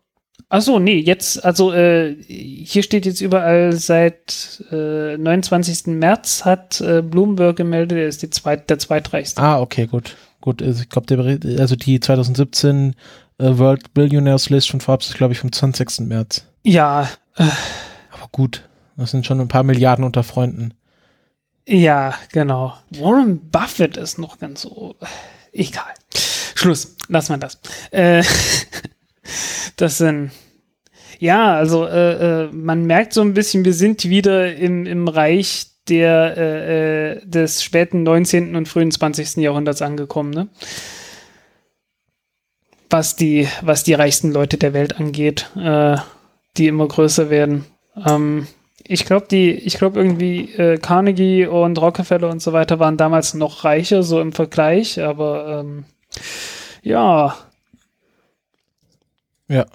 Achso, 0.47 0.79
nee, 0.79 0.99
jetzt, 0.99 1.43
also 1.43 1.73
äh, 1.73 2.15
hier 2.23 2.83
steht 2.83 3.05
jetzt 3.05 3.19
überall 3.19 3.73
seit 3.73 4.63
äh, 4.71 5.17
29. 5.17 5.87
März 5.87 6.45
hat 6.45 6.79
äh, 6.79 7.01
Bloomberg 7.01 7.57
gemeldet, 7.57 7.97
er 7.97 8.07
ist 8.07 8.21
die 8.21 8.29
zweit, 8.29 8.69
der 8.69 8.79
zweitreichste. 8.79 9.41
Ah, 9.41 9.59
okay, 9.59 9.87
gut. 9.87 10.15
Gut, 10.39 10.61
also 10.61 10.81
ich 10.81 10.89
glaube, 10.89 11.39
also 11.57 11.75
die 11.75 11.99
2017 11.99 12.95
äh, 13.37 13.57
World 13.57 13.93
Billionaires 13.93 14.49
List 14.49 14.69
von 14.69 14.81
Forbes 14.81 15.07
ist, 15.07 15.15
glaube 15.15 15.33
ich, 15.33 15.39
vom 15.39 15.51
20. 15.51 16.01
März. 16.01 16.45
Ja. 16.63 17.09
Äh, 17.35 17.43
Aber 18.11 18.29
gut, 18.31 18.67
das 18.97 19.11
sind 19.11 19.25
schon 19.25 19.39
ein 19.39 19.47
paar 19.47 19.63
Milliarden 19.63 20.05
unter 20.05 20.23
Freunden. 20.23 20.73
Ja, 21.67 22.15
genau. 22.31 22.73
Warren 22.91 23.49
Buffett 23.49 23.97
ist 23.97 24.17
noch 24.17 24.39
ganz 24.39 24.61
so. 24.61 24.95
Egal. 25.51 25.93
Schluss. 26.55 26.95
Lass 27.07 27.29
mal 27.29 27.37
das. 27.37 27.59
Äh, 27.91 28.23
das 29.75 29.97
sind. 29.97 30.31
Ja, 31.19 31.55
also 31.55 31.85
äh, 31.85 32.45
äh, 32.45 32.49
man 32.51 32.85
merkt 32.85 33.13
so 33.13 33.21
ein 33.21 33.33
bisschen, 33.33 33.63
wir 33.63 33.73
sind 33.73 34.05
wieder 34.05 34.55
im, 34.55 34.85
im 34.85 35.07
Reich 35.07 35.67
der, 35.87 36.37
äh, 36.37 37.11
äh 37.11 37.25
des 37.25 37.63
späten 37.63 38.03
19. 38.03 38.55
und 38.55 38.67
frühen 38.67 38.91
20. 38.91 39.37
Jahrhunderts 39.37 39.81
angekommen. 39.81 40.31
Ne? 40.31 40.49
Was, 42.89 43.15
die, 43.15 43.47
was 43.61 43.83
die 43.83 43.93
reichsten 43.93 44.31
Leute 44.31 44.57
der 44.57 44.73
Welt 44.73 44.99
angeht. 44.99 45.49
Äh, 45.55 45.97
die 46.57 46.67
immer 46.67 46.87
größer 46.87 47.29
werden. 47.29 47.65
Ähm, 48.05 48.47
ich 48.85 49.05
glaube, 49.05 49.27
die, 49.29 49.51
ich 49.51 49.77
glaube 49.77 49.99
irgendwie 49.99 50.51
äh, 50.53 50.77
Carnegie 50.77 51.45
und 51.45 51.79
Rockefeller 51.79 52.29
und 52.29 52.41
so 52.41 52.53
weiter 52.53 52.79
waren 52.79 52.97
damals 52.97 53.33
noch 53.33 53.63
reicher, 53.63 54.03
so 54.03 54.19
im 54.19 54.33
Vergleich, 54.33 55.01
aber 55.01 55.61
ähm, 55.61 55.85
ja. 56.81 57.35
Ja, 59.47 59.65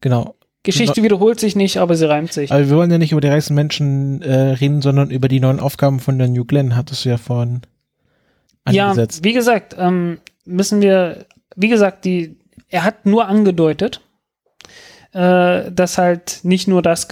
genau. 0.00 0.34
Geschichte 0.62 1.00
no 1.00 1.04
wiederholt 1.04 1.40
sich 1.40 1.56
nicht, 1.56 1.78
aber 1.78 1.96
sie 1.96 2.08
reimt 2.08 2.32
sich. 2.32 2.52
Aber 2.52 2.68
wir 2.68 2.76
wollen 2.76 2.90
ja 2.90 2.98
nicht 2.98 3.12
über 3.12 3.20
die 3.20 3.28
reichsten 3.28 3.54
Menschen 3.54 4.22
äh, 4.22 4.52
reden, 4.52 4.80
sondern 4.80 5.10
über 5.10 5.28
die 5.28 5.40
neuen 5.40 5.60
Aufgaben 5.60 5.98
von 5.98 6.18
der 6.18 6.28
New 6.28 6.44
Glenn, 6.44 6.76
hattest 6.76 7.04
du 7.04 7.10
ja 7.10 7.18
vorhin 7.18 7.62
angesetzt. 8.64 9.18
Ja, 9.18 9.24
wie 9.24 9.32
gesagt, 9.32 9.74
ähm, 9.78 10.18
müssen 10.44 10.80
wir, 10.80 11.26
wie 11.56 11.68
gesagt, 11.68 12.04
die, 12.04 12.36
er 12.68 12.84
hat 12.84 13.06
nur 13.06 13.26
angedeutet, 13.26 14.00
äh, 15.12 15.70
dass 15.70 15.98
halt 15.98 16.40
nicht 16.42 16.68
nur 16.68 16.82
das, 16.82 17.06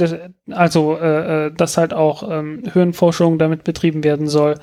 also 0.50 0.96
äh, 0.96 1.46
äh, 1.46 1.52
dass 1.52 1.76
halt 1.76 1.92
auch 1.92 2.28
ähm, 2.30 2.62
Höhenforschung 2.72 3.38
damit 3.38 3.64
betrieben 3.64 4.04
werden 4.04 4.26
soll 4.28 4.58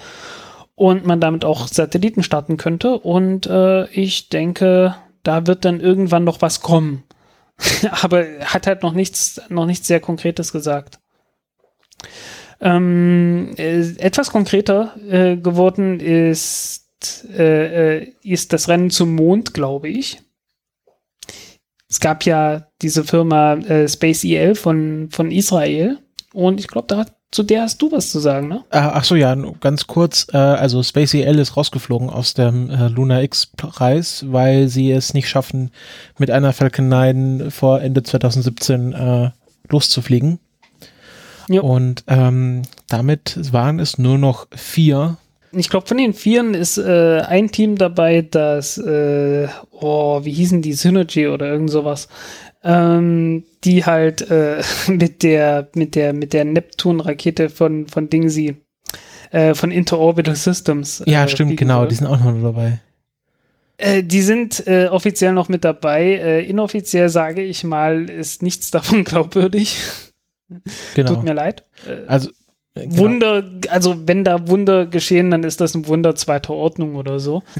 und 0.75 1.05
man 1.05 1.21
damit 1.21 1.45
auch 1.45 1.67
Satelliten 1.67 2.23
starten 2.23 2.57
könnte. 2.57 2.97
Und 2.97 3.47
äh, 3.47 3.85
ich 3.89 4.29
denke, 4.29 4.95
da 5.23 5.45
wird 5.45 5.65
dann 5.65 5.79
irgendwann 5.79 6.23
noch 6.23 6.41
was 6.41 6.61
kommen. 6.61 7.03
Aber 7.91 8.25
hat 8.43 8.67
halt 8.67 8.83
noch 8.83 8.93
nichts, 8.93 9.41
noch 9.49 9.65
nichts 9.65 9.87
sehr 9.87 9.99
Konkretes 9.99 10.51
gesagt. 10.51 10.99
Ähm, 12.59 13.53
äh, 13.57 13.81
etwas 13.99 14.31
konkreter 14.31 14.95
äh, 15.07 15.37
geworden 15.37 15.99
ist, 15.99 16.85
äh, 17.37 17.97
äh 17.97 18.13
ist 18.23 18.51
das 18.51 18.67
Rennen 18.67 18.89
zum 18.89 19.13
Mond, 19.13 19.53
glaube 19.53 19.89
ich 19.89 20.23
es 21.89 21.99
gab 21.99 22.23
ja 22.23 22.67
diese 22.81 23.03
Firma 23.03 23.53
äh, 23.53 23.87
Space 23.87 24.23
EL 24.23 24.55
von, 24.55 25.09
von 25.11 25.31
Israel 25.31 25.99
und 26.33 26.59
ich 26.59 26.67
glaube, 26.67 26.87
da 26.87 26.97
hat 26.97 27.13
zu 27.29 27.43
der 27.43 27.63
hast 27.63 27.81
du 27.81 27.91
was 27.91 28.09
zu 28.09 28.19
sagen, 28.19 28.47
ne? 28.47 28.63
Ah, 28.69 28.91
ach 28.93 29.03
so, 29.03 29.15
ja, 29.15 29.35
ganz 29.59 29.85
kurz. 29.87 30.27
Äh, 30.31 30.37
also 30.37 30.81
Space 30.81 31.13
EL 31.13 31.39
ist 31.39 31.57
rausgeflogen 31.57 32.09
aus 32.09 32.33
dem 32.33 32.69
äh, 32.69 32.87
Luna 32.87 33.21
X-Preis, 33.21 34.25
weil 34.29 34.69
sie 34.69 34.91
es 34.91 35.13
nicht 35.13 35.27
schaffen, 35.27 35.71
mit 36.17 36.31
einer 36.31 36.53
Falcon 36.53 36.87
9 36.87 37.51
vor 37.51 37.81
Ende 37.81 38.03
2017 38.03 38.93
äh, 38.93 39.31
loszufliegen. 39.69 40.39
Ja. 41.49 41.61
Und 41.61 42.05
ähm, 42.07 42.61
damit 42.87 43.37
waren 43.51 43.79
es 43.79 43.97
nur 43.97 44.17
noch 44.17 44.47
vier. 44.55 45.17
Ich 45.59 45.69
glaube, 45.69 45.87
von 45.87 45.97
den 45.97 46.13
Vieren 46.13 46.53
ist 46.53 46.77
äh, 46.77 47.21
ein 47.27 47.51
Team 47.51 47.77
dabei, 47.77 48.21
das, 48.21 48.77
äh, 48.77 49.47
oh, 49.71 50.23
wie 50.23 50.31
hießen 50.31 50.61
die, 50.61 50.73
Synergy 50.73 51.27
oder 51.27 51.47
irgend 51.47 51.69
sowas, 51.69 52.07
ähm, 52.63 53.43
die 53.63 53.85
halt 53.85 54.29
äh, 54.29 54.61
mit 54.87 55.23
der, 55.23 55.69
mit 55.73 55.95
der, 55.95 56.13
mit 56.13 56.33
der 56.33 56.45
Neptun-Rakete 56.45 57.49
von, 57.49 57.87
von 57.87 58.09
Dingsy, 58.09 58.57
äh, 59.31 59.53
von 59.53 59.71
Interorbital 59.71 60.35
Systems. 60.35 61.03
Ja, 61.05 61.25
äh, 61.25 61.27
stimmt, 61.27 61.49
fliegen 61.49 61.59
genau, 61.59 61.79
soll. 61.79 61.87
die 61.89 61.95
sind 61.95 62.07
auch 62.07 62.19
noch 62.19 62.41
dabei. 62.41 62.79
Äh, 63.77 64.03
die 64.03 64.21
sind 64.21 64.65
äh, 64.67 64.87
offiziell 64.87 65.33
noch 65.33 65.49
mit 65.49 65.63
dabei. 65.63 66.03
Äh, 66.03 66.45
inoffiziell 66.45 67.09
sage 67.09 67.43
ich 67.43 67.63
mal, 67.63 68.09
ist 68.09 68.41
nichts 68.41 68.71
davon 68.71 69.03
glaubwürdig. 69.03 69.77
Genau. 70.95 71.13
Tut 71.13 71.23
mir 71.23 71.33
leid. 71.33 71.63
Äh, 71.87 72.07
Also 72.07 72.29
genau. 72.77 72.97
Wunder, 72.97 73.43
also 73.69 74.07
wenn 74.07 74.23
da 74.23 74.47
Wunder 74.47 74.85
geschehen, 74.85 75.31
dann 75.31 75.43
ist 75.43 75.61
das 75.61 75.75
ein 75.75 75.87
Wunder 75.87 76.15
zweiter 76.15 76.53
Ordnung 76.53 76.95
oder 76.95 77.19
so. 77.19 77.43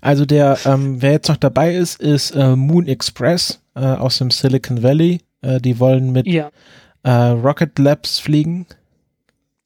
Also 0.00 0.24
der, 0.24 0.58
ähm, 0.66 1.02
wer 1.02 1.12
jetzt 1.12 1.28
noch 1.28 1.36
dabei 1.36 1.74
ist, 1.74 2.00
ist 2.00 2.30
äh, 2.30 2.54
Moon 2.56 2.86
Express 2.86 3.60
äh, 3.74 3.80
aus 3.80 4.18
dem 4.18 4.30
Silicon 4.30 4.82
Valley. 4.82 5.20
Äh, 5.42 5.60
die 5.60 5.80
wollen 5.80 6.12
mit 6.12 6.26
Ja, 6.26 6.50
äh, 7.02 7.10
Rocket 7.10 7.78
Labs 7.78 8.18
fliegen. 8.18 8.66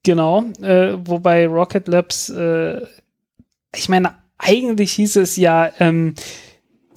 genau. 0.03 0.43
Äh, 0.61 0.93
wobei 1.05 1.45
Rocket 1.47 1.87
Labs, 1.87 2.29
äh, 2.29 2.81
ich 3.75 3.87
meine, 3.89 4.15
eigentlich 4.39 4.93
hieß 4.93 5.17
es 5.17 5.37
ja, 5.37 5.71
ähm, 5.79 6.15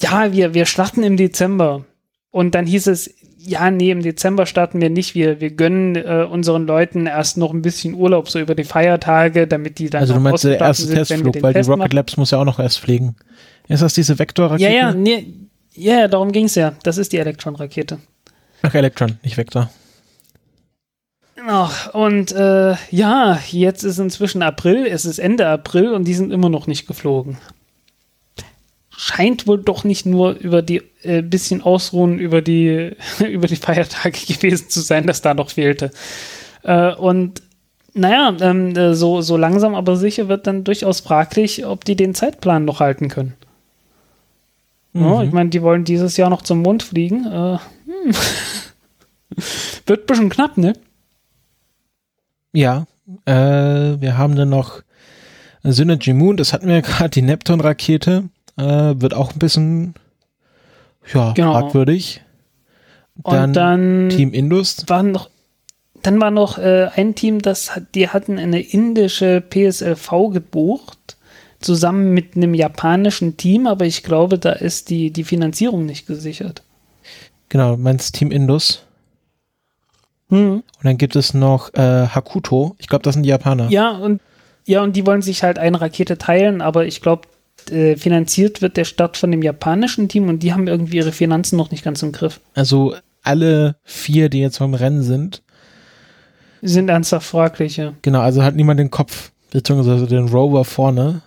ja, 0.01 0.33
wir, 0.33 0.55
wir 0.55 0.65
starten 0.67 1.03
im 1.03 1.17
Dezember. 1.17 1.85
Und 2.31 2.55
dann 2.55 2.67
hieß 2.67 2.87
es, 2.87 3.11
ja, 3.45 3.71
nee, 3.71 3.91
im 3.91 4.03
Dezember 4.03 4.47
starten 4.47 4.81
wir 4.81 4.91
nicht. 4.91 5.15
Wir, 5.15 5.41
wir 5.41 5.51
gönnen 5.51 5.97
äh, 5.97 6.27
unseren 6.31 6.67
Leuten 6.67 7.07
erst 7.07 7.37
noch 7.37 7.53
ein 7.53 7.63
bisschen 7.63 7.95
Urlaub, 7.95 8.29
so 8.29 8.39
über 8.39 8.55
die 8.55 8.65
Feiertage, 8.65 9.47
damit 9.47 9.79
die 9.79 9.91
dann 9.91 10.01
Also 10.01 10.15
du 10.15 10.21
auch 10.21 10.23
meinst 10.23 10.45
der 10.45 10.61
erste 10.61 10.87
sind, 10.87 10.95
Testflug, 10.97 11.43
weil 11.43 11.53
die 11.53 11.59
Test 11.59 11.69
Rocket 11.69 11.79
machen. 11.79 11.93
Labs 11.93 12.17
muss 12.17 12.31
ja 12.31 12.39
auch 12.39 12.45
noch 12.45 12.59
erst 12.59 12.79
fliegen. 12.79 13.17
Ist 13.69 13.83
das 13.83 13.95
diese 13.95 14.19
Vektorrakete? 14.19 14.71
Ja, 14.71 14.71
ja, 14.71 14.95
nee, 14.95 15.27
ja, 15.75 16.09
darum 16.09 16.33
ging's 16.33 16.55
ja. 16.55 16.75
Das 16.83 16.99
ist 16.99 17.13
die 17.13 17.19
Elektron-Rakete. 17.19 17.99
Ach, 18.63 18.75
Electron, 18.75 19.19
nicht 19.23 19.37
Vektor. 19.37 19.71
Genau. 21.35 21.69
Und 21.93 22.33
äh, 22.33 22.75
ja, 22.91 23.41
jetzt 23.51 23.83
ist 23.83 23.99
inzwischen 23.99 24.43
April, 24.43 24.87
es 24.87 25.05
ist 25.05 25.19
Ende 25.19 25.49
April 25.49 25.93
und 25.93 26.05
die 26.05 26.15
sind 26.15 26.33
immer 26.33 26.49
noch 26.49 26.67
nicht 26.67 26.87
geflogen. 26.87 27.39
Scheint 29.05 29.49
wohl 29.49 29.61
doch 29.61 29.83
nicht 29.83 30.07
nur 30.07 30.31
über 30.35 30.63
die 30.63 30.81
äh, 31.03 31.23
bisschen 31.23 31.61
Ausruhen 31.61 32.21
über 32.21 32.41
die 32.41 32.95
über 33.19 33.49
die 33.49 33.57
Feiertage 33.57 34.19
gewesen 34.33 34.69
zu 34.71 34.81
sein, 34.81 35.09
dass 35.09 35.23
da 35.23 35.35
noch 35.35 35.51
fehlte. 35.51 35.91
Äh, 36.63 36.95
und 36.95 37.43
naja, 37.95 38.37
ähm, 38.41 38.77
äh, 38.77 38.95
so, 38.95 39.21
so 39.21 39.37
langsam 39.37 39.75
aber 39.75 39.97
sicher 39.97 40.29
wird 40.29 40.47
dann 40.47 40.63
durchaus 40.63 41.01
fraglich, 41.01 41.67
ob 41.67 41.85
die 41.85 41.97
den 41.97 42.15
Zeitplan 42.15 42.65
noch 42.65 42.79
halten 42.79 43.09
können. 43.09 43.35
Ja, 44.95 45.19
Mhm. 45.19 45.23
ich 45.23 45.33
meine, 45.33 45.51
die 45.51 45.63
wollen 45.63 45.85
dieses 45.85 46.17
Jahr 46.17 46.31
noch 46.31 46.43
zum 46.43 46.61
Mond 46.61 46.85
fliegen. 46.85 47.27
Äh, 47.27 47.59
hm. 47.87 48.15
wird 49.87 50.01
ein 50.03 50.07
bisschen 50.07 50.29
knapp, 50.31 50.57
ne? 50.59 50.75
Ja, 52.53 52.87
äh, 53.25 53.33
wir 53.33 54.17
haben 54.17 54.37
dann 54.37 54.51
noch 54.51 54.83
Synergy 55.65 56.13
Moon, 56.13 56.37
das 56.37 56.53
hatten 56.53 56.69
wir 56.69 56.77
ja 56.77 56.81
gerade, 56.83 57.11
die 57.11 57.23
Neptun-Rakete, 57.23 58.25
äh, 58.57 58.95
wird 58.97 59.15
auch 59.15 59.33
ein 59.33 59.39
bisschen, 59.39 59.95
ja, 61.13 61.33
Genau. 61.33 61.53
fragwürdig. 61.53 62.23
Und 63.23 63.55
dann 63.55 64.09
Team 64.09 64.33
Indus, 64.33 64.85
war 64.89 65.03
noch, 65.03 65.29
dann 66.03 66.21
war 66.21 66.31
noch 66.31 66.59
äh, 66.59 66.89
ein 66.97 67.15
Team, 67.15 67.41
das 67.43 67.73
die 67.95 68.09
hatten 68.09 68.39
eine 68.39 68.61
indische 68.61 69.41
PSLV 69.43 70.31
gebucht, 70.33 71.17
zusammen 71.61 72.13
mit 72.15 72.37
einem 72.37 72.55
japanischen 72.55 73.37
Team, 73.37 73.67
aber 73.67 73.85
ich 73.85 74.03
glaube, 74.03 74.39
da 74.39 74.53
ist 74.53 74.91
die, 74.91 75.11
die 75.11 75.25
Finanzierung 75.25 75.87
nicht 75.87 76.07
gesichert. 76.07 76.63
genau, 77.49 77.77
meinst 77.77 78.15
Team 78.15 78.31
Indus. 78.31 78.85
Hm. 80.31 80.55
Und 80.55 80.65
dann 80.85 80.97
gibt 80.97 81.15
es 81.15 81.35
noch 81.35 81.73
äh, 81.75 82.07
Hakuto, 82.09 82.75
ich 82.79 82.89
glaube, 82.89 83.03
das 83.03 83.15
sind 83.15 83.23
die 83.25 83.29
Japaner. 83.29 83.69
Ja, 83.69 83.91
und 83.91 84.21
ja, 84.65 84.83
und 84.83 84.95
die 84.97 85.07
wollen 85.07 85.23
sich 85.23 85.43
halt 85.43 85.59
eine 85.59 85.81
Rakete 85.81 86.19
teilen, 86.19 86.61
aber 86.63 86.87
ich 86.87 87.01
glaube, 87.03 87.29
äh, 87.71 87.97
finanziert 87.97 88.63
wird 88.63 88.77
der 88.77 88.85
Start 88.85 89.17
von 89.17 89.31
dem 89.31 89.43
japanischen 89.43 90.09
Team 90.09 90.29
und 90.29 90.43
die 90.43 90.53
haben 90.53 90.67
irgendwie 90.67 90.97
ihre 90.97 91.13
Finanzen 91.13 91.57
noch 91.57 91.71
nicht 91.71 91.85
ganz 91.85 92.03
im 92.03 92.13
Griff. 92.13 92.41
Also 92.55 92.95
alle 93.23 93.77
vier, 93.85 94.29
die 94.29 94.41
jetzt 94.41 94.59
vom 94.59 94.75
Rennen 94.75 95.03
sind, 95.03 95.43
Sind 96.63 96.89
ernsthaft 96.89 97.27
fraglich, 97.27 97.77
ja. 97.77 97.95
genau, 98.03 98.21
also 98.21 98.43
hat 98.43 98.57
niemand 98.57 98.81
den 98.81 98.91
Kopf, 98.91 99.33
beziehungsweise 99.51 100.07
den 100.07 100.29
Rover 100.29 100.65
vorne. 100.65 101.23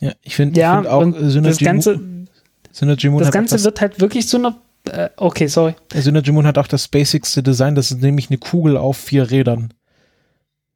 Ja, 0.00 0.12
ich 0.22 0.36
finde 0.36 0.60
Ja, 0.60 0.76
find 0.76 0.88
auch 0.88 1.02
Synergy, 1.02 1.42
das 1.42 1.58
Ganze, 1.58 1.94
Moon, 1.94 2.28
Synergy 2.72 3.08
Moon 3.08 3.20
das 3.20 3.30
Ganze 3.30 3.62
wird 3.62 3.80
halt 3.80 4.00
wirklich 4.00 4.26
zu 4.26 4.38
einer. 4.38 4.56
Äh, 4.90 5.10
okay, 5.16 5.46
sorry. 5.46 5.74
Synergy 5.94 6.32
Moon 6.32 6.46
hat 6.46 6.58
auch 6.58 6.66
das 6.66 6.88
basicste 6.88 7.42
Design, 7.42 7.76
das 7.76 7.92
ist 7.92 8.02
nämlich 8.02 8.28
eine 8.28 8.38
Kugel 8.38 8.76
auf 8.76 8.96
vier 8.96 9.30
Rädern. 9.30 9.72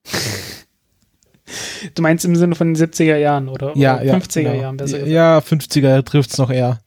Du 1.95 2.03
meinst 2.03 2.25
im 2.25 2.35
Sinne 2.37 2.55
von 2.57 2.75
den 2.75 2.77
70er 2.77 3.17
Jahren 3.17 3.49
oder, 3.49 3.77
Ja, 3.77 3.97
oder 3.97 4.05
ja. 4.05 4.15
50er 4.17 4.43
genau. 4.43 4.55
Jahren 4.55 4.77
besser 4.77 4.99
gesagt. 4.99 5.13
Ja, 5.13 5.39
50er 5.39 6.05
trifft's 6.05 6.39
noch 6.39 6.51
eher. 6.51 6.81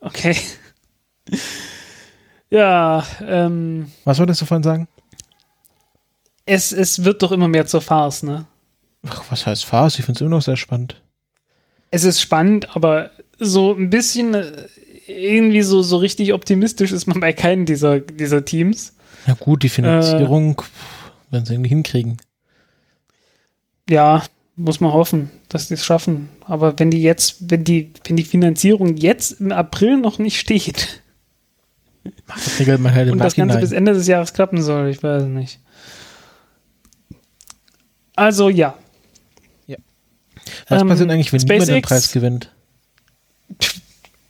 Okay. 0.00 0.36
Ja, 2.50 3.04
ähm, 3.26 3.90
Was 4.04 4.18
wolltest 4.18 4.40
du 4.40 4.46
vorhin 4.46 4.62
sagen? 4.62 4.88
es, 6.48 6.70
es 6.70 7.02
wird 7.04 7.22
doch 7.22 7.32
immer 7.32 7.48
mehr 7.48 7.66
zur 7.66 7.80
Farce, 7.80 8.22
ne? 8.22 8.46
Ach, 9.08 9.24
was 9.30 9.46
heißt 9.46 9.64
Farce? 9.64 9.98
Ich 9.98 10.04
finde 10.04 10.18
es 10.18 10.20
immer 10.20 10.30
noch 10.30 10.42
sehr 10.42 10.56
spannend. 10.56 11.02
Es 11.90 12.04
ist 12.04 12.20
spannend, 12.20 12.76
aber 12.76 13.10
so 13.38 13.72
ein 13.74 13.90
bisschen 13.90 14.34
äh, 14.34 14.52
irgendwie 15.08 15.62
so, 15.62 15.82
so 15.82 15.96
richtig 15.96 16.32
optimistisch 16.32 16.92
ist 16.92 17.06
man 17.08 17.18
bei 17.20 17.32
keinem 17.32 17.66
dieser, 17.66 17.98
dieser 17.98 18.44
Teams. 18.44 18.94
Ja 19.26 19.34
gut, 19.34 19.58
Äh. 19.58 19.62
die 19.62 19.68
Finanzierung, 19.70 20.62
wenn 21.30 21.44
sie 21.44 21.54
irgendwie 21.54 21.70
hinkriegen. 21.70 22.18
Ja, 23.88 24.22
muss 24.56 24.80
man 24.80 24.92
hoffen, 24.92 25.30
dass 25.48 25.68
die 25.68 25.74
es 25.74 25.84
schaffen. 25.84 26.28
Aber 26.46 26.78
wenn 26.78 26.90
die 26.90 27.02
jetzt, 27.02 27.50
wenn 27.50 27.62
die, 27.64 27.92
wenn 28.04 28.16
die 28.16 28.24
Finanzierung 28.24 28.96
jetzt 28.96 29.40
im 29.40 29.52
April 29.52 29.98
noch 29.98 30.18
nicht 30.18 30.38
steht 30.40 31.02
Das 32.26 32.58
halt 32.58 32.68
und 33.10 33.18
das 33.18 33.34
Ganze 33.34 33.40
Nachhinein. 33.40 33.60
bis 33.60 33.72
Ende 33.72 33.92
des 33.92 34.06
Jahres 34.06 34.32
klappen 34.32 34.62
soll, 34.62 34.88
ich 34.88 35.02
weiß 35.02 35.24
nicht. 35.24 35.60
Also 38.14 38.48
ja, 38.48 38.74
Was 40.68 40.80
ähm, 40.82 40.88
passiert 40.88 41.10
eigentlich, 41.10 41.32
wenn 41.32 41.40
niemand 41.40 41.68
den 41.68 41.76
SpaceX- 41.76 41.82
Preis 41.88 42.12
gewinnt? 42.12 42.52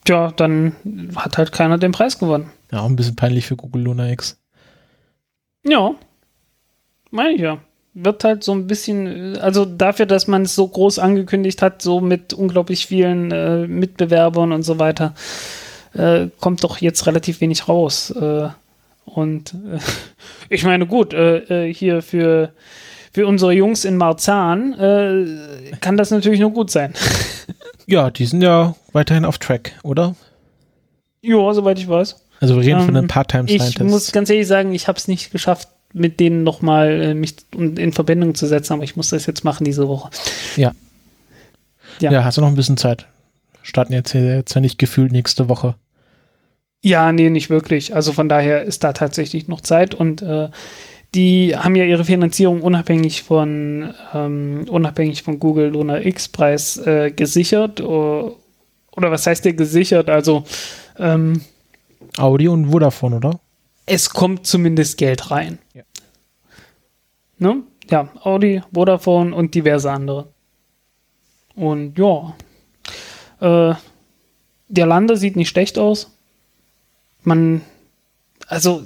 ja, 0.08 0.32
dann 0.32 0.74
hat 1.14 1.38
halt 1.38 1.52
keiner 1.52 1.78
den 1.78 1.92
Preis 1.92 2.18
gewonnen. 2.18 2.50
Ja, 2.72 2.80
auch 2.80 2.86
ein 2.86 2.96
bisschen 2.96 3.16
peinlich 3.16 3.46
für 3.46 3.56
Google 3.56 3.82
Luna 3.82 4.10
X. 4.10 4.38
Ja, 5.64 5.94
meine 7.10 7.32
ich 7.32 7.40
ja. 7.40 7.58
Wird 7.98 8.24
halt 8.24 8.44
so 8.44 8.52
ein 8.52 8.66
bisschen, 8.66 9.38
also 9.38 9.64
dafür, 9.64 10.04
dass 10.04 10.26
man 10.26 10.42
es 10.42 10.54
so 10.54 10.68
groß 10.68 10.98
angekündigt 10.98 11.62
hat, 11.62 11.80
so 11.80 12.00
mit 12.00 12.34
unglaublich 12.34 12.86
vielen 12.86 13.32
äh, 13.32 13.66
Mitbewerbern 13.66 14.52
und 14.52 14.64
so 14.64 14.78
weiter, 14.78 15.14
äh, 15.94 16.26
kommt 16.38 16.62
doch 16.62 16.78
jetzt 16.78 17.06
relativ 17.06 17.40
wenig 17.40 17.68
raus. 17.68 18.10
Äh, 18.10 18.48
und 19.06 19.54
äh, 19.54 19.78
ich 20.50 20.64
meine, 20.64 20.86
gut, 20.86 21.14
äh, 21.14 21.68
äh, 21.68 21.72
hier 21.72 22.02
für, 22.02 22.52
für 23.12 23.26
unsere 23.26 23.52
Jungs 23.52 23.86
in 23.86 23.96
Marzahn 23.96 24.74
kann 25.80 25.96
das 25.96 26.10
natürlich 26.10 26.40
nur 26.40 26.52
gut 26.52 26.70
sein. 26.70 26.92
Ja, 27.88 28.10
die 28.10 28.26
sind 28.26 28.42
ja 28.42 28.74
weiterhin 28.92 29.24
auf 29.24 29.38
Track, 29.38 29.78
oder? 29.84 30.16
ja, 31.22 31.54
soweit 31.54 31.78
ich 31.78 31.88
weiß. 31.88 32.16
Also 32.40 32.56
wir 32.56 32.62
reden 32.62 32.80
von 32.80 32.88
Ähm, 32.90 33.02
den 33.02 33.08
Part-Time 33.08 33.48
Ich 33.48 33.78
muss 33.80 34.12
ganz 34.12 34.28
ehrlich 34.30 34.46
sagen, 34.46 34.74
ich 34.74 34.88
habe 34.88 34.98
es 34.98 35.08
nicht 35.08 35.30
geschafft, 35.30 35.68
mit 35.92 36.20
denen 36.20 36.42
nochmal 36.42 37.02
äh, 37.02 37.14
mich 37.14 37.36
in 37.54 37.76
in 37.76 37.92
Verbindung 37.92 38.34
zu 38.34 38.46
setzen, 38.46 38.74
aber 38.74 38.84
ich 38.84 38.96
muss 38.96 39.10
das 39.10 39.26
jetzt 39.26 39.44
machen 39.44 39.64
diese 39.64 39.88
Woche. 39.88 40.10
ja. 40.56 40.72
ja. 42.00 42.12
ja, 42.12 42.24
hast 42.24 42.36
du 42.36 42.40
noch 42.42 42.48
ein 42.48 42.54
bisschen 42.56 42.76
Zeit. 42.76 43.06
Starten 43.62 43.92
jetzt, 43.92 44.12
hier- 44.12 44.36
jetzt 44.36 44.54
ja 44.54 44.60
nicht 44.60 44.78
gefühlt 44.78 45.12
nächste 45.12 45.48
Woche. 45.48 45.74
Ja, 46.82 47.10
nee, 47.10 47.30
nicht 47.30 47.50
wirklich. 47.50 47.94
Also 47.94 48.12
von 48.12 48.28
daher 48.28 48.62
ist 48.62 48.84
da 48.84 48.92
tatsächlich 48.92 49.48
noch 49.48 49.60
Zeit 49.60 49.94
und 49.94 50.22
äh, 50.22 50.48
die 51.14 51.56
haben 51.56 51.74
ja 51.74 51.84
ihre 51.84 52.04
Finanzierung 52.04 52.60
unabhängig 52.62 53.22
von 53.22 53.92
ähm, 54.14 54.66
unabhängig 54.68 55.22
von 55.22 55.38
Google 55.40 55.68
Luna 55.70 56.00
X 56.04 56.28
Preis 56.28 56.76
äh, 56.78 57.10
gesichert 57.10 57.80
oder, 57.80 58.32
oder 58.92 59.10
was 59.10 59.26
heißt 59.26 59.44
der 59.44 59.54
gesichert? 59.54 60.10
Also 60.10 60.44
ähm, 60.98 61.40
Audi 62.18 62.48
und 62.48 62.70
Vodafone, 62.70 63.16
oder? 63.16 63.40
Es 63.86 64.10
kommt 64.10 64.46
zumindest 64.46 64.98
Geld 64.98 65.30
rein. 65.30 65.58
Ja. 65.72 65.82
Ne? 67.38 67.62
Ja, 67.88 68.08
Audi, 68.22 68.62
Vodafone 68.72 69.34
und 69.34 69.54
diverse 69.54 69.90
andere. 69.90 70.28
Und 71.54 71.96
ja, 71.96 72.34
äh, 73.40 73.74
der 74.68 74.86
Lander 74.86 75.16
sieht 75.16 75.36
nicht 75.36 75.48
schlecht 75.48 75.78
aus. 75.78 76.16
Man, 77.22 77.62
also 78.48 78.82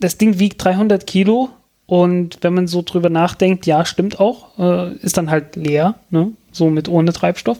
das 0.00 0.16
Ding 0.16 0.38
wiegt 0.38 0.62
300 0.64 1.06
Kilo 1.06 1.50
und 1.86 2.38
wenn 2.42 2.54
man 2.54 2.66
so 2.66 2.82
drüber 2.82 3.10
nachdenkt, 3.10 3.66
ja, 3.66 3.84
stimmt 3.84 4.18
auch, 4.20 4.58
äh, 4.58 4.94
ist 4.96 5.16
dann 5.16 5.30
halt 5.30 5.56
leer, 5.56 5.94
ne? 6.10 6.32
so 6.52 6.70
mit 6.70 6.88
ohne 6.88 7.12
Treibstoff. 7.12 7.58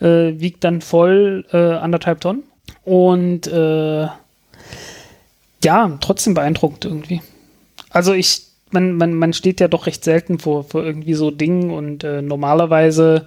Äh, 0.00 0.40
wiegt 0.40 0.64
dann 0.64 0.80
voll 0.80 1.44
äh, 1.52 1.56
anderthalb 1.56 2.20
Tonnen 2.20 2.42
und 2.84 3.46
äh, 3.46 4.06
ja, 5.62 5.98
trotzdem 6.00 6.34
beeindruckend 6.34 6.84
irgendwie. 6.84 7.20
Also 7.90 8.12
ich, 8.12 8.46
man, 8.70 8.94
man, 8.94 9.14
man 9.14 9.32
steht 9.32 9.60
ja 9.60 9.68
doch 9.68 9.86
recht 9.86 10.04
selten 10.04 10.38
vor, 10.38 10.64
vor 10.64 10.84
irgendwie 10.84 11.14
so 11.14 11.30
Dingen 11.30 11.70
und 11.70 12.04
äh, 12.04 12.22
normalerweise, 12.22 13.26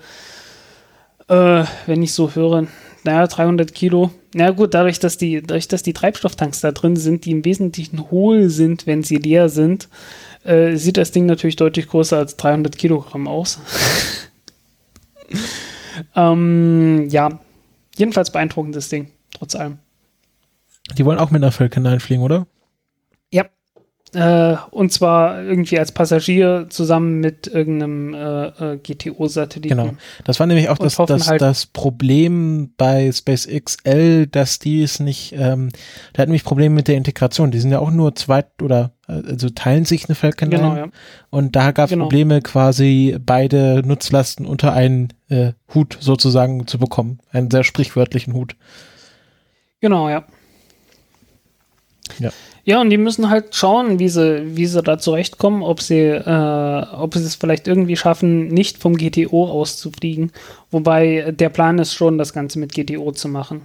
äh, 1.27 1.65
wenn 1.85 2.03
ich 2.03 2.13
so 2.13 2.33
höre, 2.33 2.67
naja, 3.03 3.27
300 3.27 3.73
Kilo. 3.73 4.11
Na 4.33 4.51
gut, 4.51 4.73
dadurch, 4.73 4.99
dass 4.99 5.17
die, 5.17 5.41
dadurch, 5.41 5.67
dass 5.67 5.83
die 5.83 5.93
Treibstofftanks 5.93 6.61
da 6.61 6.71
drin 6.71 6.95
sind, 6.95 7.25
die 7.25 7.31
im 7.31 7.45
Wesentlichen 7.45 8.09
hohl 8.09 8.49
sind, 8.49 8.87
wenn 8.87 9.03
sie 9.03 9.17
leer 9.17 9.49
sind, 9.49 9.89
äh, 10.43 10.75
sieht 10.75 10.97
das 10.97 11.11
Ding 11.11 11.25
natürlich 11.25 11.57
deutlich 11.57 11.87
größer 11.87 12.17
als 12.17 12.37
300 12.37 12.77
Kilogramm 12.77 13.27
aus. 13.27 13.59
ähm, 16.15 17.07
ja, 17.09 17.39
jedenfalls 17.97 18.31
beeindruckendes 18.31 18.89
Ding, 18.89 19.11
trotz 19.31 19.55
allem. 19.55 19.79
Die 20.97 21.05
wollen 21.05 21.19
auch 21.19 21.31
mit 21.31 21.41
einer 21.41 21.51
Falcon 21.51 21.83
9 21.83 21.99
fliegen, 21.99 22.23
oder? 22.23 22.45
Ja. 23.31 23.45
Äh, 24.13 24.57
und 24.69 24.91
zwar 24.91 25.41
irgendwie 25.41 25.79
als 25.79 25.91
Passagier 25.91 26.67
zusammen 26.69 27.19
mit 27.19 27.47
irgendeinem 27.47 28.13
äh, 28.13 28.73
äh, 28.73 28.77
GTO-Satelliten. 28.77 29.75
Genau. 29.75 29.93
Das 30.23 30.39
war 30.39 30.45
nämlich 30.45 30.69
auch 30.69 30.77
das, 30.77 30.97
das, 30.97 31.29
halt 31.29 31.41
das 31.41 31.65
Problem 31.65 32.73
bei 32.77 33.11
SpaceX-L, 33.11 34.27
dass 34.27 34.59
die 34.59 34.83
es 34.83 34.99
nicht, 34.99 35.33
ähm, 35.35 35.69
da 36.11 36.21
hatten 36.21 36.29
nämlich 36.29 36.43
Probleme 36.43 36.75
mit 36.75 36.87
der 36.87 36.95
Integration. 36.95 37.49
Die 37.49 37.59
sind 37.59 37.71
ja 37.71 37.79
auch 37.79 37.91
nur 37.91 38.13
zweit 38.13 38.61
oder 38.61 38.91
also 39.07 39.49
teilen 39.49 39.85
sich 39.85 40.07
eine 40.07 40.15
Falcon 40.15 40.49
9. 40.49 40.59
Genau, 40.59 40.75
ja. 40.75 40.87
Und 41.29 41.55
da 41.55 41.71
gab 41.71 41.85
es 41.85 41.91
genau. 41.91 42.05
Probleme, 42.05 42.41
quasi 42.41 43.17
beide 43.19 43.81
Nutzlasten 43.85 44.45
unter 44.45 44.73
einen 44.73 45.09
äh, 45.29 45.53
Hut 45.73 45.97
sozusagen 45.99 46.67
zu 46.67 46.77
bekommen. 46.77 47.19
Einen 47.31 47.51
sehr 47.51 47.63
sprichwörtlichen 47.63 48.33
Hut. 48.33 48.55
Genau, 49.81 50.07
ja. 50.07 50.23
Ja. 52.19 52.31
Ja, 52.65 52.79
und 52.79 52.89
die 52.89 52.97
müssen 52.97 53.29
halt 53.29 53.55
schauen, 53.55 53.99
wie 53.99 54.07
sie, 54.07 54.55
wie 54.55 54.65
sie 54.65 54.81
da 54.81 54.97
zurechtkommen, 54.97 55.63
ob 55.63 55.81
sie, 55.81 55.99
äh, 55.99 56.85
ob 56.93 57.13
sie 57.13 57.23
es 57.23 57.35
vielleicht 57.35 57.67
irgendwie 57.67 57.97
schaffen, 57.97 58.47
nicht 58.47 58.77
vom 58.77 58.95
GTO 58.95 59.49
auszufliegen. 59.49 60.31
Wobei 60.71 61.33
der 61.37 61.49
Plan 61.49 61.77
ist 61.77 61.93
schon, 61.93 62.17
das 62.17 62.31
Ganze 62.31 62.59
mit 62.59 62.73
GTO 62.73 63.11
zu 63.11 63.27
machen. 63.27 63.63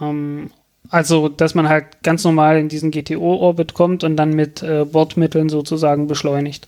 Ähm, 0.00 0.50
also, 0.90 1.28
dass 1.28 1.54
man 1.54 1.68
halt 1.68 2.02
ganz 2.02 2.24
normal 2.24 2.58
in 2.58 2.68
diesen 2.68 2.90
GTO-Orbit 2.90 3.74
kommt 3.74 4.02
und 4.02 4.16
dann 4.16 4.34
mit 4.34 4.62
äh, 4.62 4.84
Bordmitteln 4.84 5.48
sozusagen 5.48 6.08
beschleunigt. 6.08 6.66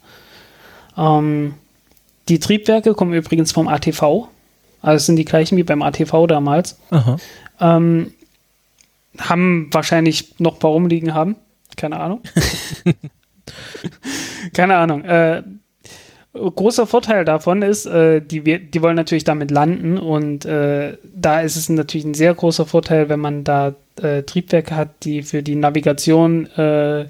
Ähm, 0.97 1.55
die 2.29 2.39
Triebwerke 2.39 2.95
kommen 2.95 3.15
übrigens 3.15 3.51
vom 3.51 3.67
ATV. 3.67 4.29
Also 4.81 4.97
es 4.97 5.07
sind 5.07 5.17
die 5.17 5.25
gleichen 5.25 5.57
wie 5.57 5.65
beim 5.65 5.83
ATV 5.83 6.27
damals. 6.29 6.79
Ähm, 7.61 8.13
haben 9.19 9.69
wahrscheinlich 9.73 10.39
noch 10.39 10.55
ein 10.55 10.59
paar 10.59 10.71
rumliegen 10.71 11.15
haben. 11.15 11.37
Keine 11.77 11.99
Ahnung. 12.01 12.21
Keine 14.55 14.77
Ahnung. 14.77 15.05
Äh, 15.05 15.43
großer 16.35 16.87
Vorteil 16.87 17.25
davon 17.25 17.63
ist, 17.63 17.87
äh, 17.87 18.21
die, 18.21 18.43
die 18.43 18.83
wollen 18.83 18.97
natürlich 18.97 19.25
damit 19.25 19.51
landen 19.51 19.99
und 19.99 20.45
äh, 20.45 20.97
da 21.15 21.41
ist 21.41 21.57
es 21.57 21.69
natürlich 21.69 22.05
ein 22.05 22.15
sehr 22.15 22.35
großer 22.35 22.67
Vorteil, 22.67 23.09
wenn 23.09 23.21
man 23.21 23.45
da 23.45 23.75
äh, 24.03 24.23
Triebwerke 24.23 24.75
hat, 24.75 25.05
die 25.05 25.23
für 25.23 25.43
die 25.43 25.55
Navigation 25.55 26.47
äh, 26.57 27.07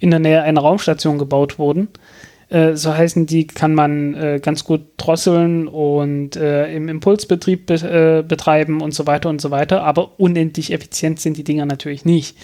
in 0.00 0.10
der 0.10 0.20
Nähe 0.20 0.42
einer 0.42 0.60
Raumstation 0.60 1.18
gebaut 1.18 1.58
wurden. 1.58 1.88
Äh, 2.50 2.76
so 2.76 2.92
heißen 2.92 3.26
die, 3.26 3.46
kann 3.46 3.74
man 3.74 4.14
äh, 4.14 4.40
ganz 4.42 4.64
gut 4.64 4.82
drosseln 4.96 5.68
und 5.68 6.34
äh, 6.34 6.74
im 6.74 6.88
Impulsbetrieb 6.88 7.66
be 7.66 7.74
äh, 7.74 8.22
betreiben 8.26 8.80
und 8.80 8.92
so 8.92 9.06
weiter 9.06 9.28
und 9.28 9.40
so 9.40 9.52
weiter. 9.52 9.84
Aber 9.84 10.18
unendlich 10.18 10.72
effizient 10.72 11.20
sind 11.20 11.36
die 11.36 11.44
Dinger 11.44 11.64
natürlich 11.64 12.04
nicht. 12.04 12.36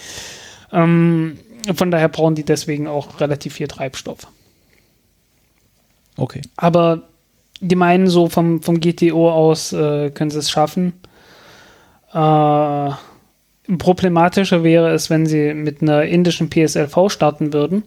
Ähm, 0.72 1.38
von 1.74 1.90
daher 1.90 2.08
brauchen 2.08 2.36
die 2.36 2.44
deswegen 2.44 2.86
auch 2.86 3.20
relativ 3.20 3.54
viel 3.54 3.66
Treibstoff. 3.66 4.28
Okay. 6.16 6.42
Aber 6.56 7.02
die 7.60 7.74
meinen 7.74 8.06
so 8.06 8.28
vom, 8.28 8.62
vom 8.62 8.78
GTO 8.78 9.30
aus 9.30 9.72
äh, 9.72 10.10
können 10.10 10.30
sie 10.30 10.38
es 10.38 10.50
schaffen. 10.50 10.92
Äh, 12.12 12.90
problematischer 13.78 14.62
wäre 14.62 14.92
es, 14.92 15.10
wenn 15.10 15.26
sie 15.26 15.52
mit 15.52 15.82
einer 15.82 16.02
indischen 16.02 16.48
PSLV 16.48 17.10
starten 17.10 17.52
würden 17.52 17.82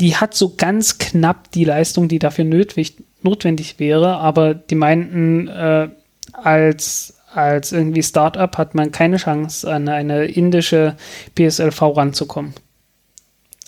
die 0.00 0.16
hat 0.16 0.34
so 0.34 0.54
ganz 0.56 0.98
knapp 0.98 1.50
die 1.52 1.64
Leistung, 1.64 2.08
die 2.08 2.18
dafür 2.18 2.44
nötig, 2.44 2.96
notwendig 3.22 3.78
wäre, 3.78 4.16
aber 4.16 4.54
die 4.54 4.74
meinten, 4.74 5.48
äh, 5.48 5.88
als, 6.32 7.14
als 7.32 7.72
irgendwie 7.72 8.02
Startup 8.02 8.56
hat 8.56 8.74
man 8.74 8.92
keine 8.92 9.18
Chance, 9.18 9.70
an 9.70 9.88
eine 9.88 10.24
indische 10.24 10.96
PSLV 11.34 11.82
ranzukommen. 11.96 12.54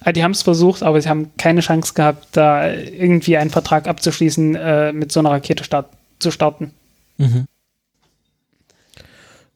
Ah, 0.00 0.12
die 0.12 0.24
haben 0.24 0.32
es 0.32 0.42
versucht, 0.42 0.82
aber 0.82 1.00
sie 1.00 1.08
haben 1.08 1.30
keine 1.36 1.60
Chance 1.60 1.94
gehabt, 1.94 2.28
da 2.32 2.72
irgendwie 2.72 3.36
einen 3.36 3.50
Vertrag 3.50 3.86
abzuschließen, 3.86 4.56
äh, 4.56 4.92
mit 4.92 5.12
so 5.12 5.20
einer 5.20 5.30
Rakete 5.30 5.64
start 5.64 5.90
zu 6.18 6.30
starten. 6.30 6.72
Mhm. 7.18 7.46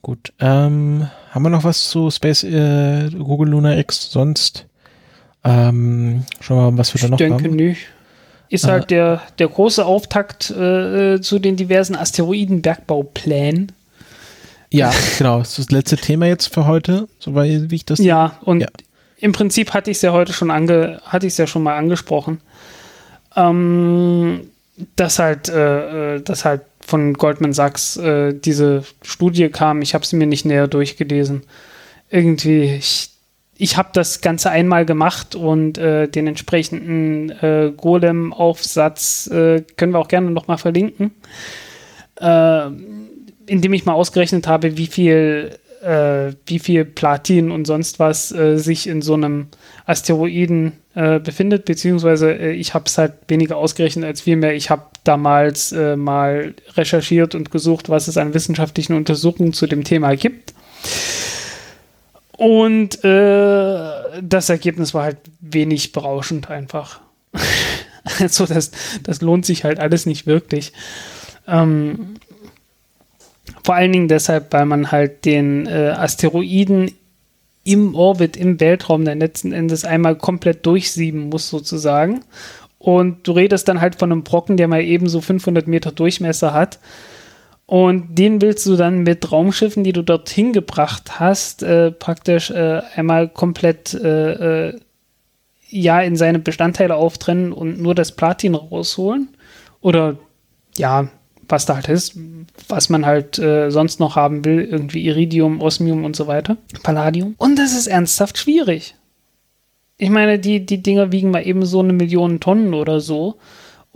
Gut. 0.03 0.33
Ähm, 0.39 1.09
haben 1.31 1.43
wir 1.43 1.51
noch 1.51 1.65
was 1.65 1.89
zu 1.89 2.11
Space 2.11 2.45
äh, 2.45 3.11
Google 3.11 3.49
Luna 3.49 3.77
X 3.79 4.11
sonst? 4.13 4.66
Ähm, 5.47 6.25
schauen 6.41 6.59
wir 6.59 6.71
mal, 6.73 6.79
was 6.79 6.95
wir 6.95 7.01
da 7.01 7.09
noch 7.09 7.17
denke 7.17 7.45
haben. 7.45 7.57
Nicht. 7.57 7.87
Ist 8.49 8.65
äh, 8.65 8.69
halt 8.69 8.91
der, 8.91 9.23
der 9.39 9.49
große 9.49 9.85
Auftakt 9.85 10.51
äh, 10.51 11.21
zu 11.21 11.39
den 11.39 11.57
diversen 11.57 11.97
Asteroidenbergbauplänen. 11.97 13.73
Ja, 14.71 14.93
genau. 15.19 15.39
Das 15.39 15.51
ist 15.51 15.59
das 15.59 15.71
letzte 15.71 15.97
Thema 15.97 16.27
jetzt 16.27 16.53
für 16.53 16.67
heute, 16.67 17.09
soweit 17.19 17.71
wie 17.71 17.77
ich 17.77 17.85
das. 17.85 17.99
Ja, 17.99 18.39
und 18.43 18.61
ja. 18.61 18.69
im 19.19 19.33
Prinzip 19.33 19.73
hatte 19.73 19.91
ich 19.91 19.99
es 19.99 20.03
ja 20.03 20.13
heute 20.13 20.33
schon 20.33 20.51
ange, 20.51 21.01
hatte 21.05 21.27
ich 21.27 21.35
es 21.35 21.39
ja 21.39 21.47
schon 21.47 21.63
mal 21.63 21.77
angesprochen. 21.77 22.41
Ähm, 23.37 24.49
dass 24.97 25.19
halt, 25.19 25.49
äh, 25.49 26.17
äh 26.17 26.21
dass 26.21 26.45
halt 26.45 26.63
von 26.81 27.15
Goldman 27.15 27.53
Sachs 27.53 27.97
äh, 27.97 28.33
diese 28.33 28.85
Studie 29.03 29.49
kam. 29.49 29.83
Ich 29.83 29.95
habe 29.95 30.07
sie 30.07 30.17
mir 30.17 30.27
nicht 30.27 30.45
näher 30.45 30.69
durchgelesen. 30.69 31.43
Irgendwie, 32.11 32.77
ich 32.77 33.11
ich 33.59 33.77
habe 33.77 33.89
das 33.93 34.21
Ganze 34.21 34.51
einmal 34.51 34.85
gemacht 34.85 35.35
und 35.35 35.79
äh, 35.79 36.09
den 36.09 36.27
entsprechenden 36.27 37.31
äh, 37.31 37.73
Golem-Aufsatz 37.77 39.29
äh, 39.29 39.63
können 39.77 39.93
wir 39.93 39.99
auch 39.99 40.09
gerne 40.09 40.31
nochmal 40.31 40.59
verlinken, 40.59 41.13
äh, 42.21 42.67
indem 43.47 43.73
ich 43.73 43.87
mal 43.87 43.95
ausgerechnet 43.95 44.47
habe, 44.47 44.77
wie 44.77 44.87
viel, 44.87 45.59
äh, 45.83 46.33
wie 46.47 46.59
viel 46.59 46.85
Platin 46.85 47.51
und 47.51 47.67
sonst 47.67 47.99
was 47.99 48.31
äh, 48.33 48.59
sich 48.59 48.87
in 48.87 49.01
so 49.01 49.15
einem 49.15 49.47
Asteroiden 49.87 50.73
äh, 50.95 51.19
befindet, 51.19 51.65
beziehungsweise 51.65 52.33
äh, 52.33 52.53
ich 52.53 52.75
habe 52.75 52.85
es 52.87 52.99
halt 52.99 53.15
weniger 53.29 53.57
ausgerechnet 53.57 54.05
als 54.05 54.21
vielmehr. 54.21 54.55
Ich 54.55 54.69
habe 54.69 54.83
damals 55.05 55.73
äh, 55.73 55.97
mal 55.97 56.55
recherchiert 56.75 57.35
und 57.35 57.51
gesucht, 57.51 57.89
was 57.89 58.09
es 58.09 58.19
an 58.19 58.35
wissenschaftlichen 58.35 58.95
Untersuchungen 58.95 59.53
zu 59.53 59.67
dem 59.67 59.85
Thema 59.85 60.15
gibt. 60.15 60.56
Und 62.37 63.03
äh, 63.03 63.91
das 64.23 64.49
Ergebnis 64.49 64.93
war 64.93 65.05
halt 65.05 65.19
wenig 65.41 65.93
berauschend 65.93 66.51
einfach. 66.51 67.01
also 68.21 68.47
das, 68.47 68.71
das 69.03 69.23
lohnt 69.23 69.47
sich 69.47 69.65
halt 69.65 69.81
alles 69.81 70.07
nicht 70.07 70.27
wirklich. 70.27 70.73
Ähm, 71.49 72.17
vor 73.65 73.75
allen 73.75 73.93
Dingen 73.93 74.09
deshalb, 74.09 74.53
weil 74.53 74.67
man 74.67 74.93
halt 74.93 75.25
den 75.25 75.67
äh, 75.67 75.95
Asteroiden 75.97 76.93
im 77.65 77.95
Orbit, 77.95 78.37
im 78.37 78.61
Weltraum 78.61 79.05
dann 79.05 79.19
letzten 79.19 79.53
Endes 79.53 79.85
einmal 79.85 80.15
komplett 80.15 80.65
durchsieben 80.67 81.29
muss 81.29 81.49
sozusagen. 81.49 82.23
Und 82.79 83.27
du 83.27 83.33
redest 83.33 83.67
dann 83.67 83.81
halt 83.81 83.97
von 83.97 84.13
einem 84.13 84.23
Brocken, 84.23 84.57
der 84.57 84.69
mal 84.69 84.83
eben 84.83 85.09
so 85.09 85.21
500 85.21 85.67
Meter 85.67 85.91
Durchmesser 85.91 86.53
hat. 86.53 86.79
Und 87.67 88.17
den 88.17 88.41
willst 88.41 88.65
du 88.67 88.77
dann 88.77 89.03
mit 89.03 89.33
Raumschiffen, 89.33 89.83
die 89.83 89.93
du 89.93 90.03
dorthin 90.03 90.53
gebracht 90.53 91.19
hast, 91.19 91.65
äh, 91.65 91.91
praktisch 91.91 92.51
äh, 92.51 92.83
einmal 92.95 93.29
komplett 93.29 93.93
äh, 93.93 94.69
äh, 94.69 94.81
ja 95.69 96.01
in 96.01 96.15
seine 96.15 96.39
Bestandteile 96.39 96.95
auftrennen 96.95 97.53
und 97.53 97.81
nur 97.81 97.97
das 97.97 98.13
Platin 98.13 98.55
rausholen. 98.55 99.31
Oder 99.81 100.17
ja, 100.77 101.09
was 101.49 101.67
da 101.67 101.75
halt 101.75 101.89
ist, 101.89 102.17
was 102.69 102.89
man 102.89 103.05
halt 103.05 103.39
äh, 103.39 103.71
sonst 103.71 103.99
noch 103.99 104.15
haben 104.15 104.45
will, 104.45 104.61
irgendwie 104.61 105.05
Iridium, 105.05 105.61
Osmium 105.61 106.05
und 106.05 106.15
so 106.15 106.29
weiter, 106.29 106.57
Palladium. 106.85 107.35
Und 107.39 107.59
das 107.59 107.73
ist 107.73 107.89
ernsthaft 107.89 108.39
schwierig. 108.39 108.95
ich 109.99 110.11
meine, 110.11 110.39
die, 110.39 110.65
die 110.65 110.83
Dinger 110.83 111.11
wiegen 111.13 111.31
mal 111.31 111.47
eben 111.47 111.65
so 111.65 111.81
eine 111.81 111.93
Million 111.93 112.39
Tonnen 112.41 112.75
oder 112.75 113.01
so. 113.01 113.37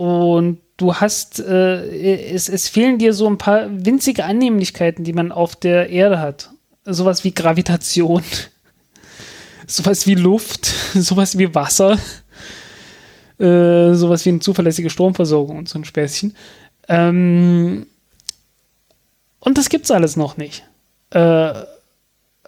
Und 0.01 0.61
du 0.79 0.95
hast, 0.95 1.41
äh, 1.41 2.33
es, 2.33 2.49
es 2.49 2.71
fehlen 2.71 2.97
dir 2.97 3.13
so 3.13 3.27
ein 3.27 3.37
paar 3.37 3.67
winzige 3.71 4.25
Annehmlichkeiten, 4.25 5.05
die 5.05 5.13
man 5.13 5.31
auf 5.31 5.57
der 5.57 5.91
Erde 5.91 6.21
hat. 6.21 6.49
Sowas 6.87 7.23
wie 7.23 7.35
Gravitation, 7.35 8.23
sowas 9.67 10.07
wie 10.07 10.15
Luft, 10.15 10.65
sowas 10.95 11.37
wie 11.37 11.55
Wasser, 11.55 11.99
äh, 13.39 13.93
sowas 13.93 14.25
wie 14.25 14.31
eine 14.31 14.39
zuverlässige 14.39 14.89
Stromversorgung 14.89 15.59
und 15.59 15.69
so 15.69 15.79
ein 15.79 15.85
Späßchen. 15.85 16.35
Ähm, 16.89 17.87
und 19.39 19.59
das 19.59 19.69
gibt's 19.69 19.91
alles 19.91 20.17
noch 20.17 20.39
nicht. 20.39 20.65
Äh, 21.11 21.53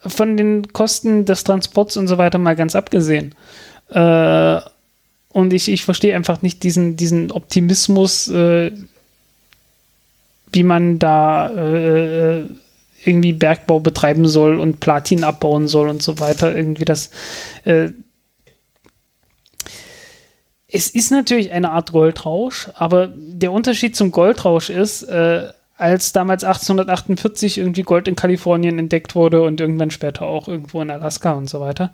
von 0.07 0.39
den 0.39 0.73
Kosten 0.73 1.27
des 1.27 1.45
Transports 1.45 1.99
und 1.99 2.09
so 2.09 2.17
weiter 2.17 2.39
mal 2.39 2.57
ganz 2.57 2.75
abgesehen. 2.75 3.35
Äh, 3.91 4.63
und 5.33 5.53
ich, 5.53 5.69
ich 5.69 5.85
verstehe 5.85 6.15
einfach 6.15 6.43
nicht 6.43 6.63
diesen, 6.63 6.97
diesen 6.97 7.31
Optimismus, 7.31 8.29
äh, 8.29 8.73
wie 10.53 10.63
man 10.63 10.99
da 10.99 11.49
äh, 11.51 12.45
irgendwie 13.05 13.33
Bergbau 13.33 13.81
betreiben 13.81 14.29
soll 14.29 14.61
und 14.61 14.81
Platin 14.81 15.25
abbauen 15.25 15.69
soll 15.69 15.89
und 15.89 16.03
so 16.03 16.21
weiter. 16.21 16.55
Irgendwie 16.55 16.85
das. 16.85 17.11
Äh, 17.65 17.91
es 20.69 20.89
ist 20.89 21.11
natürlich 21.11 21.53
eine 21.53 21.71
Art 21.71 21.93
Goldrausch, 21.93 22.71
aber 22.75 23.09
der 23.15 23.53
Unterschied 23.53 23.95
zum 23.95 24.11
Goldrausch 24.11 24.71
ist, 24.71 25.03
äh, 25.03 25.49
als 25.77 26.13
damals 26.13 26.45
1848 26.45 27.59
irgendwie 27.59 27.83
Gold 27.83 28.09
in 28.09 28.17
Kalifornien 28.17 28.79
entdeckt 28.79 29.15
wurde 29.15 29.43
und 29.43 29.61
irgendwann 29.61 29.91
später 29.91 30.23
auch 30.23 30.49
irgendwo 30.49 30.81
in 30.81 30.91
Alaska 30.91 31.33
und 31.33 31.51
so 31.51 31.61
weiter, 31.61 31.93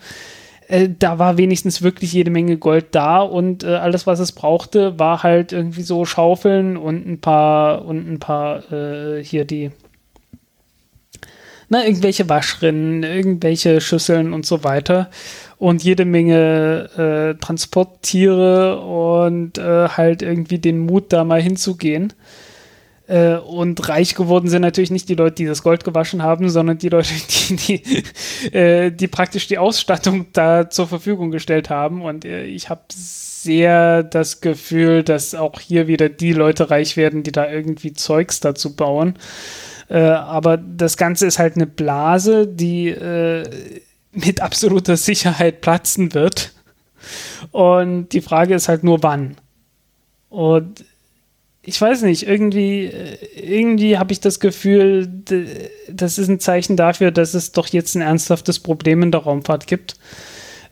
äh, 0.68 0.88
da 0.96 1.18
war 1.18 1.38
wenigstens 1.38 1.82
wirklich 1.82 2.12
jede 2.12 2.30
Menge 2.30 2.56
Gold 2.58 2.86
da 2.92 3.20
und 3.20 3.64
äh, 3.64 3.74
alles, 3.76 4.06
was 4.06 4.20
es 4.20 4.32
brauchte, 4.32 4.98
war 4.98 5.22
halt 5.22 5.52
irgendwie 5.52 5.82
so 5.82 6.04
Schaufeln 6.04 6.76
und 6.76 7.06
ein 7.06 7.20
paar 7.20 7.84
und 7.84 8.10
ein 8.10 8.18
paar 8.18 8.70
äh, 8.72 9.24
hier 9.24 9.44
die 9.44 9.70
na, 11.70 11.84
irgendwelche 11.84 12.28
Waschrinnen, 12.30 13.02
irgendwelche 13.02 13.82
Schüsseln 13.82 14.32
und 14.32 14.46
so 14.46 14.64
weiter 14.64 15.10
und 15.58 15.82
jede 15.82 16.04
Menge 16.04 17.34
äh, 17.36 17.40
Transporttiere 17.40 18.80
und 18.80 19.58
äh, 19.58 19.88
halt 19.88 20.22
irgendwie 20.22 20.58
den 20.58 20.78
Mut, 20.78 21.12
da 21.12 21.24
mal 21.24 21.42
hinzugehen. 21.42 22.12
Äh, 23.08 23.36
und 23.36 23.88
reich 23.88 24.14
geworden 24.14 24.48
sind 24.48 24.60
natürlich 24.60 24.90
nicht 24.90 25.08
die 25.08 25.14
Leute, 25.14 25.36
die 25.36 25.46
das 25.46 25.62
Gold 25.62 25.82
gewaschen 25.82 26.22
haben, 26.22 26.50
sondern 26.50 26.76
die 26.76 26.90
Leute, 26.90 27.08
die, 27.48 27.56
die, 27.56 28.54
äh, 28.54 28.90
die 28.90 29.08
praktisch 29.08 29.46
die 29.46 29.56
Ausstattung 29.56 30.26
da 30.34 30.68
zur 30.68 30.86
Verfügung 30.86 31.30
gestellt 31.30 31.70
haben. 31.70 32.02
Und 32.02 32.26
äh, 32.26 32.44
ich 32.44 32.68
habe 32.68 32.82
sehr 32.90 34.02
das 34.02 34.42
Gefühl, 34.42 35.02
dass 35.02 35.34
auch 35.34 35.58
hier 35.58 35.86
wieder 35.86 36.10
die 36.10 36.34
Leute 36.34 36.70
reich 36.70 36.98
werden, 36.98 37.22
die 37.22 37.32
da 37.32 37.50
irgendwie 37.50 37.94
Zeugs 37.94 38.40
dazu 38.40 38.76
bauen. 38.76 39.14
Äh, 39.88 40.00
aber 40.00 40.58
das 40.58 40.98
Ganze 40.98 41.26
ist 41.26 41.38
halt 41.38 41.56
eine 41.56 41.66
Blase, 41.66 42.46
die 42.46 42.88
äh, 42.88 43.48
mit 44.12 44.42
absoluter 44.42 44.98
Sicherheit 44.98 45.62
platzen 45.62 46.12
wird. 46.12 46.52
Und 47.52 48.10
die 48.10 48.20
Frage 48.20 48.54
ist 48.54 48.68
halt 48.68 48.84
nur 48.84 49.02
wann. 49.02 49.36
Und 50.28 50.84
ich 51.68 51.78
weiß 51.78 52.02
nicht, 52.02 52.26
irgendwie, 52.26 52.86
äh, 52.86 53.18
irgendwie 53.34 53.98
habe 53.98 54.12
ich 54.12 54.20
das 54.20 54.40
Gefühl, 54.40 55.06
das 55.88 56.16
ist 56.16 56.28
ein 56.28 56.40
Zeichen 56.40 56.76
dafür, 56.76 57.10
dass 57.10 57.34
es 57.34 57.52
doch 57.52 57.66
jetzt 57.68 57.94
ein 57.94 58.00
ernsthaftes 58.00 58.58
Problem 58.58 59.02
in 59.02 59.12
der 59.12 59.20
Raumfahrt 59.20 59.66
gibt. 59.66 59.96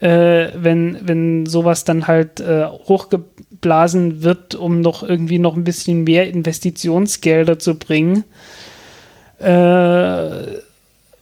Äh, 0.00 0.48
wenn, 0.54 0.98
wenn 1.02 1.46
sowas 1.46 1.84
dann 1.84 2.06
halt 2.06 2.40
äh, 2.40 2.66
hochgeblasen 2.66 4.22
wird, 4.22 4.54
um 4.54 4.80
noch 4.80 5.02
irgendwie 5.02 5.38
noch 5.38 5.54
ein 5.54 5.64
bisschen 5.64 6.04
mehr 6.04 6.28
Investitionsgelder 6.28 7.58
zu 7.58 7.78
bringen. 7.78 8.24
Äh, 9.38 10.30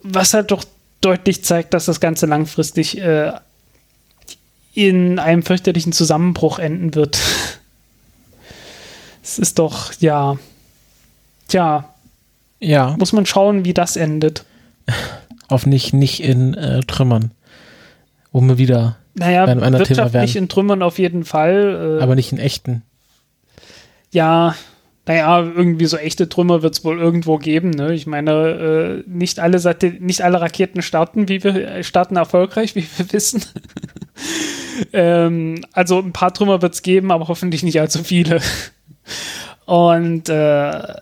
was 0.02 0.34
halt 0.34 0.50
doch 0.50 0.64
deutlich 1.00 1.44
zeigt, 1.44 1.74
dass 1.74 1.86
das 1.86 2.00
Ganze 2.00 2.26
langfristig 2.26 3.00
äh, 3.00 3.32
in 4.72 5.18
einem 5.18 5.42
fürchterlichen 5.42 5.92
Zusammenbruch 5.92 6.58
enden 6.60 6.94
wird. 6.94 7.18
Es 9.24 9.38
ist 9.38 9.58
doch, 9.58 9.94
ja. 10.00 10.36
Tja. 11.48 11.88
Ja. 12.60 12.94
Muss 12.98 13.14
man 13.14 13.24
schauen, 13.24 13.64
wie 13.64 13.72
das 13.72 13.96
endet. 13.96 14.44
Auf 15.48 15.64
nicht, 15.64 15.94
nicht 15.94 16.22
in 16.22 16.52
äh, 16.52 16.80
Trümmern. 16.80 17.30
Wo 18.32 18.42
wir 18.42 18.58
wieder 18.58 18.96
naja, 19.14 19.46
bei 19.46 19.52
einem 19.52 19.78
wirtschaftlich 19.78 20.36
in 20.36 20.48
Trümmern 20.48 20.82
auf 20.82 20.98
jeden 20.98 21.24
Fall. 21.24 21.98
Äh, 21.98 22.02
aber 22.02 22.16
nicht 22.16 22.32
in 22.32 22.38
echten. 22.38 22.82
Ja, 24.10 24.56
naja, 25.06 25.40
irgendwie 25.40 25.86
so 25.86 25.96
echte 25.96 26.28
Trümmer 26.28 26.62
wird 26.62 26.74
es 26.74 26.84
wohl 26.84 26.98
irgendwo 26.98 27.38
geben. 27.38 27.70
Ne? 27.70 27.94
Ich 27.94 28.06
meine, 28.06 29.04
äh, 29.06 29.10
nicht, 29.10 29.38
alle 29.38 29.60
nicht 30.00 30.22
alle 30.22 30.40
Raketen 30.40 30.82
starten, 30.82 31.28
wie 31.28 31.44
wir 31.44 31.54
äh, 31.54 31.84
starten 31.84 32.16
erfolgreich, 32.16 32.74
wie 32.74 32.86
wir 32.96 33.12
wissen. 33.12 33.42
ähm, 34.92 35.64
also 35.72 35.98
ein 35.98 36.12
paar 36.12 36.34
Trümmer 36.34 36.60
wird 36.60 36.74
es 36.74 36.82
geben, 36.82 37.10
aber 37.10 37.28
hoffentlich 37.28 37.62
nicht 37.62 37.80
allzu 37.80 38.04
viele. 38.04 38.40
Und 39.66 40.28
äh, 40.28 40.94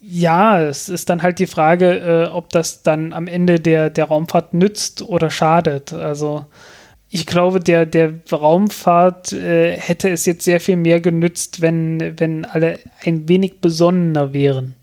ja, 0.00 0.60
es 0.60 0.88
ist 0.88 1.08
dann 1.08 1.22
halt 1.22 1.38
die 1.38 1.46
Frage, 1.46 2.26
äh, 2.26 2.28
ob 2.30 2.50
das 2.50 2.82
dann 2.82 3.12
am 3.12 3.26
Ende 3.26 3.60
der, 3.60 3.90
der 3.90 4.04
Raumfahrt 4.06 4.52
nützt 4.52 5.02
oder 5.02 5.30
schadet. 5.30 5.92
Also 5.92 6.44
ich 7.08 7.26
glaube, 7.26 7.60
der, 7.60 7.86
der 7.86 8.12
Raumfahrt 8.30 9.32
äh, 9.32 9.76
hätte 9.76 10.10
es 10.10 10.26
jetzt 10.26 10.44
sehr 10.44 10.60
viel 10.60 10.76
mehr 10.76 11.00
genützt, 11.00 11.62
wenn, 11.62 12.18
wenn 12.18 12.44
alle 12.44 12.80
ein 13.04 13.28
wenig 13.28 13.60
besonnener 13.60 14.32
wären. 14.32 14.74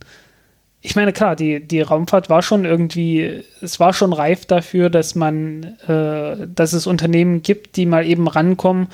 Ich 0.82 0.96
meine, 0.96 1.14
klar, 1.14 1.36
die, 1.36 1.60
die 1.60 1.82
Raumfahrt 1.82 2.30
war 2.30 2.42
schon 2.42 2.66
irgendwie, 2.66 3.44
es 3.62 3.80
war 3.80 3.94
schon 3.94 4.14
reif 4.14 4.48
dafür, 4.48 4.90
dass 4.90 5.14
man, 5.14 5.78
äh, 5.88 6.48
dass 6.48 6.74
es 6.74 6.88
Unternehmen 6.88 7.44
gibt, 7.44 7.76
die 7.76 7.86
mal 7.86 8.06
eben 8.06 8.28
rankommen 8.28 8.88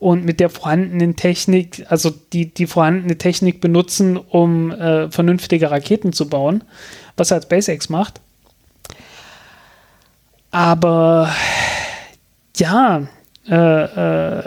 und 0.00 0.24
mit 0.24 0.40
der 0.40 0.48
vorhandenen 0.48 1.14
Technik, 1.14 1.84
also 1.90 2.10
die, 2.32 2.46
die 2.46 2.66
vorhandene 2.66 3.18
Technik 3.18 3.60
benutzen, 3.60 4.16
um 4.16 4.72
äh, 4.72 5.10
vernünftige 5.10 5.70
Raketen 5.70 6.14
zu 6.14 6.28
bauen, 6.28 6.64
was 7.16 7.30
halt 7.30 7.44
SpaceX 7.44 7.90
macht. 7.90 8.20
Aber 10.50 11.30
ja, 12.56 13.02
äh, 13.46 13.54
äh, 13.54 14.42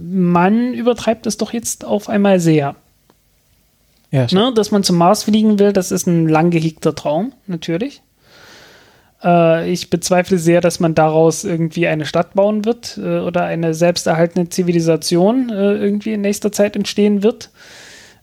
man 0.00 0.72
übertreibt 0.74 1.26
es 1.26 1.36
doch 1.36 1.52
jetzt 1.52 1.84
auf 1.84 2.08
einmal 2.08 2.38
sehr. 2.38 2.76
Ja, 4.12 4.26
ne, 4.30 4.52
dass 4.54 4.70
man 4.70 4.84
zum 4.84 4.96
Mars 4.96 5.24
fliegen 5.24 5.58
will, 5.58 5.72
das 5.72 5.90
ist 5.90 6.06
ein 6.06 6.28
lang 6.28 6.50
gehegter 6.50 6.94
Traum, 6.94 7.32
natürlich. 7.48 8.00
Äh, 9.22 9.70
ich 9.70 9.90
bezweifle 9.90 10.38
sehr, 10.38 10.60
dass 10.60 10.80
man 10.80 10.94
daraus 10.94 11.44
irgendwie 11.44 11.86
eine 11.86 12.06
Stadt 12.06 12.34
bauen 12.34 12.64
wird 12.64 12.98
äh, 12.98 13.18
oder 13.18 13.44
eine 13.44 13.74
selbsterhaltende 13.74 14.50
Zivilisation 14.50 15.50
äh, 15.50 15.74
irgendwie 15.74 16.12
in 16.12 16.20
nächster 16.20 16.52
Zeit 16.52 16.76
entstehen 16.76 17.22
wird. 17.22 17.50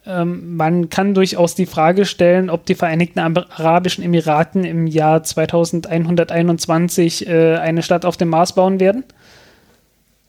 Ähm, 0.08 0.56
man 0.56 0.90
kann 0.90 1.14
durchaus 1.14 1.56
die 1.56 1.66
Frage 1.66 2.06
stellen, 2.06 2.50
ob 2.50 2.66
die 2.66 2.76
Vereinigten 2.76 3.20
Arabischen 3.20 4.04
Emiraten 4.04 4.64
im 4.64 4.88
Jahr 4.88 5.24
2121 5.24 7.28
äh, 7.28 7.58
eine 7.58 7.82
Stadt 7.82 8.06
auf 8.06 8.18
dem 8.18 8.30
Mars 8.30 8.54
bauen 8.54 8.80
werden. 8.80 9.04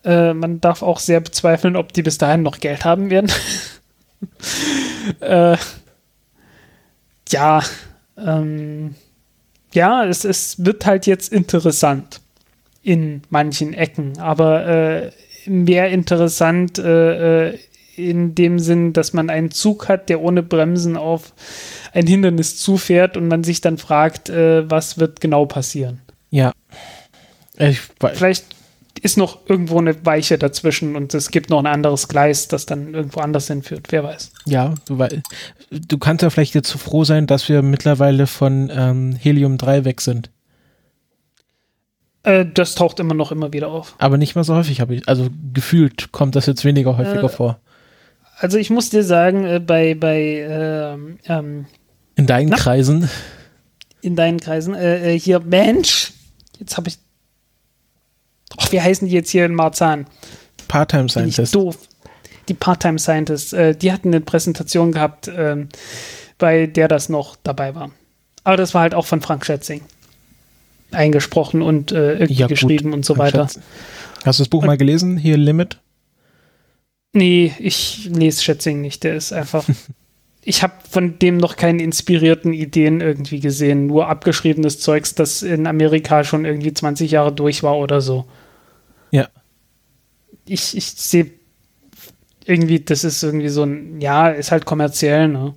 Äh, 0.04 0.32
man 0.32 0.60
darf 0.60 0.82
auch 0.82 0.98
sehr 0.98 1.20
bezweifeln, 1.20 1.76
ob 1.76 1.92
die 1.92 2.02
bis 2.02 2.16
dahin 2.16 2.42
noch 2.42 2.60
Geld 2.60 2.84
haben 2.84 3.10
werden. 3.10 3.30
Äh, 5.20 5.56
ja, 7.28 7.62
ähm, 8.18 8.96
ja, 9.76 10.04
es, 10.04 10.24
es 10.24 10.64
wird 10.64 10.84
halt 10.86 11.06
jetzt 11.06 11.32
interessant 11.32 12.20
in 12.82 13.22
manchen 13.30 13.74
Ecken, 13.74 14.18
aber 14.18 14.66
äh, 14.66 15.10
mehr 15.46 15.90
interessant 15.90 16.78
äh, 16.78 17.50
äh, 17.50 17.58
in 17.96 18.34
dem 18.34 18.58
Sinn, 18.58 18.92
dass 18.92 19.12
man 19.12 19.30
einen 19.30 19.50
Zug 19.50 19.88
hat, 19.88 20.08
der 20.08 20.20
ohne 20.20 20.42
Bremsen 20.42 20.96
auf 20.96 21.32
ein 21.92 22.06
Hindernis 22.06 22.58
zufährt 22.58 23.16
und 23.16 23.28
man 23.28 23.44
sich 23.44 23.60
dann 23.60 23.78
fragt, 23.78 24.28
äh, 24.28 24.68
was 24.70 24.98
wird 24.98 25.20
genau 25.20 25.46
passieren. 25.46 26.00
Ja. 26.30 26.52
Ich, 27.58 27.80
Vielleicht 27.80 28.55
ist 29.00 29.16
noch 29.16 29.40
irgendwo 29.48 29.78
eine 29.78 30.04
Weiche 30.04 30.38
dazwischen 30.38 30.96
und 30.96 31.14
es 31.14 31.30
gibt 31.30 31.50
noch 31.50 31.58
ein 31.58 31.66
anderes 31.66 32.08
Gleis, 32.08 32.48
das 32.48 32.66
dann 32.66 32.94
irgendwo 32.94 33.20
anders 33.20 33.48
hinführt. 33.48 33.86
Wer 33.90 34.04
weiß. 34.04 34.32
Ja, 34.46 34.74
du, 34.86 34.98
du 35.70 35.98
kannst 35.98 36.22
ja 36.22 36.30
vielleicht 36.30 36.54
jetzt 36.54 36.68
so 36.68 36.78
froh 36.78 37.04
sein, 37.04 37.26
dass 37.26 37.48
wir 37.48 37.62
mittlerweile 37.62 38.26
von 38.26 38.70
ähm, 38.74 39.16
Helium 39.20 39.58
3 39.58 39.84
weg 39.84 40.00
sind. 40.00 40.30
Äh, 42.22 42.44
das 42.52 42.74
taucht 42.74 42.98
immer 43.00 43.14
noch 43.14 43.32
immer 43.32 43.52
wieder 43.52 43.68
auf. 43.68 43.94
Aber 43.98 44.18
nicht 44.18 44.34
mehr 44.34 44.44
so 44.44 44.54
häufig, 44.54 44.80
habe 44.80 44.94
ich. 44.94 45.08
Also 45.08 45.28
gefühlt 45.52 46.12
kommt 46.12 46.34
das 46.34 46.46
jetzt 46.46 46.64
weniger 46.64 46.96
häufiger 46.98 47.24
äh, 47.24 47.28
vor. 47.28 47.60
Also 48.38 48.58
ich 48.58 48.70
muss 48.70 48.90
dir 48.90 49.04
sagen, 49.04 49.44
äh, 49.44 49.60
bei, 49.60 49.94
bei 49.94 50.46
ähm, 50.48 51.18
ähm, 51.26 51.66
in 52.16 52.26
deinen 52.26 52.48
na, 52.48 52.56
Kreisen. 52.56 53.08
In 54.00 54.16
deinen 54.16 54.40
Kreisen, 54.40 54.74
äh, 54.74 55.14
äh 55.14 55.18
hier, 55.18 55.40
Mensch, 55.40 56.12
jetzt 56.58 56.76
habe 56.76 56.88
ich 56.88 56.98
ach, 58.56 58.72
wie 58.72 58.80
heißen 58.80 59.08
die 59.08 59.14
jetzt 59.14 59.30
hier 59.30 59.44
in 59.46 59.54
Marzahn? 59.54 60.06
Part-Time 60.68 61.02
Bin 61.14 61.28
ich 61.28 61.34
Scientist. 61.34 61.54
doof. 61.54 61.78
Die 62.48 62.54
Part-Time 62.54 62.98
Scientists, 62.98 63.52
äh, 63.52 63.74
die 63.74 63.92
hatten 63.92 64.08
eine 64.08 64.20
Präsentation 64.20 64.92
gehabt, 64.92 65.28
ähm, 65.34 65.68
bei 66.38 66.66
der 66.66 66.88
das 66.88 67.08
noch 67.08 67.36
dabei 67.42 67.74
war. 67.74 67.90
Aber 68.44 68.56
das 68.56 68.74
war 68.74 68.82
halt 68.82 68.94
auch 68.94 69.06
von 69.06 69.20
Frank 69.20 69.44
Schätzing 69.44 69.80
eingesprochen 70.92 71.62
und 71.62 71.90
äh, 71.92 72.12
irgendwie 72.14 72.34
Ja, 72.34 72.46
gut. 72.46 72.50
geschrieben 72.56 72.92
und 72.92 73.04
so 73.04 73.18
weiter. 73.18 73.48
Hast 74.24 74.38
du 74.38 74.42
das 74.42 74.48
Buch 74.48 74.64
mal 74.64 74.76
gelesen? 74.76 75.16
Hier 75.16 75.36
Limit? 75.36 75.78
Nee, 77.12 77.52
ich 77.58 78.08
lese 78.12 78.42
Schätzing 78.42 78.80
nicht. 78.80 79.02
Der 79.04 79.14
ist 79.16 79.32
einfach. 79.32 79.64
ich 80.42 80.62
habe 80.62 80.74
von 80.88 81.18
dem 81.18 81.38
noch 81.38 81.56
keine 81.56 81.82
inspirierten 81.82 82.52
Ideen 82.52 83.00
irgendwie 83.00 83.40
gesehen. 83.40 83.86
Nur 83.86 84.08
abgeschriebenes 84.08 84.78
Zeugs, 84.80 85.14
das 85.14 85.42
in 85.42 85.66
Amerika 85.66 86.22
schon 86.24 86.44
irgendwie 86.44 86.72
20 86.72 87.10
Jahre 87.10 87.32
durch 87.32 87.62
war 87.62 87.76
oder 87.78 88.00
so. 88.00 88.26
Ja. 89.10 89.28
Ich, 90.46 90.76
ich 90.76 90.86
sehe 90.92 91.30
irgendwie, 92.44 92.80
das 92.80 93.04
ist 93.04 93.22
irgendwie 93.22 93.48
so 93.48 93.64
ein, 93.64 94.00
ja, 94.00 94.28
ist 94.28 94.52
halt 94.52 94.64
kommerziell, 94.64 95.28
ne? 95.28 95.54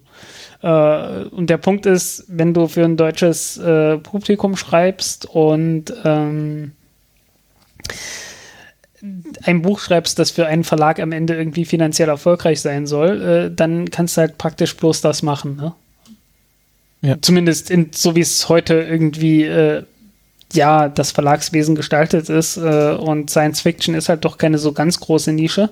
Äh, 0.62 1.26
und 1.30 1.50
der 1.50 1.58
Punkt 1.58 1.86
ist, 1.86 2.26
wenn 2.28 2.54
du 2.54 2.68
für 2.68 2.84
ein 2.84 2.98
deutsches 2.98 3.58
äh, 3.58 3.98
Publikum 3.98 4.58
schreibst 4.58 5.26
und 5.26 5.94
ähm, 6.04 6.74
ein 9.44 9.62
Buch 9.62 9.80
schreibst, 9.80 10.20
das 10.20 10.32
für 10.32 10.46
einen 10.48 10.64
Verlag 10.66 11.00
am 11.00 11.14
Ende 11.14 11.36
irgendwie 11.36 11.64
finanziell 11.64 12.10
erfolgreich 12.10 12.60
sein 12.60 12.88
soll, 12.88 13.22
äh, 13.22 13.56
dann 13.56 13.90
kannst 13.90 14.18
du 14.18 14.22
halt 14.22 14.38
praktisch 14.38 14.76
bloß 14.76 15.02
das 15.02 15.22
machen. 15.22 15.56
Ne? 15.56 15.74
Ja. 17.02 17.16
Zumindest 17.22 17.72
in, 17.72 17.92
so 17.94 18.16
wie 18.16 18.22
es 18.22 18.50
heute 18.50 18.74
irgendwie 18.74 19.46
äh, 19.46 19.84
ja 20.54 20.90
das 20.90 21.12
Verlagswesen 21.12 21.76
gestaltet 21.76 22.30
ist 22.30 22.58
äh, 22.58 22.96
und 23.00 23.30
Science 23.30 23.62
Fiction 23.62 23.96
ist 23.96 24.10
halt 24.10 24.26
doch 24.26 24.38
keine 24.38 24.58
so 24.58 24.74
ganz 24.74 25.00
große 25.00 25.32
Nische. 25.32 25.70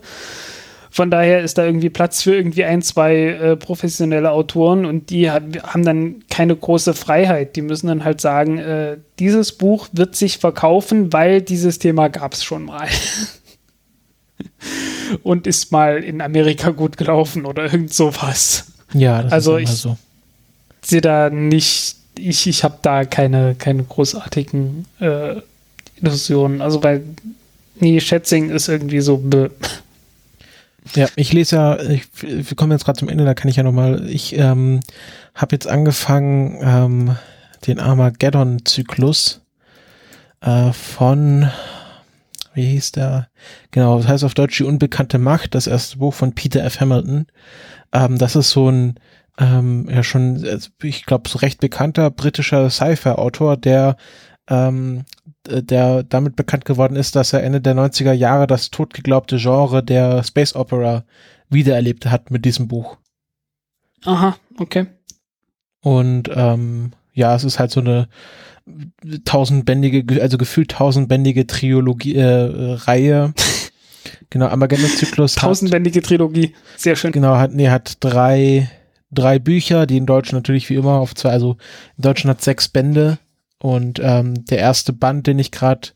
Von 0.90 1.12
daher 1.12 1.42
ist 1.42 1.58
da 1.58 1.66
irgendwie 1.66 1.90
Platz 1.90 2.24
für 2.24 2.36
irgendwie 2.36 2.64
ein, 2.64 2.82
zwei 2.82 3.14
äh, 3.16 3.56
professionelle 3.58 4.32
Autoren 4.32 4.86
und 4.86 5.10
die 5.10 5.30
hat, 5.30 5.44
haben 5.64 5.84
dann 5.84 6.24
keine 6.30 6.56
große 6.56 6.94
Freiheit. 6.94 7.56
Die 7.56 7.62
müssen 7.62 7.88
dann 7.88 8.04
halt 8.04 8.22
sagen, 8.22 8.58
äh, 8.58 8.98
dieses 9.20 9.52
Buch 9.52 9.90
wird 9.92 10.16
sich 10.16 10.38
verkaufen, 10.40 11.12
weil 11.14 11.42
dieses 11.42 11.78
Thema 11.78 12.08
gab 12.08 12.34
es 12.34 12.44
schon 12.44 12.66
mal. 12.66 12.88
und 15.24 15.48
ist 15.48 15.72
mal 15.72 16.04
in 16.04 16.22
Amerika 16.22 16.72
gut 16.72 16.98
gelaufen 16.98 17.46
oder 17.46 17.64
irgend 17.66 17.94
sowas. 17.94 18.66
Ja, 18.94 19.24
das 19.24 19.32
Also 19.34 19.58
ist 19.58 19.64
immer 19.64 19.74
ich- 19.74 19.80
so. 19.82 19.98
sehe 20.82 21.02
da 21.02 21.30
nicht, 21.30 21.97
ich, 22.20 22.48
ich 22.48 22.64
habe 22.64 22.80
da 22.82 23.06
keine, 23.06 23.56
keine 23.56 23.84
großartigen 23.84 24.86
äh, 25.00 25.36
Illusionen. 26.02 26.62
Also 26.62 26.84
weil, 26.84 27.04
nee, 27.80 28.00
Schätzing 28.00 28.50
ist 28.50 28.68
irgendwie 28.68 29.02
so, 29.02 29.18
bäh. 29.18 29.50
Ja, 30.96 31.08
ich 31.18 31.34
lese 31.34 31.58
ja, 31.58 31.80
ich, 31.82 32.04
wir 32.22 32.56
kommen 32.56 32.72
jetzt 32.72 32.86
gerade 32.86 32.98
zum 32.98 33.10
Ende, 33.10 33.26
da 33.26 33.34
kann 33.34 33.50
ich 33.50 33.58
ja 33.58 33.64
nochmal, 33.64 34.10
ich 34.10 34.38
ähm, 34.38 34.80
habe 35.36 35.54
jetzt 35.54 35.68
angefangen, 35.68 36.60
ähm, 36.62 37.18
den 37.66 37.80
Armageddon-Zyklus 37.80 39.42
äh, 40.40 40.72
von, 40.72 41.50
wie 42.54 42.68
hieß 42.68 42.94
der? 42.94 43.28
Genau, 43.72 43.98
das 43.98 44.08
heißt 44.08 44.24
auf 44.24 44.34
Deutsch 44.34 44.58
die 44.58 44.64
unbekannte 44.64 45.18
Macht, 45.18 45.56
das 45.56 45.68
erste 45.68 45.98
Buch 45.98 46.14
von 46.14 46.34
Peter 46.34 46.64
F. 46.64 46.80
Hamilton. 46.80 47.28
Ähm, 47.92 48.18
das 48.18 48.36
ist 48.36 48.52
so 48.52 48.70
ein, 48.70 48.96
ähm, 49.38 49.88
ja 49.90 50.04
schon, 50.04 50.44
äh, 50.44 50.60
ich 50.84 51.06
glaube, 51.06 51.30
so 51.30 51.40
recht 51.40 51.60
bekannter 51.60 52.10
britischer 52.10 52.70
Sci-Fi-Autor, 52.70 53.58
der 53.58 53.98
ähm, 54.50 55.04
der 55.48 56.04
damit 56.04 56.36
bekannt 56.36 56.66
geworden 56.66 56.96
ist, 56.96 57.16
dass 57.16 57.34
er 57.34 57.44
Ende 57.44 57.62
der 57.62 57.76
90er 57.76 58.14
Jahre 58.14 58.48
das 58.48 58.70
totgeglaubte 58.70 59.38
Genre 59.38 59.84
der 59.84 60.24
Space 60.24 60.56
Opera 60.56 61.04
wiedererlebt 61.50 62.06
hat 62.06 62.32
mit 62.32 62.46
diesem 62.46 62.68
Buch. 62.68 62.98
Aha, 64.04 64.38
okay. 64.58 64.88
Und 65.82 66.30
ähm, 66.34 66.92
ja, 67.14 67.36
es 67.36 67.44
ist 67.44 67.60
halt 67.60 67.72
so 67.72 67.80
eine 67.80 68.08
tausendbändige, 69.26 70.22
also 70.22 70.38
gefühlt 70.38 70.72
tausendbändige 70.72 71.48
Triologie, 71.48 72.16
äh, 72.16 72.74
Reihe. 72.74 73.34
genau, 74.30 74.48
Armageddon-Zyklus. 74.48 75.36
Tausendbändige 75.36 76.02
Trilogie. 76.02 76.54
Sehr 76.76 76.96
schön. 76.96 77.12
Genau, 77.12 77.38
hat, 77.38 77.54
nee, 77.54 77.70
hat 77.70 77.98
drei, 78.02 78.70
drei 79.12 79.40
Bücher, 79.40 79.86
die 79.86 79.98
in 79.98 80.06
Deutsch 80.06 80.32
natürlich 80.32 80.70
wie 80.70 80.76
immer 80.76 81.00
auf 81.00 81.16
zwei, 81.16 81.30
also 81.30 81.58
in 81.98 82.04
Deutschen 82.04 82.30
hat 82.30 82.42
sechs 82.42 82.70
Bände 82.70 83.18
und 83.60 84.00
ähm, 84.04 84.46
der 84.46 84.60
erste 84.60 84.94
Band, 84.94 85.28
den 85.28 85.40
ich 85.40 85.52
gerade 85.52 85.90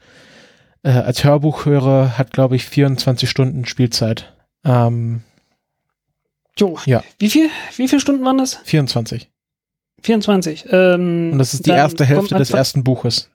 äh, 0.83 0.91
als 0.91 1.23
Hörbuch 1.23 1.65
höre, 1.65 2.17
hat 2.17 2.31
glaube 2.31 2.55
ich 2.55 2.65
24 2.65 3.29
Stunden 3.29 3.65
Spielzeit. 3.65 4.33
Ähm, 4.63 5.21
Jo. 6.57 6.77
Ja. 6.85 7.03
Wie 7.19 7.29
viel, 7.29 7.49
wie 7.75 7.87
viele 7.87 8.01
Stunden 8.01 8.25
waren 8.25 8.37
das? 8.37 8.59
24. 8.63 9.29
24. 10.01 10.65
Ähm, 10.69 11.31
Und 11.33 11.39
das 11.39 11.53
ist 11.53 11.65
die 11.65 11.71
erste 11.71 12.05
Hälfte 12.05 12.35
des 12.35 12.51
ersten 12.51 12.83
Buches. 12.83 13.29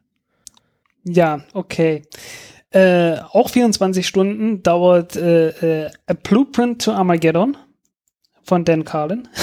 Ja, 1.05 1.41
okay. 1.53 2.03
Äh, 2.71 3.19
auch 3.33 3.51
24 3.51 4.07
Stunden 4.07 4.63
dauert 4.63 5.17
äh, 5.17 5.85
äh, 5.85 5.91
A 6.07 6.15
Blueprint 6.15 6.83
to 6.83 6.93
Armageddon 6.93 7.57
von 8.47 8.65
Dan 8.65 8.85
Carlin. 8.85 9.29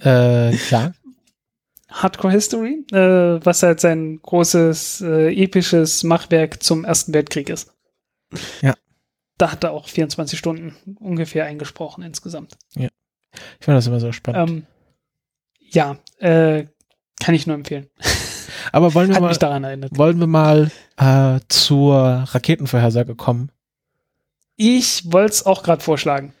Äh, 0.00 0.54
ja, 0.70 0.92
Hardcore 1.90 2.32
History, 2.32 2.84
äh, 2.92 3.44
was 3.44 3.62
halt 3.62 3.80
sein 3.80 4.20
großes, 4.22 5.00
äh, 5.00 5.34
episches 5.34 6.04
Machwerk 6.04 6.62
zum 6.62 6.84
Ersten 6.84 7.14
Weltkrieg 7.14 7.48
ist. 7.48 7.72
Ja. 8.60 8.74
Da 9.38 9.52
hat 9.52 9.64
er 9.64 9.72
auch 9.72 9.88
24 9.88 10.38
Stunden 10.38 10.76
ungefähr 11.00 11.46
eingesprochen 11.46 12.02
insgesamt. 12.02 12.56
ich 12.74 12.88
finde 13.60 13.78
das 13.78 13.86
immer 13.86 14.00
so 14.00 14.12
spannend. 14.12 14.50
Ähm, 14.50 14.66
ja, 15.70 15.96
äh, 16.18 16.66
kann 17.20 17.34
ich 17.34 17.46
nur 17.46 17.56
empfehlen. 17.56 17.88
Aber 18.72 18.92
wollen 18.94 19.08
wir 19.08 19.14
Hat 19.14 19.22
mal, 19.22 19.28
mich 19.28 19.38
daran 19.38 19.64
erinnert. 19.64 19.96
wollen 19.96 20.20
wir 20.20 20.26
mal 20.26 20.70
äh, 20.96 21.40
zur 21.48 21.96
Raketenvorhersage 21.96 23.14
kommen? 23.14 23.50
Ich 24.56 25.10
wollte 25.10 25.32
es 25.32 25.46
auch 25.46 25.62
gerade 25.62 25.82
vorschlagen. 25.82 26.34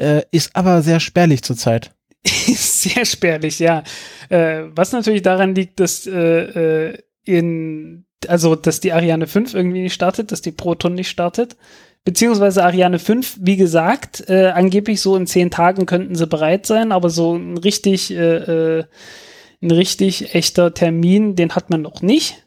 Äh, 0.00 0.22
ist 0.30 0.56
aber 0.56 0.80
sehr 0.80 0.98
spärlich 0.98 1.42
zurzeit. 1.42 1.92
Ist 2.24 2.82
sehr 2.82 3.04
spärlich, 3.04 3.58
ja. 3.58 3.82
Äh, 4.30 4.64
was 4.74 4.92
natürlich 4.92 5.22
daran 5.22 5.54
liegt, 5.54 5.78
dass 5.78 6.06
äh, 6.06 6.88
äh, 6.90 6.98
in, 7.24 8.06
also 8.26 8.54
dass 8.54 8.80
die 8.80 8.92
Ariane 8.92 9.26
5 9.26 9.54
irgendwie 9.54 9.82
nicht 9.82 9.94
startet, 9.94 10.32
dass 10.32 10.40
die 10.40 10.52
Proton 10.52 10.94
nicht 10.94 11.10
startet. 11.10 11.56
Beziehungsweise 12.04 12.64
Ariane 12.64 12.98
5, 12.98 13.38
wie 13.42 13.56
gesagt, 13.56 14.24
äh, 14.28 14.48
angeblich 14.48 15.02
so 15.02 15.16
in 15.16 15.26
zehn 15.26 15.50
Tagen 15.50 15.84
könnten 15.84 16.14
sie 16.14 16.26
bereit 16.26 16.64
sein, 16.64 16.92
aber 16.92 17.10
so 17.10 17.36
ein 17.36 17.58
richtig, 17.58 18.10
äh, 18.10 18.78
äh, 18.78 18.84
ein 19.62 19.70
richtig 19.70 20.34
echter 20.34 20.72
Termin, 20.72 21.36
den 21.36 21.54
hat 21.54 21.68
man 21.68 21.82
noch 21.82 22.00
nicht. 22.00 22.46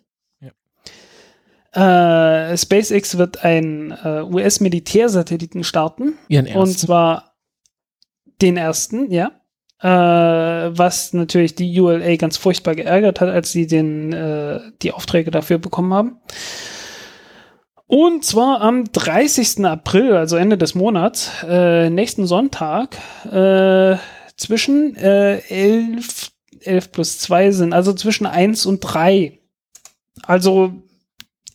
Äh, 1.71 2.55
SpaceX 2.57 3.17
wird 3.17 3.43
einen 3.43 3.91
US-Militärsatelliten 3.91 5.63
starten. 5.63 6.13
Ihren 6.27 6.45
Und 6.47 6.69
ersten. 6.69 6.77
zwar 6.77 7.32
den 8.41 8.57
ersten, 8.57 9.11
ja. 9.11 9.31
Äh, 9.81 9.87
was 10.77 11.11
natürlich 11.11 11.55
die 11.55 11.79
ULA 11.79 12.15
ganz 12.15 12.37
furchtbar 12.37 12.75
geärgert 12.75 13.19
hat, 13.19 13.29
als 13.29 13.51
sie 13.51 13.67
den, 13.67 14.13
äh, 14.13 14.61
die 14.81 14.93
Aufträge 14.93 15.29
dafür 15.29 15.57
bekommen 15.57 15.93
haben. 15.93 16.17
Und 17.85 18.23
zwar 18.23 18.61
am 18.61 18.85
30. 18.91 19.65
April, 19.65 20.13
also 20.13 20.37
Ende 20.37 20.57
des 20.57 20.73
Monats, 20.73 21.31
äh, 21.47 21.89
nächsten 21.89 22.25
Sonntag, 22.25 22.97
äh, 23.29 23.97
zwischen 24.37 24.95
äh, 24.95 25.39
11, 25.49 26.31
11 26.61 26.91
plus 26.91 27.19
2 27.19 27.51
sind, 27.51 27.73
also 27.73 27.93
zwischen 27.93 28.25
1 28.25 28.65
und 28.65 28.79
3. 28.79 29.39
Also 30.23 30.73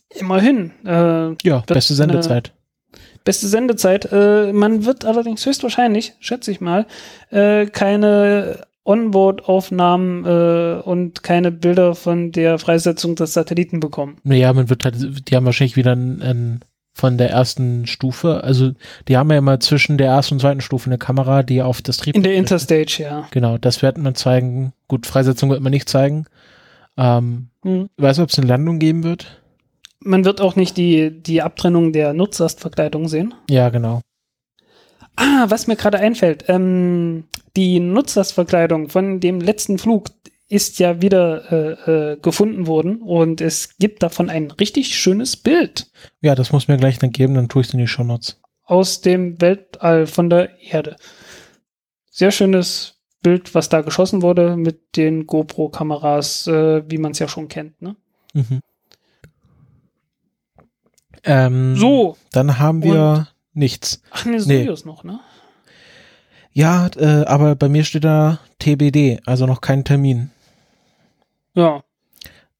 immerhin. 0.09 0.71
Äh, 0.85 1.35
ja, 1.43 1.63
beste 1.65 1.95
Sendezeit. 1.95 2.53
Beste 3.23 3.47
Sendezeit. 3.47 4.09
Äh, 4.11 4.53
man 4.53 4.85
wird 4.85 5.05
allerdings 5.05 5.45
höchstwahrscheinlich, 5.45 6.13
schätze 6.19 6.51
ich 6.51 6.61
mal, 6.61 6.85
äh, 7.31 7.65
keine 7.67 8.61
Onboard-Aufnahmen 8.85 10.25
äh, 10.25 10.81
und 10.81 11.21
keine 11.23 11.51
Bilder 11.51 11.95
von 11.95 12.31
der 12.31 12.57
Freisetzung 12.59 13.15
des 13.15 13.33
Satelliten 13.33 13.79
bekommen. 13.79 14.17
Naja, 14.23 14.51
man 14.53 14.69
wird 14.69 14.83
halt, 14.85 15.29
die 15.29 15.35
haben 15.35 15.45
wahrscheinlich 15.45 15.75
wieder 15.75 15.95
ein, 15.95 16.21
ein, 16.21 16.59
von 16.93 17.17
der 17.17 17.29
ersten 17.29 17.85
Stufe, 17.87 18.43
also 18.43 18.71
die 19.07 19.15
haben 19.15 19.29
ja 19.31 19.37
immer 19.37 19.59
zwischen 19.59 19.97
der 19.97 20.07
ersten 20.07 20.35
und 20.35 20.39
zweiten 20.41 20.59
Stufe 20.61 20.89
eine 20.89 20.97
Kamera, 20.97 21.43
die 21.43 21.61
auf 21.61 21.81
das 21.81 21.97
Trieb. 21.97 22.15
In 22.15 22.23
der 22.23 22.33
Interstage, 22.33 23.03
ja. 23.03 23.27
Genau, 23.31 23.57
das 23.57 23.81
wird 23.81 23.97
man 23.97 24.15
zeigen. 24.15 24.73
Gut, 24.87 25.05
Freisetzung 25.05 25.49
wird 25.49 25.61
man 25.61 25.71
nicht 25.71 25.87
zeigen. 25.87 26.25
Ähm, 26.97 27.49
Hm. 27.63 27.89
weißt 27.97 28.19
du, 28.19 28.23
ob 28.23 28.29
es 28.29 28.39
eine 28.39 28.47
Landung 28.47 28.79
geben 28.79 29.03
wird? 29.03 29.38
Man 30.01 30.25
wird 30.25 30.39
auch 30.41 30.55
nicht 30.55 30.77
die, 30.77 31.11
die 31.21 31.41
Abtrennung 31.41 31.91
der 31.91 32.13
Nutzlastverkleidung 32.13 33.07
sehen. 33.07 33.33
Ja, 33.49 33.69
genau. 33.69 34.01
Ah, 35.15 35.45
was 35.49 35.67
mir 35.67 35.75
gerade 35.75 35.99
einfällt, 35.99 36.45
ähm, 36.47 37.25
die 37.57 37.79
Nutzlastverkleidung 37.81 38.87
von 38.89 39.19
dem 39.19 39.41
letzten 39.41 39.77
Flug 39.77 40.11
ist 40.47 40.79
ja 40.79 41.01
wieder 41.01 41.51
äh, 41.51 42.13
äh, 42.13 42.17
gefunden 42.21 42.65
worden 42.67 43.01
und 43.01 43.41
es 43.41 43.77
gibt 43.77 44.01
davon 44.01 44.29
ein 44.29 44.49
richtig 44.51 44.95
schönes 44.97 45.35
Bild 45.37 45.91
Ja, 46.21 46.33
das 46.35 46.51
muss 46.51 46.67
mir 46.67 46.77
gleich 46.77 46.97
dann 46.97 47.11
geben, 47.11 47.35
dann 47.35 47.49
tue 47.49 47.61
ich 47.61 47.67
es 47.67 47.73
in 47.73 47.79
die 47.79 47.87
Shownotes. 47.87 48.39
aus 48.63 49.01
dem 49.01 49.39
Weltall 49.41 50.07
von 50.07 50.29
der 50.29 50.49
Erde. 50.61 50.95
Sehr 52.09 52.31
schönes 52.31 52.95
Bild, 53.21 53.53
was 53.53 53.69
da 53.69 53.81
geschossen 53.81 54.21
wurde 54.21 54.55
mit 54.55 54.95
den 54.95 55.27
GoPro-Kameras, 55.27 56.47
äh, 56.47 56.83
wie 56.89 56.97
man 56.97 57.11
es 57.11 57.19
ja 57.19 57.27
schon 57.27 57.47
kennt. 57.49 57.81
Ne? 57.81 57.95
Mhm. 58.33 58.61
Ähm, 61.23 61.75
So, 61.75 62.17
Dann 62.31 62.59
haben 62.59 62.83
wir 62.83 63.27
nichts. 63.53 64.01
ach 64.11 64.25
ne, 64.25 64.37
Nee. 64.45 64.63
Soyuz 64.65 64.85
noch, 64.85 65.03
ne? 65.03 65.19
Ja, 66.51 66.87
äh, 66.97 67.25
aber 67.25 67.55
bei 67.55 67.69
mir 67.69 67.83
steht 67.83 68.03
da 68.03 68.39
TBD, 68.59 69.19
also 69.25 69.45
noch 69.45 69.61
kein 69.61 69.83
Termin. 69.83 70.31
Ja, 71.55 71.83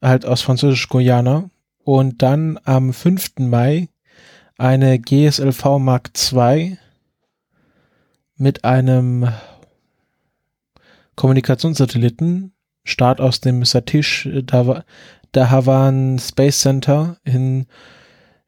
Halt 0.01 0.25
aus 0.25 0.41
Französisch-Guyana. 0.41 1.49
Und 1.83 2.21
dann 2.21 2.57
am 2.63 2.93
5. 2.93 3.31
Mai 3.39 3.89
eine 4.57 4.99
GSLV 4.99 5.77
Mark 5.79 6.11
II 6.31 6.77
mit 8.37 8.63
einem 8.63 9.27
Kommunikationssatelliten. 11.15 12.53
Start 12.85 13.19
aus 13.21 13.41
dem 13.41 13.65
Satish 13.65 14.25
Dhawa- 14.27 14.83
Dhawan 15.33 16.17
Space 16.19 16.59
Center 16.61 17.17
in 17.23 17.67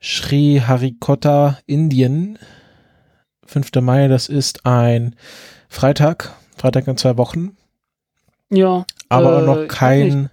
Sri 0.01 0.61
Harikota, 0.65 1.59
Indien. 1.65 2.39
5. 3.45 3.69
Mai, 3.81 4.07
das 4.07 4.27
ist 4.29 4.65
ein 4.65 5.15
Freitag, 5.67 6.33
Freitag 6.57 6.87
in 6.87 6.97
zwei 6.97 7.17
Wochen, 7.17 7.57
ja. 8.49 8.85
aber 9.09 9.41
Äh, 9.41 9.45
noch 9.45 9.67
kein 9.67 10.29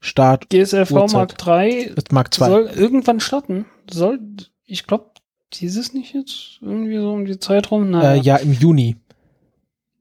Start 0.00 0.50
GSLV 0.50 0.90
Uhrzeit. 0.92 1.12
Mark 1.12 1.38
3 1.38 1.70
ist 1.70 2.12
Mark 2.12 2.30
II. 2.38 2.46
soll 2.46 2.70
irgendwann 2.76 3.20
starten. 3.20 3.66
Soll, 3.90 4.20
ich 4.66 4.86
glaube, 4.86 5.10
dieses 5.54 5.94
nicht 5.94 6.14
jetzt 6.14 6.58
irgendwie 6.60 6.98
so 6.98 7.12
um 7.12 7.24
die 7.24 7.38
Zeit 7.38 7.70
rum? 7.70 7.90
Naja. 7.90 8.14
äh, 8.14 8.18
ja, 8.18 8.36
im 8.36 8.52
Juni. 8.52 8.96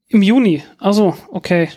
Im 0.09 0.21
Juni. 0.21 0.61
Also, 0.77 1.15
okay. 1.31 1.69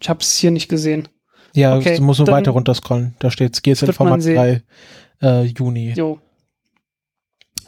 Ich 0.00 0.08
habe 0.08 0.20
es 0.20 0.36
hier 0.36 0.50
nicht 0.50 0.68
gesehen. 0.68 1.08
Ja, 1.54 1.76
Okay, 1.76 1.96
du 1.96 2.02
musst 2.02 2.20
nur 2.20 2.26
dann 2.26 2.36
weiter 2.36 2.52
runterscrollen. 2.52 3.14
Da 3.18 3.30
steht 3.30 3.62
GSLV 3.62 3.98
Mark 4.00 4.22
sehen. 4.22 4.36
3 4.36 4.62
äh, 5.22 5.42
Juni. 5.44 5.92
Jo. 5.96 6.20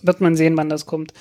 Wird 0.03 0.21
man 0.21 0.37
sehen, 0.37 0.57
wann 0.57 0.69
das 0.69 0.87
kommt. 0.87 1.13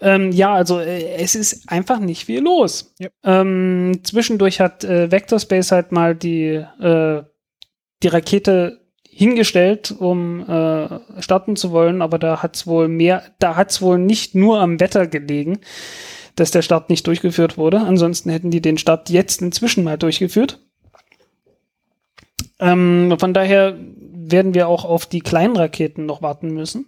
Ähm, 0.00 0.32
ja, 0.32 0.52
also 0.54 0.78
äh, 0.80 1.14
es 1.16 1.34
ist 1.34 1.70
einfach 1.70 1.98
nicht 1.98 2.24
viel 2.24 2.40
los. 2.40 2.94
Ja. 2.98 3.08
Ähm, 3.24 4.00
zwischendurch 4.02 4.60
hat 4.60 4.84
äh, 4.84 5.10
Vectorspace 5.10 5.72
halt 5.72 5.92
mal 5.92 6.14
die, 6.14 6.64
äh, 6.80 7.22
die 8.02 8.08
Rakete 8.08 8.80
hingestellt, 9.18 9.92
um 9.98 10.48
äh, 10.48 11.20
starten 11.20 11.56
zu 11.56 11.72
wollen, 11.72 12.02
aber 12.02 12.20
da 12.20 12.40
hat's 12.40 12.68
wohl 12.68 12.86
mehr, 12.86 13.24
da 13.40 13.56
hat's 13.56 13.82
wohl 13.82 13.98
nicht 13.98 14.36
nur 14.36 14.60
am 14.60 14.78
Wetter 14.78 15.08
gelegen, 15.08 15.58
dass 16.36 16.52
der 16.52 16.62
Start 16.62 16.88
nicht 16.88 17.04
durchgeführt 17.06 17.58
wurde. 17.58 17.80
Ansonsten 17.80 18.30
hätten 18.30 18.52
die 18.52 18.62
den 18.62 18.78
Start 18.78 19.10
jetzt 19.10 19.42
inzwischen 19.42 19.82
mal 19.82 19.98
durchgeführt. 19.98 20.60
Ähm, 22.60 23.16
von 23.18 23.34
daher 23.34 23.76
werden 23.76 24.54
wir 24.54 24.68
auch 24.68 24.84
auf 24.84 25.06
die 25.06 25.20
kleinen 25.20 25.56
Raketen 25.56 26.06
noch 26.06 26.22
warten 26.22 26.54
müssen. 26.54 26.86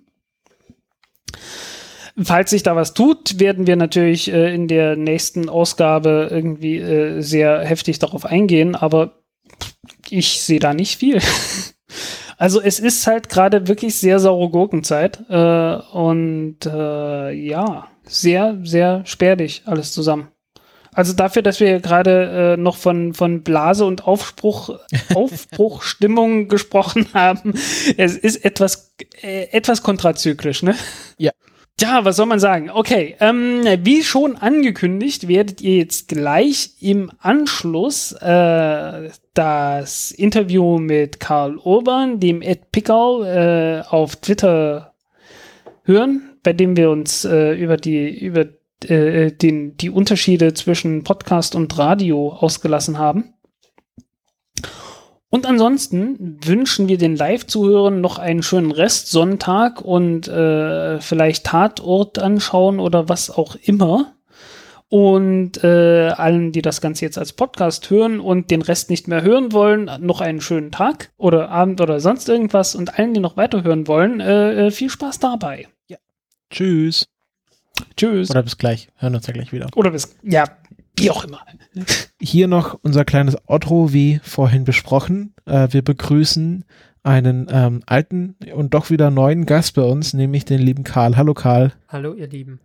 Falls 2.23 2.51
sich 2.51 2.63
da 2.63 2.77
was 2.77 2.95
tut, 2.95 3.39
werden 3.39 3.67
wir 3.67 3.77
natürlich 3.77 4.33
äh, 4.33 4.55
in 4.55 4.69
der 4.69 4.97
nächsten 4.97 5.49
Ausgabe 5.49 6.29
irgendwie 6.31 6.79
äh, 6.79 7.21
sehr 7.21 7.61
heftig 7.61 7.99
darauf 7.99 8.27
eingehen, 8.27 8.75
aber 8.75 9.23
ich 10.09 10.43
sehe 10.43 10.61
da 10.61 10.75
nicht 10.75 10.99
viel. 10.99 11.21
also 12.37 12.61
es 12.61 12.81
ist 12.81 13.07
halt 13.07 13.29
gerade 13.29 13.69
wirklich 13.69 13.97
sehr 13.97 14.19
saure 14.19 14.51
Gurkenzeit 14.51 15.21
äh, 15.29 15.77
und 15.93 16.67
äh, 16.67 17.33
ja, 17.33 17.89
sehr, 18.05 18.59
sehr 18.65 19.03
spärlich 19.07 19.63
alles 19.67 19.93
zusammen. 19.93 20.29
Also 21.01 21.15
dafür, 21.15 21.41
dass 21.41 21.61
wir 21.61 21.81
gerade 21.81 22.57
äh, 22.59 22.61
noch 22.61 22.77
von, 22.77 23.15
von 23.15 23.43
Blase 23.43 23.87
und 23.87 24.07
Aufspruch, 24.07 24.79
Aufbruchstimmung 25.15 26.49
gesprochen 26.49 27.09
haben, 27.15 27.55
es 27.97 28.19
ist 28.19 28.45
etwas, 28.45 28.95
äh, 29.23 29.45
etwas 29.45 29.83
kontrazyklisch, 29.83 30.63
ne? 30.63 30.75
Ja. 31.17 31.31
Ja, 31.81 32.05
was 32.05 32.17
soll 32.17 32.27
man 32.27 32.39
sagen? 32.39 32.69
Okay, 32.69 33.17
ähm, 33.19 33.63
wie 33.83 34.03
schon 34.03 34.37
angekündigt, 34.37 35.27
werdet 35.27 35.63
ihr 35.63 35.79
jetzt 35.79 36.09
gleich 36.09 36.73
im 36.81 37.11
Anschluss 37.19 38.13
äh, 38.21 39.09
das 39.33 40.11
Interview 40.11 40.77
mit 40.77 41.19
Karl 41.19 41.57
Urban, 41.57 42.21
dem 42.21 42.43
Ed 42.43 42.73
Pickel, 42.73 43.25
äh, 43.25 43.89
auf 43.89 44.17
Twitter 44.17 44.93
hören, 45.85 46.37
bei 46.43 46.53
dem 46.53 46.77
wir 46.77 46.91
uns 46.91 47.25
äh, 47.25 47.53
über 47.55 47.79
die 47.79 48.19
über 48.23 48.45
äh, 48.85 49.33
den, 49.33 49.77
die 49.77 49.91
Unterschiede 49.91 50.55
zwischen 50.55 51.05
Podcast 51.05 51.55
und 51.55 51.77
Radio 51.79 52.33
ausgelassen 52.33 52.99
haben. 52.99 53.35
Und 55.33 55.47
ansonsten 55.47 56.39
wünschen 56.45 56.89
wir 56.89 56.99
den 56.99 57.15
Live-Zuhörern 57.15 58.01
noch 58.01 58.19
einen 58.19 58.43
schönen 58.43 58.73
Restsonntag 58.73 59.81
und 59.81 60.27
äh, 60.27 61.01
vielleicht 61.01 61.47
Tatort 61.47 62.19
anschauen 62.19 62.81
oder 62.81 63.09
was 63.09 63.31
auch 63.31 63.55
immer. 63.63 64.17
Und 64.89 65.63
äh, 65.63 66.09
allen, 66.09 66.51
die 66.51 66.63
das 66.63 66.81
Ganze 66.81 67.05
jetzt 67.05 67.17
als 67.17 67.33
Podcast 67.33 67.91
hören 67.91 68.19
und 68.19 68.51
den 68.51 68.61
Rest 68.61 68.91
nicht 68.91 69.07
mehr 69.07 69.23
hören 69.23 69.53
wollen, 69.53 69.89
noch 70.01 70.21
einen 70.21 70.41
schönen 70.41 70.73
Tag 70.73 71.13
oder 71.17 71.49
Abend 71.49 71.81
oder 71.81 72.01
sonst 72.01 72.29
irgendwas. 72.29 72.75
Und 72.75 72.99
allen, 72.99 73.15
die 73.15 73.21
noch 73.21 73.37
weiterhören 73.37 73.87
wollen, 73.87 74.19
äh, 74.19 74.67
äh, 74.67 74.71
viel 74.73 74.91
Spaß 74.91 75.21
dabei. 75.21 75.69
Tschüss. 76.51 77.10
Tschüss. 77.97 78.31
Oder 78.31 78.43
bis 78.43 78.59
gleich. 78.59 78.89
Hören 78.97 79.15
uns 79.15 79.27
ja 79.27 79.33
gleich 79.33 79.53
wieder. 79.53 79.69
Oder 79.75 79.91
bis, 79.91 80.17
ja, 80.23 80.45
wie 80.97 81.11
auch 81.11 81.25
immer. 81.25 81.41
Hier 82.21 82.49
noch 82.49 82.79
unser 82.83 83.05
kleines 83.05 83.37
Outro, 83.47 83.93
wie 83.93 84.21
vorhin 84.23 84.65
besprochen. 84.65 85.35
Äh, 85.47 85.69
wir 85.71 85.83
begrüßen 85.83 86.65
einen 87.03 87.47
ähm, 87.51 87.83
alten 87.87 88.37
und 88.55 88.75
doch 88.75 88.91
wieder 88.91 89.11
neuen 89.11 89.47
Gast 89.47 89.75
bei 89.75 89.83
uns, 89.83 90.13
nämlich 90.13 90.45
den 90.45 90.61
lieben 90.61 90.85
Karl. 90.85 91.17
Hallo 91.17 91.35
Karl. 91.35 91.73
Hallo, 91.89 92.13
ihr 92.15 92.29
Lieben. 92.29 92.61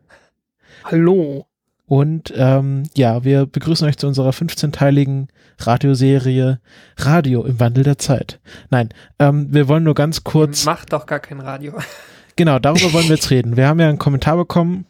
Hallo. 0.83 1.47
Und 1.87 2.33
ähm, 2.35 2.83
ja, 2.95 3.23
wir 3.23 3.45
begrüßen 3.45 3.87
euch 3.87 3.97
zu 3.97 4.07
unserer 4.07 4.31
15-teiligen 4.31 5.27
Radioserie 5.59 6.59
Radio 6.97 7.43
im 7.45 7.59
Wandel 7.59 7.83
der 7.83 7.97
Zeit. 7.97 8.39
Nein, 8.69 8.89
ähm, 9.19 9.53
wir 9.53 9.67
wollen 9.67 9.83
nur 9.83 9.93
ganz 9.93 10.23
kurz. 10.23 10.65
Macht 10.65 10.93
doch 10.93 11.05
gar 11.05 11.19
kein 11.19 11.39
Radio. 11.39 11.73
Genau, 12.35 12.59
darüber 12.59 12.91
wollen 12.91 13.05
wir 13.05 13.15
jetzt 13.15 13.29
reden. 13.29 13.55
Wir 13.55 13.67
haben 13.67 13.79
ja 13.79 13.87
einen 13.87 13.99
Kommentar 13.99 14.35
bekommen, 14.35 14.85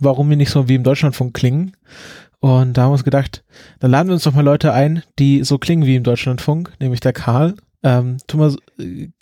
warum 0.00 0.28
wir 0.30 0.36
nicht 0.36 0.50
so 0.50 0.68
wie 0.68 0.74
im 0.74 0.84
Deutschlandfunk 0.84 1.34
klingen. 1.34 1.76
Und 2.40 2.76
da 2.76 2.82
haben 2.82 2.90
wir 2.90 2.94
uns 2.94 3.04
gedacht, 3.04 3.44
dann 3.78 3.90
laden 3.90 4.08
wir 4.08 4.14
uns 4.14 4.24
doch 4.24 4.34
mal 4.34 4.44
Leute 4.44 4.72
ein, 4.72 5.02
die 5.18 5.44
so 5.44 5.58
klingen 5.58 5.86
wie 5.86 5.96
im 5.96 6.02
Deutschlandfunk, 6.02 6.72
nämlich 6.80 7.00
der 7.00 7.12
Karl. 7.12 7.54
Ähm, 7.82 8.16
tu 8.26 8.36
mal, 8.36 8.54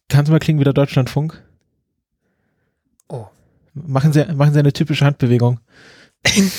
kannst 0.09 0.29
du 0.29 0.33
mal 0.33 0.39
klingen 0.39 0.59
wie 0.59 0.65
der 0.65 0.73
Deutschlandfunk? 0.73 1.43
Oh, 3.09 3.27
Machen 3.75 4.13
Sie, 4.13 4.25
machen 4.35 4.53
Sie 4.53 4.59
eine 4.59 4.73
typische 4.73 5.05
Handbewegung. 5.05 5.61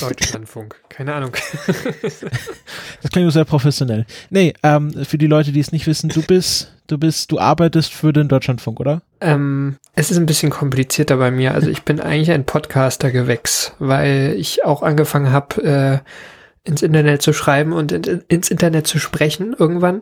Deutschlandfunk. 0.02 0.76
Keine 0.90 1.14
Ahnung. 1.14 1.32
Das 3.02 3.12
klingt 3.12 3.32
sehr 3.32 3.46
professionell. 3.46 4.06
Nee, 4.30 4.54
ähm, 4.64 4.92
für 5.06 5.18
die 5.18 5.28
Leute, 5.28 5.52
die 5.52 5.60
es 5.60 5.72
nicht 5.72 5.88
wissen, 5.88 6.10
du 6.10 6.22
bist, 6.22 6.74
du 6.88 6.98
bist, 6.98 7.32
du 7.32 7.40
arbeitest 7.40 7.94
für 7.94 8.14
den 8.14 8.28
Deutschlandfunk, 8.28 8.80
oder? 8.80 9.02
ähm, 9.22 9.78
es 9.96 10.12
ist 10.12 10.18
ein 10.18 10.26
bisschen 10.26 10.50
komplizierter 10.50 11.18
bei 11.18 11.32
mir. 11.32 11.54
Also 11.54 11.70
ich 11.70 11.84
bin 11.84 12.00
eigentlich 12.00 12.32
ein 12.32 12.46
Podcaster-Gewächs, 12.46 13.74
weil 13.80 14.36
ich 14.38 14.66
auch 14.66 14.82
angefangen 14.82 15.32
habe, 15.32 15.64
äh, 15.64 16.00
ins 16.68 16.82
Internet 16.82 17.22
zu 17.22 17.34
schreiben 17.34 17.72
und 17.74 17.92
in, 17.92 18.24
ins 18.28 18.52
Internet 18.52 18.88
zu 18.88 19.00
sprechen 19.00 19.56
irgendwann. 19.58 20.02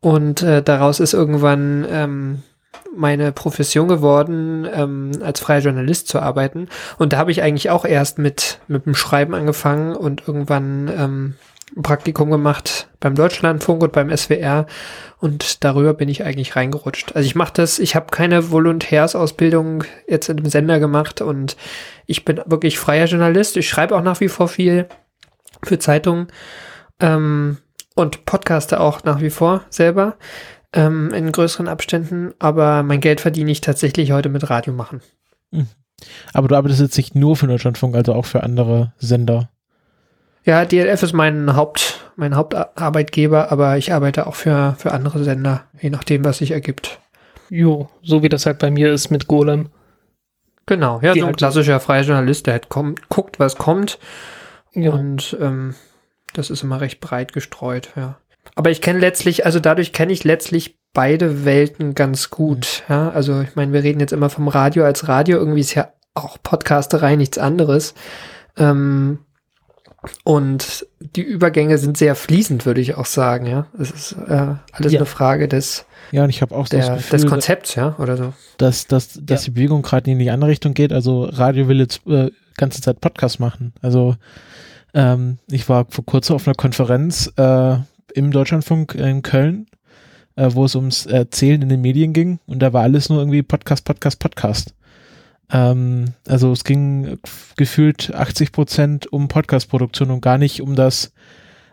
Und 0.00 0.42
äh, 0.42 0.62
daraus 0.62 1.00
ist 1.00 1.12
irgendwann 1.12 1.86
ähm, 1.88 2.42
meine 2.94 3.32
Profession 3.32 3.88
geworden, 3.88 4.66
ähm, 4.72 5.12
als 5.22 5.40
freier 5.40 5.60
Journalist 5.60 6.08
zu 6.08 6.20
arbeiten. 6.20 6.68
Und 6.98 7.12
da 7.12 7.18
habe 7.18 7.30
ich 7.30 7.42
eigentlich 7.42 7.70
auch 7.70 7.84
erst 7.84 8.18
mit, 8.18 8.60
mit 8.68 8.86
dem 8.86 8.94
Schreiben 8.94 9.34
angefangen 9.34 9.96
und 9.96 10.26
irgendwann 10.26 10.88
ähm, 10.88 11.34
ein 11.76 11.82
Praktikum 11.82 12.30
gemacht 12.30 12.88
beim 13.00 13.14
Deutschlandfunk 13.14 13.82
und 13.82 13.92
beim 13.92 14.14
SWR 14.14 14.66
und 15.18 15.64
darüber 15.64 15.94
bin 15.94 16.08
ich 16.08 16.24
eigentlich 16.24 16.56
reingerutscht. 16.56 17.16
Also 17.16 17.26
ich 17.26 17.34
mache 17.34 17.52
das, 17.54 17.78
ich 17.78 17.94
habe 17.94 18.06
keine 18.10 18.50
Volontärsausbildung 18.50 19.84
jetzt 20.06 20.28
in 20.28 20.36
dem 20.36 20.46
Sender 20.46 20.80
gemacht 20.80 21.20
und 21.20 21.56
ich 22.06 22.24
bin 22.24 22.40
wirklich 22.44 22.78
freier 22.78 23.06
Journalist. 23.06 23.56
Ich 23.56 23.68
schreibe 23.68 23.96
auch 23.96 24.02
nach 24.02 24.20
wie 24.20 24.28
vor 24.28 24.48
viel 24.48 24.86
für 25.62 25.78
Zeitungen 25.78 26.28
ähm, 27.00 27.58
und 27.94 28.26
podcaste 28.26 28.80
auch 28.80 29.04
nach 29.04 29.20
wie 29.20 29.30
vor 29.30 29.62
selber 29.70 30.16
ähm, 30.72 31.12
in 31.14 31.30
größeren 31.32 31.68
Abständen, 31.68 32.32
aber 32.38 32.82
mein 32.82 33.00
Geld 33.00 33.20
verdiene 33.20 33.50
ich 33.50 33.60
tatsächlich 33.60 34.12
heute 34.12 34.28
mit 34.28 34.48
Radio 34.50 34.72
machen. 34.72 35.00
Aber 36.32 36.48
du 36.48 36.56
arbeitest 36.56 36.80
jetzt 36.80 36.96
nicht 36.96 37.14
nur 37.14 37.36
für 37.36 37.46
Deutschlandfunk, 37.46 37.94
also 37.94 38.14
auch 38.14 38.24
für 38.24 38.42
andere 38.42 38.92
Sender. 38.98 39.50
Ja, 40.44 40.64
DLF 40.64 41.02
ist 41.04 41.12
mein 41.12 41.54
Haupt, 41.54 42.10
mein 42.16 42.34
Hauptarbeitgeber, 42.34 43.52
aber 43.52 43.76
ich 43.76 43.92
arbeite 43.92 44.26
auch 44.26 44.34
für, 44.34 44.74
für 44.78 44.92
andere 44.92 45.22
Sender, 45.22 45.64
je 45.80 45.90
nachdem, 45.90 46.24
was 46.24 46.38
sich 46.38 46.50
ergibt. 46.50 46.98
Jo, 47.48 47.88
so 48.02 48.22
wie 48.22 48.28
das 48.28 48.46
halt 48.46 48.58
bei 48.58 48.70
mir 48.70 48.92
ist 48.92 49.10
mit 49.10 49.28
Golem. 49.28 49.68
Genau, 50.66 51.00
ja, 51.02 51.12
Die 51.12 51.20
so 51.20 51.26
ein 51.26 51.28
halt- 51.28 51.36
klassischer 51.38 51.78
freier 51.80 52.02
Journalist, 52.02 52.46
der 52.46 52.54
halt 52.54 52.68
kommt, 52.68 53.08
guckt, 53.08 53.38
was 53.38 53.56
kommt 53.56 53.98
Ja. 54.72 54.90
und 54.92 55.36
ähm, 55.40 55.74
das 56.32 56.50
ist 56.50 56.62
immer 56.62 56.80
recht 56.80 57.00
breit 57.00 57.32
gestreut, 57.32 57.90
ja. 57.94 58.16
Aber 58.54 58.70
ich 58.70 58.80
kenne 58.80 58.98
letztlich, 58.98 59.46
also 59.46 59.60
dadurch 59.60 59.92
kenne 59.92 60.12
ich 60.12 60.24
letztlich 60.24 60.78
beide 60.94 61.44
Welten 61.44 61.94
ganz 61.94 62.30
gut, 62.30 62.82
ja. 62.88 63.10
Also 63.10 63.40
ich 63.40 63.54
meine, 63.56 63.72
wir 63.72 63.82
reden 63.82 64.00
jetzt 64.00 64.12
immer 64.12 64.28
vom 64.30 64.48
Radio 64.48 64.84
als 64.84 65.08
Radio, 65.08 65.38
irgendwie 65.38 65.60
ist 65.60 65.74
ja 65.74 65.88
auch 66.14 66.36
Podcasterei 66.42 67.16
nichts 67.16 67.38
anderes. 67.38 67.94
Ähm, 68.56 69.20
und 70.24 70.86
die 71.00 71.22
Übergänge 71.22 71.78
sind 71.78 71.96
sehr 71.96 72.16
fließend, 72.16 72.66
würde 72.66 72.80
ich 72.80 72.96
auch 72.96 73.06
sagen, 73.06 73.46
ja. 73.46 73.66
Es 73.78 73.90
ist 73.92 74.12
äh, 74.28 74.54
alles 74.72 74.92
Ja. 74.92 74.98
eine 75.00 75.06
Frage 75.06 75.46
des, 75.48 75.86
Ja, 76.10 76.24
und 76.24 76.30
ich 76.30 76.42
habe 76.42 76.54
auch 76.54 76.66
so 76.66 76.76
der, 76.76 76.86
das 76.88 76.96
Gefühl, 76.98 77.18
des 77.20 77.26
Konzepts, 77.30 77.74
ja, 77.76 77.94
oder 77.98 78.16
so. 78.16 78.32
dass, 78.58 78.86
dass, 78.88 79.18
dass 79.22 79.42
Ja. 79.42 79.44
die 79.46 79.50
Bewegung 79.52 79.82
gerade 79.82 80.10
in 80.10 80.18
die 80.18 80.30
andere 80.30 80.50
Richtung 80.50 80.74
geht. 80.74 80.92
Also 80.92 81.24
Radio 81.24 81.68
will 81.68 81.78
jetzt 81.78 82.04
äh, 82.06 82.30
ganze 82.56 82.80
Zeit 82.82 83.00
Podcast 83.00 83.38
machen. 83.40 83.72
Also 83.80 84.16
ähm, 84.92 85.38
ich 85.48 85.68
war 85.68 85.86
vor 85.88 86.04
kurzem 86.04 86.34
auf 86.36 86.46
einer 86.46 86.54
Konferenz 86.56 87.32
äh, 87.36 87.76
im 88.14 88.30
Deutschlandfunk 88.30 88.94
in 88.94 89.22
Köln, 89.22 89.66
äh, 90.36 90.48
wo 90.52 90.64
es 90.64 90.74
ums 90.74 91.06
Erzählen 91.06 91.62
in 91.62 91.68
den 91.68 91.80
Medien 91.80 92.12
ging 92.12 92.38
und 92.46 92.60
da 92.60 92.72
war 92.72 92.82
alles 92.82 93.08
nur 93.08 93.18
irgendwie 93.18 93.42
Podcast, 93.42 93.84
Podcast, 93.84 94.18
Podcast. 94.18 94.74
Ähm, 95.50 96.14
also 96.26 96.52
es 96.52 96.64
ging 96.64 97.18
gefühlt 97.56 98.14
80 98.14 98.52
Prozent 98.52 99.12
um 99.12 99.28
Podcast-Produktion 99.28 100.10
und 100.10 100.22
gar 100.22 100.38
nicht 100.38 100.62
um 100.62 100.74
das 100.74 101.12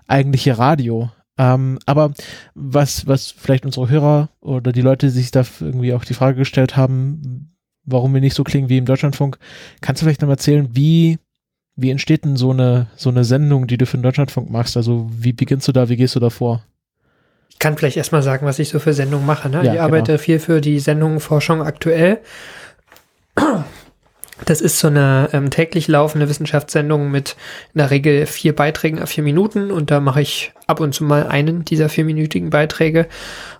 eigentliche 0.07 0.57
Radio. 0.57 1.11
Ähm, 1.38 1.80
aber 1.86 2.14
was, 2.53 3.07
was 3.07 3.32
vielleicht 3.32 3.66
unsere 3.66 3.90
Hörer 3.90 4.30
oder 4.41 4.74
die 4.74 4.82
Leute 4.82 5.10
sich 5.10 5.32
da 5.32 5.45
irgendwie 5.61 5.94
auch 5.94 6.03
die 6.03 6.14
Frage 6.14 6.38
gestellt 6.38 6.76
haben, 6.76 7.56
warum 7.86 8.14
wir 8.14 8.22
nicht 8.22 8.36
so 8.36 8.44
klingen 8.44 8.68
wie 8.68 8.78
im 8.78 8.86
Deutschlandfunk, 8.86 9.40
kannst 9.80 10.02
du 10.02 10.06
vielleicht 10.06 10.22
noch 10.22 10.28
mal 10.28 10.34
erzählen, 10.34 10.70
wie, 10.74 11.18
wie 11.81 11.91
entsteht 11.91 12.26
denn 12.26 12.35
so 12.35 12.51
eine, 12.51 12.88
so 12.95 13.10
eine 13.10 13.23
Sendung, 13.23 13.68
die 13.68 13.77
du 13.77 13.85
für 13.85 13.97
den 13.97 14.03
Deutschlandfunk 14.03 14.49
machst? 14.49 14.77
Also 14.77 15.10
wie 15.11 15.34
beginnst 15.34 15.68
du 15.68 15.72
da, 15.72 15.89
wie 15.89 15.97
gehst 15.97 16.15
du 16.15 16.19
da 16.19 16.30
vor? 16.30 16.64
Ich 17.49 17.60
kann 17.60 17.77
vielleicht 17.77 17.97
erstmal 17.97 18.23
sagen, 18.23 18.45
was 18.45 18.60
ich 18.60 18.69
so 18.69 18.80
für 18.80 18.93
Sendungen 18.93 19.26
mache. 19.26 19.49
Ne? 19.49 19.57
Ja, 19.57 19.64
ich 19.64 19.72
genau. 19.72 19.84
arbeite 19.84 20.18
viel 20.18 20.39
für 20.39 20.61
die 20.61 20.80
Sendung 20.80 21.19
Forschung 21.19 21.61
aktuell. 21.61 22.19
Das 24.45 24.61
ist 24.61 24.80
so 24.80 24.88
eine 24.88 25.30
ähm, 25.34 25.49
täglich 25.49 25.88
laufende 25.88 26.30
Wissenschaftssendung 26.30 27.11
mit 27.11 27.35
in 27.73 27.80
der 27.80 27.91
Regel 27.91 28.26
vier 28.26 28.56
Beiträgen 28.56 29.01
auf 29.01 29.10
vier 29.10 29.23
Minuten 29.23 29.72
und 29.72 29.91
da 29.91 29.99
mache 29.99 30.22
ich 30.22 30.53
ab 30.68 30.80
und 30.80 30.93
zu 30.93 31.03
mal 31.03 31.27
einen 31.27 31.65
dieser 31.65 31.89
vierminütigen 31.89 32.49
Beiträge. 32.49 33.07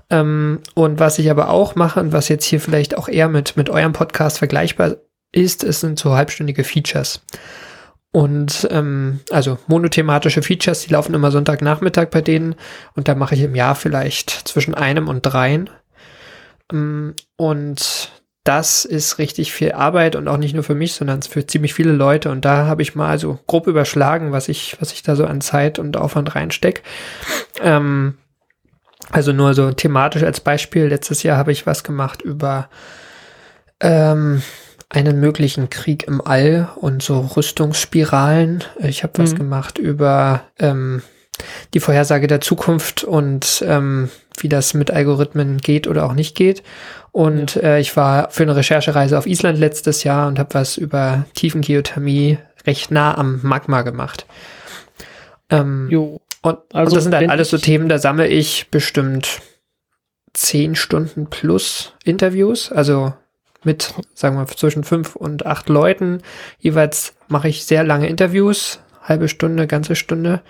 Ähm, 0.10 0.60
und 0.76 1.00
was 1.00 1.20
ich 1.20 1.30
aber 1.30 1.50
auch 1.50 1.76
mache 1.76 2.00
und 2.00 2.14
was 2.14 2.30
jetzt 2.30 2.46
hier 2.46 2.62
vielleicht 2.62 2.98
auch 2.98 3.10
eher 3.10 3.28
mit, 3.28 3.58
mit 3.58 3.70
eurem 3.70 3.94
Podcast 3.94 4.38
vergleichbar 4.38 4.98
ist, 5.32 5.64
es 5.64 5.82
sind 5.82 6.00
so 6.00 6.16
halbstündige 6.16 6.64
Features. 6.64 7.22
Und 8.12 8.68
ähm, 8.72 9.20
also 9.30 9.60
monothematische 9.68 10.42
Features, 10.42 10.82
die 10.82 10.92
laufen 10.94 11.14
immer 11.14 11.30
Sonntagnachmittag 11.30 12.08
bei 12.10 12.22
denen 12.22 12.56
und 12.96 13.08
da 13.08 13.14
mache 13.14 13.36
ich 13.36 13.42
im 13.42 13.56
Jahr 13.56 13.76
vielleicht 13.76 14.30
zwischen 14.32 14.74
einem 14.74 15.08
und 15.08 15.22
dreien. 15.22 15.70
Ähm, 16.72 17.14
Und 17.38 18.12
das 18.44 18.84
ist 18.86 19.20
richtig 19.20 19.52
viel 19.52 19.74
Arbeit 19.74 20.16
und 20.16 20.28
auch 20.28 20.38
nicht 20.38 20.56
nur 20.56 20.64
für 20.64 20.74
mich, 20.74 20.94
sondern 20.94 21.22
für 21.22 21.46
ziemlich 21.46 21.74
viele 21.76 21.92
Leute. 21.92 22.32
Und 22.32 22.46
da 22.46 22.66
habe 22.66 22.82
ich 22.82 22.96
mal 22.96 23.20
so 23.20 23.38
grob 23.46 23.68
überschlagen, 23.68 24.32
was 24.32 24.50
ich, 24.50 24.76
was 24.80 24.92
ich 24.92 25.04
da 25.04 25.16
so 25.16 25.26
an 25.26 25.42
Zeit 25.42 25.78
und 25.78 25.98
Aufwand 25.98 26.34
reinstecke. 26.34 26.82
Ähm, 27.62 28.18
also 29.12 29.34
nur 29.34 29.54
so 29.54 29.72
thematisch 29.72 30.24
als 30.24 30.40
Beispiel. 30.40 30.88
Letztes 30.88 31.22
Jahr 31.22 31.38
habe 31.38 31.52
ich 31.52 31.68
was 31.68 31.84
gemacht 31.84 32.22
über 32.24 32.70
ähm, 33.82 34.42
einen 34.90 35.20
möglichen 35.20 35.70
Krieg 35.70 36.08
im 36.08 36.20
All 36.26 36.70
und 36.76 37.04
so 37.04 37.20
Rüstungsspiralen. 37.20 38.64
Ich 38.80 39.04
habe 39.04 39.20
was 39.20 39.34
Mhm. 39.34 39.38
gemacht 39.38 39.78
über 39.78 40.42
ähm, 40.58 41.04
die 41.74 41.80
Vorhersage 41.80 42.28
der 42.28 42.42
Zukunft 42.42 43.04
und 43.04 43.64
ähm, 43.68 44.10
wie 44.40 44.50
das 44.50 44.74
mit 44.74 44.90
Algorithmen 44.92 45.58
geht 45.60 45.88
oder 45.88 46.06
auch 46.06 46.14
nicht 46.14 46.36
geht. 46.36 46.64
Und 47.12 47.56
äh, 47.58 47.80
ich 47.80 47.96
war 47.96 48.30
für 48.32 48.44
eine 48.44 48.56
Recherchereise 48.56 49.18
auf 49.18 49.26
Island 49.28 49.60
letztes 49.60 50.04
Jahr 50.04 50.28
und 50.28 50.40
habe 50.40 50.54
was 50.56 50.78
über 50.78 51.26
Tiefengeothermie 51.36 52.40
recht 52.66 52.92
nah 52.92 53.18
am 53.18 53.40
Magma 53.44 53.84
gemacht. 53.84 54.26
Ähm, 55.50 55.88
Jo. 55.90 56.22
und, 56.42 56.58
Also 56.74 56.92
und 56.92 56.96
das 56.98 57.04
sind 57.04 57.16
halt 57.16 57.30
alles 57.30 57.50
so 57.50 57.58
Themen, 57.58 57.90
da 57.90 58.00
sammle 58.00 58.28
ich 58.28 58.68
bestimmt 58.70 59.42
zehn 60.34 60.76
Stunden 60.76 61.28
plus 61.30 61.94
Interviews, 62.04 62.72
also 62.72 63.14
mit, 63.64 63.94
sagen 64.14 64.38
wir, 64.38 64.48
zwischen 64.48 64.84
fünf 64.84 65.16
und 65.16 65.46
acht 65.46 65.70
Leuten. 65.70 66.22
Jeweils 66.60 67.14
mache 67.28 67.50
ich 67.50 67.66
sehr 67.66 67.84
lange 67.84 68.08
Interviews, 68.08 68.80
halbe 69.04 69.28
Stunde, 69.28 69.68
ganze 69.68 69.96
Stunde. 69.96 70.42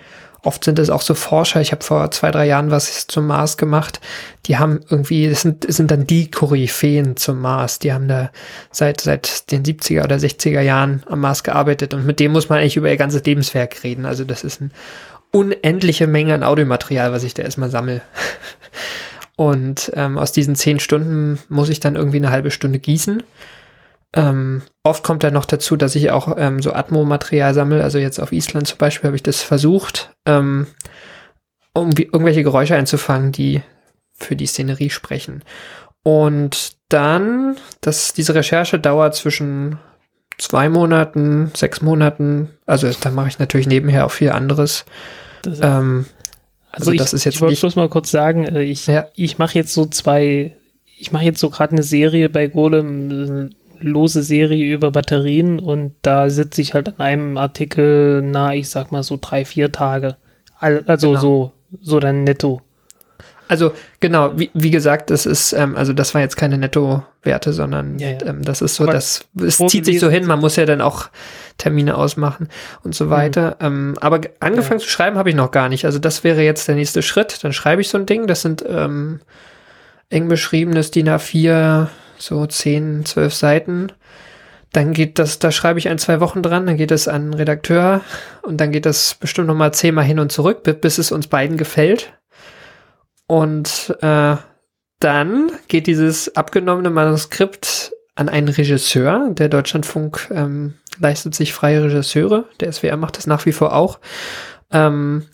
Oft 0.42 0.64
sind 0.64 0.78
es 0.78 0.88
auch 0.88 1.02
so 1.02 1.14
Forscher. 1.14 1.60
Ich 1.60 1.70
habe 1.70 1.84
vor 1.84 2.10
zwei, 2.12 2.30
drei 2.30 2.46
Jahren 2.46 2.70
was 2.70 3.06
zum 3.06 3.26
Mars 3.26 3.58
gemacht. 3.58 4.00
Die 4.46 4.56
haben 4.56 4.80
irgendwie, 4.88 5.28
das 5.28 5.42
sind, 5.42 5.68
das 5.68 5.76
sind 5.76 5.90
dann 5.90 6.06
die 6.06 6.30
Koryphäen 6.30 7.16
zum 7.16 7.40
Mars. 7.40 7.78
Die 7.78 7.92
haben 7.92 8.08
da 8.08 8.30
seit, 8.70 9.02
seit 9.02 9.50
den 9.50 9.62
70er 9.64 10.04
oder 10.04 10.16
60er 10.16 10.62
Jahren 10.62 11.02
am 11.08 11.20
Mars 11.20 11.44
gearbeitet 11.44 11.92
und 11.92 12.06
mit 12.06 12.20
dem 12.20 12.32
muss 12.32 12.48
man 12.48 12.58
eigentlich 12.58 12.76
über 12.76 12.88
ihr 12.88 12.96
ganzes 12.96 13.24
Lebenswerk 13.24 13.84
reden. 13.84 14.06
Also 14.06 14.24
das 14.24 14.42
ist 14.42 14.62
eine 14.62 14.70
unendliche 15.30 16.06
Menge 16.06 16.34
an 16.34 16.42
Audiomaterial, 16.42 17.12
was 17.12 17.22
ich 17.22 17.34
da 17.34 17.42
erstmal 17.42 17.70
sammle. 17.70 18.00
Und 19.40 19.90
ähm, 19.94 20.18
aus 20.18 20.32
diesen 20.32 20.54
zehn 20.54 20.80
Stunden 20.80 21.38
muss 21.48 21.70
ich 21.70 21.80
dann 21.80 21.96
irgendwie 21.96 22.18
eine 22.18 22.28
halbe 22.28 22.50
Stunde 22.50 22.78
gießen. 22.78 23.22
Ähm, 24.14 24.60
oft 24.82 25.02
kommt 25.02 25.24
dann 25.24 25.32
noch 25.32 25.46
dazu, 25.46 25.78
dass 25.78 25.94
ich 25.94 26.10
auch 26.10 26.36
ähm, 26.36 26.60
so 26.60 26.74
Atmo-Material 26.74 27.54
sammle. 27.54 27.82
Also 27.82 27.96
jetzt 27.96 28.20
auf 28.20 28.32
Island 28.32 28.66
zum 28.66 28.76
Beispiel 28.76 29.08
habe 29.08 29.16
ich 29.16 29.22
das 29.22 29.40
versucht, 29.40 30.14
ähm, 30.26 30.66
um 31.72 31.88
irgendwelche 31.92 32.42
Geräusche 32.42 32.76
einzufangen, 32.76 33.32
die 33.32 33.62
für 34.12 34.36
die 34.36 34.44
Szenerie 34.44 34.90
sprechen. 34.90 35.42
Und 36.02 36.76
dann, 36.90 37.56
das, 37.80 38.12
diese 38.12 38.34
Recherche 38.34 38.78
dauert 38.78 39.14
zwischen 39.14 39.78
zwei 40.36 40.68
Monaten, 40.68 41.50
sechs 41.56 41.80
Monaten. 41.80 42.50
Also 42.66 42.90
da 42.90 43.10
mache 43.10 43.28
ich 43.28 43.38
natürlich 43.38 43.68
nebenher 43.68 44.04
auch 44.04 44.12
viel 44.12 44.32
anderes. 44.32 44.84
Ähm, 45.62 46.04
also, 46.72 46.90
also 46.90 46.92
ich, 46.92 46.98
das 46.98 47.12
ist 47.12 47.24
jetzt 47.24 47.36
ich 47.36 47.40
wollte 47.40 47.58
bloß 47.60 47.76
mal 47.76 47.88
kurz 47.88 48.10
sagen, 48.10 48.44
äh, 48.44 48.62
ich, 48.62 48.86
Ja. 48.86 49.06
ich 49.14 49.38
mache 49.38 49.54
jetzt 49.58 49.72
so 49.74 49.86
zwei, 49.86 50.56
ich 50.98 51.12
mache 51.12 51.24
jetzt 51.24 51.40
so 51.40 51.50
gerade 51.50 51.72
eine 51.72 51.82
Serie 51.82 52.28
bei 52.28 52.46
Golem, 52.46 53.10
eine 53.10 53.50
lose 53.80 54.22
Serie 54.22 54.74
über 54.74 54.90
Batterien 54.90 55.58
und 55.58 55.94
da 56.02 56.28
sitze 56.30 56.60
ich 56.60 56.74
halt 56.74 56.88
an 56.88 56.98
einem 56.98 57.36
Artikel, 57.38 58.22
na, 58.22 58.54
ich 58.54 58.68
sag 58.68 58.92
mal 58.92 59.02
so 59.02 59.18
drei, 59.20 59.44
vier 59.44 59.72
Tage. 59.72 60.16
Al- 60.58 60.84
Also 60.86 61.08
Genau. 61.10 61.20
so, 61.20 61.52
so 61.80 62.00
dann 62.00 62.24
netto. 62.24 62.60
Also 63.50 63.72
genau, 63.98 64.38
wie, 64.38 64.50
wie 64.54 64.70
gesagt, 64.70 65.10
das 65.10 65.26
ist, 65.26 65.52
ähm, 65.52 65.76
also 65.76 65.92
das 65.92 66.14
war 66.14 66.20
jetzt 66.20 66.36
keine 66.36 66.56
Netto-Werte, 66.56 67.52
sondern 67.52 67.98
Ja, 67.98 68.10
ja. 68.10 68.18
Ähm, 68.26 68.42
das 68.42 68.62
ist 68.62 68.76
so, 68.76 68.84
Aber 68.84 68.92
das 68.92 69.24
es 69.42 69.58
zieht 69.58 69.84
sich 69.84 69.98
so 70.00 70.08
hin, 70.08 70.24
man 70.24 70.38
muss 70.40 70.56
ja 70.56 70.66
dann 70.66 70.80
auch 70.80 71.08
Termine 71.58 71.96
ausmachen 71.96 72.48
und 72.84 72.94
so 72.94 73.10
weiter. 73.10 73.56
Ähm, 73.60 73.96
aber 74.00 74.20
ge- 74.20 74.30
angefangen 74.40 74.78
zu 74.80 74.88
schreiben 74.88 75.18
habe 75.18 75.28
ich 75.30 75.34
noch 75.34 75.50
gar 75.50 75.68
nicht. 75.68 75.84
Also 75.84 75.98
das 75.98 76.22
wäre 76.24 76.42
jetzt 76.42 76.68
der 76.68 76.76
nächste 76.76 77.02
Schritt. 77.02 77.42
Dann 77.42 77.52
schreibe 77.52 77.80
ich 77.82 77.88
so 77.88 77.98
ein 77.98 78.06
Ding, 78.06 78.26
das 78.28 78.42
sind 78.42 78.64
ähm, 78.68 79.20
eng 80.10 80.28
beschriebenes 80.28 80.90
DIN 80.92 81.08
A4, 81.08 81.88
so 82.18 82.46
10, 82.46 83.04
12 83.04 83.34
Seiten. 83.34 83.88
Dann 84.72 84.92
geht 84.92 85.18
das, 85.18 85.40
da 85.40 85.50
schreibe 85.50 85.80
ich 85.80 85.88
ein, 85.88 85.98
zwei 85.98 86.20
Wochen 86.20 86.42
dran, 86.42 86.64
dann 86.66 86.76
geht 86.76 86.92
es 86.92 87.08
an 87.08 87.30
den 87.32 87.34
Redakteur 87.34 88.02
und 88.42 88.60
dann 88.60 88.70
geht 88.70 88.86
das 88.86 89.16
bestimmt 89.18 89.48
noch 89.48 89.56
mal 89.56 89.72
zehnmal 89.72 90.04
hin 90.04 90.20
und 90.20 90.30
zurück, 90.30 90.62
bi- 90.62 90.72
bis 90.74 90.98
es 90.98 91.10
uns 91.10 91.26
beiden 91.26 91.56
gefällt. 91.56 92.12
Und 93.30 93.96
äh, 94.00 94.34
dann 94.98 95.52
geht 95.68 95.86
dieses 95.86 96.34
abgenommene 96.34 96.90
Manuskript 96.90 97.92
an 98.16 98.28
einen 98.28 98.48
Regisseur. 98.48 99.28
Der 99.30 99.48
Deutschlandfunk 99.48 100.26
ähm, 100.32 100.74
leistet 100.98 101.36
sich 101.36 101.52
freie 101.52 101.84
Regisseure. 101.84 102.46
Der 102.58 102.72
SWR 102.72 102.96
macht 102.96 103.18
das 103.18 103.28
nach 103.28 103.46
wie 103.46 103.52
vor 103.52 103.76
auch. 103.76 104.00
Ähm, 104.72 105.28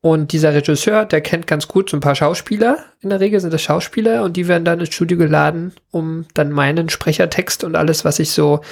und 0.00 0.32
dieser 0.32 0.54
Regisseur, 0.54 1.04
der 1.04 1.20
kennt 1.20 1.46
ganz 1.46 1.68
gut 1.68 1.90
so 1.90 1.98
ein 1.98 2.00
paar 2.00 2.14
Schauspieler. 2.14 2.78
In 3.02 3.10
der 3.10 3.20
Regel 3.20 3.38
sind 3.38 3.52
das 3.52 3.60
Schauspieler 3.60 4.22
und 4.22 4.38
die 4.38 4.48
werden 4.48 4.64
dann 4.64 4.80
ins 4.80 4.94
Studio 4.94 5.18
geladen, 5.18 5.74
um 5.90 6.24
dann 6.32 6.52
meinen 6.52 6.88
Sprechertext 6.88 7.64
und 7.64 7.76
alles, 7.76 8.06
was 8.06 8.18
ich 8.18 8.30
so 8.30 8.62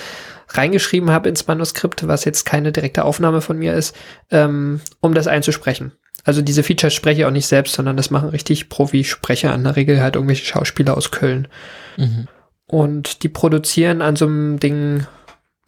reingeschrieben 0.49 1.11
habe 1.11 1.29
ins 1.29 1.47
Manuskript, 1.47 2.09
was 2.09 2.25
jetzt 2.25 2.47
keine 2.47 2.73
direkte 2.73 3.05
Aufnahme 3.05 3.43
von 3.43 3.59
mir 3.59 3.75
ist, 3.75 3.95
ähm, 4.31 4.81
um 5.01 5.13
das 5.13 5.27
einzusprechen. 5.27 5.93
Also 6.25 6.43
diese 6.43 6.63
Features 6.63 6.95
spreche 6.95 7.21
ich 7.21 7.27
auch 7.27 7.31
nicht 7.31 7.47
selbst, 7.47 7.75
sondern 7.75 7.97
das 7.97 8.11
machen 8.11 8.29
richtig 8.29 8.69
Profi-Sprecher, 8.69 9.55
in 9.55 9.65
der 9.65 9.77
Regel 9.77 10.01
halt 10.01 10.17
irgendwelche 10.17 10.45
Schauspieler 10.45 10.97
aus 10.97 11.11
Köln. 11.11 11.49
Mhm. 11.97 12.29
Und 12.67 13.23
die 13.23 13.29
produzieren 13.29 14.03
an 14.03 14.17
so 14.17 14.27
einem 14.27 14.61
Ding 14.61 15.07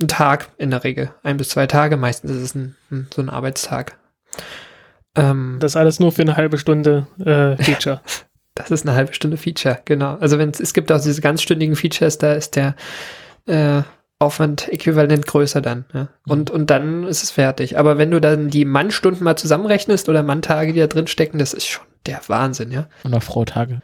einen 0.00 0.08
Tag 0.08 0.50
in 0.58 0.70
der 0.70 0.84
Regel. 0.84 1.10
Ein 1.22 1.36
bis 1.36 1.50
zwei 1.50 1.66
Tage, 1.66 1.96
meistens 1.96 2.30
ist 2.30 2.42
es 2.42 2.54
ein, 2.54 2.76
ein, 2.90 3.08
so 3.14 3.22
ein 3.22 3.30
Arbeitstag. 3.30 3.98
Ähm, 5.16 5.56
Das 5.60 5.76
alles 5.76 6.00
nur 6.00 6.12
für 6.12 6.22
eine 6.22 6.36
halbe 6.36 6.58
Stunde 6.58 7.06
äh, 7.18 7.62
Feature. 7.62 8.00
Das 8.54 8.70
ist 8.70 8.86
eine 8.86 8.94
halbe 8.94 9.14
Stunde 9.14 9.38
Feature, 9.38 9.80
genau. 9.86 10.16
Also 10.16 10.36
wenn 10.36 10.50
es 10.50 10.74
gibt 10.74 10.92
auch 10.92 11.00
diese 11.00 11.22
ganzstündigen 11.22 11.74
Features, 11.74 12.18
da 12.18 12.34
ist 12.34 12.54
der 12.54 12.76
äh, 13.46 13.80
Aufwand 14.22 14.68
äquivalent 14.68 15.26
größer 15.26 15.60
dann. 15.60 15.84
Ja? 15.92 16.08
Und, 16.26 16.50
und 16.50 16.70
dann 16.70 17.04
ist 17.04 17.22
es 17.22 17.30
fertig. 17.30 17.78
Aber 17.78 17.98
wenn 17.98 18.10
du 18.10 18.20
dann 18.20 18.48
die 18.48 18.64
Mannstunden 18.64 19.22
mal 19.24 19.36
zusammenrechnest 19.36 20.08
oder 20.08 20.22
Manntage, 20.22 20.72
die 20.72 20.80
da 20.80 20.86
drin 20.86 21.06
stecken, 21.06 21.38
das 21.38 21.52
ist 21.52 21.66
schon 21.66 21.84
der 22.06 22.20
Wahnsinn, 22.28 22.70
ja. 22.72 22.86
Und 23.04 23.14
auch 23.14 23.22
Frautage. 23.22 23.80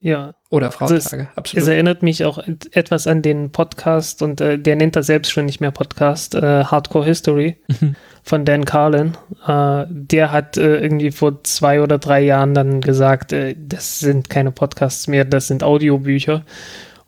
ja. 0.00 0.34
Oder 0.52 0.72
Also 0.80 0.96
es- 0.96 1.04
Frautage, 1.04 1.28
Es 1.30 1.38
absolut. 1.38 1.68
erinnert 1.68 2.02
mich 2.02 2.24
auch 2.24 2.38
et- 2.38 2.74
etwas 2.76 3.06
an 3.06 3.22
den 3.22 3.52
Podcast 3.52 4.20
und 4.20 4.40
äh, 4.40 4.58
der 4.58 4.74
nennt 4.74 4.96
das 4.96 5.06
selbst 5.06 5.30
schon 5.30 5.44
nicht 5.46 5.60
mehr 5.60 5.70
Podcast, 5.70 6.34
äh, 6.34 6.64
Hardcore 6.64 7.04
History 7.04 7.56
von 8.24 8.44
Dan 8.44 8.64
Carlin. 8.64 9.16
Äh, 9.46 9.84
der 9.88 10.32
hat 10.32 10.56
äh, 10.56 10.80
irgendwie 10.80 11.12
vor 11.12 11.44
zwei 11.44 11.80
oder 11.82 11.98
drei 11.98 12.22
Jahren 12.22 12.52
dann 12.54 12.80
gesagt, 12.80 13.32
äh, 13.32 13.54
das 13.56 14.00
sind 14.00 14.28
keine 14.28 14.50
Podcasts 14.50 15.06
mehr, 15.06 15.24
das 15.24 15.46
sind 15.46 15.62
Audiobücher. 15.62 16.44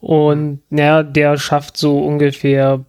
Und 0.03 0.63
ja, 0.71 1.05
der 1.05 1.39
schafft 1.39 1.77
so 1.77 2.01
ungefähr 2.01 2.85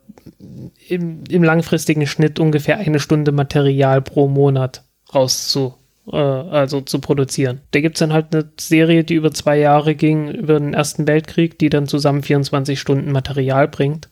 im, 0.90 1.24
im 1.30 1.44
langfristigen 1.44 2.08
Schnitt 2.08 2.40
ungefähr 2.40 2.80
eine 2.80 3.00
Stunde 3.00 3.32
Material 3.32 4.02
pro 4.02 4.28
Monat 4.28 4.84
rauszu, 5.14 5.76
äh, 6.12 6.18
also 6.18 6.82
zu 6.82 6.98
produzieren. 6.98 7.62
Da 7.70 7.82
gibt's 7.82 8.00
dann 8.00 8.14
halt 8.14 8.34
eine 8.34 8.50
Serie, 8.60 9.04
die 9.04 9.14
über 9.14 9.32
zwei 9.32 9.60
Jahre 9.60 9.94
ging, 9.94 10.28
über 10.32 10.60
den 10.60 10.74
Ersten 10.74 11.06
Weltkrieg, 11.06 11.60
die 11.60 11.70
dann 11.70 11.86
zusammen 11.86 12.24
24 12.24 12.80
Stunden 12.80 13.12
Material 13.12 13.68
bringt. 13.68 14.10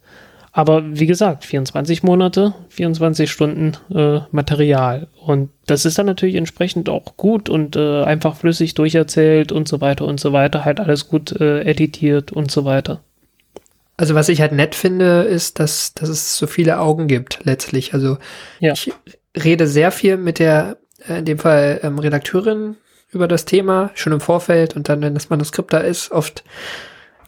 Aber 0.53 0.83
wie 0.85 1.05
gesagt, 1.05 1.45
24 1.45 2.03
Monate, 2.03 2.53
24 2.69 3.31
Stunden 3.31 3.77
äh, 3.95 4.19
Material. 4.31 5.07
Und 5.25 5.49
das 5.65 5.85
ist 5.85 5.97
dann 5.97 6.07
natürlich 6.07 6.35
entsprechend 6.35 6.89
auch 6.89 7.15
gut 7.15 7.47
und 7.47 7.77
äh, 7.77 8.03
einfach 8.03 8.35
flüssig 8.35 8.73
durcherzählt 8.73 9.53
und 9.53 9.69
so 9.69 9.79
weiter 9.79 10.05
und 10.05 10.19
so 10.19 10.33
weiter. 10.33 10.65
Halt 10.65 10.81
alles 10.81 11.07
gut 11.07 11.31
äh, 11.39 11.61
editiert 11.61 12.33
und 12.33 12.51
so 12.51 12.65
weiter. 12.65 13.01
Also 13.95 14.13
was 14.13 14.27
ich 14.29 14.41
halt 14.41 14.51
nett 14.51 14.75
finde, 14.75 15.21
ist, 15.21 15.59
dass, 15.59 15.93
dass 15.93 16.09
es 16.09 16.37
so 16.37 16.47
viele 16.47 16.79
Augen 16.79 17.07
gibt 17.07 17.39
letztlich. 17.43 17.93
Also 17.93 18.17
Ja. 18.59 18.73
ich 18.73 18.91
rede 19.41 19.67
sehr 19.67 19.91
viel 19.91 20.17
mit 20.17 20.39
der, 20.39 20.77
äh, 21.07 21.19
in 21.19 21.25
dem 21.25 21.39
Fall 21.39 21.79
ähm, 21.83 21.97
Redakteurin 21.97 22.75
über 23.11 23.27
das 23.29 23.45
Thema, 23.45 23.91
schon 23.93 24.11
im 24.13 24.19
Vorfeld 24.21 24.75
und 24.75 24.89
dann, 24.89 25.01
wenn 25.01 25.13
das 25.13 25.29
Manuskript 25.29 25.71
da 25.71 25.77
ist, 25.79 26.11
oft 26.11 26.43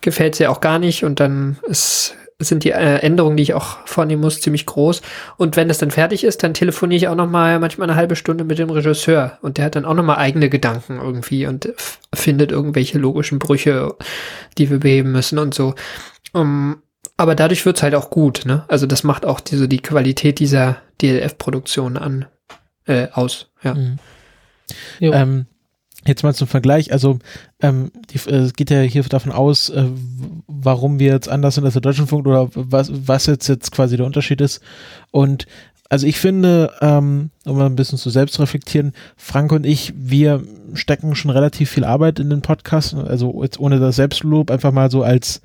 gefällt 0.02 0.34
es 0.34 0.40
ihr 0.42 0.52
auch 0.52 0.62
gar 0.62 0.80
nicht 0.80 1.06
und 1.06 1.20
dann 1.20 1.58
ist, 1.68 2.16
sind 2.44 2.64
die 2.64 2.72
äh, 2.72 2.98
Änderungen, 2.98 3.38
die 3.38 3.44
ich 3.44 3.54
auch 3.54 3.78
vornehmen 3.86 4.22
muss, 4.22 4.42
ziemlich 4.42 4.66
groß. 4.66 5.02
Und 5.38 5.56
wenn 5.56 5.70
es 5.70 5.78
dann 5.78 5.92
fertig 5.92 6.24
ist, 6.24 6.44
dann 6.44 6.54
telefoniere 6.54 6.98
ich 6.98 7.08
auch 7.08 7.16
noch 7.16 7.30
mal 7.30 7.60
manchmal 7.60 7.90
eine 7.90 7.98
halbe 7.98 8.16
Stunde 8.16 8.44
mit 8.44 8.60
dem 8.60 8.70
Regisseur 8.70 9.38
und 9.42 9.58
der 9.58 9.66
hat 9.66 9.76
dann 9.76 9.86
auch 9.86 9.94
noch 9.94 10.04
mal 10.04 10.18
eigene 10.18 10.50
Gedanken 10.50 11.00
irgendwie 11.02 11.48
und 11.48 11.74
findet 12.14 12.52
irgendwelche 12.52 12.98
logischen 12.98 13.40
Brüche, 13.40 13.96
die 14.58 14.70
wir 14.70 14.80
beheben 14.80 15.12
müssen 15.12 15.40
und 15.40 15.54
so. 15.54 15.76
Um, 16.34 16.82
aber 17.18 17.36
dadurch 17.36 17.66
wird's 17.66 17.84
halt 17.84 17.96
auch 17.96 18.10
gut, 18.10 18.44
ne? 18.46 18.66
Also 18.68 18.88
das 18.88 19.04
macht 19.04 19.26
auch 19.26 19.40
diese 19.40 19.68
die 19.68 19.82
Qualität 19.82 20.40
dieser 20.40 20.78
DLF-Produktion 21.02 21.98
an 21.98 22.26
äh, 22.86 23.08
aus. 23.12 23.52
Ja. 23.62 23.76
Mhm. 23.76 23.98
Ähm, 25.00 25.46
jetzt 26.06 26.24
mal 26.24 26.34
zum 26.34 26.48
Vergleich, 26.48 26.92
also 26.92 27.20
ähm, 27.62 27.92
die, 28.10 28.18
äh, 28.30 28.36
es 28.36 28.54
geht 28.54 28.70
ja 28.70 28.82
hier 28.82 29.04
davon 29.04 29.32
aus, 29.32 29.70
äh, 29.70 29.86
warum 30.48 31.00
wir 31.00 31.12
jetzt 31.12 31.30
anders 31.30 31.56
sind 31.56 31.66
als 31.66 31.74
der 31.74 31.82
Deutschlandfunk 31.82 32.26
oder 32.28 32.50
was, 32.54 32.92
was 32.94 33.26
jetzt, 33.26 33.48
jetzt 33.48 33.72
quasi 33.72 33.98
der 33.98 34.06
Unterschied 34.06 34.42
ist. 34.42 34.62
Und 35.12 35.46
also 35.90 36.08
ich 36.08 36.18
finde, 36.18 36.72
ähm, 36.82 37.30
um 37.46 37.58
mal 37.58 37.68
ein 37.68 37.76
bisschen 37.76 37.98
zu 37.98 38.10
selbst 38.10 38.40
reflektieren, 38.40 38.94
Frank 39.16 39.52
und 39.52 39.66
ich, 39.66 39.94
wir 39.96 40.44
stecken 40.74 41.16
schon 41.16 41.32
relativ 41.32 41.70
viel 41.70 41.84
Arbeit 41.84 42.20
in 42.20 42.30
den 42.30 42.42
Podcast, 42.42 42.96
also 42.96 43.44
jetzt 43.44 43.60
ohne 43.60 43.80
das 43.80 43.98
Selbstlob, 43.98 44.50
einfach 44.50 44.72
mal 44.72 44.90
so 44.90 45.04
als 45.04 45.42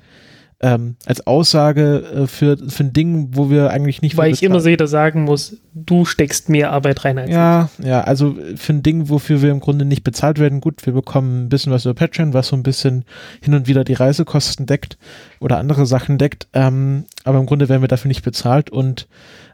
ähm, 0.61 0.97
als 1.05 1.25
Aussage 1.25 2.03
äh, 2.03 2.27
für, 2.27 2.57
für 2.57 2.83
ein 2.83 2.91
Ding, 2.91 3.29
wo 3.31 3.49
wir 3.49 3.69
eigentlich 3.69 4.01
nicht 4.01 4.17
Weil 4.17 4.33
ich 4.33 4.43
immer 4.43 4.55
bezahlt- 4.55 4.73
wieder 4.73 4.87
sagen 4.87 5.23
muss, 5.23 5.57
du 5.73 6.03
steckst 6.03 6.49
mehr 6.49 6.71
Arbeit 6.71 7.05
rein 7.05 7.17
als 7.17 7.29
ja, 7.29 7.69
ja, 7.81 8.01
also 8.01 8.35
für 8.55 8.73
ein 8.73 8.83
Ding, 8.83 9.07
wofür 9.09 9.41
wir 9.41 9.51
im 9.51 9.61
Grunde 9.61 9.85
nicht 9.85 10.03
bezahlt 10.03 10.37
werden, 10.37 10.59
gut, 10.59 10.85
wir 10.85 10.93
bekommen 10.93 11.45
ein 11.45 11.49
bisschen 11.49 11.71
was 11.71 11.85
über 11.85 11.93
Patreon, 11.93 12.33
was 12.33 12.49
so 12.49 12.57
ein 12.57 12.63
bisschen 12.63 13.05
hin 13.41 13.53
und 13.53 13.67
wieder 13.67 13.83
die 13.85 13.93
Reisekosten 13.93 14.65
deckt 14.65 14.97
oder 15.39 15.57
andere 15.57 15.85
Sachen 15.85 16.17
deckt, 16.17 16.47
ähm, 16.53 17.05
aber 17.23 17.39
im 17.39 17.45
Grunde 17.45 17.69
werden 17.69 17.81
wir 17.81 17.87
dafür 17.87 18.09
nicht 18.09 18.23
bezahlt 18.23 18.69
und 18.69 19.07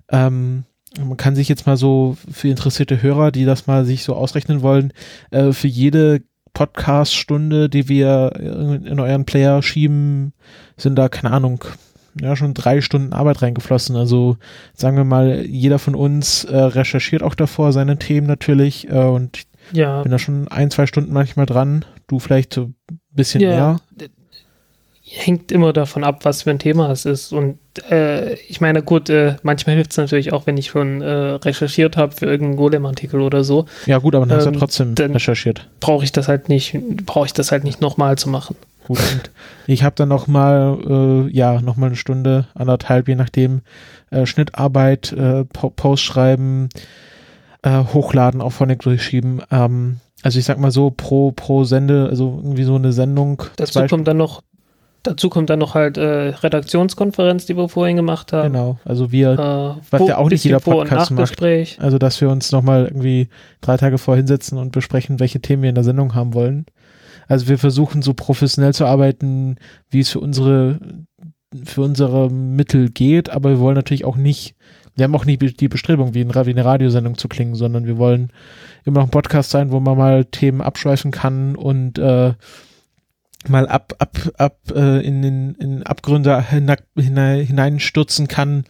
ähm, 0.10 0.64
man 0.98 1.18
kann 1.18 1.36
sich 1.36 1.49
jetzt 1.49 1.68
mal 1.68 1.77
so 1.77 2.18
für 2.32 2.48
interessierte 2.48 3.02
Hörer, 3.03 3.32
die 3.32 3.45
das 3.45 3.68
mal 3.68 3.86
sich 3.86 4.03
so 4.03 4.15
ausrechnen 4.15 4.61
wollen, 4.61 4.94
äh, 5.30 5.52
für 5.52 5.68
jede 5.68 6.22
Podcast-Stunde, 6.56 7.69
die 7.69 7.88
wir 7.88 8.32
in 8.38 8.99
euren 8.99 9.26
Player 9.26 9.61
schieben, 9.61 10.34
sind 10.77 10.95
da, 10.95 11.07
keine 11.10 11.34
Ahnung, 11.34 11.64
ja, 12.19 12.36
schon 12.36 12.53
drei 12.53 12.82
Stunden 12.82 13.14
Arbeit 13.14 13.41
reingeflossen. 13.41 13.95
Also 13.95 14.38
sagen 14.73 14.98
wir 14.98 15.03
mal, 15.03 15.45
jeder 15.45 15.77
von 15.80 15.94
uns 15.95 16.45
äh, 16.45 16.57
recherchiert 16.57 17.22
auch 17.22 17.36
davor 17.36 17.72
seine 17.73 17.99
Themen 17.99 18.26
natürlich 18.26 18.90
äh, 18.90 18.94
und 19.03 19.38
ich 19.38 19.48
Ja, 19.77 20.02
bin 20.02 20.11
da 20.11 20.18
schon 20.19 20.48
ein, 20.48 20.72
zwei 20.72 20.88
Stunden 20.88 21.11
manchmal 21.14 21.45
dran. 21.45 21.84
Du 22.07 22.19
vielleicht 22.19 22.53
so 22.53 22.72
ein 22.90 22.99
bisschen 23.11 23.41
Ja. 23.41 23.49
mehr. 23.49 23.80
hängt 25.03 25.52
immer 25.52 25.73
davon 25.73 26.03
ab, 26.03 26.23
was 26.23 26.44
für 26.44 26.52
ein 26.52 26.60
Thema 26.60 26.90
es 26.91 27.06
ist. 27.06 27.32
Und 27.34 27.60
äh, 27.91 28.34
ich 28.47 28.61
meine, 28.61 28.81
gut, 28.84 29.10
äh, 29.10 29.35
manchmal 29.43 29.76
hilft 29.76 29.91
es 29.91 29.97
natürlich 29.97 30.34
auch, 30.34 30.45
wenn 30.47 30.57
ich 30.57 30.68
schon 30.68 31.02
äh, 31.02 31.07
recherchiert 31.10 31.97
habe 31.97 32.14
für 32.15 32.26
irgendeinen 32.26 32.57
Golem-Artikel 32.57 33.22
oder 33.22 33.43
so, 33.43 33.65
Ja 33.85 33.97
gut, 33.99 34.15
aber 34.15 34.26
dann 34.26 34.38
hast 34.38 34.45
du 34.45 34.49
Ähm, 34.49 34.53
ja 34.56 34.60
trotzdem 34.60 34.95
dann- 34.95 35.11
recherchiert. 35.14 35.69
brauche 35.80 36.03
ich 36.03 36.11
das 36.11 36.27
halt 36.27 36.49
nicht, 36.49 36.77
brauche 37.06 37.26
ich 37.27 37.34
das 37.34 37.52
halt 37.52 37.64
nicht 37.64 37.81
nochmal 37.81 38.18
zu 38.18 38.30
machen. 38.30 38.56
Gut. 38.88 38.99
Und 38.99 39.31
ich 39.65 39.84
habe 39.84 39.95
dann 39.95 40.10
noch 40.10 40.27
mal, 40.27 40.77
äh, 41.27 41.31
ja, 41.35 41.60
noch 41.61 41.76
mal 41.76 41.88
eine 41.88 41.95
Stunde, 41.95 42.47
anderthalb, 42.53 43.07
je 43.07 43.15
nachdem, 43.15 43.61
äh, 44.11 44.26
Schnittarbeit, 44.27 45.11
äh, 45.11 45.43
po 45.45 45.72
Post 45.72 46.03
schreiben, 46.03 46.69
äh, 47.64 47.84
hochladen, 47.93 48.41
auch 48.41 48.52
Phonic 48.52 48.80
durchschieben. 48.84 49.41
Ähm, 49.52 49.97
also 50.22 50.38
ich 50.38 50.45
sag 50.45 50.60
mal 50.60 50.69
so, 50.72 50.91
pro, 50.91 51.31
pro 51.31 51.64
Sende, 51.64 52.07
also 52.10 52.39
irgendwie 52.43 52.64
so 52.64 52.76
eine 52.76 52.93
Sendung. 52.93 53.41
Dazu 53.57 53.84
kommt 53.88 54.07
dann 54.07 54.18
noch, 54.18 54.43
dazu 55.07 55.30
kommt 55.30 55.49
dann 55.49 55.60
noch 55.60 55.76
halt 55.76 55.98
äh, 55.98 56.30
Redaktionskonferenz, 56.30 57.45
die 57.45 57.56
wir 57.56 57.69
vorhin 57.69 57.95
gemacht 57.95 58.34
haben. 58.34 58.53
Genau, 58.53 58.80
also 58.86 59.11
wir, 59.11 59.32
Äh, 59.34 59.82
Was 59.91 60.07
ja 60.07 60.18
auch 60.18 60.30
nicht 60.30 60.44
jeder 60.44 60.60
Podcast 60.60 61.11
macht. 61.11 61.41
Also 61.80 61.98
dass 61.98 62.19
wir 62.22 62.30
uns 62.30 62.52
noch 62.52 62.61
mal 62.61 62.86
irgendwie 62.86 63.30
drei 63.61 63.77
Tage 63.77 63.98
vorher 63.98 64.19
hinsetzen 64.19 64.57
und 64.57 64.72
besprechen, 64.72 65.19
welche 65.19 65.41
Themen 65.41 65.64
wir 65.64 65.69
in 65.69 65.76
der 65.76 65.84
Sendung 65.84 66.15
haben 66.15 66.34
wollen. 66.34 66.65
Also 67.27 67.48
wir 67.48 67.57
versuchen 67.57 68.02
so 68.02 68.14
professionell 68.14 68.73
zu 68.73 68.86
arbeiten, 68.86 69.56
wie 69.90 69.99
es 69.99 70.10
für 70.10 70.19
unsere 70.19 70.80
für 71.64 71.82
unsere 71.82 72.30
Mittel 72.30 72.90
geht, 72.90 73.30
aber 73.30 73.49
wir 73.49 73.60
wollen 73.60 73.76
natürlich 73.76 74.03
auch 74.03 74.18
nicht, 74.18 74.56
wir 74.95 75.06
haben 75.06 75.15
auch 75.15 75.26
nicht 75.26 75.60
die 75.61 75.68
Bestrebung, 75.69 76.14
wie, 76.14 76.22
ein, 76.22 76.34
wie 76.34 76.49
eine 76.49 76.65
Radiosendung 76.65 77.18
zu 77.18 77.27
klingen, 77.27 77.56
sondern 77.56 77.86
wir 77.86 77.98
wollen 77.98 78.32
immer 78.84 78.99
noch 78.99 79.07
ein 79.07 79.11
Podcast 79.11 79.52
sein, 79.52 79.72
wo 79.72 79.80
man 79.80 79.98
mal 79.98 80.26
Themen 80.26 80.61
abschweifen 80.61 81.11
kann 81.11 81.56
und 81.56 81.98
äh, 81.98 82.34
mal 83.49 83.67
ab, 83.67 83.93
ab, 83.99 84.17
ab 84.38 84.57
äh, 84.73 85.05
in, 85.05 85.23
in, 85.23 85.55
in 85.55 85.84
Abgründe 85.84 86.41
hinein, 86.49 86.77
hinein, 86.95 87.45
hineinstürzen 87.45 88.27
kann, 88.27 88.65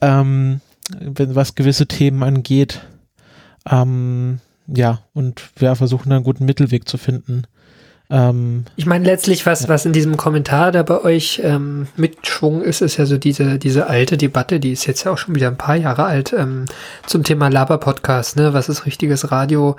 ähm, 0.00 0.60
wenn 0.98 1.34
was 1.34 1.54
gewisse 1.54 1.86
Themen 1.86 2.22
angeht. 2.22 2.80
Ähm, 3.70 4.40
ja, 4.66 5.00
und 5.12 5.42
wir 5.56 5.74
versuchen 5.74 6.10
da 6.10 6.16
einen 6.16 6.24
guten 6.24 6.44
Mittelweg 6.44 6.88
zu 6.88 6.96
finden. 6.96 7.44
Ähm, 8.10 8.64
Ich 8.76 8.86
meine, 8.86 9.04
letztlich, 9.04 9.46
was, 9.46 9.68
was 9.68 9.86
in 9.86 9.92
diesem 9.92 10.16
Kommentar 10.16 10.72
da 10.72 10.82
bei 10.82 11.00
euch 11.02 11.40
ähm, 11.44 11.86
mit 11.96 12.26
Schwung 12.26 12.60
ist, 12.60 12.80
ist 12.80 12.96
ja 12.96 13.06
so 13.06 13.18
diese, 13.18 13.58
diese 13.58 13.86
alte 13.86 14.16
Debatte, 14.16 14.58
die 14.58 14.72
ist 14.72 14.86
jetzt 14.86 15.04
ja 15.04 15.12
auch 15.12 15.18
schon 15.18 15.34
wieder 15.34 15.48
ein 15.48 15.56
paar 15.56 15.76
Jahre 15.76 16.04
alt, 16.04 16.32
ähm, 16.32 16.64
zum 17.06 17.22
Thema 17.22 17.48
Laber-Podcast, 17.48 18.36
ne? 18.36 18.52
Was 18.52 18.68
ist 18.68 18.84
richtiges 18.84 19.30
Radio? 19.30 19.76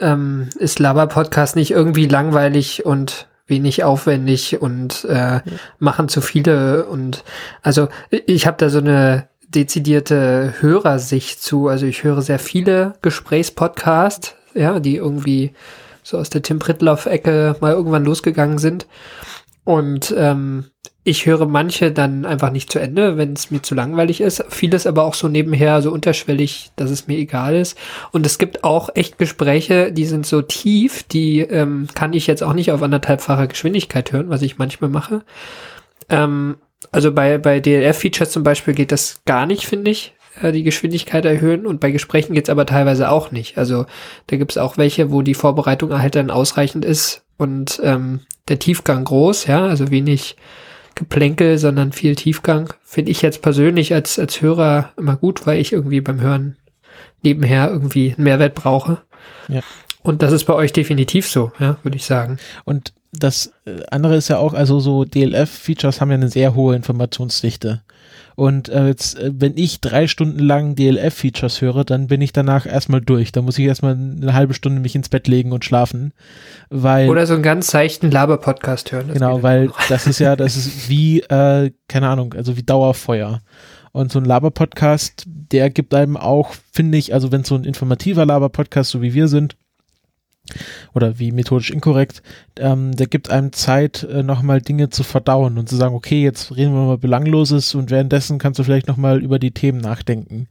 Ähm, 0.00 0.48
ist 0.58 0.78
Laber-Podcast 0.78 1.56
nicht 1.56 1.70
irgendwie 1.70 2.06
langweilig 2.06 2.84
und 2.84 3.26
wenig 3.50 3.84
aufwendig 3.84 4.62
und 4.62 5.04
äh, 5.04 5.40
machen 5.78 6.08
zu 6.08 6.20
viele 6.20 6.86
und 6.86 7.24
also 7.62 7.88
ich 8.10 8.46
habe 8.46 8.56
da 8.56 8.70
so 8.70 8.78
eine 8.78 9.28
dezidierte 9.54 10.54
Hörersicht 10.60 11.42
zu. 11.42 11.68
Also 11.68 11.86
ich 11.86 12.04
höre 12.04 12.22
sehr 12.22 12.38
viele 12.38 12.94
Gesprächspodcasts, 13.02 14.34
ja, 14.54 14.80
die 14.80 14.96
irgendwie 14.96 15.52
so 16.02 16.18
aus 16.18 16.30
der 16.30 16.42
Tim 16.42 16.58
Pritloff-Ecke 16.58 17.56
mal 17.60 17.72
irgendwann 17.72 18.04
losgegangen 18.04 18.58
sind. 18.58 18.86
Und 19.64 20.14
ähm, 20.16 20.66
ich 21.02 21.24
höre 21.24 21.46
manche 21.46 21.92
dann 21.92 22.26
einfach 22.26 22.50
nicht 22.52 22.70
zu 22.70 22.78
Ende, 22.78 23.16
wenn 23.16 23.32
es 23.32 23.50
mir 23.50 23.62
zu 23.62 23.74
langweilig 23.74 24.20
ist. 24.20 24.44
Vieles 24.50 24.86
aber 24.86 25.04
auch 25.04 25.14
so 25.14 25.28
nebenher, 25.28 25.80
so 25.80 25.90
unterschwellig, 25.92 26.72
dass 26.76 26.90
es 26.90 27.06
mir 27.06 27.16
egal 27.16 27.56
ist. 27.56 27.78
Und 28.12 28.26
es 28.26 28.38
gibt 28.38 28.64
auch 28.64 28.90
echt 28.94 29.16
Gespräche, 29.16 29.92
die 29.92 30.04
sind 30.04 30.26
so 30.26 30.42
tief, 30.42 31.02
die 31.04 31.40
ähm, 31.40 31.88
kann 31.94 32.12
ich 32.12 32.26
jetzt 32.26 32.42
auch 32.42 32.52
nicht 32.52 32.70
auf 32.70 32.82
anderthalbfacher 32.82 33.46
Geschwindigkeit 33.46 34.12
hören, 34.12 34.28
was 34.28 34.42
ich 34.42 34.58
manchmal 34.58 34.90
mache. 34.90 35.22
Ähm, 36.10 36.56
also 36.92 37.12
bei, 37.12 37.38
bei 37.38 37.60
DLF-Features 37.60 38.30
zum 38.30 38.42
Beispiel 38.42 38.74
geht 38.74 38.92
das 38.92 39.22
gar 39.24 39.46
nicht, 39.46 39.66
finde 39.66 39.90
ich. 39.90 40.14
äh, 40.42 40.52
die 40.52 40.62
Geschwindigkeit 40.62 41.24
erhöhen 41.24 41.66
und 41.66 41.80
bei 41.80 41.90
Gesprächen 41.90 42.34
geht's 42.34 42.50
aber 42.50 42.66
teilweise 42.66 43.10
auch 43.10 43.30
nicht. 43.30 43.58
Also 43.58 43.86
da 44.26 44.36
gibt's 44.36 44.58
auch 44.58 44.76
welche, 44.76 45.10
wo 45.10 45.22
die 45.22 45.34
Vorbereitung 45.34 45.98
halt 45.98 46.14
dann 46.14 46.30
ausreichend 46.30 46.84
ist 46.84 47.22
und 47.36 47.80
ähm, 47.82 48.20
der 48.48 48.58
Tiefgang 48.58 49.04
groß, 49.04 49.46
ja, 49.46 49.64
also 49.66 49.90
wenig 49.90 50.36
Geplänkel, 50.94 51.58
sondern 51.58 51.92
viel 51.92 52.14
Tiefgang. 52.14 52.72
Finde 52.82 53.10
ich 53.10 53.22
jetzt 53.22 53.42
persönlich 53.42 53.94
als, 53.94 54.18
als 54.18 54.42
Hörer 54.42 54.92
immer 54.96 55.16
gut, 55.16 55.46
weil 55.46 55.60
ich 55.60 55.72
irgendwie 55.72 56.00
beim 56.00 56.20
Hören 56.20 56.56
nebenher 57.22 57.70
irgendwie 57.70 58.14
einen 58.14 58.24
Mehrwert 58.24 58.54
brauche. 58.54 58.98
Ja. 59.48 59.60
Und 60.02 60.22
das 60.22 60.32
ist 60.32 60.44
bei 60.44 60.54
euch 60.54 60.72
definitiv 60.72 61.28
so, 61.28 61.52
ja, 61.58 61.76
würde 61.82 61.96
ich 61.96 62.04
sagen. 62.04 62.38
Und 62.64 62.92
das 63.12 63.52
äh, 63.66 63.82
andere 63.90 64.16
ist 64.16 64.28
ja 64.28 64.38
auch, 64.38 64.54
also 64.54 64.80
so 64.80 65.04
DLF-Features 65.04 66.00
haben 66.00 66.10
ja 66.10 66.16
eine 66.16 66.28
sehr 66.28 66.54
hohe 66.54 66.76
Informationsdichte. 66.76 67.82
Und 68.36 68.68
äh, 68.68 68.86
jetzt, 68.86 69.18
äh, 69.18 69.32
wenn 69.34 69.56
ich 69.56 69.80
drei 69.80 70.06
Stunden 70.06 70.38
lang 70.38 70.74
DLF-Features 70.74 71.60
höre, 71.60 71.84
dann 71.84 72.06
bin 72.06 72.20
ich 72.20 72.32
danach 72.32 72.66
erstmal 72.66 73.00
durch. 73.00 73.32
Da 73.32 73.42
muss 73.42 73.58
ich 73.58 73.66
erstmal 73.66 73.94
eine 73.94 74.34
halbe 74.34 74.54
Stunde 74.54 74.80
mich 74.80 74.94
ins 74.94 75.08
Bett 75.08 75.28
legen 75.28 75.52
und 75.52 75.64
schlafen. 75.64 76.12
Weil, 76.68 77.08
Oder 77.08 77.26
so 77.26 77.34
einen 77.34 77.42
ganz 77.42 77.68
seichten 77.68 78.10
Laber-Podcast 78.10 78.92
hören. 78.92 79.12
genau, 79.12 79.42
weil 79.42 79.70
das 79.88 80.06
ist 80.06 80.18
ja, 80.18 80.36
das 80.36 80.56
ist 80.56 80.88
wie, 80.88 81.20
äh, 81.20 81.70
keine 81.88 82.08
Ahnung, 82.08 82.34
also 82.34 82.56
wie 82.56 82.62
Dauerfeuer. 82.62 83.40
Und 83.92 84.12
so 84.12 84.20
ein 84.20 84.24
Laber-Podcast, 84.24 85.24
der 85.26 85.68
gibt 85.68 85.94
einem 85.94 86.16
auch, 86.16 86.54
finde 86.72 86.96
ich, 86.96 87.12
also 87.12 87.32
wenn 87.32 87.42
so 87.42 87.56
ein 87.56 87.64
informativer 87.64 88.24
Laber-Podcast, 88.24 88.90
so 88.90 89.02
wie 89.02 89.14
wir 89.14 89.26
sind, 89.26 89.56
oder 90.94 91.18
wie 91.18 91.32
methodisch 91.32 91.70
inkorrekt, 91.70 92.22
ähm, 92.58 92.96
der 92.96 93.06
gibt 93.06 93.30
einem 93.30 93.52
Zeit, 93.52 94.02
äh, 94.04 94.22
nochmal 94.22 94.60
Dinge 94.60 94.90
zu 94.90 95.02
verdauen 95.02 95.58
und 95.58 95.68
zu 95.68 95.76
sagen, 95.76 95.94
okay, 95.94 96.22
jetzt 96.22 96.54
reden 96.56 96.74
wir 96.74 96.86
mal 96.86 96.98
Belangloses 96.98 97.74
und 97.74 97.90
währenddessen 97.90 98.38
kannst 98.38 98.58
du 98.58 98.64
vielleicht 98.64 98.88
nochmal 98.88 99.22
über 99.22 99.38
die 99.38 99.52
Themen 99.52 99.80
nachdenken. 99.80 100.48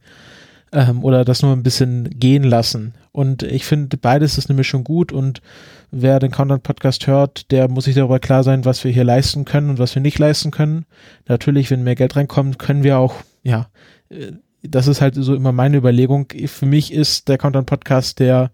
Ähm, 0.72 1.02
oder 1.02 1.24
das 1.24 1.42
nur 1.42 1.52
ein 1.52 1.64
bisschen 1.64 2.10
gehen 2.10 2.44
lassen. 2.44 2.94
Und 3.12 3.42
ich 3.42 3.64
finde, 3.64 3.96
beides 3.96 4.38
ist 4.38 4.48
eine 4.48 4.56
Mischung 4.56 4.84
gut 4.84 5.10
und 5.10 5.42
wer 5.90 6.20
den 6.20 6.30
Countdown-Podcast 6.30 7.06
hört, 7.06 7.50
der 7.50 7.68
muss 7.68 7.84
sich 7.84 7.96
darüber 7.96 8.20
klar 8.20 8.44
sein, 8.44 8.64
was 8.64 8.84
wir 8.84 8.92
hier 8.92 9.04
leisten 9.04 9.44
können 9.44 9.70
und 9.70 9.78
was 9.80 9.94
wir 9.94 10.02
nicht 10.02 10.18
leisten 10.18 10.52
können. 10.52 10.86
Natürlich, 11.26 11.70
wenn 11.70 11.82
mehr 11.82 11.96
Geld 11.96 12.14
reinkommt, 12.14 12.60
können 12.60 12.84
wir 12.84 12.98
auch, 12.98 13.16
ja, 13.42 13.68
äh, 14.10 14.32
das 14.62 14.86
ist 14.86 15.00
halt 15.00 15.14
so 15.16 15.34
immer 15.34 15.52
meine 15.52 15.78
Überlegung. 15.78 16.26
Für 16.46 16.66
mich 16.66 16.92
ist 16.92 17.28
der 17.28 17.38
Countdown-Podcast 17.38 18.18
der 18.18 18.50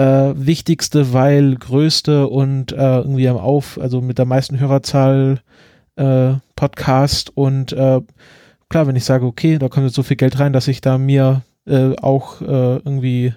äh, 0.00 0.32
wichtigste, 0.34 1.12
weil 1.12 1.56
größte 1.56 2.26
und 2.26 2.72
äh, 2.72 2.98
irgendwie 2.98 3.28
am 3.28 3.36
Auf, 3.36 3.78
also 3.78 4.00
mit 4.00 4.16
der 4.16 4.24
meisten 4.24 4.58
Hörerzahl 4.58 5.40
äh, 5.96 6.32
Podcast 6.56 7.36
und 7.36 7.72
äh, 7.72 8.00
klar, 8.70 8.86
wenn 8.86 8.96
ich 8.96 9.04
sage, 9.04 9.26
okay, 9.26 9.58
da 9.58 9.68
kommt 9.68 9.84
jetzt 9.84 9.96
so 9.96 10.02
viel 10.02 10.16
Geld 10.16 10.38
rein, 10.38 10.54
dass 10.54 10.68
ich 10.68 10.80
da 10.80 10.96
mir 10.96 11.42
äh, 11.66 11.94
auch 11.96 12.40
äh, 12.40 12.76
irgendwie 12.76 13.34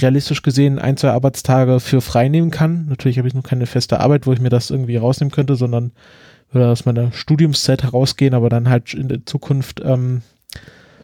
realistisch 0.00 0.40
gesehen 0.40 0.78
ein, 0.78 0.96
zwei 0.96 1.10
Arbeitstage 1.10 1.80
für 1.80 2.00
frei 2.00 2.28
nehmen 2.28 2.50
kann. 2.50 2.86
Natürlich 2.86 3.18
habe 3.18 3.28
ich 3.28 3.34
noch 3.34 3.42
keine 3.42 3.66
feste 3.66 4.00
Arbeit, 4.00 4.26
wo 4.26 4.32
ich 4.32 4.40
mir 4.40 4.48
das 4.48 4.70
irgendwie 4.70 4.96
rausnehmen 4.96 5.32
könnte, 5.32 5.56
sondern 5.56 5.92
würde 6.50 6.68
aus 6.68 6.86
meiner 6.86 7.12
Studiumszeit 7.12 7.82
herausgehen, 7.82 8.32
aber 8.32 8.48
dann 8.48 8.70
halt 8.70 8.94
in 8.94 9.08
der 9.08 9.26
Zukunft, 9.26 9.82
ähm, 9.84 10.22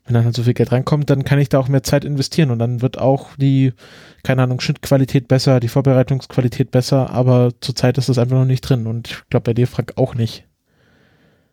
wenn 0.05 0.15
dann 0.15 0.25
halt 0.25 0.37
so 0.37 0.43
viel 0.43 0.55
Geld 0.55 0.73
reinkommt, 0.73 1.09
dann 1.09 1.25
kann 1.25 1.39
ich 1.39 1.49
da 1.49 1.59
auch 1.59 1.69
mehr 1.69 1.83
Zeit 1.83 2.05
investieren 2.05 2.51
und 2.51 2.59
dann 2.59 2.83
wird 2.83 2.99
auch 2.99 3.37
die, 3.37 3.73
keine 4.23 4.43
Ahnung, 4.43 4.61
Schnittqualität 4.61 5.29
besser, 5.29 5.61
die 5.61 5.69
Vorbereitungsqualität 5.69 6.71
besser, 6.71 7.11
aber 7.11 7.53
zurzeit 7.61 7.97
ist 7.97 8.09
das 8.09 8.19
einfach 8.19 8.37
noch 8.37 8.45
nicht 8.45 8.61
drin 8.61 8.87
und 8.87 9.09
ich 9.09 9.29
glaube 9.31 9.45
bei 9.45 9.55
dir, 9.55 9.67
Frank, 9.67 9.95
auch 9.97 10.15
nicht. 10.15 10.45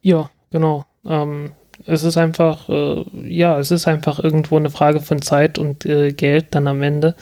Ja, 0.02 0.30
genau. 0.50 0.86
Ähm, 1.06 1.52
es 1.86 2.04
ist 2.04 2.18
einfach, 2.18 2.68
äh, 2.70 3.06
ja, 3.24 3.58
es 3.58 3.72
ist 3.72 3.88
einfach 3.88 4.20
irgendwo 4.20 4.58
eine 4.58 4.70
Frage 4.70 5.00
von 5.00 5.22
Zeit 5.22 5.58
und 5.58 5.86
äh, 5.86 6.12
Geld 6.12 6.48
dann 6.52 6.68
am 6.68 6.82
Ende, 6.82 7.16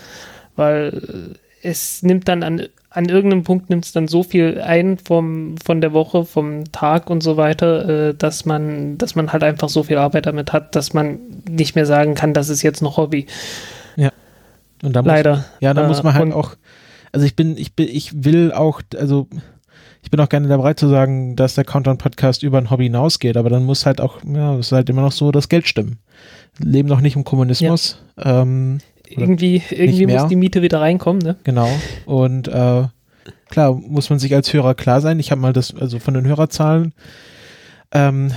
weil 0.55 1.37
äh, 1.63 1.67
es 1.67 2.01
nimmt 2.03 2.27
dann 2.27 2.43
an, 2.43 2.67
an 2.91 3.05
irgendeinem 3.05 3.43
Punkt 3.43 3.69
nimmt 3.69 3.85
es 3.85 3.91
dann 3.91 4.07
so 4.07 4.23
viel 4.23 4.59
ein 4.61 4.97
vom, 4.97 5.55
von 5.63 5.79
der 5.81 5.93
Woche, 5.93 6.25
vom 6.25 6.71
Tag 6.71 7.09
und 7.09 7.21
so 7.21 7.37
weiter, 7.37 8.09
äh, 8.09 8.13
dass 8.15 8.45
man, 8.45 8.97
dass 8.97 9.15
man 9.15 9.31
halt 9.31 9.43
einfach 9.43 9.69
so 9.69 9.83
viel 9.83 9.97
Arbeit 9.97 10.25
damit 10.25 10.53
hat, 10.53 10.75
dass 10.75 10.93
man 10.93 11.19
nicht 11.47 11.75
mehr 11.75 11.85
sagen 11.85 12.15
kann, 12.15 12.33
das 12.33 12.49
ist 12.49 12.63
jetzt 12.63 12.81
noch 12.81 12.97
Hobby. 12.97 13.27
Und 14.81 14.95
da 14.95 15.01
muss, 15.01 15.07
Leider. 15.07 15.43
Ja, 15.59 15.73
da 15.73 15.83
Äh, 15.83 15.87
muss 15.89 16.03
man 16.03 16.13
halt 16.13 16.23
und- 16.27 16.31
auch, 16.33 16.55
also 17.11 17.25
ich 17.25 17.35
bin, 17.35 17.57
ich 17.57 17.73
bin, 17.75 17.89
ich 17.91 18.23
will 18.23 18.53
auch, 18.53 18.81
also 18.97 19.27
ich 20.01 20.09
bin 20.09 20.21
auch 20.21 20.29
gerne 20.29 20.47
dabei 20.47 20.73
zu 20.73 20.87
sagen, 20.87 21.35
dass 21.35 21.55
der 21.55 21.65
Countdown-Podcast 21.65 22.43
über 22.43 22.59
ein 22.59 22.69
Hobby 22.69 22.85
hinausgeht, 22.85 23.35
aber 23.35 23.49
dann 23.49 23.65
muss 23.65 23.85
halt 23.85 23.99
auch, 23.99 24.19
ja, 24.23 24.55
es 24.55 24.67
ist 24.67 24.71
halt 24.71 24.89
immer 24.89 25.01
noch 25.01 25.11
so, 25.11 25.33
das 25.33 25.49
Geld 25.49 25.67
stimmen. 25.67 25.97
Leben 26.59 26.87
noch 26.87 27.01
nicht 27.01 27.17
im 27.17 27.25
Kommunismus, 27.25 28.01
ähm, 28.17 28.77
Oder 28.77 28.83
Irgendwie, 29.09 29.61
irgendwie 29.69 30.05
muss 30.05 30.27
die 30.27 30.35
Miete 30.35 30.61
wieder 30.61 30.81
reinkommen, 30.81 31.21
ne? 31.21 31.35
genau. 31.43 31.69
Und 32.05 32.47
äh, 32.47 32.83
klar, 33.49 33.73
muss 33.73 34.09
man 34.09 34.19
sich 34.19 34.33
als 34.33 34.53
Hörer 34.53 34.75
klar 34.75 35.01
sein. 35.01 35.19
Ich 35.19 35.31
habe 35.31 35.41
mal 35.41 35.53
das, 35.53 35.73
also 35.75 35.99
von 35.99 36.13
den 36.13 36.27
Hörerzahlen, 36.27 36.93
ähm, 37.91 38.31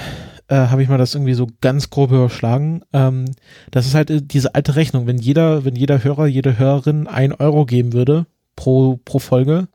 äh, 0.49 0.55
habe 0.55 0.83
ich 0.83 0.89
mal 0.89 0.99
das 0.99 1.15
irgendwie 1.15 1.35
so 1.35 1.49
ganz 1.61 1.91
grob 1.91 2.11
überschlagen. 2.11 2.83
Ähm, 2.93 3.27
das 3.71 3.87
ist 3.87 3.95
halt 3.95 4.11
äh, 4.11 4.23
diese 4.23 4.55
alte 4.55 4.77
Rechnung. 4.77 5.07
Wenn 5.07 5.19
jeder, 5.19 5.65
wenn 5.65 5.77
jeder 5.77 6.03
Hörer, 6.03 6.27
jede 6.27 6.59
Hörerin 6.59 7.07
ein 7.07 7.33
Euro 7.33 7.67
geben 7.67 7.93
würde 7.93 8.27
pro, 8.57 8.99
pro 9.05 9.19
Folge 9.19 9.69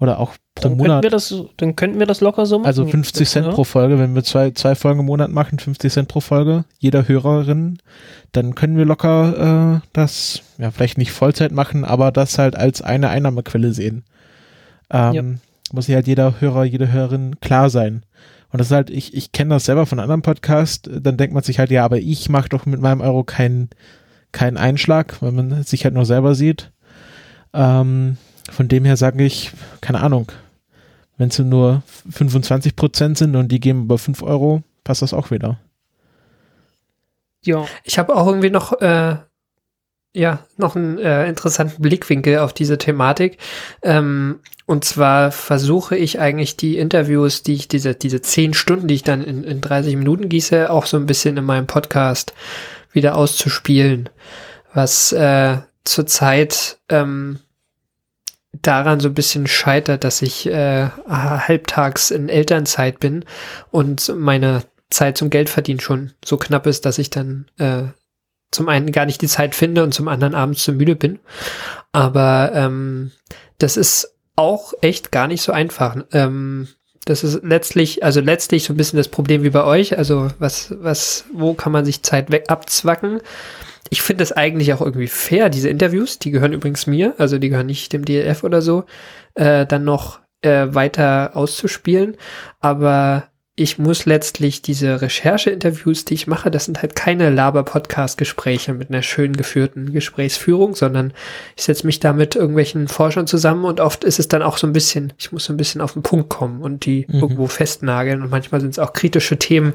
oder 0.00 0.18
auch 0.18 0.32
pro 0.54 0.62
Dann 0.62 0.70
könnten, 0.72 0.78
Monat, 0.88 1.02
wir 1.04 1.10
das, 1.10 1.34
dann 1.58 1.76
könnten 1.76 1.98
wir 1.98 2.06
das 2.06 2.20
locker 2.20 2.46
so 2.46 2.58
machen. 2.58 2.66
also 2.66 2.86
50 2.86 3.28
Cent 3.28 3.46
Ja. 3.46 3.52
pro 3.52 3.64
Folge, 3.64 3.98
wenn 3.98 4.14
wir 4.14 4.24
zwei, 4.24 4.50
zwei 4.52 4.74
Folgen 4.74 5.00
im 5.00 5.06
Monat 5.06 5.30
machen, 5.30 5.58
50 5.58 5.92
Cent 5.92 6.08
pro 6.08 6.20
Folge, 6.20 6.64
jeder 6.78 7.06
Hörerin, 7.06 7.78
dann 8.32 8.54
können 8.54 8.76
wir 8.78 8.84
locker 8.86 9.82
äh, 9.82 9.88
das, 9.92 10.40
ja, 10.58 10.70
vielleicht 10.70 10.98
nicht 10.98 11.12
Vollzeit 11.12 11.52
machen, 11.52 11.84
aber 11.84 12.10
das 12.12 12.38
halt 12.38 12.56
als 12.56 12.82
eine 12.82 13.10
Einnahmequelle 13.10 13.72
sehen. 13.72 14.04
Ähm, 14.90 15.12
Ja. 15.14 15.22
Muss 15.72 15.86
sich 15.86 15.94
halt 15.94 16.08
jeder 16.08 16.40
Hörer, 16.40 16.64
jede 16.64 16.90
Hörerin 16.90 17.38
klar 17.40 17.70
sein. 17.70 18.02
Und 18.52 18.58
das 18.58 18.68
ist 18.68 18.72
halt, 18.74 18.90
ich, 18.90 19.14
ich 19.14 19.30
kenne 19.30 19.54
das 19.54 19.66
selber 19.66 19.86
von 19.86 20.00
anderen 20.00 20.22
Podcasts, 20.22 20.90
dann 20.92 21.16
denkt 21.16 21.32
man 21.32 21.44
sich 21.44 21.60
halt, 21.60 21.70
ja, 21.70 21.84
aber 21.84 21.98
ich 21.98 22.28
mache 22.28 22.48
doch 22.48 22.66
mit 22.66 22.80
meinem 22.80 23.00
Euro 23.00 23.22
keinen 23.22 23.70
keinen 24.32 24.56
Einschlag, 24.56 25.20
weil 25.22 25.30
man 25.32 25.62
sich 25.62 25.84
halt 25.84 25.94
nur 25.94 26.06
selber 26.06 26.34
sieht. 26.34 26.72
Ähm, 27.52 28.16
von 28.50 28.68
dem 28.68 28.84
her 28.84 28.96
sage 28.96 29.24
ich, 29.24 29.52
keine 29.80 30.00
Ahnung, 30.00 30.30
wenn 31.16 31.28
es 31.28 31.38
nur 31.38 31.82
25 32.10 32.76
Prozent 32.76 33.18
sind 33.18 33.36
und 33.36 33.48
die 33.48 33.60
geben 33.60 33.82
über 33.82 33.98
5 33.98 34.22
Euro, 34.22 34.62
passt 34.84 35.02
das 35.02 35.14
auch 35.14 35.30
wieder. 35.30 35.58
Ja, 37.42 37.66
Ich 37.84 37.98
habe 37.98 38.14
auch 38.16 38.26
irgendwie 38.26 38.50
noch, 38.50 38.80
äh, 38.80 39.16
ja, 40.12 40.40
noch 40.56 40.76
einen 40.76 40.98
äh, 40.98 41.26
interessanten 41.26 41.80
Blickwinkel 41.80 42.38
auf 42.38 42.52
diese 42.52 42.78
Thematik. 42.78 43.38
Ähm, 43.82 44.40
und 44.66 44.84
zwar 44.84 45.30
versuche 45.30 45.96
ich 45.96 46.20
eigentlich 46.20 46.56
die 46.56 46.78
Interviews, 46.78 47.42
die 47.42 47.54
ich, 47.54 47.68
diese, 47.68 47.94
diese 47.94 48.20
zehn 48.20 48.54
Stunden, 48.54 48.88
die 48.88 48.94
ich 48.94 49.02
dann 49.04 49.22
in, 49.22 49.44
in 49.44 49.60
30 49.60 49.96
Minuten 49.96 50.28
gieße, 50.28 50.70
auch 50.70 50.86
so 50.86 50.96
ein 50.96 51.06
bisschen 51.06 51.36
in 51.36 51.44
meinem 51.44 51.66
Podcast 51.66 52.34
wieder 52.92 53.16
auszuspielen. 53.16 54.08
Was 54.72 55.12
äh, 55.12 55.58
zurzeit 55.84 56.78
ähm, 56.88 57.40
daran 58.52 59.00
so 59.00 59.08
ein 59.08 59.14
bisschen 59.14 59.46
scheitert, 59.46 60.04
dass 60.04 60.22
ich 60.22 60.46
äh, 60.46 60.88
halbtags 61.08 62.10
in 62.10 62.28
Elternzeit 62.28 63.00
bin 63.00 63.24
und 63.70 64.12
meine 64.16 64.64
Zeit 64.90 65.16
zum 65.16 65.30
Geldverdienen 65.30 65.80
schon 65.80 66.12
so 66.24 66.36
knapp 66.36 66.66
ist, 66.66 66.84
dass 66.84 66.98
ich 66.98 67.10
dann 67.10 67.46
äh, 67.58 67.84
zum 68.50 68.68
einen 68.68 68.90
gar 68.90 69.06
nicht 69.06 69.22
die 69.22 69.28
Zeit 69.28 69.54
finde 69.54 69.84
und 69.84 69.94
zum 69.94 70.08
anderen 70.08 70.34
abends 70.34 70.64
zu 70.64 70.72
müde 70.72 70.96
bin. 70.96 71.20
Aber 71.92 72.50
ähm, 72.54 73.12
das 73.58 73.76
ist 73.76 74.14
auch 74.34 74.72
echt 74.80 75.12
gar 75.12 75.28
nicht 75.28 75.42
so 75.42 75.52
einfach. 75.52 75.96
Ähm, 76.12 76.68
das 77.04 77.24
ist 77.24 77.42
letztlich, 77.42 78.04
also 78.04 78.20
letztlich 78.20 78.64
so 78.64 78.72
ein 78.72 78.76
bisschen 78.76 78.96
das 78.96 79.08
Problem 79.08 79.42
wie 79.42 79.50
bei 79.50 79.64
euch. 79.64 79.96
Also 79.96 80.30
was, 80.38 80.74
was, 80.80 81.24
wo 81.32 81.54
kann 81.54 81.72
man 81.72 81.84
sich 81.84 82.02
Zeit 82.02 82.30
weg 82.30 82.46
abzwacken? 82.48 83.20
Ich 83.90 84.02
finde 84.02 84.22
das 84.22 84.32
eigentlich 84.32 84.72
auch 84.72 84.80
irgendwie 84.80 85.08
fair, 85.08 85.50
diese 85.50 85.68
Interviews, 85.68 86.18
die 86.18 86.30
gehören 86.30 86.52
übrigens 86.52 86.86
mir, 86.86 87.14
also 87.18 87.38
die 87.38 87.48
gehören 87.48 87.66
nicht 87.66 87.92
dem 87.92 88.04
DLF 88.04 88.44
oder 88.44 88.62
so, 88.62 88.84
äh, 89.34 89.66
dann 89.66 89.84
noch 89.84 90.20
äh, 90.42 90.68
weiter 90.70 91.32
auszuspielen. 91.34 92.16
Aber 92.60 93.24
ich 93.56 93.78
muss 93.78 94.06
letztlich 94.06 94.62
diese 94.62 95.02
Recherche-Interviews, 95.02 96.06
die 96.06 96.14
ich 96.14 96.26
mache, 96.26 96.50
das 96.50 96.64
sind 96.64 96.80
halt 96.80 96.96
keine 96.96 97.28
Laber-Podcast-Gespräche 97.28 98.72
mit 98.72 98.88
einer 98.88 99.02
schön 99.02 99.34
geführten 99.34 99.92
Gesprächsführung, 99.92 100.74
sondern 100.74 101.12
ich 101.56 101.64
setze 101.64 101.84
mich 101.84 102.00
da 102.00 102.14
mit 102.14 102.36
irgendwelchen 102.36 102.88
Forschern 102.88 103.26
zusammen 103.26 103.66
und 103.66 103.80
oft 103.80 104.04
ist 104.04 104.18
es 104.18 104.28
dann 104.28 104.42
auch 104.42 104.56
so 104.56 104.66
ein 104.66 104.72
bisschen, 104.72 105.12
ich 105.18 105.30
muss 105.32 105.44
so 105.44 105.52
ein 105.52 105.58
bisschen 105.58 105.82
auf 105.82 105.92
den 105.92 106.02
Punkt 106.02 106.30
kommen 106.30 106.62
und 106.62 106.86
die 106.86 107.04
Mhm. 107.08 107.20
irgendwo 107.20 107.48
festnageln 107.48 108.22
und 108.22 108.30
manchmal 108.30 108.62
sind 108.62 108.70
es 108.70 108.78
auch 108.78 108.94
kritische 108.94 109.36
Themen, 109.36 109.74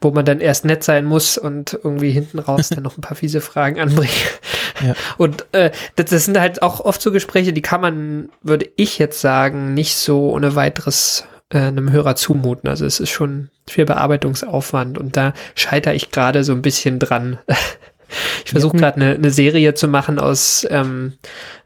wo 0.00 0.10
man 0.10 0.24
dann 0.24 0.40
erst 0.40 0.64
nett 0.64 0.84
sein 0.84 1.04
muss 1.04 1.38
und 1.38 1.78
irgendwie 1.82 2.10
hinten 2.10 2.38
raus 2.38 2.68
dann 2.68 2.82
noch 2.82 2.96
ein 2.96 3.02
paar 3.02 3.16
fiese 3.16 3.40
Fragen 3.40 3.80
anbringen. 3.80 4.12
Ja. 4.84 4.94
Und 5.16 5.46
äh, 5.52 5.70
das, 5.96 6.10
das 6.10 6.24
sind 6.26 6.38
halt 6.38 6.62
auch 6.62 6.80
oft 6.80 7.00
so 7.00 7.12
Gespräche, 7.12 7.52
die 7.52 7.62
kann 7.62 7.80
man, 7.80 8.28
würde 8.42 8.68
ich 8.76 8.98
jetzt 8.98 9.20
sagen, 9.20 9.74
nicht 9.74 9.96
so 9.96 10.30
ohne 10.30 10.54
weiteres 10.54 11.24
äh, 11.50 11.58
einem 11.58 11.92
Hörer 11.92 12.16
zumuten. 12.16 12.68
Also 12.68 12.84
es 12.86 13.00
ist 13.00 13.10
schon 13.10 13.50
viel 13.68 13.84
Bearbeitungsaufwand 13.84 14.98
und 14.98 15.16
da 15.16 15.32
scheitere 15.54 15.94
ich 15.94 16.10
gerade 16.10 16.44
so 16.44 16.52
ein 16.52 16.62
bisschen 16.62 16.98
dran. 16.98 17.38
Ich 18.44 18.52
versuche 18.52 18.76
gerade 18.76 18.96
eine, 18.96 19.14
eine 19.16 19.30
Serie 19.32 19.74
zu 19.74 19.88
machen 19.88 20.20
aus 20.20 20.64
ähm, 20.70 21.14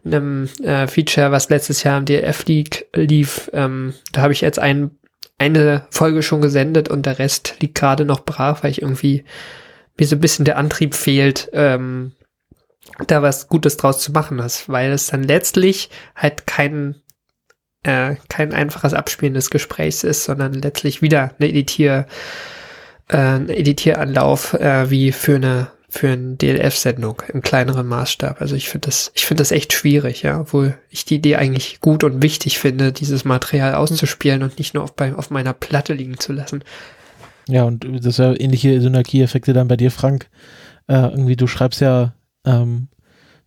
einem 0.06 0.48
äh, 0.62 0.86
Feature, 0.86 1.32
was 1.32 1.50
letztes 1.50 1.82
Jahr 1.82 1.98
im 1.98 2.06
DLF 2.06 2.46
League 2.46 2.86
lief. 2.94 3.50
Ähm, 3.52 3.92
da 4.12 4.22
habe 4.22 4.32
ich 4.32 4.40
jetzt 4.40 4.58
ein, 4.58 4.90
eine 5.40 5.86
Folge 5.90 6.22
schon 6.22 6.42
gesendet 6.42 6.88
und 6.88 7.06
der 7.06 7.18
Rest 7.18 7.56
liegt 7.60 7.74
gerade 7.74 8.04
noch 8.04 8.20
brach, 8.20 8.62
weil 8.62 8.70
ich 8.70 8.82
irgendwie 8.82 9.24
mir 9.98 10.06
so 10.06 10.16
ein 10.16 10.20
bisschen 10.20 10.44
der 10.44 10.58
Antrieb 10.58 10.94
fehlt, 10.94 11.48
ähm, 11.54 12.12
da 13.06 13.22
was 13.22 13.48
Gutes 13.48 13.76
draus 13.78 14.00
zu 14.00 14.12
machen 14.12 14.38
ist, 14.38 14.68
weil 14.68 14.92
es 14.92 15.06
dann 15.08 15.22
letztlich 15.22 15.90
halt 16.14 16.46
kein 16.46 16.96
äh, 17.82 18.16
kein 18.28 18.52
einfaches 18.52 18.92
Abspielen 18.92 19.32
des 19.32 19.48
Gesprächs 19.48 20.04
ist, 20.04 20.24
sondern 20.24 20.52
letztlich 20.52 21.00
wieder 21.00 21.34
eine 21.38 21.48
Editier 21.48 22.06
äh, 23.08 23.16
ein 23.16 23.48
Editieranlauf 23.48 24.52
äh, 24.54 24.90
wie 24.90 25.12
für 25.12 25.36
eine 25.36 25.68
für 25.90 26.08
eine 26.08 26.36
DLF-Sendung 26.36 27.22
im 27.32 27.42
kleineren 27.42 27.86
Maßstab. 27.86 28.40
Also 28.40 28.54
ich 28.54 28.68
finde 28.68 28.86
das, 28.86 29.10
ich 29.14 29.26
finde 29.26 29.40
das 29.40 29.50
echt 29.50 29.72
schwierig, 29.72 30.22
ja, 30.22 30.40
obwohl 30.40 30.78
ich 30.88 31.04
die 31.04 31.16
Idee 31.16 31.36
eigentlich 31.36 31.80
gut 31.80 32.04
und 32.04 32.22
wichtig 32.22 32.58
finde, 32.58 32.92
dieses 32.92 33.24
Material 33.24 33.74
auszuspielen 33.74 34.44
und 34.44 34.58
nicht 34.58 34.72
nur 34.72 34.84
auf, 34.84 34.94
bei, 34.94 35.14
auf 35.14 35.30
meiner 35.30 35.52
Platte 35.52 35.92
liegen 35.92 36.18
zu 36.18 36.32
lassen. 36.32 36.62
Ja, 37.48 37.64
und 37.64 37.84
das 37.84 38.06
ist 38.06 38.18
ja 38.18 38.32
ähnliche 38.38 38.80
Synergieeffekte 38.80 39.52
dann 39.52 39.66
bei 39.66 39.76
dir, 39.76 39.90
Frank. 39.90 40.30
Äh, 40.86 40.94
irgendwie, 40.94 41.36
du 41.36 41.48
schreibst 41.48 41.80
ja 41.80 42.14
ähm, 42.44 42.86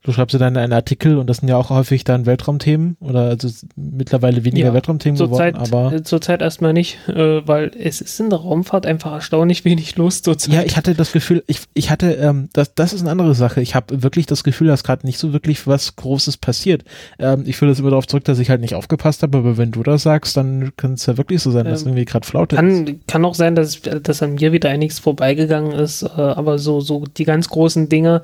Du 0.04 0.12
schreibst 0.12 0.34
ja 0.34 0.40
dann 0.40 0.58
einen 0.58 0.74
Artikel 0.74 1.18
und 1.18 1.30
das 1.30 1.38
sind 1.38 1.48
ja 1.48 1.56
auch 1.56 1.70
häufig 1.70 2.04
dann 2.04 2.26
Weltraumthemen 2.26 2.98
oder 3.00 3.22
also 3.22 3.48
mittlerweile 3.78 4.44
weniger 4.44 4.68
ja, 4.68 4.74
Weltraumthemen 4.74 5.16
zur 5.16 5.28
geworden, 5.28 5.56
Zeit, 5.56 5.56
aber 5.56 5.94
äh, 5.94 6.04
zurzeit 6.04 6.42
erstmal 6.42 6.74
nicht, 6.74 6.98
äh, 7.08 7.48
weil 7.48 7.72
es 7.80 8.02
ist 8.02 8.20
in 8.20 8.30
der 8.30 8.40
Raumfahrt 8.40 8.86
einfach 8.86 9.14
erstaunlich 9.14 9.64
wenig 9.64 9.96
los 9.96 10.22
zurzeit. 10.22 10.54
Ja, 10.54 10.64
ich 10.64 10.76
hatte 10.76 10.94
das 10.94 11.14
Gefühl, 11.14 11.42
ich, 11.48 11.62
ich 11.74 11.90
hatte, 11.90 12.16
ähm, 12.16 12.50
das, 12.52 12.76
das 12.76 12.92
ist 12.92 13.00
eine 13.00 13.12
andere 13.12 13.34
Sache. 13.34 13.62
Ich 13.62 13.76
habe 13.76 14.04
wirklich 14.04 14.26
das 14.26 14.44
Gefühl, 14.44 14.68
dass 14.68 14.84
gerade 14.84 15.06
nicht 15.06 15.18
so 15.18 15.32
wirklich 15.32 15.68
was 15.68 15.96
Großes 15.96 16.36
passiert. 16.36 16.84
Ähm, 17.18 17.44
ich 17.46 17.56
führe 17.56 17.72
das 17.72 17.80
immer 17.80 17.92
darauf 17.92 18.06
zurück, 18.06 18.26
dass 18.26 18.40
ich 18.40 18.50
halt 18.50 18.60
nicht 18.60 18.76
aufgepasst 18.76 19.24
habe, 19.24 19.38
aber 19.38 19.58
wenn 19.58 19.72
du 19.72 19.84
das 19.84 20.04
sagst, 20.04 20.36
dann 20.36 20.74
kann 20.76 20.96
es 20.96 21.06
ja 21.06 21.16
wirklich 21.16 21.42
so 21.42 21.52
sein, 21.52 21.64
dass 21.64 21.84
ähm, 21.84 21.90
irgendwie 21.90 22.04
gerade 22.04 22.28
Flaute 22.28 22.58
kann, 22.58 22.88
ist. 22.88 23.08
Kann 23.08 23.24
auch 23.24 23.36
sein, 23.36 23.56
dass, 23.56 23.80
dass 23.82 24.22
an 24.22 24.34
mir 24.34 24.52
wieder 24.52 24.70
einiges 24.70 25.00
vorbeigegangen 25.00 25.72
ist, 25.72 26.04
äh, 26.04 26.08
aber 26.20 26.60
so, 26.60 26.82
so 26.82 27.06
die 27.06 27.24
ganz 27.24 27.48
großen 27.48 27.88
Dinge, 27.88 28.22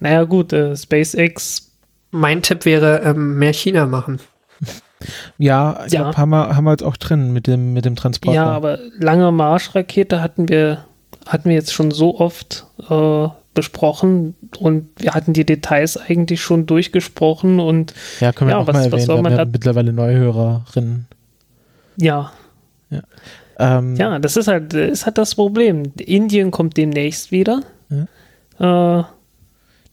naja 0.00 0.24
gut, 0.24 0.52
äh, 0.52 0.76
SpaceX 0.76 1.70
mein 2.10 2.42
Tipp 2.42 2.64
wäre, 2.64 3.02
ähm, 3.04 3.38
mehr 3.38 3.52
China 3.52 3.86
machen. 3.86 4.20
Ja, 5.38 5.84
ich 5.86 5.92
ja. 5.92 6.02
Glaub, 6.02 6.16
haben 6.16 6.30
wir, 6.30 6.56
haben 6.56 6.64
wir 6.64 6.72
jetzt 6.72 6.82
auch 6.82 6.96
drin 6.96 7.32
mit 7.32 7.46
dem, 7.46 7.72
mit 7.72 7.84
dem 7.84 7.96
Transporter. 7.96 8.34
Ja, 8.34 8.46
aber 8.46 8.78
lange 8.98 9.32
Marschrakete 9.32 10.20
hatten 10.20 10.48
wir, 10.48 10.84
hatten 11.26 11.48
wir 11.48 11.56
jetzt 11.56 11.72
schon 11.72 11.90
so 11.90 12.18
oft 12.18 12.66
äh, 12.88 13.28
besprochen 13.54 14.34
und 14.58 14.88
wir 14.98 15.12
hatten 15.12 15.32
die 15.32 15.46
Details 15.46 15.96
eigentlich 15.96 16.40
schon 16.40 16.66
durchgesprochen 16.66 17.60
und 17.60 17.94
ja, 18.20 18.32
können 18.32 18.50
wir 18.50 18.56
ja, 18.56 18.58
auch 18.58 18.66
was, 18.66 18.74
mal 18.74 18.84
erwähnen, 18.84 19.24
wir 19.24 19.38
haben 19.38 19.50
mittlerweile 19.50 19.92
Neuhörerinnen. 19.92 21.06
Ja. 21.96 22.32
Ja. 22.90 23.00
Ähm, 23.58 23.96
ja, 23.96 24.18
das 24.18 24.36
ist 24.36 24.48
halt, 24.48 24.74
ist 24.74 25.06
halt 25.06 25.18
das 25.18 25.34
Problem. 25.34 25.92
Indien 25.98 26.50
kommt 26.50 26.76
demnächst 26.76 27.32
wieder. 27.32 27.60
Ja. 28.58 29.00
Äh, 29.00 29.04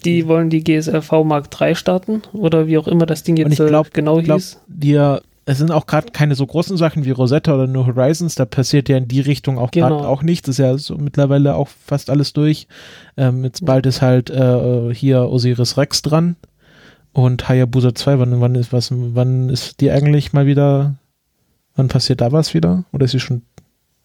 die 0.06 0.24
mhm. 0.24 0.28
wollen 0.28 0.50
die 0.50 0.64
GSLV 0.64 1.12
Mark 1.24 1.50
III 1.60 1.76
starten 1.76 2.22
oder 2.34 2.68
wie 2.68 2.78
auch 2.78 2.88
immer 2.88 3.06
das 3.06 3.24
Ding 3.24 3.38
jetzt 3.38 3.60
äh, 3.60 3.68
glaub, 3.68 3.94
genau 3.94 4.22
glaub, 4.22 4.38
hieß. 4.38 4.62
Dir, 4.68 5.22
es 5.46 5.58
sind 5.58 5.72
auch 5.72 5.88
gerade 5.88 6.12
keine 6.12 6.36
so 6.36 6.46
großen 6.46 6.78
Sachen 6.78 7.06
wie 7.06 7.12
Rosetta 7.12 7.54
oder 7.56 7.68
New 7.68 7.86
Horizons, 7.86 8.36
da 8.36 8.46
passiert 8.46 8.90
ja 8.90 8.98
in 8.98 9.08
die 9.08 9.22
Richtung 9.22 9.58
auch 9.58 9.72
gerade 9.72 9.96
genau. 9.96 10.08
auch 10.08 10.24
nichts. 10.24 10.46
Das 10.46 10.60
ist 10.60 10.66
ja 10.66 10.78
so 10.78 10.98
mittlerweile 10.98 11.56
auch 11.56 11.68
fast 11.68 12.10
alles 12.10 12.34
durch. 12.34 12.68
Ähm, 13.16 13.44
jetzt 13.44 13.66
bald 13.66 13.86
ist 13.86 14.02
halt 14.02 14.30
äh, 14.30 14.94
hier 14.94 15.22
Osiris 15.30 15.78
Rex 15.78 16.02
dran 16.02 16.36
und 17.14 17.50
Hayabusa 17.50 17.96
2. 17.96 18.20
Wann, 18.20 18.42
wann 18.42 18.56
ist 18.56 18.74
was, 18.74 18.92
wann 18.92 19.50
ist 19.50 19.82
die 19.82 19.90
eigentlich 19.90 20.34
mal 20.34 20.46
wieder, 20.46 20.96
wann 21.76 21.88
passiert 21.88 22.22
da 22.22 22.32
was 22.32 22.54
wieder? 22.54 22.84
Oder 22.92 23.06
ist 23.06 23.12
sie 23.12 23.20
schon 23.20 23.42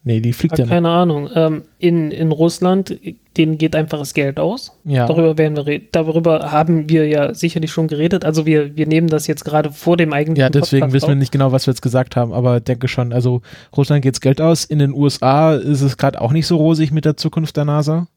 Nee, 0.05 0.19
die 0.19 0.33
fliegt 0.33 0.57
ja, 0.57 0.65
ja 0.65 0.69
Keine 0.69 0.89
Ahnung. 0.89 1.29
Ähm, 1.33 1.63
in, 1.79 2.11
in 2.11 2.31
Russland, 2.31 2.99
denen 3.37 3.57
geht 3.57 3.73
einfach 3.73 3.99
das 3.99 4.13
Geld 4.13 4.37
aus. 4.37 4.77
Ja. 4.83 5.07
Darüber 5.07 5.37
werden 5.37 5.65
wir 5.65 5.81
darüber 5.91 6.51
haben 6.51 6.89
wir 6.89 7.07
ja 7.07 7.33
sicherlich 7.33 7.71
schon 7.71 7.87
geredet. 7.87 8.25
Also 8.25 8.45
wir, 8.45 8.75
wir 8.75 8.85
nehmen 8.85 9.07
das 9.07 9.27
jetzt 9.27 9.45
gerade 9.45 9.71
vor 9.71 9.95
dem 9.95 10.11
eigentlichen 10.11 10.41
Ja, 10.41 10.49
deswegen 10.49 10.81
Podcast 10.81 10.93
wissen 10.93 11.07
wir 11.07 11.15
nicht 11.15 11.31
genau, 11.31 11.53
was 11.53 11.67
wir 11.67 11.71
jetzt 11.71 11.81
gesagt 11.81 12.17
haben, 12.17 12.33
aber 12.33 12.59
denke 12.59 12.89
schon, 12.89 13.13
also 13.13 13.41
Russland 13.77 14.01
geht's 14.01 14.19
Geld 14.19 14.41
aus. 14.41 14.65
In 14.65 14.79
den 14.79 14.93
USA 14.93 15.53
ist 15.55 15.81
es 15.81 15.95
gerade 15.95 16.19
auch 16.19 16.33
nicht 16.33 16.47
so 16.47 16.57
rosig 16.57 16.91
mit 16.91 17.05
der 17.05 17.15
Zukunft 17.15 17.55
der 17.55 17.63
NASA. 17.63 18.07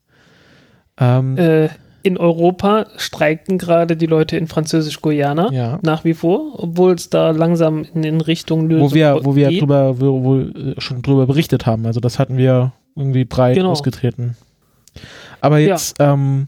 Ähm, 0.98 1.38
äh, 1.38 1.68
in 2.06 2.18
Europa 2.18 2.86
streiken 2.98 3.58
gerade 3.58 3.96
die 3.96 4.06
Leute 4.06 4.36
in 4.36 4.46
Französisch-Guyana 4.46 5.50
ja. 5.50 5.80
nach 5.82 6.04
wie 6.04 6.14
vor, 6.14 6.62
obwohl 6.62 6.92
es 6.92 7.10
da 7.10 7.32
langsam 7.32 7.84
in, 7.94 8.04
in 8.04 8.20
Richtung 8.20 8.68
Lösung 8.68 8.90
wo 8.90 8.94
wir, 8.94 9.20
wo 9.24 9.34
wir 9.34 9.50
drüber, 9.50 10.00
wo, 10.00 10.22
wo, 10.22 10.38
äh, 10.38 10.80
schon 10.80 11.02
drüber 11.02 11.26
berichtet 11.26 11.66
haben. 11.66 11.84
Also 11.84 11.98
das 11.98 12.20
hatten 12.20 12.36
wir 12.36 12.72
irgendwie 12.94 13.24
breit 13.24 13.56
genau. 13.56 13.72
ausgetreten. 13.72 14.36
Aber 15.40 15.58
jetzt 15.58 15.98
ja. 15.98 16.12
ähm, 16.12 16.46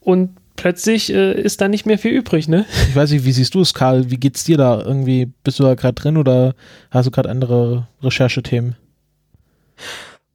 und 0.00 0.30
plötzlich 0.56 1.14
äh, 1.14 1.40
ist 1.40 1.60
da 1.60 1.68
nicht 1.68 1.86
mehr 1.86 1.96
viel 1.96 2.10
übrig, 2.10 2.48
ne? 2.48 2.66
Ich 2.88 2.96
weiß 2.96 3.12
nicht, 3.12 3.24
wie 3.24 3.32
siehst 3.32 3.54
du 3.54 3.60
es, 3.60 3.72
Karl? 3.72 4.10
Wie 4.10 4.16
geht's 4.16 4.42
dir 4.42 4.56
da? 4.56 4.82
Irgendwie 4.82 5.30
bist 5.44 5.60
du 5.60 5.62
da 5.62 5.74
gerade 5.74 5.94
drin 5.94 6.16
oder 6.16 6.56
hast 6.90 7.06
du 7.06 7.12
gerade 7.12 7.30
andere 7.30 7.86
Recherchethemen? 8.02 8.74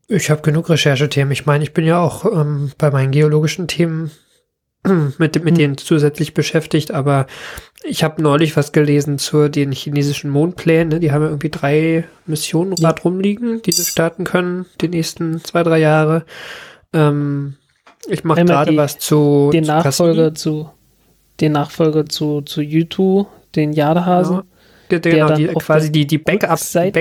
Ich 0.08 0.30
habe 0.30 0.42
genug 0.42 0.70
Recherchethemen. 0.70 1.32
Ich 1.32 1.46
meine, 1.46 1.64
ich 1.64 1.74
bin 1.74 1.86
ja 1.86 2.00
auch 2.00 2.26
ähm, 2.26 2.72
bei 2.78 2.92
meinen 2.92 3.12
geologischen 3.12 3.68
Themen 3.68 4.12
mit, 4.84 5.20
mit 5.20 5.44
hm. 5.44 5.56
denen 5.56 5.78
zusätzlich 5.78 6.34
beschäftigt, 6.34 6.92
aber 6.92 7.28
ich 7.84 8.04
habe 8.04 8.22
neulich 8.22 8.56
was 8.56 8.72
gelesen 8.72 9.18
zu 9.18 9.50
den 9.50 9.72
chinesischen 9.72 10.30
Mondplänen. 10.30 11.02
Die 11.02 11.12
haben 11.12 11.24
ja 11.24 11.28
irgendwie 11.28 11.50
drei 11.50 12.06
Missionen 12.26 12.76
ja. 12.78 12.90
rumliegen, 12.90 13.62
die 13.62 13.72
sie 13.72 13.84
starten 13.84 14.24
können 14.24 14.66
die 14.82 14.88
nächsten 14.88 15.44
zwei, 15.44 15.64
drei 15.64 15.80
Jahre. 15.80 16.26
Ähm, 16.94 17.56
ich 18.08 18.24
mache 18.24 18.46
gerade 18.46 18.76
was 18.78 19.00
zu 19.00 19.50
den 19.52 19.66
Nachfolger 19.66 20.34
zu 20.34 20.70
den 21.42 21.52
Nachfolger 21.52 22.06
zu 22.06 22.42
zu 22.42 22.62
YouTube, 22.62 23.28
den 23.56 23.74
Jadehasen. 23.74 24.38
Ja. 24.90 25.00
Genau, 25.00 25.36
die, 25.36 25.48
quasi 25.48 25.92
die, 25.92 26.08
die 26.08 26.18
Backup-Version 26.18 26.94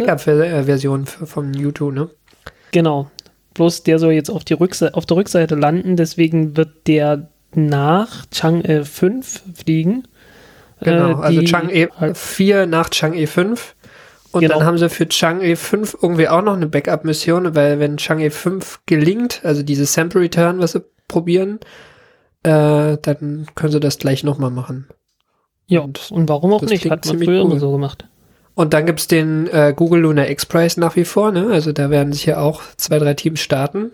Backup 1.04 1.28
von 1.28 1.54
YouTube, 1.54 1.94
ne? 1.94 2.10
Genau. 2.76 3.10
Bloß 3.54 3.84
der 3.84 3.98
soll 3.98 4.12
jetzt 4.12 4.28
auf, 4.28 4.44
die 4.44 4.52
Rückse 4.52 4.92
auf 4.92 5.06
der 5.06 5.16
Rückseite 5.16 5.54
landen, 5.54 5.96
deswegen 5.96 6.58
wird 6.58 6.86
der 6.86 7.30
nach 7.54 8.26
Chang'e 8.26 8.84
5 8.84 9.44
fliegen. 9.54 10.02
Genau, 10.82 11.22
äh, 11.22 11.24
also 11.24 11.40
Chang'e 11.40 11.88
halt 11.98 12.18
4 12.18 12.66
nach 12.66 12.90
Chang'e 12.90 13.26
5. 13.26 13.74
Und 14.32 14.42
genau. 14.42 14.58
dann 14.58 14.66
haben 14.66 14.76
sie 14.76 14.90
für 14.90 15.04
Chang'e 15.04 15.56
5 15.56 15.96
irgendwie 16.02 16.28
auch 16.28 16.42
noch 16.42 16.52
eine 16.52 16.66
Backup-Mission, 16.66 17.54
weil 17.54 17.78
wenn 17.78 17.96
Chang'e 17.96 18.30
5 18.30 18.80
gelingt, 18.84 19.40
also 19.42 19.62
dieses 19.62 19.94
Sample 19.94 20.20
Return, 20.20 20.58
was 20.58 20.72
sie 20.72 20.84
probieren, 21.08 21.60
äh, 22.42 22.98
dann 23.00 23.46
können 23.54 23.72
sie 23.72 23.80
das 23.80 23.96
gleich 23.96 24.22
nochmal 24.22 24.50
machen. 24.50 24.86
Ja, 25.66 25.80
und, 25.80 26.10
und 26.10 26.28
warum 26.28 26.52
auch 26.52 26.60
nicht? 26.60 26.90
Hat 26.90 27.06
man 27.06 27.20
früher 27.20 27.42
cool. 27.42 27.52
immer 27.52 27.58
so 27.58 27.72
gemacht. 27.72 28.06
Und 28.56 28.72
dann 28.72 28.86
gibt's 28.86 29.06
den 29.06 29.48
äh, 29.48 29.74
Google 29.76 30.00
Lunar 30.00 30.30
X-Prize 30.30 30.80
nach 30.80 30.96
wie 30.96 31.04
vor, 31.04 31.30
ne? 31.30 31.48
Also 31.52 31.72
da 31.72 31.90
werden 31.90 32.14
sich 32.14 32.24
ja 32.24 32.38
auch 32.38 32.62
zwei, 32.78 32.98
drei 32.98 33.12
Teams 33.12 33.40
starten. 33.40 33.92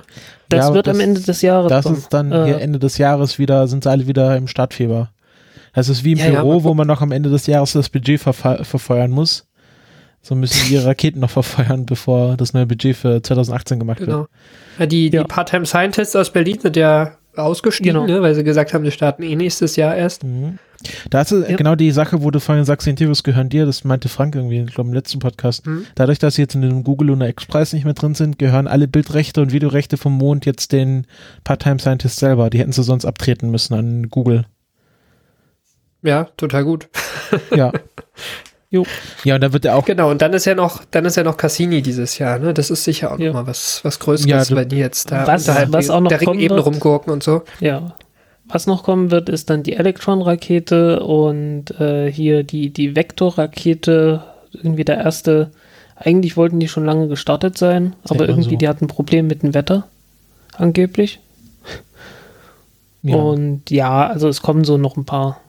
Das 0.49 0.69
ja, 0.69 0.75
wird 0.75 0.87
das, 0.87 0.95
am 0.95 1.01
Ende 1.01 1.21
des 1.21 1.43
Jahres. 1.43 1.69
Das 1.69 1.85
kommen. 1.85 1.97
ist 1.97 2.13
dann 2.13 2.31
äh, 2.31 2.45
hier 2.45 2.61
Ende 2.61 2.79
des 2.79 2.97
Jahres 2.97 3.41
wieder, 3.41 3.67
sind 3.67 3.83
sie 3.83 3.91
alle 3.91 4.07
wieder 4.07 4.37
im 4.37 4.47
Startfieber. 4.47 5.11
Das 5.75 5.89
ist 5.89 6.05
wie 6.05 6.13
im 6.13 6.19
ja, 6.19 6.31
Büro, 6.31 6.59
ja, 6.59 6.65
wo 6.65 6.75
man 6.75 6.87
noch 6.87 7.01
am 7.01 7.11
Ende 7.11 7.29
des 7.29 7.49
Jahres 7.49 7.73
das 7.73 7.89
Budget 7.89 8.21
verfe 8.21 8.61
verfeuern 8.63 9.11
muss. 9.11 9.49
So 10.21 10.37
müssen 10.37 10.69
die 10.69 10.77
Raketen 10.79 11.19
noch 11.19 11.31
verfeuern, 11.31 11.85
bevor 11.85 12.37
das 12.37 12.53
neue 12.53 12.67
Budget 12.67 12.97
für 12.97 13.21
2018 13.21 13.81
gemacht 13.81 13.99
genau. 13.99 14.19
wird. 14.19 14.31
Ja, 14.79 14.87
die, 14.87 15.11
die 15.11 15.19
Part-Time 15.19 15.67
Scientists 15.67 16.15
aus 16.15 16.31
Berlin 16.31 16.61
sind 16.61 16.77
ja 16.77 17.17
ausgestiegen, 17.37 17.95
genau. 17.95 18.07
ne, 18.07 18.23
weil 18.23 18.35
sie 18.35 18.45
gesagt 18.45 18.75
haben, 18.75 18.85
sie 18.85 18.91
starten 18.91 19.23
eh 19.23 19.37
nächstes 19.37 19.77
Jahr 19.77 19.97
erst. 19.97 20.25
Mhm. 20.25 20.59
Da 21.11 21.21
ist 21.21 21.31
ja. 21.31 21.57
genau 21.57 21.75
die 21.77 21.91
Sache, 21.93 22.23
wo 22.23 22.31
du 22.31 22.41
vorhin 22.41 22.65
sagst, 22.65 22.87
die 22.87 22.91
Interviews 22.91 23.23
gehören 23.23 23.49
dir, 23.49 23.67
das 23.67 23.85
meinte 23.85 24.09
Frank 24.09 24.35
irgendwie, 24.35 24.61
ich 24.61 24.75
glaube 24.75 24.89
im 24.89 24.95
letzten 24.95 25.21
Podcast. 25.21 25.67
Mhm. 25.67 25.87
Dadurch, 25.95 26.19
dass 26.19 26.35
sie 26.35 26.43
jetzt 26.43 26.55
in 26.55 26.63
dem 26.63 26.85
Google 26.85 27.09
Lunar 27.09 27.29
X-Preis 27.29 27.73
nicht 27.73 27.85
mehr 27.85 27.95
drin 27.95 28.15
sind, 28.15 28.39
gehören 28.39 28.67
alle 28.67 28.89
Bildrechte 28.89 29.41
und 29.41 29.53
Videorechte 29.53 29.97
vom 29.97 30.17
Mond 30.17 30.45
jetzt 30.45 30.73
den 30.73 31.07
Part-Time 31.45 31.79
Scientists 31.79 32.19
selber. 32.19 32.51
Die 32.51 32.59
hätten 32.59 32.73
sie 32.73 32.83
sonst 32.83 33.05
abtreten 33.05 33.51
müssen 33.51 33.75
an 33.75 34.09
Google. 34.09 34.45
Ja, 36.03 36.25
total 36.37 36.65
gut. 36.65 36.89
ja. 37.55 37.73
Jo. 38.73 38.85
Ja, 39.23 39.37
und 39.37 39.43
da 39.43 39.53
wird 39.53 39.65
er 39.65 39.77
auch. 39.77 39.85
Genau, 39.85 40.11
und 40.11 40.21
dann 40.23 40.33
ist 40.33 40.47
ja 40.47 40.57
noch, 40.57 40.83
dann 40.91 41.05
ist 41.05 41.17
ja 41.17 41.23
noch 41.23 41.37
Cassini 41.37 41.83
dieses 41.83 42.19
Jahr, 42.19 42.41
ne? 42.41 42.53
Das 42.53 42.71
ist 42.71 42.83
sicher 42.83 43.13
auch 43.13 43.19
ja. 43.19 43.27
nochmal 43.27 43.47
was, 43.47 43.81
was 43.85 44.01
Größeres, 44.01 44.49
ja, 44.49 44.57
wenn 44.57 44.69
die 44.69 44.79
jetzt 44.79 45.13
da 45.13 45.27
was, 45.27 45.47
unterhalb 45.47 45.73
was 45.73 45.91
auch 45.91 46.01
noch 46.01 46.09
der 46.09 46.23
Ringebene 46.23 46.61
rumgurken 46.61 47.13
und 47.13 47.23
so. 47.23 47.43
Ja. 47.61 47.95
Was 48.49 48.67
noch 48.67 48.83
kommen 48.83 49.13
wird, 49.13 49.29
ist 49.29 49.51
dann 49.51 49.63
die 49.63 49.75
Electron-Rakete 49.75 51.01
und 51.01 51.71
äh, 51.79 52.11
hier 52.11 52.43
die, 52.43 52.71
die 52.71 52.97
Vektor-Rakete, 52.97 54.25
irgendwie 54.53 54.85
der 54.85 54.99
erste, 54.99 55.53
Eigentlich 56.05 56.37
wollten 56.37 56.59
die 56.59 56.69
schon 56.69 56.85
lange 56.85 57.07
gestartet 57.07 57.57
sein, 57.57 57.95
Sag 58.03 58.17
aber 58.17 58.29
irgendwie 58.29 58.51
so. 58.51 58.57
die 58.57 58.69
hatten 58.69 58.85
ein 58.87 58.89
Problem 58.89 59.29
mit 59.29 59.43
dem 59.43 59.55
Wetter. 59.55 59.87
Angeblich. 60.57 61.21
Ja. 63.03 63.17
Und 63.17 63.71
ja, 63.71 64.07
also 64.07 64.29
es 64.29 64.43
kommen 64.43 64.65
so 64.65 64.79
noch 64.79 64.97
ein 64.97 65.05
paar. 65.05 65.41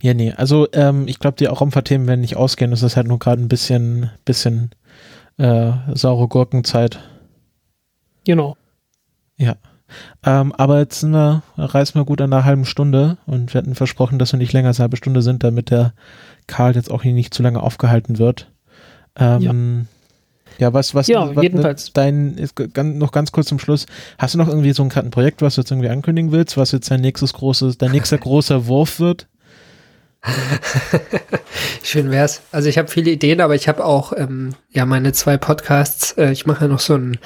Ja, 0.00 0.14
nee, 0.14 0.32
also 0.32 0.68
ähm, 0.72 1.08
ich 1.08 1.18
glaube, 1.18 1.36
die 1.36 1.46
Raumfahrtthemen 1.46 2.06
werden 2.06 2.20
nicht 2.20 2.36
ausgehen. 2.36 2.72
Es 2.72 2.82
ist 2.82 2.96
halt 2.96 3.08
nur 3.08 3.18
gerade 3.18 3.42
ein 3.42 3.48
bisschen, 3.48 4.10
bisschen 4.24 4.70
äh, 5.38 5.72
saure 5.94 6.28
Gurkenzeit. 6.28 7.00
Genau. 8.24 8.56
Ähm, 10.24 10.52
aber 10.52 10.78
jetzt 10.78 11.00
sind 11.00 11.12
wir, 11.12 11.42
reißen 11.56 12.00
wir 12.00 12.04
gut 12.04 12.20
an 12.20 12.32
einer 12.32 12.44
halben 12.44 12.64
Stunde 12.64 13.18
und 13.26 13.54
wir 13.54 13.60
hatten 13.60 13.74
versprochen, 13.74 14.18
dass 14.18 14.32
wir 14.32 14.38
nicht 14.38 14.52
länger 14.52 14.68
als 14.68 14.80
eine 14.80 14.84
halbe 14.84 14.96
Stunde 14.96 15.22
sind, 15.22 15.44
damit 15.44 15.70
der 15.70 15.92
Karl 16.46 16.74
jetzt 16.74 16.90
auch 16.90 17.02
hier 17.02 17.12
nicht 17.12 17.32
zu 17.32 17.42
lange 17.42 17.62
aufgehalten 17.62 18.18
wird. 18.18 18.50
Ähm, 19.16 19.86
ja. 20.58 20.72
was, 20.72 20.94
was, 20.94 21.06
Ja, 21.06 21.34
was 21.34 21.42
jedenfalls. 21.42 21.92
Dein, 21.92 22.34
ist 22.34 22.58
noch 22.76 23.12
ganz 23.12 23.30
kurz 23.30 23.46
zum 23.46 23.58
Schluss. 23.58 23.86
Hast 24.18 24.34
du 24.34 24.38
noch 24.38 24.48
irgendwie 24.48 24.72
so 24.72 24.82
ein 24.82 25.10
Projekt, 25.10 25.42
was 25.42 25.54
du 25.54 25.60
jetzt 25.60 25.70
irgendwie 25.70 25.90
ankündigen 25.90 26.32
willst, 26.32 26.56
was 26.56 26.72
jetzt 26.72 26.90
dein 26.90 27.00
nächstes 27.00 27.32
großes, 27.32 27.78
dein 27.78 27.92
nächster 27.92 28.18
großer 28.18 28.66
Wurf 28.66 28.98
wird? 28.98 29.28
Schön 31.82 32.10
wär's. 32.10 32.42
Also 32.52 32.68
ich 32.68 32.78
habe 32.78 32.88
viele 32.88 33.10
Ideen, 33.10 33.40
aber 33.40 33.54
ich 33.54 33.68
habe 33.68 33.84
auch 33.84 34.12
ähm, 34.16 34.54
ja 34.70 34.86
meine 34.86 35.12
zwei 35.12 35.36
Podcasts. 35.36 36.12
Äh, 36.12 36.32
ich 36.32 36.46
mache 36.46 36.64
ja 36.64 36.68
noch 36.68 36.80
so 36.80 36.94
einen 36.94 37.18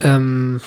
ähm, 0.00 0.60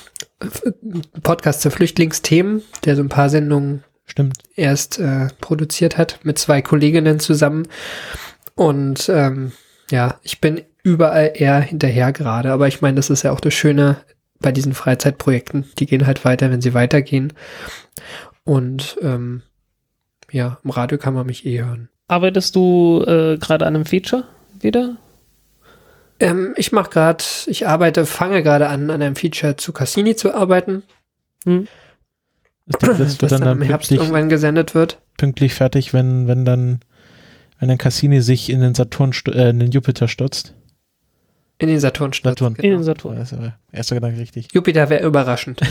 Podcast 1.24 1.62
zu 1.62 1.72
Flüchtlingsthemen, 1.72 2.64
der 2.86 2.96
so 2.96 3.04
ein 3.04 3.10
paar 3.10 3.30
Sendungen 3.30 3.84
Stimmt. 4.06 4.38
erst 4.56 5.00
äh, 5.00 5.28
produziert 5.42 5.98
hat 5.98 6.20
mit 6.24 6.40
zwei 6.40 6.62
Kolleginnen 6.62 7.20
zusammen. 7.20 7.68
Und 8.56 9.10
ähm, 9.10 9.52
ja, 9.92 10.20
ich 10.24 10.42
bin 10.42 10.62
überall 10.84 11.34
eher 11.36 11.60
hinterher 11.60 12.12
gerade. 12.14 12.52
Aber 12.52 12.68
ich 12.68 12.82
meine, 12.82 12.96
das 12.96 13.10
ist 13.10 13.24
ja 13.24 13.32
auch 13.32 13.40
das 13.40 13.54
Schöne 13.54 13.98
bei 14.40 14.52
diesen 14.52 14.74
Freizeitprojekten. 14.74 15.66
Die 15.78 15.86
gehen 15.86 16.08
halt 16.08 16.26
weiter, 16.26 16.52
wenn 16.52 16.62
sie 16.62 16.74
weitergehen. 16.74 17.34
Und 18.44 18.98
ähm, 19.02 19.44
ja, 20.32 20.58
im 20.64 20.70
Radio 20.70 20.98
kann 20.98 21.14
man 21.14 21.26
mich 21.26 21.46
eh 21.46 21.60
hören. 21.64 21.90
Arbeitest 22.08 22.56
du 22.56 23.04
äh, 23.06 23.38
gerade 23.38 23.66
an 23.66 23.76
einem 23.76 23.86
Feature 23.86 24.24
wieder? 24.60 24.98
Ähm, 26.20 26.54
ich 26.58 26.72
mache 26.72 26.90
gerade, 26.90 27.24
ich 27.48 27.68
arbeite, 27.68 28.06
fange 28.06 28.42
gerade 28.44 28.68
an, 28.70 28.90
an 28.90 29.02
einem 29.02 29.16
Feature 29.16 29.56
zu 29.58 29.72
Cassini 29.74 30.16
zu 30.16 30.34
arbeiten, 30.34 30.84
Hm? 31.46 31.68
Das, 32.66 32.80
das 32.82 32.98
das 32.98 33.22
wird 33.22 33.32
dann, 33.32 33.42
dann, 33.42 33.62
im 33.62 33.68
Herbst 33.68 33.90
pünktlich, 33.90 34.00
irgendwann 34.10 34.28
gesendet 34.30 34.76
wird. 34.76 35.00
pünktlich 35.18 35.54
fertig, 35.54 35.94
wenn, 35.94 36.28
wenn 36.28 36.44
dann, 36.44 36.82
wenn 37.60 37.70
dann 37.70 37.78
Cassini 37.78 38.20
sich 38.22 38.50
in 38.50 38.60
den 38.60 38.76
Saturn, 38.76 39.14
äh, 39.28 39.52
in 39.52 39.60
den 39.60 39.72
Jupiter 39.72 40.08
stürzt. 40.10 40.54
In 41.60 41.70
den 41.70 41.80
Saturn 41.80 42.12
stürzt, 42.14 42.40
Saturn. 42.40 42.56
In 42.56 42.62
Genau. 42.62 42.78
den 42.78 42.84
Saturn. 42.84 43.16
Das 43.16 43.32
ist 43.32 43.38
aber 43.38 43.58
erster 43.72 43.96
Gedanke 43.96 44.20
richtig. 44.20 44.50
Jupiter 44.54 44.90
wäre 44.90 45.06
überraschend. 45.06 45.62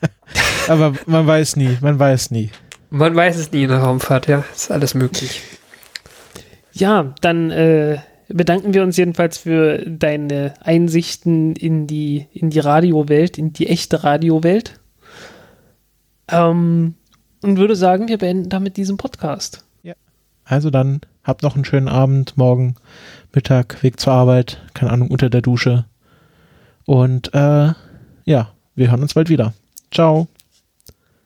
Aber 0.68 0.94
man 1.06 1.26
weiß 1.26 1.56
nie, 1.56 1.78
man 1.80 1.96
weiß 1.98 2.32
nie. 2.32 2.50
Man 2.90 3.14
weiß 3.14 3.36
es 3.36 3.52
nie 3.52 3.64
in 3.64 3.70
der 3.70 3.78
Raumfahrt, 3.78 4.28
ja. 4.28 4.44
Ist 4.54 4.70
alles 4.70 4.94
möglich. 4.94 5.42
Ja, 6.72 7.14
dann 7.20 7.50
äh, 7.50 7.98
bedanken 8.28 8.74
wir 8.74 8.82
uns 8.82 8.96
jedenfalls 8.96 9.38
für 9.38 9.78
deine 9.78 10.54
Einsichten 10.60 11.56
in 11.56 11.86
die, 11.86 12.26
in 12.32 12.50
die 12.50 12.60
Radiowelt, 12.60 13.38
in 13.38 13.52
die 13.52 13.68
echte 13.68 14.04
Radiowelt. 14.04 14.78
Ähm, 16.28 16.94
und 17.42 17.56
würde 17.58 17.76
sagen, 17.76 18.08
wir 18.08 18.18
beenden 18.18 18.48
damit 18.48 18.76
diesen 18.76 18.96
Podcast. 18.96 19.66
Also 20.46 20.70
dann, 20.70 21.00
habt 21.24 21.42
noch 21.42 21.56
einen 21.56 21.64
schönen 21.64 21.88
Abend, 21.88 22.36
morgen, 22.36 22.76
Mittag, 23.34 23.82
Weg 23.82 23.98
zur 23.98 24.12
Arbeit, 24.12 24.62
keine 24.74 24.92
Ahnung, 24.92 25.10
unter 25.10 25.28
der 25.28 25.42
Dusche. 25.42 25.86
Und 26.84 27.34
äh, 27.34 27.72
ja, 28.24 28.52
wir 28.76 28.90
hören 28.90 29.02
uns 29.02 29.14
bald 29.14 29.28
wieder. 29.28 29.52
Ciao. 29.90 30.28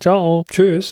Ciao. 0.00 0.44
Tschüss. 0.50 0.88